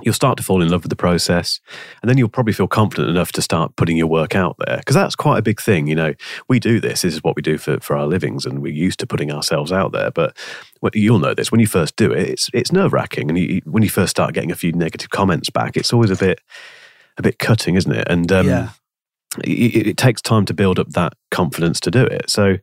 You'll 0.00 0.14
start 0.14 0.38
to 0.38 0.42
fall 0.42 0.62
in 0.62 0.70
love 0.70 0.82
with 0.84 0.88
the 0.90 0.96
process, 0.96 1.60
and 2.00 2.08
then 2.08 2.16
you'll 2.16 2.30
probably 2.30 2.54
feel 2.54 2.66
confident 2.66 3.10
enough 3.10 3.30
to 3.32 3.42
start 3.42 3.76
putting 3.76 3.98
your 3.98 4.06
work 4.06 4.34
out 4.34 4.56
there. 4.64 4.78
Because 4.78 4.94
that's 4.94 5.14
quite 5.14 5.36
a 5.38 5.42
big 5.42 5.60
thing. 5.60 5.86
You 5.86 5.94
know, 5.94 6.14
we 6.48 6.58
do 6.58 6.80
this. 6.80 7.02
This 7.02 7.12
is 7.12 7.22
what 7.22 7.36
we 7.36 7.42
do 7.42 7.58
for, 7.58 7.78
for 7.80 7.94
our 7.96 8.06
livings, 8.06 8.46
and 8.46 8.60
we're 8.62 8.72
used 8.72 9.00
to 9.00 9.06
putting 9.06 9.30
ourselves 9.30 9.70
out 9.70 9.92
there. 9.92 10.10
But 10.10 10.34
what- 10.80 10.96
you'll 10.96 11.18
know 11.18 11.34
this 11.34 11.52
when 11.52 11.60
you 11.60 11.66
first 11.66 11.96
do 11.96 12.10
it. 12.10 12.26
It's 12.30 12.48
it's 12.54 12.72
nerve 12.72 12.94
wracking, 12.94 13.28
and 13.28 13.38
you, 13.38 13.60
when 13.66 13.82
you 13.82 13.90
first 13.90 14.10
start 14.12 14.32
getting 14.32 14.50
a 14.50 14.54
few 14.56 14.72
negative 14.72 15.10
comments 15.10 15.50
back, 15.50 15.76
it's 15.76 15.92
always 15.92 16.10
a 16.10 16.16
bit 16.16 16.40
a 17.18 17.22
bit 17.22 17.38
cutting, 17.38 17.74
isn't 17.74 17.92
it? 17.92 18.06
And 18.08 18.32
um, 18.32 18.46
Yeah. 18.48 18.68
it, 19.44 19.86
it 19.86 19.96
takes 19.98 20.22
time 20.22 20.46
to 20.46 20.54
build 20.54 20.78
up 20.78 20.88
that 20.92 21.12
confidence 21.30 21.80
to 21.80 21.90
do 21.90 22.02
it. 22.02 22.30
So 22.30 22.56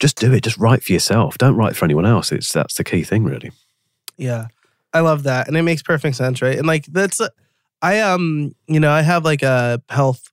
just 0.00 0.18
do 0.18 0.32
it. 0.32 0.42
Just 0.42 0.58
write 0.58 0.82
for 0.82 0.92
yourself. 0.92 1.38
Don't 1.38 1.54
write 1.54 1.76
for 1.76 1.84
anyone 1.84 2.04
else. 2.04 2.32
It's 2.32 2.52
that's 2.52 2.74
the 2.74 2.82
key 2.82 3.04
thing, 3.04 3.22
really. 3.22 3.52
Yeah. 4.16 4.46
I 4.94 5.00
love 5.00 5.24
that. 5.24 5.48
And 5.48 5.56
it 5.56 5.62
makes 5.62 5.82
perfect 5.82 6.16
sense, 6.16 6.40
right? 6.40 6.56
And 6.56 6.66
like 6.66 6.86
that's 6.86 7.20
uh, 7.20 7.28
I 7.82 8.00
um, 8.00 8.54
you 8.66 8.80
know, 8.80 8.90
I 8.90 9.02
have 9.02 9.24
like 9.24 9.42
a 9.42 9.82
health 9.90 10.32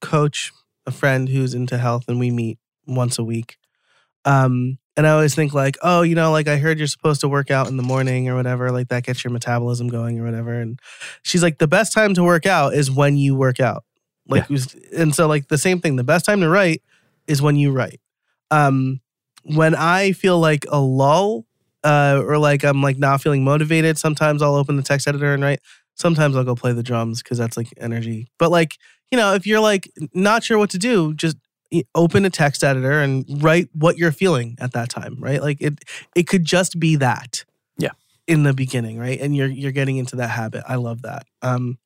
coach, 0.00 0.52
a 0.86 0.90
friend 0.90 1.28
who's 1.28 1.54
into 1.54 1.78
health 1.78 2.04
and 2.08 2.18
we 2.18 2.30
meet 2.30 2.58
once 2.86 3.18
a 3.18 3.24
week. 3.24 3.56
Um 4.24 4.78
and 4.96 5.06
I 5.06 5.10
always 5.10 5.34
think 5.34 5.52
like, 5.52 5.76
oh, 5.82 6.02
you 6.02 6.14
know, 6.14 6.30
like 6.30 6.46
I 6.46 6.56
heard 6.56 6.78
you're 6.78 6.86
supposed 6.86 7.20
to 7.22 7.28
work 7.28 7.50
out 7.50 7.68
in 7.68 7.76
the 7.76 7.82
morning 7.82 8.28
or 8.28 8.36
whatever, 8.36 8.70
like 8.70 8.88
that 8.88 9.04
gets 9.04 9.24
your 9.24 9.32
metabolism 9.32 9.88
going 9.88 10.20
or 10.20 10.24
whatever. 10.24 10.54
And 10.54 10.78
she's 11.22 11.42
like, 11.42 11.58
the 11.58 11.66
best 11.66 11.92
time 11.92 12.14
to 12.14 12.22
work 12.22 12.46
out 12.46 12.74
is 12.74 12.90
when 12.90 13.16
you 13.16 13.34
work 13.34 13.58
out. 13.58 13.84
Like, 14.28 14.46
and 14.96 15.14
so 15.14 15.26
like 15.26 15.48
the 15.48 15.58
same 15.58 15.80
thing, 15.80 15.96
the 15.96 16.04
best 16.04 16.24
time 16.24 16.40
to 16.40 16.48
write 16.48 16.82
is 17.26 17.42
when 17.42 17.56
you 17.56 17.72
write. 17.72 18.00
Um, 18.50 19.00
when 19.42 19.74
I 19.74 20.12
feel 20.12 20.38
like 20.38 20.64
a 20.70 20.80
lull, 20.80 21.44
uh, 21.84 22.22
or 22.26 22.38
like 22.38 22.64
I'm 22.64 22.82
like 22.82 22.98
not 22.98 23.20
feeling 23.20 23.44
motivated, 23.44 23.98
sometimes 23.98 24.42
I'll 24.42 24.56
open 24.56 24.76
the 24.76 24.82
text 24.82 25.06
editor 25.06 25.32
and 25.34 25.42
write. 25.42 25.60
Sometimes 25.94 26.36
I'll 26.36 26.44
go 26.44 26.56
play 26.56 26.72
the 26.72 26.82
drums 26.82 27.22
because 27.22 27.38
that's 27.38 27.56
like 27.56 27.72
energy. 27.76 28.26
But 28.38 28.50
like, 28.50 28.78
you 29.12 29.18
know, 29.18 29.34
if 29.34 29.46
you're 29.46 29.60
like 29.60 29.88
not 30.12 30.42
sure 30.42 30.58
what 30.58 30.70
to 30.70 30.78
do, 30.78 31.14
just 31.14 31.36
open 31.94 32.24
a 32.24 32.30
text 32.30 32.62
editor 32.62 33.00
and 33.00 33.42
write 33.42 33.68
what 33.72 33.96
you're 33.96 34.12
feeling 34.12 34.56
at 34.60 34.72
that 34.72 34.88
time, 34.88 35.16
right? 35.20 35.40
Like 35.40 35.60
it 35.60 35.84
it 36.14 36.26
could 36.26 36.44
just 36.44 36.78
be 36.78 36.96
that. 36.96 37.44
Yeah. 37.78 37.90
In 38.26 38.42
the 38.42 38.52
beginning, 38.52 38.98
right? 38.98 39.20
And 39.20 39.36
you're 39.36 39.48
you're 39.48 39.72
getting 39.72 39.96
into 39.96 40.16
that 40.16 40.28
habit. 40.28 40.64
I 40.68 40.76
love 40.76 41.02
that. 41.02 41.26
Um 41.42 41.78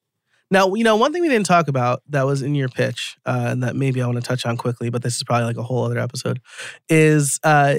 now, 0.50 0.74
you 0.74 0.84
know, 0.84 0.96
one 0.96 1.12
thing 1.12 1.20
we 1.20 1.28
didn't 1.28 1.46
talk 1.46 1.68
about 1.68 2.02
that 2.08 2.24
was 2.24 2.40
in 2.40 2.54
your 2.54 2.70
pitch, 2.70 3.18
uh, 3.26 3.48
and 3.48 3.62
that 3.62 3.76
maybe 3.76 4.00
I 4.00 4.06
want 4.06 4.16
to 4.16 4.26
touch 4.26 4.46
on 4.46 4.56
quickly, 4.56 4.88
but 4.88 5.02
this 5.02 5.16
is 5.16 5.22
probably 5.22 5.44
like 5.44 5.58
a 5.58 5.62
whole 5.62 5.84
other 5.84 5.98
episode, 5.98 6.40
is 6.88 7.38
uh 7.44 7.76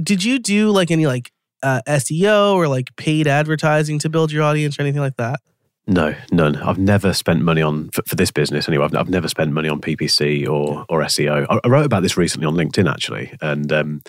did 0.00 0.24
you 0.24 0.38
do 0.38 0.70
like 0.70 0.90
any 0.90 1.06
like 1.06 1.32
uh, 1.62 1.82
SEO 1.86 2.54
or 2.54 2.68
like 2.68 2.94
paid 2.96 3.26
advertising 3.26 3.98
to 4.00 4.08
build 4.08 4.32
your 4.32 4.42
audience 4.42 4.78
or 4.78 4.82
anything 4.82 5.00
like 5.00 5.16
that? 5.16 5.40
No, 5.86 6.14
none. 6.30 6.56
I've 6.56 6.78
never 6.78 7.12
spent 7.12 7.42
money 7.42 7.60
on 7.60 7.90
for, 7.90 8.02
for 8.06 8.14
this 8.14 8.30
business 8.30 8.68
anyway. 8.68 8.84
I've, 8.84 8.94
I've 8.94 9.08
never 9.08 9.28
spent 9.28 9.52
money 9.52 9.68
on 9.68 9.80
PPC 9.80 10.48
or 10.48 10.84
or 10.88 11.00
SEO. 11.02 11.46
I, 11.50 11.60
I 11.64 11.68
wrote 11.68 11.86
about 11.86 12.02
this 12.02 12.16
recently 12.16 12.46
on 12.46 12.54
LinkedIn 12.54 12.90
actually, 12.90 13.36
and 13.40 13.72
um, 13.72 14.02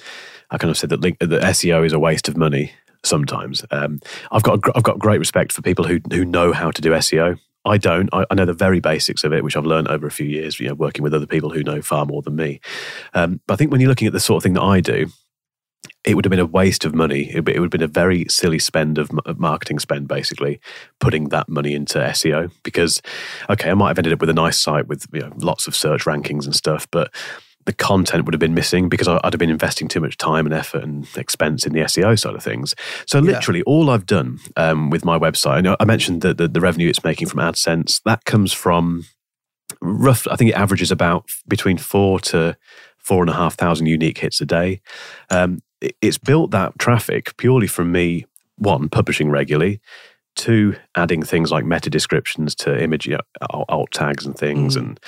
I 0.52 0.58
kind 0.58 0.70
of 0.70 0.78
said 0.78 0.90
that 0.92 1.02
link, 1.02 1.18
that 1.20 1.30
SEO 1.30 1.86
is 1.86 1.94
a 1.94 2.00
waste 2.00 2.28
of 2.28 2.38
money 2.38 2.72
sometimes. 3.04 3.66
Um, 3.72 4.00
I've 4.32 4.44
got 4.44 4.60
a 4.60 4.72
I've 4.76 4.84
got 4.84 5.00
great 5.00 5.20
respect 5.20 5.52
for 5.52 5.62
people 5.62 5.86
who 5.86 6.00
who 6.12 6.26
know 6.26 6.54
how 6.54 6.70
to 6.70 6.82
do 6.82 6.92
SEO. 6.92 7.40
I 7.66 7.78
don't. 7.78 8.10
I, 8.14 8.26
I 8.30 8.36
know 8.36 8.46
the 8.46 8.54
very 8.54 8.80
basics 8.80 9.24
of 9.24 9.34
it, 9.34 9.44
which 9.44 9.56
I've 9.56 9.66
learned 9.66 9.88
over 9.88 10.06
a 10.06 10.12
few 10.12 10.28
years, 10.28 10.60
you 10.60 10.68
know, 10.68 10.76
working 10.76 11.02
with 11.02 11.14
other 11.14 11.26
people 11.26 11.50
who 11.50 11.64
know 11.64 11.82
far 11.82 12.06
more 12.06 12.22
than 12.22 12.36
me. 12.36 12.60
Um, 13.14 13.40
but 13.48 13.56
I 13.56 13.58
think 13.58 13.72
when 13.72 13.82
you're 13.82 13.90
looking 13.90 14.08
at 14.08 14.14
the 14.14 14.20
sort 14.20 14.38
of 14.38 14.44
thing 14.44 14.54
that 14.54 14.62
I 14.62 14.80
do, 14.80 15.08
it 16.04 16.16
would 16.16 16.26
have 16.26 16.30
been 16.30 16.40
a 16.40 16.46
waste 16.46 16.86
of 16.86 16.94
money. 16.94 17.30
It 17.34 17.46
would, 17.46 17.56
have 17.56 17.70
been 17.70 17.82
a 17.82 17.88
very 17.88 18.26
silly 18.30 18.60
spend 18.60 18.98
of, 18.98 19.10
marketing 19.38 19.80
spend, 19.80 20.08
basically, 20.08 20.60
putting 21.00 21.30
that 21.30 21.48
money 21.48 21.74
into 21.74 22.00
SEO. 22.00 22.52
Because, 22.64 23.02
okay, 23.50 23.70
I 23.70 23.74
might 23.74 23.90
have 23.90 24.00
ended 24.00 24.14
up 24.14 24.20
with 24.20 24.30
a 24.30 24.34
nice 24.34 24.60
site 24.60 24.88
with 24.88 25.06
you 25.14 25.22
know, 25.22 25.32
lots 25.38 25.68
of 25.68 25.76
search 25.76 26.04
rankings 26.06 26.46
and 26.46 26.56
stuff, 26.56 26.88
but 26.92 27.14
the 27.66 27.74
content 27.74 28.26
would 28.26 28.34
have 28.34 28.42
been 28.42 28.54
missing 28.54 28.90
because 28.90 29.08
I'd 29.08 29.22
have 29.24 29.40
been 29.40 29.50
investing 29.50 29.88
too 29.88 30.02
much 30.02 30.18
time 30.18 30.46
and 30.46 30.54
effort 30.54 30.84
and 30.84 31.08
expense 31.16 31.66
in 31.66 31.72
the 31.72 31.80
SEO 31.82 32.20
side 32.20 32.36
of 32.36 32.44
things. 32.44 32.76
So, 33.08 33.20
Yeah. 33.20 33.32
literally, 33.32 33.62
all 33.64 33.90
I've 33.90 34.06
done 34.06 34.40
um, 34.58 34.90
with 34.90 35.06
my 35.06 35.18
website, 35.18 35.66
I, 35.66 35.78
I 35.80 35.86
mentioned 35.86 36.22
the, 36.22 36.34
the, 36.34 36.50
the 36.50 36.60
revenue 36.60 36.90
it's 36.90 37.04
making 37.04 37.30
from 37.30 37.40
AdSense, 37.40 38.02
that 38.04 38.26
comes 38.26 38.52
from 38.52 39.06
rough, 39.82 40.28
I 40.30 40.36
think 40.36 40.52
it 40.52 40.56
averages 40.56 40.92
about 40.92 41.30
between 41.48 41.78
four 41.78 42.20
to 42.20 42.58
four 43.04 43.22
and 43.22 43.30
a 43.30 43.34
half 43.34 43.56
thousand 43.56 43.88
unique 43.88 44.18
hits 44.18 44.42
a 44.42 44.46
day. 44.46 44.82
Um, 45.30 45.62
it's 46.02 46.18
built 46.18 46.52
that 46.52 46.80
traffic 46.80 47.36
purely 47.38 47.68
from 47.68 47.92
me, 47.92 48.26
one, 48.58 48.88
publishing 48.90 49.30
regularly, 49.30 49.82
two, 50.36 50.76
adding 50.96 51.22
things 51.24 51.52
like 51.52 51.66
meta 51.66 51.90
descriptions 51.90 52.56
to 52.56 52.82
image 52.82 53.10
alt- 53.52 53.92
tags 53.92 54.26
and 54.26 54.36
things, 54.38 54.76
Mm. 54.76 54.80
and 54.80 55.00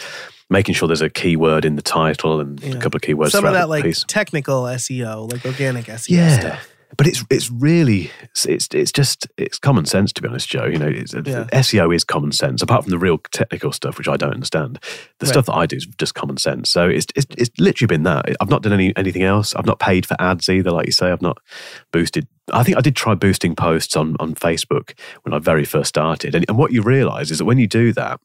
making 0.49 0.75
sure 0.75 0.87
there's 0.87 1.01
a 1.01 1.09
keyword 1.09 1.65
in 1.65 1.75
the 1.75 1.81
title 1.81 2.39
and 2.39 2.61
Yeah. 2.61 2.75
a 2.75 2.79
couple 2.81 2.97
of 2.97 3.01
keywords. 3.01 3.31
Some 3.31 3.45
of 3.45 3.53
that 3.53 3.69
like 3.69 3.83
piece. 3.83 4.03
technical 4.07 4.67
SEO, 4.67 5.31
like 5.31 5.45
organic 5.45 5.85
SEO 5.89 6.17
Yeah. 6.17 6.39
stuff. 6.39 6.67
But 6.97 7.07
it's 7.07 7.25
it's 7.29 7.51
really 7.51 8.09
it's 8.45 8.67
it's 8.73 8.91
just 8.91 9.27
it's 9.37 9.59
common 9.59 9.85
sense 9.85 10.13
to 10.13 10.21
be 10.21 10.27
honest, 10.29 10.47
Joe. 10.47 10.65
You 10.65 10.77
know, 10.77 10.87
it's, 10.87 11.13
Yeah. 11.13 11.45
SEO 11.51 11.93
is 11.93 12.03
common 12.03 12.31
sense. 12.31 12.61
Apart 12.61 12.83
from 12.83 12.91
the 12.91 12.97
real 12.97 13.17
technical 13.31 13.71
stuff, 13.71 13.97
which 13.97 14.07
I 14.07 14.15
don't 14.15 14.33
understand, 14.33 14.79
the 15.19 15.25
Right. 15.25 15.31
stuff 15.33 15.45
that 15.47 15.55
I 15.55 15.65
do 15.65 15.75
is 15.75 15.85
just 15.85 16.13
common 16.15 16.37
sense. 16.37 16.69
So 16.69 16.87
it's, 16.87 17.07
it's 17.15 17.25
it's 17.37 17.49
literally 17.59 17.87
been 17.87 18.03
that. 18.03 18.25
I've 18.39 18.49
not 18.49 18.61
done 18.61 18.73
any 18.73 18.95
anything 18.95 19.23
else. 19.23 19.53
I've 19.55 19.65
not 19.65 19.79
paid 19.79 20.05
for 20.05 20.15
ads 20.19 20.47
either, 20.47 20.71
like 20.71 20.85
you 20.85 20.91
say. 20.93 21.11
I've 21.11 21.21
not 21.21 21.37
boosted. 21.91 22.27
I 22.53 22.63
think 22.63 22.77
I 22.77 22.81
did 22.81 22.95
try 22.95 23.13
boosting 23.15 23.55
posts 23.55 23.95
on 23.97 24.15
on 24.19 24.35
Facebook 24.35 24.97
when 25.23 25.33
I 25.33 25.39
very 25.39 25.65
first 25.65 25.89
started, 25.89 26.33
and, 26.35 26.45
and 26.47 26.57
what 26.57 26.71
you 26.71 26.81
realise 26.81 27.29
is 27.31 27.39
that 27.39 27.45
when 27.45 27.57
you 27.57 27.67
do 27.67 27.91
that. 27.93 28.19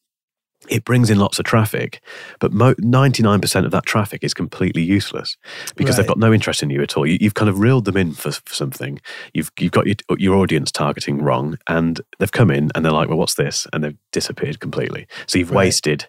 It 0.70 0.84
brings 0.84 1.10
in 1.10 1.18
lots 1.18 1.38
of 1.38 1.44
traffic, 1.44 2.00
but 2.38 2.52
nine 2.54 3.12
percent 3.40 3.66
of 3.66 3.72
that 3.72 3.84
traffic 3.86 4.22
is 4.22 4.32
completely 4.32 4.82
useless 4.82 5.36
because 5.76 5.96
they've 5.96 6.06
got 6.06 6.18
no 6.18 6.32
interest 6.32 6.62
in 6.62 6.70
you 6.70 6.80
at 6.80 6.96
all. 6.96 7.04
You, 7.06 7.18
you've 7.20 7.34
kind 7.34 7.48
of 7.48 7.58
reeled 7.58 7.84
them 7.86 7.96
in 7.96 8.12
for, 8.12 8.30
for 8.30 8.54
something. 8.54 9.00
You've 9.34 9.50
you've 9.58 9.72
got 9.72 9.86
your, 9.86 9.96
your 10.16 10.36
audience 10.36 10.70
targeting 10.70 11.20
wrong, 11.22 11.58
and 11.68 12.00
they've 12.18 12.30
come 12.30 12.50
in 12.50 12.70
and 12.74 12.84
they're 12.84 12.92
like, 12.92 13.08
"Well, 13.08 13.18
what's 13.18 13.34
this?" 13.34 13.66
and 13.72 13.82
they've 13.82 13.98
disappeared 14.12 14.60
completely. 14.60 15.06
So 15.26 15.38
you've 15.38 15.50
Right. 15.50 15.66
wasted 15.66 16.06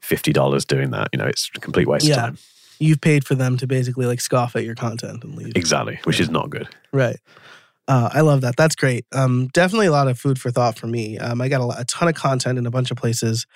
fifty 0.00 0.32
dollars 0.32 0.64
doing 0.64 0.90
that. 0.92 1.08
You 1.12 1.18
know, 1.18 1.26
it's 1.26 1.50
a 1.54 1.60
complete 1.60 1.86
waste 1.86 2.06
Yeah. 2.06 2.14
of 2.14 2.20
time. 2.22 2.38
You've 2.80 3.00
paid 3.00 3.24
for 3.24 3.34
them 3.34 3.56
to 3.58 3.66
basically 3.66 4.06
like 4.06 4.20
scoff 4.20 4.56
at 4.56 4.64
your 4.64 4.74
content 4.74 5.22
and 5.22 5.36
leave. 5.36 5.52
Exactly, 5.54 6.00
which 6.04 6.18
is 6.18 6.30
not 6.30 6.50
good. 6.50 6.66
Right. 6.92 7.18
Uh, 7.88 8.08
I 8.12 8.20
love 8.20 8.42
that. 8.42 8.56
That's 8.56 8.76
great. 8.76 9.04
Um, 9.12 9.48
definitely 9.52 9.86
a 9.86 9.92
lot 9.92 10.08
of 10.08 10.18
food 10.18 10.40
for 10.40 10.50
thought 10.50 10.78
for 10.78 10.86
me. 10.86 11.18
Um, 11.18 11.40
I 11.40 11.48
got 11.48 11.60
a, 11.60 11.64
lot- 11.64 11.80
a 11.80 11.84
ton 11.84 12.08
of 12.08 12.14
content 12.14 12.58
in 12.58 12.66
a 12.66 12.70
bunch 12.70 12.90
of 12.90 12.96
places. 12.96 13.46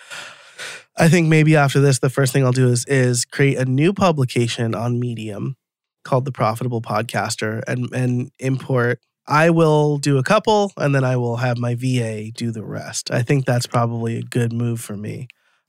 I 0.97 1.09
think 1.09 1.29
maybe 1.29 1.57
after 1.57 1.81
this, 1.81 1.99
the 1.99 2.11
first 2.11 2.33
thing 2.33 2.45
I'll 2.45 2.53
do 2.53 2.69
is 2.69 2.85
is 2.87 3.25
create 3.25 3.59
a 3.59 3.65
new 3.67 3.93
publication 3.93 4.75
on 4.75 4.99
Medium 4.99 5.57
called 6.05 6.25
the 6.25 6.33
Profitable 6.33 6.81
Podcaster 6.81 7.63
and 7.69 7.93
and 7.93 8.31
import. 8.39 9.01
I 9.29 9.51
will 9.51 9.99
do 9.99 10.19
a 10.19 10.23
couple, 10.23 10.73
and 10.77 10.95
then 10.95 11.05
I 11.05 11.17
will 11.17 11.37
have 11.37 11.59
my 11.59 11.75
VA 11.75 12.31
do 12.31 12.51
the 12.53 12.63
rest. 12.65 13.11
I 13.11 13.23
think 13.23 13.45
that's 13.45 13.67
probably 13.67 14.19
a 14.19 14.23
good 14.23 14.53
move 14.53 14.81
for 14.81 14.97
me. 14.97 15.27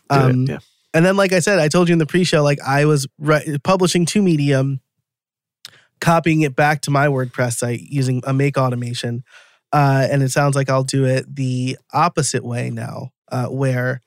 Do 0.09 0.15
it, 0.17 0.21
Um, 0.21 0.45
yeah. 0.47 0.59
and 0.93 1.03
then, 1.05 1.17
like 1.17 1.33
I 1.33 1.39
said, 1.39 1.59
I 1.59 1.67
told 1.67 1.89
you 1.89 1.93
in 1.93 1.99
the 1.99 2.05
pre-show, 2.05 2.43
like 2.43 2.59
I 2.65 2.85
was 2.85 3.07
ri- 3.19 3.57
publishing 3.63 4.05
to 4.07 4.21
Medium, 4.21 4.79
copying 5.99 6.41
it 6.41 6.55
back 6.55 6.81
to 6.81 6.91
my 6.91 7.07
WordPress 7.07 7.57
site 7.57 7.81
using 7.81 8.21
a 8.25 8.33
make 8.33 8.57
automation, 8.57 9.23
uh, 9.73 10.07
and 10.09 10.23
it 10.23 10.31
sounds 10.31 10.55
like 10.55 10.69
I'll 10.69 10.83
do 10.83 11.05
it 11.05 11.35
the 11.35 11.77
opposite 11.93 12.43
way 12.43 12.69
now, 12.69 13.11
uh, 13.31 13.47
where 13.47 14.01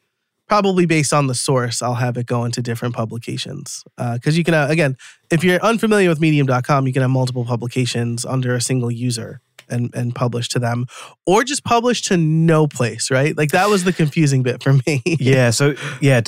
probably 0.48 0.84
based 0.84 1.12
on 1.12 1.28
the 1.28 1.34
source, 1.34 1.80
I'll 1.80 1.94
have 1.94 2.16
it 2.16 2.26
go 2.26 2.44
into 2.44 2.60
different 2.60 2.92
publications. 2.92 3.84
Because 3.96 4.36
you 4.36 4.42
can, 4.42 4.52
uh, 4.52 4.66
again, 4.68 4.96
if 5.30 5.44
you're 5.44 5.60
unfamiliar 5.60 6.08
with 6.08 6.20
Medium.com, 6.20 6.88
you 6.88 6.92
can 6.92 7.02
have 7.02 7.10
multiple 7.10 7.44
publications 7.44 8.24
under 8.24 8.56
a 8.56 8.60
single 8.60 8.90
user, 8.90 9.40
and 9.70 9.94
and 9.94 10.14
publish 10.14 10.48
to 10.50 10.58
them, 10.58 10.86
or 11.26 11.44
just 11.44 11.64
publish 11.64 12.02
to 12.02 12.16
no 12.16 12.66
place, 12.66 13.10
right? 13.10 13.36
Like 13.36 13.50
that 13.50 13.68
was 13.68 13.84
the 13.84 13.92
confusing 13.92 14.42
bit 14.42 14.62
for 14.62 14.74
me. 14.86 15.02
yeah. 15.06 15.50
So 15.50 15.74
yeah, 16.00 16.20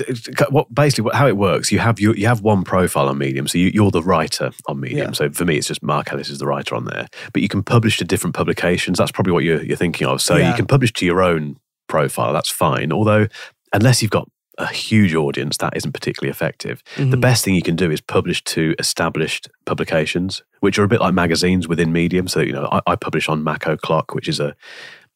what 0.51 0.73
basically 0.75 1.11
how 1.15 1.27
it 1.27 1.37
works? 1.37 1.73
You 1.73 1.79
have 1.79 2.01
you 2.01 2.15
you 2.15 2.27
have 2.27 2.41
one 2.41 2.65
profile 2.65 3.09
on 3.09 3.19
Medium, 3.19 3.49
so 3.49 3.59
you, 3.59 3.85
are 3.85 3.91
the 3.91 4.03
writer 4.03 4.51
on 4.67 4.81
Medium. 4.81 5.09
Yeah. 5.09 5.13
So 5.13 5.31
for 5.31 5.45
me, 5.45 5.57
it's 5.57 5.69
just 5.69 5.83
Mark 5.83 6.13
Ellis 6.13 6.31
is 6.31 6.39
the 6.39 6.47
writer 6.47 6.75
on 6.75 6.85
there, 6.85 7.09
but 7.33 7.43
you 7.43 7.49
can 7.49 7.63
publish 7.63 7.99
to 7.99 8.05
different 8.05 8.35
publications. 8.35 8.99
That's 8.99 9.13
probably 9.13 9.33
what 9.33 9.45
you're, 9.45 9.63
you're 9.63 9.77
thinking 9.77 10.07
of. 10.07 10.23
So 10.23 10.37
yeah. 10.37 10.51
you 10.51 10.57
can 10.57 10.67
publish 10.67 10.93
to 10.95 11.07
your 11.07 11.23
own 11.23 11.57
profile. 11.89 12.33
That's 12.33 12.51
fine. 12.51 12.93
Although 12.93 13.27
unless 13.73 14.03
you've 14.03 14.11
got 14.11 14.29
a 14.59 14.67
huge 14.67 15.15
audience, 15.15 15.57
that 15.59 15.77
isn't 15.77 15.93
particularly 15.93 16.31
effective. 16.31 16.83
Mm-hmm. 16.97 17.11
The 17.11 17.17
best 17.17 17.45
thing 17.45 17.55
you 17.55 17.63
can 17.63 17.77
do 17.77 17.91
is 17.91 18.01
publish 18.01 18.45
to 18.45 18.75
established 18.79 19.49
publications, 19.65 20.43
which 20.61 20.79
are 20.79 20.85
a 20.85 20.89
bit 20.89 21.01
like 21.01 21.15
magazines 21.15 21.67
within 21.69 21.93
Medium. 21.93 22.29
So, 22.29 22.41
you 22.41 22.53
know, 22.53 22.69
I, 22.71 22.81
I 22.87 22.97
publish 22.97 23.29
on 23.29 23.43
Mac 23.43 23.67
O'Clock, 23.67 24.15
which 24.15 24.29
is 24.29 24.41
a 24.41 24.55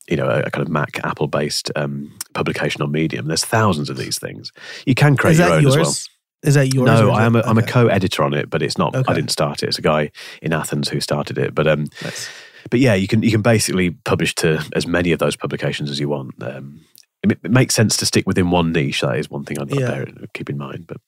you 0.08 0.16
know, 0.16 0.28
a, 0.28 0.40
a 0.40 0.50
kind 0.50 0.64
of 0.64 0.68
Mac 0.68 1.00
Apple 1.04 1.26
based 1.26 1.70
um, 1.76 2.16
publication 2.32 2.82
on 2.82 2.92
Medium. 2.92 3.26
There's 3.26 3.44
thousands 3.44 3.90
of 3.90 3.96
these 3.96 4.18
things. 4.18 4.52
You 4.86 4.94
can 4.94 5.16
create 5.16 5.38
your 5.38 5.50
own 5.50 5.62
yours? 5.62 5.74
as 5.74 5.80
well. 5.80 5.94
Is 6.42 6.54
that 6.54 6.72
yours? 6.72 6.86
No, 6.86 7.10
I 7.10 7.24
am 7.24 7.34
a, 7.34 7.46
am 7.46 7.58
a 7.58 7.62
co-editor 7.62 8.22
on 8.22 8.34
it, 8.34 8.48
but 8.48 8.62
it's 8.62 8.78
not. 8.78 8.94
Okay. 8.94 9.10
I 9.10 9.14
didn't 9.14 9.30
start 9.30 9.62
it. 9.62 9.68
It's 9.68 9.78
a 9.78 9.82
guy 9.82 10.10
in 10.40 10.52
Athens 10.52 10.88
who 10.88 11.00
started 11.00 11.38
it. 11.38 11.54
But 11.54 11.66
um, 11.66 11.88
nice. 12.02 12.28
but 12.70 12.78
yeah, 12.78 12.94
you 12.94 13.08
can 13.08 13.22
you 13.22 13.30
can 13.30 13.42
basically 13.42 13.90
publish 13.90 14.34
to 14.36 14.62
as 14.74 14.86
many 14.86 15.12
of 15.12 15.18
those 15.18 15.34
publications 15.34 15.90
as 15.90 15.98
you 15.98 16.08
want. 16.08 16.34
Um, 16.40 16.82
it, 17.30 17.38
it, 17.42 17.50
makes 17.50 17.74
sense 17.74 17.96
to 17.98 18.06
stick 18.06 18.26
within 18.26 18.50
one 18.50 18.72
niche. 18.72 19.00
That 19.00 19.18
is 19.18 19.30
one 19.30 19.44
thing 19.44 19.58
I'd 19.58 19.74
yeah. 19.74 20.04
keep 20.34 20.50
in 20.50 20.58
mind. 20.58 20.86
But 20.86 20.98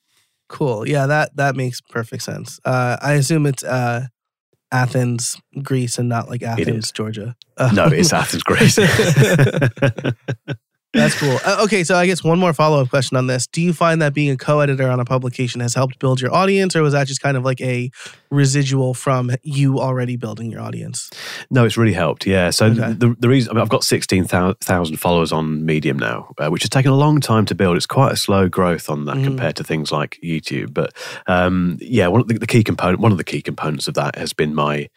cool, 0.49 0.87
yeah, 0.89 1.07
that 1.07 1.37
that 1.37 1.57
makes 1.57 1.81
perfect 1.81 2.23
sense. 2.23 2.61
Uh, 2.65 2.97
I 3.01 3.15
assume 3.15 3.47
it's 3.47 3.65
uh, 3.65 4.07
Athens, 4.71 5.41
Greece, 5.63 5.99
and 5.99 6.09
not 6.09 6.29
like 6.29 6.43
Athens, 6.43 6.93
Georgia. 6.93 7.37
no, 7.73 7.87
it's 7.87 8.13
Athens, 8.13 8.43
Greece. 8.43 8.79
That's 10.95 11.19
cool. 11.19 11.39
Uh, 11.45 11.63
okay, 11.65 11.85
so 11.85 11.97
I 11.97 12.07
guess 12.07 12.25
one 12.25 12.39
more 12.39 12.55
follow 12.55 12.81
up 12.81 12.89
question 12.89 13.19
on 13.19 13.27
this. 13.27 13.47
Do 13.47 13.61
you 13.61 13.75
find 13.75 14.01
that 14.01 14.15
being 14.15 14.31
a 14.31 14.39
co 14.39 14.61
editor 14.61 14.89
on 14.89 15.01
a 15.01 15.05
publication 15.05 15.61
has 15.61 15.75
helped 15.75 15.99
build 15.99 16.19
your 16.21 16.35
audience, 16.35 16.75
or 16.75 16.83
was 16.83 16.95
that 16.95 17.07
just 17.07 17.21
kind 17.21 17.37
of 17.37 17.45
like 17.45 17.61
a 17.61 17.91
residual 18.31 18.95
from 18.95 19.31
you 19.43 19.81
already 19.81 20.17
building 20.17 20.51
your 20.51 20.63
audience? 20.63 21.11
No, 21.51 21.67
it's 21.67 21.77
really 21.77 21.93
helped. 21.93 22.27
Yeah. 22.27 22.49
So 22.49 22.67
okay. 22.67 22.95
the, 22.95 23.15
the 23.19 23.29
reason 23.29 23.51
I 23.51 23.55
mean, 23.55 23.63
I've 23.63 23.69
got 23.69 23.85
16,000 23.85 24.97
followers 24.97 25.31
on 25.31 25.67
Medium 25.67 25.99
now, 25.99 26.33
uh, 26.39 26.49
which 26.49 26.63
has 26.63 26.71
taken 26.71 26.91
a 26.91 26.97
long 26.97 27.21
time 27.21 27.45
to 27.47 27.55
build. 27.55 27.77
It's 27.77 27.87
quite 27.87 28.13
a 28.13 28.17
slow 28.17 28.49
growth 28.49 28.89
on 28.89 29.05
that 29.05 29.17
mm. 29.17 29.25
compared 29.25 29.57
to 29.57 29.65
things 29.65 29.93
like 29.93 30.19
YouTube. 30.25 30.73
But 30.73 30.95
um, 31.27 31.77
yeah, 31.83 32.07
one 32.07 32.23
of 32.23 32.29
the, 32.29 32.39
the 32.39 32.47
key 32.47 32.65
component, 32.65 33.01
one 33.01 33.13
of 33.13 33.19
the 33.19 33.25
key 33.25 33.43
components 33.43 33.89
of 33.89 33.95
that 33.95 34.17
has 34.17 34.33
been 34.33 34.55
my 34.55 34.89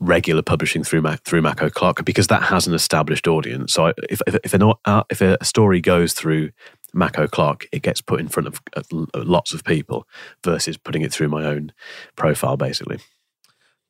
regular 0.00 0.42
publishing 0.42 0.84
through 0.84 1.02
Mac, 1.02 1.22
through 1.24 1.42
Mac 1.42 1.60
O'Clock 1.62 2.04
because 2.04 2.28
that 2.28 2.44
has 2.44 2.66
an 2.66 2.74
established 2.74 3.26
audience. 3.26 3.72
So 3.72 3.92
if 4.08 4.20
if 4.26 4.36
if, 4.44 4.54
an, 4.54 4.72
uh, 4.84 5.02
if 5.10 5.20
a 5.20 5.44
story 5.44 5.80
goes 5.80 6.12
through 6.12 6.50
Mac 6.94 7.18
O'Clock, 7.18 7.66
it 7.72 7.82
gets 7.82 8.00
put 8.00 8.20
in 8.20 8.28
front 8.28 8.46
of 8.48 8.60
uh, 8.76 8.82
lots 9.14 9.52
of 9.52 9.64
people 9.64 10.06
versus 10.44 10.76
putting 10.76 11.02
it 11.02 11.12
through 11.12 11.28
my 11.28 11.44
own 11.44 11.72
profile, 12.16 12.56
basically. 12.56 12.98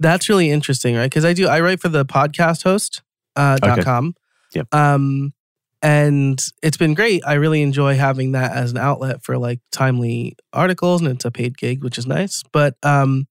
That's 0.01 0.29
really 0.29 0.51
interesting, 0.51 0.97
right? 0.97 1.07
Because 1.11 1.25
I 1.25 1.33
do 1.33 1.49
I 1.49 1.61
write 1.61 1.81
for 1.81 1.89
the 1.89 2.05
podcast 2.05 2.65
host 2.65 3.03
uh, 3.37 3.57
dot 3.57 3.79
okay. 3.79 3.83
com. 3.83 4.15
Yep. 4.55 4.75
Um, 4.75 5.33
and 5.81 6.41
it's 6.63 6.77
been 6.77 6.95
great. 6.95 7.23
I 7.25 7.35
really 7.35 7.63
enjoy 7.63 7.97
having 7.97 8.33
that 8.33 8.53
as 8.53 8.73
an 8.73 8.79
outlet 8.79 9.23
for 9.23 9.39
like 9.39 9.61
timely 9.71 10.37
articles, 10.53 11.01
and 11.01 11.11
it's 11.11 11.25
a 11.25 11.31
paid 11.31 11.57
gig, 11.57 11.85
which 11.85 11.99
is 11.99 12.07
nice. 12.07 12.43
But 12.53 12.77
um, 12.83 13.29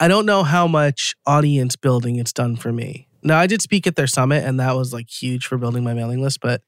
I 0.00 0.08
don't 0.08 0.26
know 0.26 0.42
how 0.42 0.66
much 0.66 1.14
audience 1.26 1.76
building 1.76 2.16
it's 2.16 2.32
done 2.32 2.56
for 2.56 2.72
me. 2.72 3.08
Now, 3.22 3.38
I 3.38 3.46
did 3.46 3.62
speak 3.62 3.86
at 3.86 3.96
their 3.96 4.06
summit, 4.06 4.44
and 4.44 4.58
that 4.58 4.74
was 4.74 4.92
like 4.92 5.08
huge 5.08 5.46
for 5.46 5.56
building 5.56 5.84
my 5.84 5.94
mailing 5.94 6.20
list. 6.20 6.40
But 6.40 6.62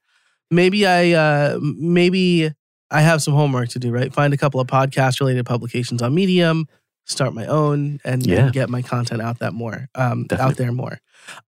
maybe 0.51 0.87
I, 0.87 1.13
uh, 1.13 1.59
maybe 1.61 2.53
I 2.91 3.01
have 3.01 3.23
some 3.23 3.35
homework 3.35 3.71
to 3.71 3.79
do. 3.79 3.91
Right, 3.91 4.13
find 4.13 4.33
a 4.33 4.37
couple 4.37 4.61
of 4.61 4.69
podcast 4.69 5.21
related 5.21 5.47
publications 5.47 6.01
on 6.01 6.15
Medium, 6.15 6.69
start 7.07 7.35
my 7.35 7.47
own, 7.47 7.99
and, 8.05 8.25
yeah. 8.25 8.45
and 8.45 8.53
get 8.53 8.69
my 8.69 8.83
content 8.83 9.21
out 9.21 9.41
that 9.41 9.53
more, 9.53 9.89
um, 9.95 10.27
out 10.31 10.57
there 10.57 10.73
more. 10.73 11.01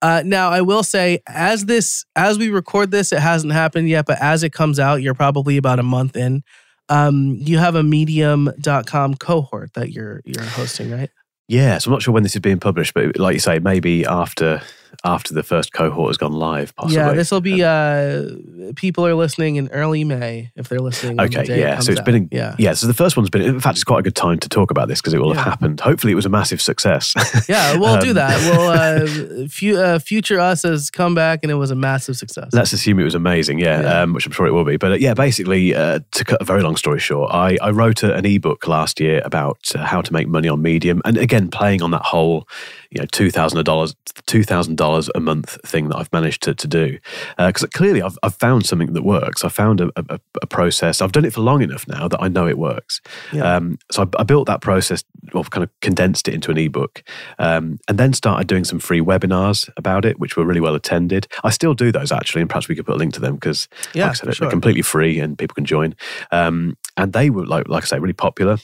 Uh, 0.02 0.22
now, 0.24 0.50
I 0.50 0.62
will 0.62 0.82
say, 0.82 1.20
as 1.28 1.66
this, 1.66 2.04
as 2.16 2.38
we 2.38 2.48
record 2.48 2.90
this, 2.90 3.12
it 3.12 3.20
hasn't 3.20 3.52
happened 3.52 3.88
yet, 3.88 4.06
but 4.06 4.20
as 4.20 4.42
it 4.42 4.52
comes 4.52 4.80
out, 4.80 5.02
you're 5.02 5.14
probably 5.14 5.56
about 5.56 5.78
a 5.78 5.82
month 5.82 6.16
in. 6.16 6.42
Um, 6.88 7.36
you 7.40 7.58
have 7.58 7.74
a 7.74 7.82
medium.com 7.82 9.14
cohort 9.16 9.74
that 9.74 9.90
you're 9.90 10.20
you're 10.24 10.44
hosting, 10.44 10.90
right? 10.92 11.10
Yeah, 11.48 11.78
so 11.78 11.88
I'm 11.88 11.92
not 11.92 12.02
sure 12.02 12.12
when 12.12 12.22
this 12.22 12.34
is 12.34 12.40
being 12.40 12.58
published, 12.58 12.94
but 12.94 13.18
like 13.18 13.34
you 13.34 13.40
say, 13.40 13.58
maybe 13.60 14.04
after 14.04 14.62
after 15.04 15.34
the 15.34 15.42
first 15.42 15.72
cohort 15.72 16.10
has 16.10 16.16
gone 16.16 16.32
live. 16.32 16.74
Possibly. 16.76 16.96
Yeah, 16.96 17.12
this 17.12 17.30
will 17.30 17.40
be. 17.40 17.62
Uh, 17.62 18.72
people 18.74 19.06
are 19.06 19.14
listening 19.14 19.56
in 19.56 19.68
early 19.68 20.04
May 20.04 20.50
if 20.56 20.68
they're 20.68 20.80
listening. 20.80 21.20
Okay, 21.20 21.44
yeah. 21.58 21.78
It 21.78 21.82
so 21.82 21.92
it's 21.92 22.00
out. 22.00 22.06
been. 22.06 22.28
A, 22.32 22.34
yeah, 22.34 22.56
yeah. 22.58 22.72
So 22.74 22.86
the 22.86 22.94
first 22.94 23.16
one's 23.16 23.30
been. 23.30 23.42
In 23.42 23.60
fact, 23.60 23.76
it's 23.76 23.84
quite 23.84 24.00
a 24.00 24.02
good 24.02 24.16
time 24.16 24.38
to 24.40 24.48
talk 24.48 24.70
about 24.70 24.88
this 24.88 25.00
because 25.00 25.14
it 25.14 25.20
will 25.20 25.30
yeah. 25.30 25.42
have 25.42 25.44
happened. 25.44 25.80
Hopefully, 25.80 26.12
it 26.12 26.16
was 26.16 26.26
a 26.26 26.30
massive 26.30 26.60
success. 26.60 27.14
yeah, 27.48 27.76
we'll 27.76 27.94
um, 27.94 28.00
do 28.00 28.12
that. 28.14 28.38
We'll 28.50 29.44
uh, 29.44 29.48
fu- 29.50 29.76
uh, 29.76 29.98
future 29.98 30.40
us 30.40 30.62
has 30.62 30.90
come 30.90 31.14
back 31.14 31.40
and 31.42 31.50
it 31.50 31.56
was 31.56 31.70
a 31.70 31.76
massive 31.76 32.16
success. 32.16 32.50
Let's 32.52 32.72
assume 32.72 32.98
it 32.98 33.04
was 33.04 33.14
amazing. 33.14 33.58
Yeah, 33.58 33.80
yeah. 33.80 34.02
Um, 34.02 34.12
which 34.12 34.26
I'm 34.26 34.32
sure 34.32 34.46
it 34.46 34.52
will 34.52 34.64
be. 34.64 34.76
But 34.76 34.92
uh, 34.92 34.94
yeah, 34.96 35.14
basically, 35.14 35.74
uh, 35.74 36.00
to 36.12 36.24
cut 36.24 36.40
a 36.40 36.44
very 36.44 36.62
long 36.62 36.76
story 36.76 37.00
short, 37.00 37.32
I 37.32 37.56
I 37.62 37.70
wrote 37.70 38.02
a, 38.02 38.14
an 38.14 38.24
ebook 38.24 38.66
last 38.66 39.00
year 39.00 39.22
about 39.24 39.58
uh, 39.74 39.84
how 39.84 40.02
to 40.02 40.12
make 40.12 40.28
money 40.28 40.48
on 40.48 40.62
Medium, 40.62 41.02
and 41.04 41.16
again, 41.16 41.35
playing 41.44 41.82
on 41.82 41.90
that 41.90 42.02
whole 42.02 42.48
you 42.90 43.00
know 43.00 43.06
two 43.06 43.30
thousand 43.30 43.62
dollars 43.64 43.94
two 44.26 44.42
thousand 44.42 44.76
dollars 44.76 45.10
a 45.14 45.20
month 45.20 45.58
thing 45.66 45.88
that 45.88 45.96
I've 45.96 46.12
managed 46.12 46.42
to, 46.44 46.54
to 46.54 46.66
do. 46.66 46.98
Because 47.36 47.64
uh, 47.64 47.68
clearly 47.72 48.02
I've, 48.02 48.18
I've 48.22 48.34
found 48.34 48.66
something 48.66 48.92
that 48.92 49.02
works. 49.02 49.44
I 49.44 49.48
found 49.48 49.80
a, 49.80 49.90
a, 49.96 50.20
a, 50.42 50.46
process. 50.46 51.00
I've 51.00 51.12
done 51.12 51.24
it 51.24 51.32
for 51.32 51.42
long 51.42 51.62
enough 51.62 51.86
now 51.86 52.08
that 52.08 52.20
I 52.20 52.28
know 52.28 52.46
it 52.46 52.58
works. 52.58 53.00
Yeah. 53.32 53.56
um, 53.56 53.78
so 53.90 54.02
I, 54.02 54.20
I, 54.20 54.24
built 54.24 54.46
that 54.46 54.60
process 54.60 55.04
well 55.32 55.44
kind 55.44 55.62
of 55.64 55.70
condensed 55.80 56.28
it 56.28 56.34
into 56.34 56.50
an 56.50 56.58
ebook 56.58 57.02
um, 57.38 57.78
and 57.88 57.98
then 57.98 58.12
started 58.12 58.46
doing 58.46 58.64
some 58.64 58.78
free 58.78 59.00
webinars 59.00 59.68
about 59.76 60.04
it 60.04 60.18
which 60.18 60.36
were 60.36 60.44
really 60.44 60.60
well 60.60 60.74
attended. 60.74 61.26
I 61.44 61.50
still 61.50 61.74
do 61.74 61.92
those 61.92 62.12
actually 62.12 62.40
and 62.42 62.50
perhaps 62.50 62.68
we 62.68 62.74
could 62.74 62.86
put 62.86 62.94
a 62.94 62.98
link 62.98 63.14
to 63.14 63.20
them 63.20 63.34
because 63.34 63.68
yeah, 63.94 64.04
like 64.04 64.10
I 64.10 64.14
said, 64.14 64.34
sure. 64.34 64.44
they're 64.46 64.50
completely 64.50 64.82
free 64.82 65.20
and 65.20 65.38
people 65.38 65.54
can 65.54 65.64
join. 65.64 65.94
Um, 66.32 66.76
and 66.96 67.12
they 67.12 67.30
were 67.30 67.46
like 67.46 67.68
like 67.68 67.84
I 67.84 67.86
say 67.86 67.98
really 67.98 68.12
popular 68.12 68.58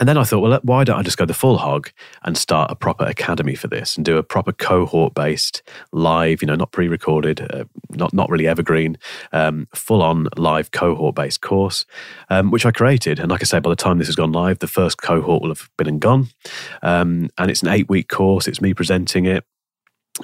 and 0.00 0.08
then 0.08 0.16
I 0.16 0.24
thought, 0.24 0.40
well, 0.40 0.60
why 0.62 0.84
don't 0.84 0.98
I 0.98 1.02
just 1.02 1.18
go 1.18 1.24
the 1.24 1.34
full 1.34 1.58
hog 1.58 1.90
and 2.22 2.36
start 2.36 2.70
a 2.70 2.74
proper 2.74 3.04
academy 3.04 3.54
for 3.54 3.68
this 3.68 3.96
and 3.96 4.04
do 4.04 4.16
a 4.16 4.22
proper 4.22 4.52
cohort 4.52 5.14
based 5.14 5.62
live, 5.92 6.42
you 6.42 6.46
know, 6.46 6.54
not 6.54 6.72
pre 6.72 6.88
recorded, 6.88 7.46
uh, 7.52 7.64
not, 7.90 8.12
not 8.12 8.30
really 8.30 8.46
evergreen, 8.46 8.98
um, 9.32 9.68
full 9.74 10.02
on 10.02 10.28
live 10.36 10.70
cohort 10.70 11.14
based 11.14 11.40
course, 11.40 11.84
um, 12.30 12.50
which 12.50 12.66
I 12.66 12.70
created. 12.70 13.18
And 13.18 13.30
like 13.30 13.42
I 13.42 13.44
say, 13.44 13.60
by 13.60 13.70
the 13.70 13.76
time 13.76 13.98
this 13.98 14.08
has 14.08 14.16
gone 14.16 14.32
live, 14.32 14.58
the 14.58 14.68
first 14.68 14.98
cohort 14.98 15.42
will 15.42 15.50
have 15.50 15.68
been 15.76 15.88
and 15.88 16.00
gone. 16.00 16.28
Um, 16.82 17.30
and 17.38 17.50
it's 17.50 17.62
an 17.62 17.68
eight 17.68 17.88
week 17.88 18.08
course, 18.08 18.48
it's 18.48 18.60
me 18.60 18.74
presenting 18.74 19.26
it. 19.26 19.44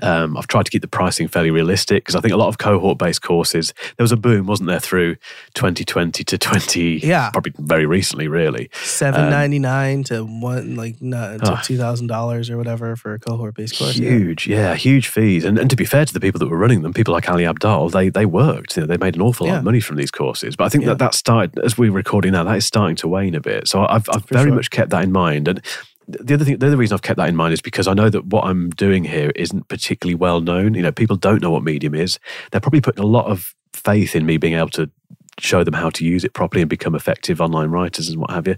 Um, 0.03 0.36
I've 0.36 0.46
tried 0.46 0.64
to 0.64 0.70
keep 0.70 0.82
the 0.82 0.88
pricing 0.88 1.28
fairly 1.28 1.51
realistic 1.51 2.05
because 2.05 2.14
I 2.14 2.20
think 2.20 2.32
a 2.32 2.36
lot 2.36 2.49
of 2.49 2.59
cohort 2.59 2.99
based 2.99 3.22
courses, 3.22 3.72
there 3.96 4.05
was 4.05 4.12
a 4.12 4.16
boom, 4.16 4.46
wasn't 4.46 4.68
there, 4.68 4.80
through 4.80 5.16
2020 5.55 6.24
to 6.24 6.38
20, 6.38 7.01
yeah, 7.03 7.30
probably 7.30 7.53
very 7.59 7.86
recently, 7.86 8.28
really. 8.28 8.70
Seven 8.82 9.30
ninety 9.30 9.59
nine 9.59 9.99
um, 9.99 10.05
to 10.05 10.24
one, 10.24 10.76
like, 10.76 11.01
no, 11.01 11.38
to 11.38 11.53
oh, 11.53 11.57
$2,000 11.57 12.51
or 12.51 12.57
whatever 12.57 12.96
for 12.96 13.14
a 13.14 13.18
cohort 13.18 13.55
based 13.55 13.78
course. 13.78 13.96
Huge, 13.96 14.46
yeah. 14.46 14.57
yeah. 14.57 14.74
huge 14.74 15.09
fees. 15.09 15.44
And, 15.44 15.59
and 15.59 15.70
to 15.70 15.76
be 15.76 15.84
fair 15.84 16.05
to 16.05 16.12
the 16.12 16.20
people 16.20 16.38
that 16.38 16.49
were 16.49 16.59
running 16.59 16.82
them, 16.82 16.92
people 16.92 17.14
like 17.14 17.28
Ali 17.28 17.44
Abdaal, 17.44 17.90
they, 17.90 18.09
they 18.09 18.26
worked. 18.26 18.76
You 18.76 18.82
know, 18.82 18.86
they 18.86 18.96
made 18.96 19.16
an 19.16 19.22
awful 19.22 19.46
yeah. 19.46 19.55
lot 19.55 19.59
of 19.59 19.64
money 19.64 19.80
from 19.80 19.96
these 19.96 20.11
courses. 20.11 20.57
But 20.57 20.64
I 20.64 20.68
think 20.68 20.84
that 20.84 20.99
that 20.99 21.14
started, 21.14 21.59
as 21.61 21.76
we're 21.76 21.92
recording 21.92 22.32
now, 22.32 22.44
that 22.44 22.57
is 22.57 22.66
starting 22.66 22.96
to 22.96 23.09
wane 23.09 23.34
a 23.34 23.40
bit. 23.40 23.68
So 23.68 23.86
I've, 23.86 24.09
I've 24.11 24.26
very 24.28 24.49
sure. 24.49 24.55
much 24.55 24.70
kept 24.70 24.90
that 24.90 25.05
in 25.05 25.12
mind. 25.12 25.49
And 25.49 25.64
the 26.09 26.34
other 26.34 26.44
thing, 26.44 26.59
the 26.59 26.66
other 26.66 26.76
reason 26.76 26.94
I've 26.94 27.02
kept 27.02 27.18
that 27.18 27.28
in 27.28 27.36
mind 27.36 27.52
is 27.52 27.61
because 27.61 27.86
I 27.86 27.94
know 27.94 28.09
that 28.09 28.26
what 28.26 28.44
I'm 28.44 28.70
doing 28.70 29.04
here 29.04 29.30
isn't 29.36 29.68
particularly 29.68 30.14
well 30.14 30.40
known. 30.40 30.74
You 30.74 30.82
know, 30.82 30.92
people 30.92 31.16
don't 31.16 31.42
know 31.42 31.50
what 31.50 31.62
Medium 31.62 31.94
is. 31.94 32.18
They're 32.50 32.61
probably 32.61 32.80
putting 32.80 33.04
a 33.04 33.06
lot 33.06 33.26
of 33.26 33.54
faith 33.74 34.16
in 34.16 34.26
me 34.26 34.38
being 34.38 34.54
able 34.54 34.70
to 34.70 34.90
show 35.41 35.64
them 35.64 35.74
how 35.74 35.91
to 35.91 36.05
use 36.05 36.24
it 36.24 36.32
properly 36.34 36.62
and 36.62 36.68
become 36.68 36.95
effective 36.95 37.41
online 37.41 37.70
writers 37.70 38.09
and 38.09 38.20
what 38.20 38.30
have 38.30 38.47
you. 38.47 38.57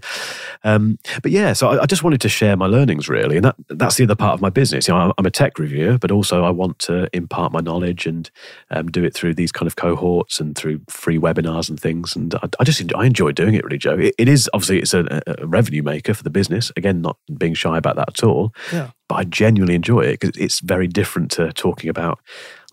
Um, 0.63 0.97
but 1.21 1.31
yeah, 1.31 1.53
so 1.53 1.69
I, 1.69 1.83
I, 1.83 1.85
just 1.85 2.03
wanted 2.03 2.21
to 2.21 2.29
share 2.29 2.55
my 2.55 2.65
learnings 2.65 3.09
really, 3.09 3.37
and 3.37 3.45
that 3.45 3.55
that's 3.69 3.95
the 3.95 4.03
other 4.03 4.15
part 4.15 4.33
of 4.33 4.41
my 4.41 4.49
business. 4.49 4.87
You 4.87 4.93
know, 4.93 5.13
I'm 5.17 5.25
a 5.25 5.31
tech 5.31 5.59
reviewer, 5.59 5.97
but 5.97 6.11
also 6.11 6.43
I 6.43 6.49
want 6.49 6.79
to 6.79 7.09
impart 7.15 7.51
my 7.51 7.59
knowledge 7.59 8.05
and 8.05 8.29
um, 8.69 8.89
do 8.89 9.03
it 9.03 9.13
through 9.13 9.35
these 9.35 9.51
kind 9.51 9.67
of 9.67 9.75
cohorts 9.75 10.39
and 10.39 10.55
through 10.55 10.81
free 10.89 11.17
webinars 11.17 11.69
and 11.69 11.79
things. 11.79 12.15
And 12.15 12.35
I, 12.35 12.49
I 12.59 12.63
just 12.63 12.81
I 12.95 13.05
enjoy 13.05 13.31
doing 13.31 13.53
it 13.53 13.63
really, 13.63 13.77
Joe. 13.77 13.97
it, 13.97 14.15
it 14.17 14.27
is 14.27 14.49
obviously 14.53 14.79
it's 14.79 14.93
a, 14.93 15.21
a, 15.27 15.45
revenue 15.45 15.83
maker 15.83 16.13
for 16.13 16.23
the 16.23 16.29
business. 16.29 16.71
Again, 16.77 17.01
not 17.01 17.17
being 17.37 17.53
shy 17.53 17.77
about 17.77 17.95
that 17.95 18.09
at 18.09 18.23
all. 18.23 18.53
Yeah. 18.71 18.91
But 19.07 19.15
I 19.15 19.23
genuinely 19.25 19.75
enjoy 19.75 20.01
it 20.01 20.19
because 20.19 20.37
it's 20.37 20.59
very 20.61 20.87
different 20.87 21.31
to 21.31 21.51
talking 21.53 21.89
about 21.89 22.19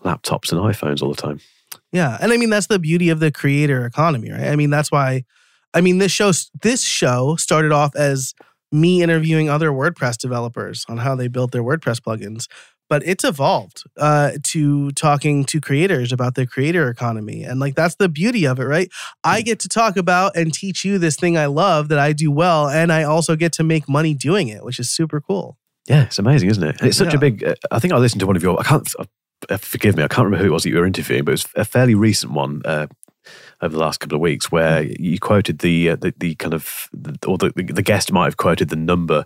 laptops 0.03 0.51
and 0.51 0.61
iPhones 0.61 1.01
all 1.01 1.09
the 1.09 1.21
time. 1.21 1.41
Yeah. 1.91 2.17
And 2.21 2.31
I 2.31 2.37
mean, 2.37 2.49
that's 2.49 2.67
the 2.67 2.79
beauty 2.79 3.09
of 3.09 3.19
the 3.19 3.31
creator 3.31 3.85
economy, 3.85 4.31
right? 4.31 4.47
I 4.47 4.55
mean, 4.55 4.69
that's 4.69 4.91
why, 4.91 5.23
I 5.73 5.81
mean, 5.81 5.97
this 5.97 6.11
show, 6.11 6.31
this 6.61 6.81
show 6.83 7.35
started 7.35 7.71
off 7.71 7.95
as 7.95 8.33
me 8.71 9.01
interviewing 9.01 9.49
other 9.49 9.71
WordPress 9.71 10.17
developers 10.17 10.85
on 10.87 10.97
how 10.97 11.15
they 11.15 11.27
built 11.27 11.51
their 11.51 11.63
WordPress 11.63 11.99
plugins. 12.01 12.45
but 12.89 13.03
it's 13.05 13.23
evolved 13.23 13.83
uh, 13.97 14.31
to 14.43 14.89
talking 14.91 15.43
to 15.45 15.61
creators 15.61 16.11
about 16.11 16.33
the 16.35 16.45
creator 16.47 16.89
economy. 16.89 17.43
And 17.43 17.59
like 17.59 17.75
that's 17.75 17.95
the 17.95 18.09
beauty 18.09 18.45
of 18.45 18.59
it, 18.59 18.63
right? 18.65 18.89
I 19.23 19.41
get 19.43 19.59
to 19.61 19.67
talk 19.69 19.95
about 19.97 20.35
and 20.35 20.51
teach 20.53 20.83
you 20.83 20.97
this 20.97 21.15
thing 21.15 21.37
I 21.37 21.45
love 21.45 21.89
that 21.89 21.99
I 21.99 22.13
do 22.13 22.31
well. 22.31 22.67
And 22.67 22.91
I 22.91 23.03
also 23.03 23.35
get 23.35 23.51
to 23.53 23.63
make 23.63 23.87
money 23.87 24.13
doing 24.15 24.47
it, 24.47 24.63
which 24.63 24.79
is 24.79 24.89
super 24.91 25.21
cool. 25.21 25.57
Yeah, 25.87 26.03
it's 26.05 26.17
amazing, 26.19 26.49
isn't 26.49 26.63
it? 26.63 26.77
And 26.79 26.87
it's 26.89 26.97
such 26.97 27.13
Yeah. 27.13 27.17
a 27.17 27.19
big. 27.19 27.43
Uh, 27.43 27.53
I 27.71 27.79
think 27.79 27.93
I 27.93 27.97
listened 27.97 28.19
to 28.21 28.27
one 28.27 28.35
of 28.35 28.41
your. 28.43 28.59
I 28.59 28.63
can't. 28.63 28.87
Uh, 29.49 29.57
forgive 29.57 29.95
me, 29.95 30.03
I 30.03 30.07
can't 30.07 30.25
remember 30.25 30.43
who 30.43 30.49
it 30.51 30.53
was 30.53 30.63
that 30.63 30.69
you 30.69 30.77
were 30.77 30.85
interviewing, 30.85 31.23
but 31.25 31.31
it 31.31 31.33
was 31.33 31.47
a 31.55 31.65
fairly 31.65 31.95
recent 31.95 32.33
one 32.33 32.61
uh, 32.65 32.87
over 33.61 33.73
the 33.73 33.79
last 33.79 33.99
couple 33.99 34.15
of 34.15 34.21
weeks 34.21 34.51
where 34.51 34.83
you 34.83 35.19
quoted 35.19 35.59
the 35.59 35.89
uh, 35.91 35.95
the, 35.97 36.13
the 36.17 36.35
kind 36.35 36.53
of 36.53 36.89
or 37.27 37.37
the, 37.37 37.51
the 37.55 37.81
guest 37.81 38.11
might 38.11 38.25
have 38.25 38.37
quoted 38.37 38.69
the 38.69 38.75
number, 38.75 39.25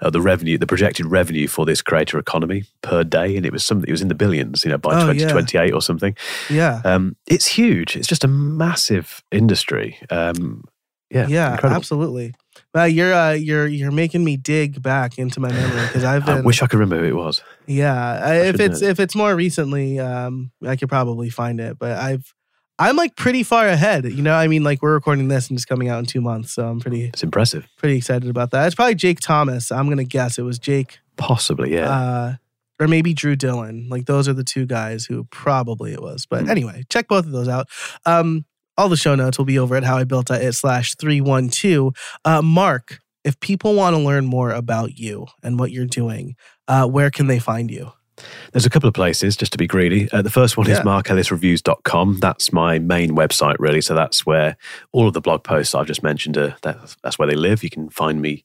uh, 0.00 0.10
the 0.10 0.20
revenue, 0.20 0.56
the 0.58 0.66
projected 0.66 1.06
revenue 1.06 1.48
for 1.48 1.64
this 1.66 1.82
creator 1.82 2.18
economy 2.18 2.64
per 2.82 3.02
day, 3.04 3.36
and 3.36 3.44
it 3.46 3.52
was 3.52 3.64
something. 3.64 3.88
It 3.88 3.92
was 3.92 4.02
in 4.02 4.08
the 4.08 4.14
billions, 4.14 4.64
you 4.64 4.70
know, 4.70 4.78
by 4.78 5.00
Oh, 5.00 5.04
twenty 5.04 5.26
twenty 5.26 5.58
eight 5.58 5.72
or 5.72 5.82
something. 5.82 6.14
Yeah. 6.48 6.80
Um, 6.84 7.16
it's 7.26 7.46
huge. 7.46 7.96
It's 7.96 8.08
just 8.08 8.24
a 8.24 8.28
massive 8.28 9.22
industry. 9.32 9.98
Um, 10.10 10.64
yeah, 11.10 11.26
Yeah, 11.26 11.52
incredible. 11.52 11.76
absolutely. 11.76 12.34
Well, 12.74 12.86
you're 12.88 13.12
uh, 13.12 13.32
you're 13.32 13.66
you're 13.66 13.90
making 13.90 14.22
me 14.24 14.36
dig 14.36 14.80
back 14.82 15.18
into 15.18 15.40
my 15.40 15.50
memory 15.50 15.86
because 15.86 16.04
I've 16.04 16.28
I 16.28 16.40
wish 16.40 16.62
I 16.62 16.66
could 16.66 16.78
remember 16.78 17.04
who 17.08 17.18
it 17.18 17.20
was. 17.20 17.42
Yeah, 17.66 18.20
I, 18.24 18.34
if 18.46 18.60
it's 18.60 18.80
know. 18.80 18.88
if 18.88 19.00
it's 19.00 19.14
more 19.16 19.34
recently, 19.34 19.98
um, 19.98 20.52
I 20.64 20.76
could 20.76 20.88
probably 20.88 21.30
find 21.30 21.58
it. 21.60 21.78
But 21.78 21.98
I've 21.98 22.32
I'm 22.78 22.96
like 22.96 23.16
pretty 23.16 23.42
far 23.42 23.66
ahead. 23.66 24.04
You 24.04 24.22
know, 24.22 24.34
I 24.34 24.46
mean, 24.46 24.62
like 24.62 24.82
we're 24.82 24.94
recording 24.94 25.28
this 25.28 25.48
and 25.50 25.58
it's 25.58 25.64
coming 25.64 25.88
out 25.88 25.98
in 25.98 26.06
two 26.06 26.20
months, 26.20 26.52
so 26.54 26.68
I'm 26.68 26.80
pretty 26.80 27.06
It's 27.06 27.22
impressive. 27.24 27.66
pretty 27.76 27.96
excited 27.96 28.30
about 28.30 28.52
that. 28.52 28.66
It's 28.66 28.74
probably 28.76 28.94
Jake 28.94 29.20
Thomas. 29.20 29.72
I'm 29.72 29.88
gonna 29.88 30.04
guess 30.04 30.38
it 30.38 30.42
was 30.42 30.58
Jake, 30.58 30.98
Possibly, 31.16 31.74
yeah. 31.74 31.90
uh, 31.90 32.34
or 32.80 32.86
maybe 32.88 33.12
Drew 33.12 33.34
Dillon. 33.36 33.88
Like 33.90 34.06
those 34.06 34.28
are 34.28 34.32
the 34.32 34.44
two 34.44 34.64
guys 34.64 35.04
who 35.04 35.24
probably 35.24 35.92
it 35.92 36.00
was. 36.00 36.24
But 36.24 36.44
Hmm. 36.44 36.50
anyway, 36.50 36.84
check 36.88 37.08
both 37.08 37.26
of 37.26 37.32
those 37.32 37.48
out. 37.48 37.66
Um, 38.06 38.46
all 38.80 38.88
the 38.88 38.96
show 38.96 39.14
notes 39.14 39.36
will 39.36 39.44
be 39.44 39.58
over 39.58 39.76
at 39.76 39.82
howibuilt.it 39.82 40.52
slash 40.54 40.94
312. 40.94 41.94
Uh, 42.24 42.40
Mark, 42.40 42.98
if 43.24 43.38
people 43.38 43.74
want 43.74 43.94
to 43.94 44.00
learn 44.00 44.24
more 44.24 44.52
about 44.52 44.96
you 44.98 45.26
and 45.42 45.58
what 45.58 45.70
you're 45.70 45.84
doing, 45.84 46.34
uh, 46.66 46.86
where 46.86 47.10
can 47.10 47.26
they 47.26 47.38
find 47.38 47.70
you? 47.70 47.92
There's 48.52 48.66
a 48.66 48.70
couple 48.70 48.88
of 48.88 48.94
places, 48.94 49.36
just 49.36 49.52
to 49.52 49.58
be 49.58 49.66
greedy. 49.66 50.10
Uh, 50.10 50.22
the 50.22 50.30
first 50.30 50.56
one 50.56 50.68
is 50.68 50.78
Yeah. 50.78 50.84
markellisreviews.com. 50.84 52.18
That's 52.20 52.52
my 52.52 52.78
main 52.78 53.16
website, 53.16 53.56
really. 53.58 53.80
So 53.80 53.94
that's 53.94 54.26
where 54.26 54.56
all 54.92 55.06
of 55.06 55.14
the 55.14 55.20
blog 55.20 55.44
posts 55.44 55.74
I've 55.74 55.86
just 55.86 56.02
mentioned, 56.02 56.36
are, 56.36 56.56
that's, 56.62 56.96
that's 57.02 57.18
where 57.18 57.28
they 57.28 57.34
live. 57.36 57.62
You 57.62 57.70
can 57.70 57.88
find 57.90 58.20
me, 58.20 58.44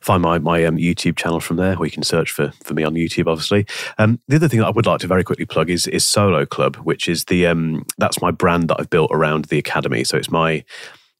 find 0.00 0.22
my, 0.22 0.38
my 0.38 0.64
um, 0.64 0.76
YouTube 0.76 1.16
channel 1.16 1.40
from 1.40 1.56
there, 1.56 1.76
or 1.76 1.84
you 1.84 1.90
can 1.92 2.02
search 2.02 2.30
for, 2.30 2.52
for 2.62 2.74
me 2.74 2.84
on 2.84 2.94
YouTube, 2.94 3.26
obviously. 3.26 3.66
Um, 3.98 4.20
the 4.28 4.36
other 4.36 4.48
thing 4.48 4.60
that 4.60 4.66
I 4.66 4.70
would 4.70 4.86
like 4.86 5.00
to 5.00 5.06
very 5.06 5.24
quickly 5.24 5.46
plug 5.46 5.70
is, 5.70 5.86
is 5.88 6.04
Solo 6.04 6.46
Club, 6.46 6.76
which 6.76 7.08
is 7.08 7.24
the, 7.24 7.46
um, 7.46 7.84
that's 7.98 8.22
my 8.22 8.30
brand 8.30 8.68
that 8.68 8.76
I've 8.78 8.90
built 8.90 9.10
around 9.12 9.46
the 9.46 9.58
Academy. 9.58 10.04
So 10.04 10.16
it's 10.16 10.30
my, 10.30 10.64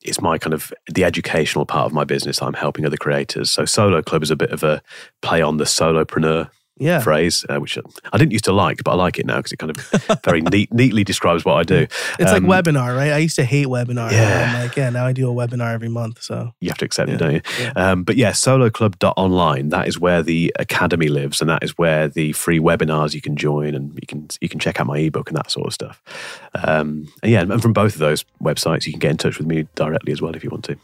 it's 0.03 0.20
my 0.20 0.38
kind 0.38 0.55
of 0.55 0.72
the 0.92 1.05
educational 1.05 1.66
part 1.66 1.86
of 1.86 1.92
my 1.92 2.05
business. 2.05 2.40
I'm 2.40 2.55
helping 2.55 2.86
other 2.86 2.96
creators. 2.96 3.51
So 3.51 3.64
Solo 3.64 4.01
Club 4.03 4.22
is 4.22 4.30
a 4.30 4.36
bit 4.36 4.51
of 4.51 4.62
a 4.62 4.82
play 5.20 5.42
on 5.42 5.59
the 5.59 5.64
solopreneur 5.64 6.48
Yeah. 6.80 7.00
phrase, 7.00 7.44
uh, 7.48 7.58
which 7.58 7.78
I 8.12 8.18
didn't 8.18 8.32
used 8.32 8.46
to 8.46 8.52
like, 8.52 8.82
but 8.82 8.90
I 8.92 8.94
like 8.94 9.18
it 9.18 9.26
now 9.26 9.36
because 9.36 9.52
it 9.52 9.58
kind 9.58 9.70
of 9.70 10.20
very 10.24 10.40
neat, 10.40 10.72
neatly 10.72 11.04
describes 11.04 11.44
what 11.44 11.54
I 11.54 11.62
do. 11.62 11.86
It's 12.18 12.32
Um, 12.32 12.46
like 12.46 12.64
webinar, 12.64 12.96
right? 12.96 13.12
I 13.12 13.18
used 13.18 13.36
to 13.36 13.44
hate 13.44 13.66
webinar. 13.68 14.10
Yeah. 14.10 14.54
I'm 14.54 14.62
like, 14.64 14.76
yeah, 14.76 14.90
now 14.90 15.06
I 15.06 15.12
do 15.12 15.30
a 15.30 15.34
webinar 15.34 15.72
every 15.74 15.88
month. 15.90 16.22
So 16.22 16.52
You 16.60 16.70
have 16.70 16.78
to 16.78 16.84
accept 16.86 17.08
Yeah, 17.08 17.14
it, 17.14 17.18
don't 17.18 17.32
you? 17.34 17.40
yeah. 17.60 17.72
Um, 17.76 18.02
but 18.04 18.16
yeah, 18.16 18.32
soloclub.online, 18.32 19.68
that 19.70 19.88
is 19.88 19.98
where 19.98 20.22
the 20.22 20.52
academy 20.58 21.08
lives 21.08 21.40
and 21.40 21.50
that 21.50 21.62
is 21.62 21.76
where 21.78 22.08
the 22.08 22.32
free 22.32 22.58
webinars 22.58 23.14
you 23.14 23.20
can 23.20 23.36
join 23.36 23.74
and 23.74 23.92
you 23.94 24.06
can 24.06 24.28
you 24.40 24.48
can 24.48 24.58
check 24.58 24.80
out 24.80 24.86
my 24.86 24.98
ebook 24.98 25.28
and 25.28 25.36
that 25.36 25.50
sort 25.50 25.66
of 25.66 25.74
stuff. 25.74 26.02
Um, 26.54 27.08
and 27.22 27.30
yeah, 27.32 27.42
and 27.42 27.60
from 27.62 27.72
both 27.72 27.92
of 27.94 27.98
those 28.00 28.24
websites, 28.42 28.86
you 28.86 28.92
can 28.92 29.00
get 29.00 29.10
in 29.10 29.16
touch 29.16 29.38
with 29.38 29.46
me 29.46 29.66
directly 29.74 30.12
as 30.12 30.20
well 30.22 30.34
if 30.34 30.42
you 30.42 30.50
want 30.50 30.64
to. 30.64 30.76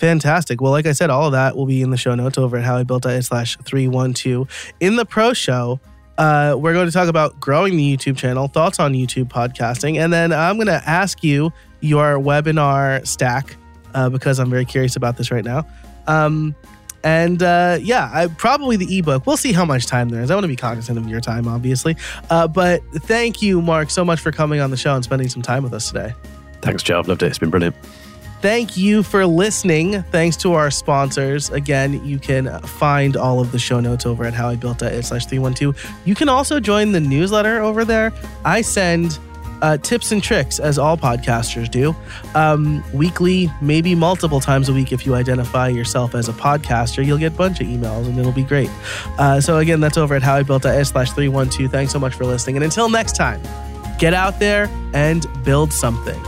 Fantastic. 0.00 0.60
Well, 0.60 0.72
like 0.72 0.86
I 0.86 0.92
said, 0.92 1.10
all 1.10 1.26
of 1.26 1.32
that 1.32 1.56
will 1.56 1.66
be 1.66 1.82
in 1.82 1.90
the 1.90 1.96
show 1.96 2.14
notes 2.14 2.38
over 2.38 2.56
at 2.56 2.64
howibuilt.it 2.64 3.22
slash 3.22 3.56
312. 3.58 4.72
In 4.80 4.96
the 4.96 5.04
pro 5.04 5.32
show, 5.32 5.78
uh, 6.18 6.56
we're 6.58 6.72
going 6.72 6.86
to 6.86 6.92
talk 6.92 7.08
about 7.08 7.38
growing 7.38 7.76
the 7.76 7.96
YouTube 7.96 8.16
channel, 8.16 8.48
thoughts 8.48 8.80
on 8.80 8.94
YouTube 8.94 9.28
podcasting, 9.28 9.98
and 9.98 10.12
then 10.12 10.32
I'm 10.32 10.56
going 10.56 10.66
to 10.66 10.82
ask 10.88 11.22
you 11.22 11.52
your 11.80 12.18
webinar 12.18 13.06
stack 13.06 13.56
uh, 13.94 14.08
because 14.08 14.38
I'm 14.38 14.50
very 14.50 14.64
curious 14.64 14.96
about 14.96 15.16
this 15.16 15.30
right 15.30 15.44
now. 15.44 15.66
Um, 16.06 16.54
and 17.02 17.42
uh, 17.42 17.78
yeah, 17.80 18.10
I, 18.12 18.26
probably 18.26 18.76
the 18.76 18.98
ebook. 18.98 19.26
We'll 19.26 19.38
see 19.38 19.52
how 19.52 19.64
much 19.64 19.86
time 19.86 20.10
there 20.10 20.22
is. 20.22 20.30
I 20.30 20.34
want 20.34 20.44
to 20.44 20.48
be 20.48 20.56
cognizant 20.56 20.98
of 20.98 21.08
your 21.08 21.20
time, 21.20 21.48
obviously. 21.48 21.96
Uh, 22.28 22.46
but 22.46 22.82
thank 22.94 23.40
you, 23.40 23.62
Mark, 23.62 23.90
so 23.90 24.04
much 24.04 24.20
for 24.20 24.32
coming 24.32 24.60
on 24.60 24.70
the 24.70 24.76
show 24.76 24.94
and 24.94 25.02
spending 25.04 25.28
some 25.28 25.42
time 25.42 25.62
with 25.62 25.72
us 25.72 25.88
today. 25.88 26.12
Thanks, 26.60 26.82
Joe. 26.82 26.98
I've 26.98 27.08
loved 27.08 27.22
it. 27.22 27.26
It's 27.26 27.38
been 27.38 27.48
brilliant. 27.48 27.74
Thank 28.40 28.76
you 28.76 29.02
for 29.02 29.26
listening. 29.26 30.02
Thanks 30.04 30.36
to 30.38 30.54
our 30.54 30.70
sponsors. 30.70 31.50
Again, 31.50 32.04
you 32.04 32.18
can 32.18 32.60
find 32.62 33.16
all 33.16 33.38
of 33.38 33.52
the 33.52 33.58
show 33.58 33.80
notes 33.80 34.06
over 34.06 34.24
at 34.24 34.32
howibuilt.it 34.32 35.04
slash 35.04 35.26
312. 35.26 35.76
You 36.06 36.14
can 36.14 36.30
also 36.30 36.58
join 36.58 36.92
the 36.92 37.00
newsletter 37.00 37.60
over 37.60 37.84
there. 37.84 38.12
I 38.44 38.62
send 38.62 39.18
uh, 39.62 39.76
tips 39.76 40.10
and 40.10 40.22
tricks, 40.22 40.58
as 40.58 40.78
all 40.78 40.96
podcasters 40.96 41.70
do, 41.70 41.94
um, 42.34 42.82
weekly, 42.94 43.50
maybe 43.60 43.94
multiple 43.94 44.40
times 44.40 44.70
a 44.70 44.72
week. 44.72 44.90
If 44.90 45.04
you 45.04 45.14
identify 45.14 45.68
yourself 45.68 46.14
as 46.14 46.28
a 46.28 46.32
podcaster, 46.32 47.04
you'll 47.04 47.18
get 47.18 47.34
a 47.34 47.36
bunch 47.36 47.60
of 47.60 47.66
emails 47.66 48.06
and 48.06 48.18
it'll 48.18 48.32
be 48.32 48.42
great. 48.42 48.70
Uh, 49.18 49.38
so, 49.40 49.58
again, 49.58 49.80
that's 49.80 49.98
over 49.98 50.14
at 50.14 50.22
howibuilt.it 50.22 50.84
slash 50.86 51.12
312. 51.12 51.70
Thanks 51.70 51.92
so 51.92 51.98
much 51.98 52.14
for 52.14 52.24
listening. 52.24 52.56
And 52.56 52.64
until 52.64 52.88
next 52.88 53.16
time, 53.16 53.42
get 53.98 54.14
out 54.14 54.38
there 54.38 54.70
and 54.94 55.26
build 55.44 55.72
something. 55.74 56.20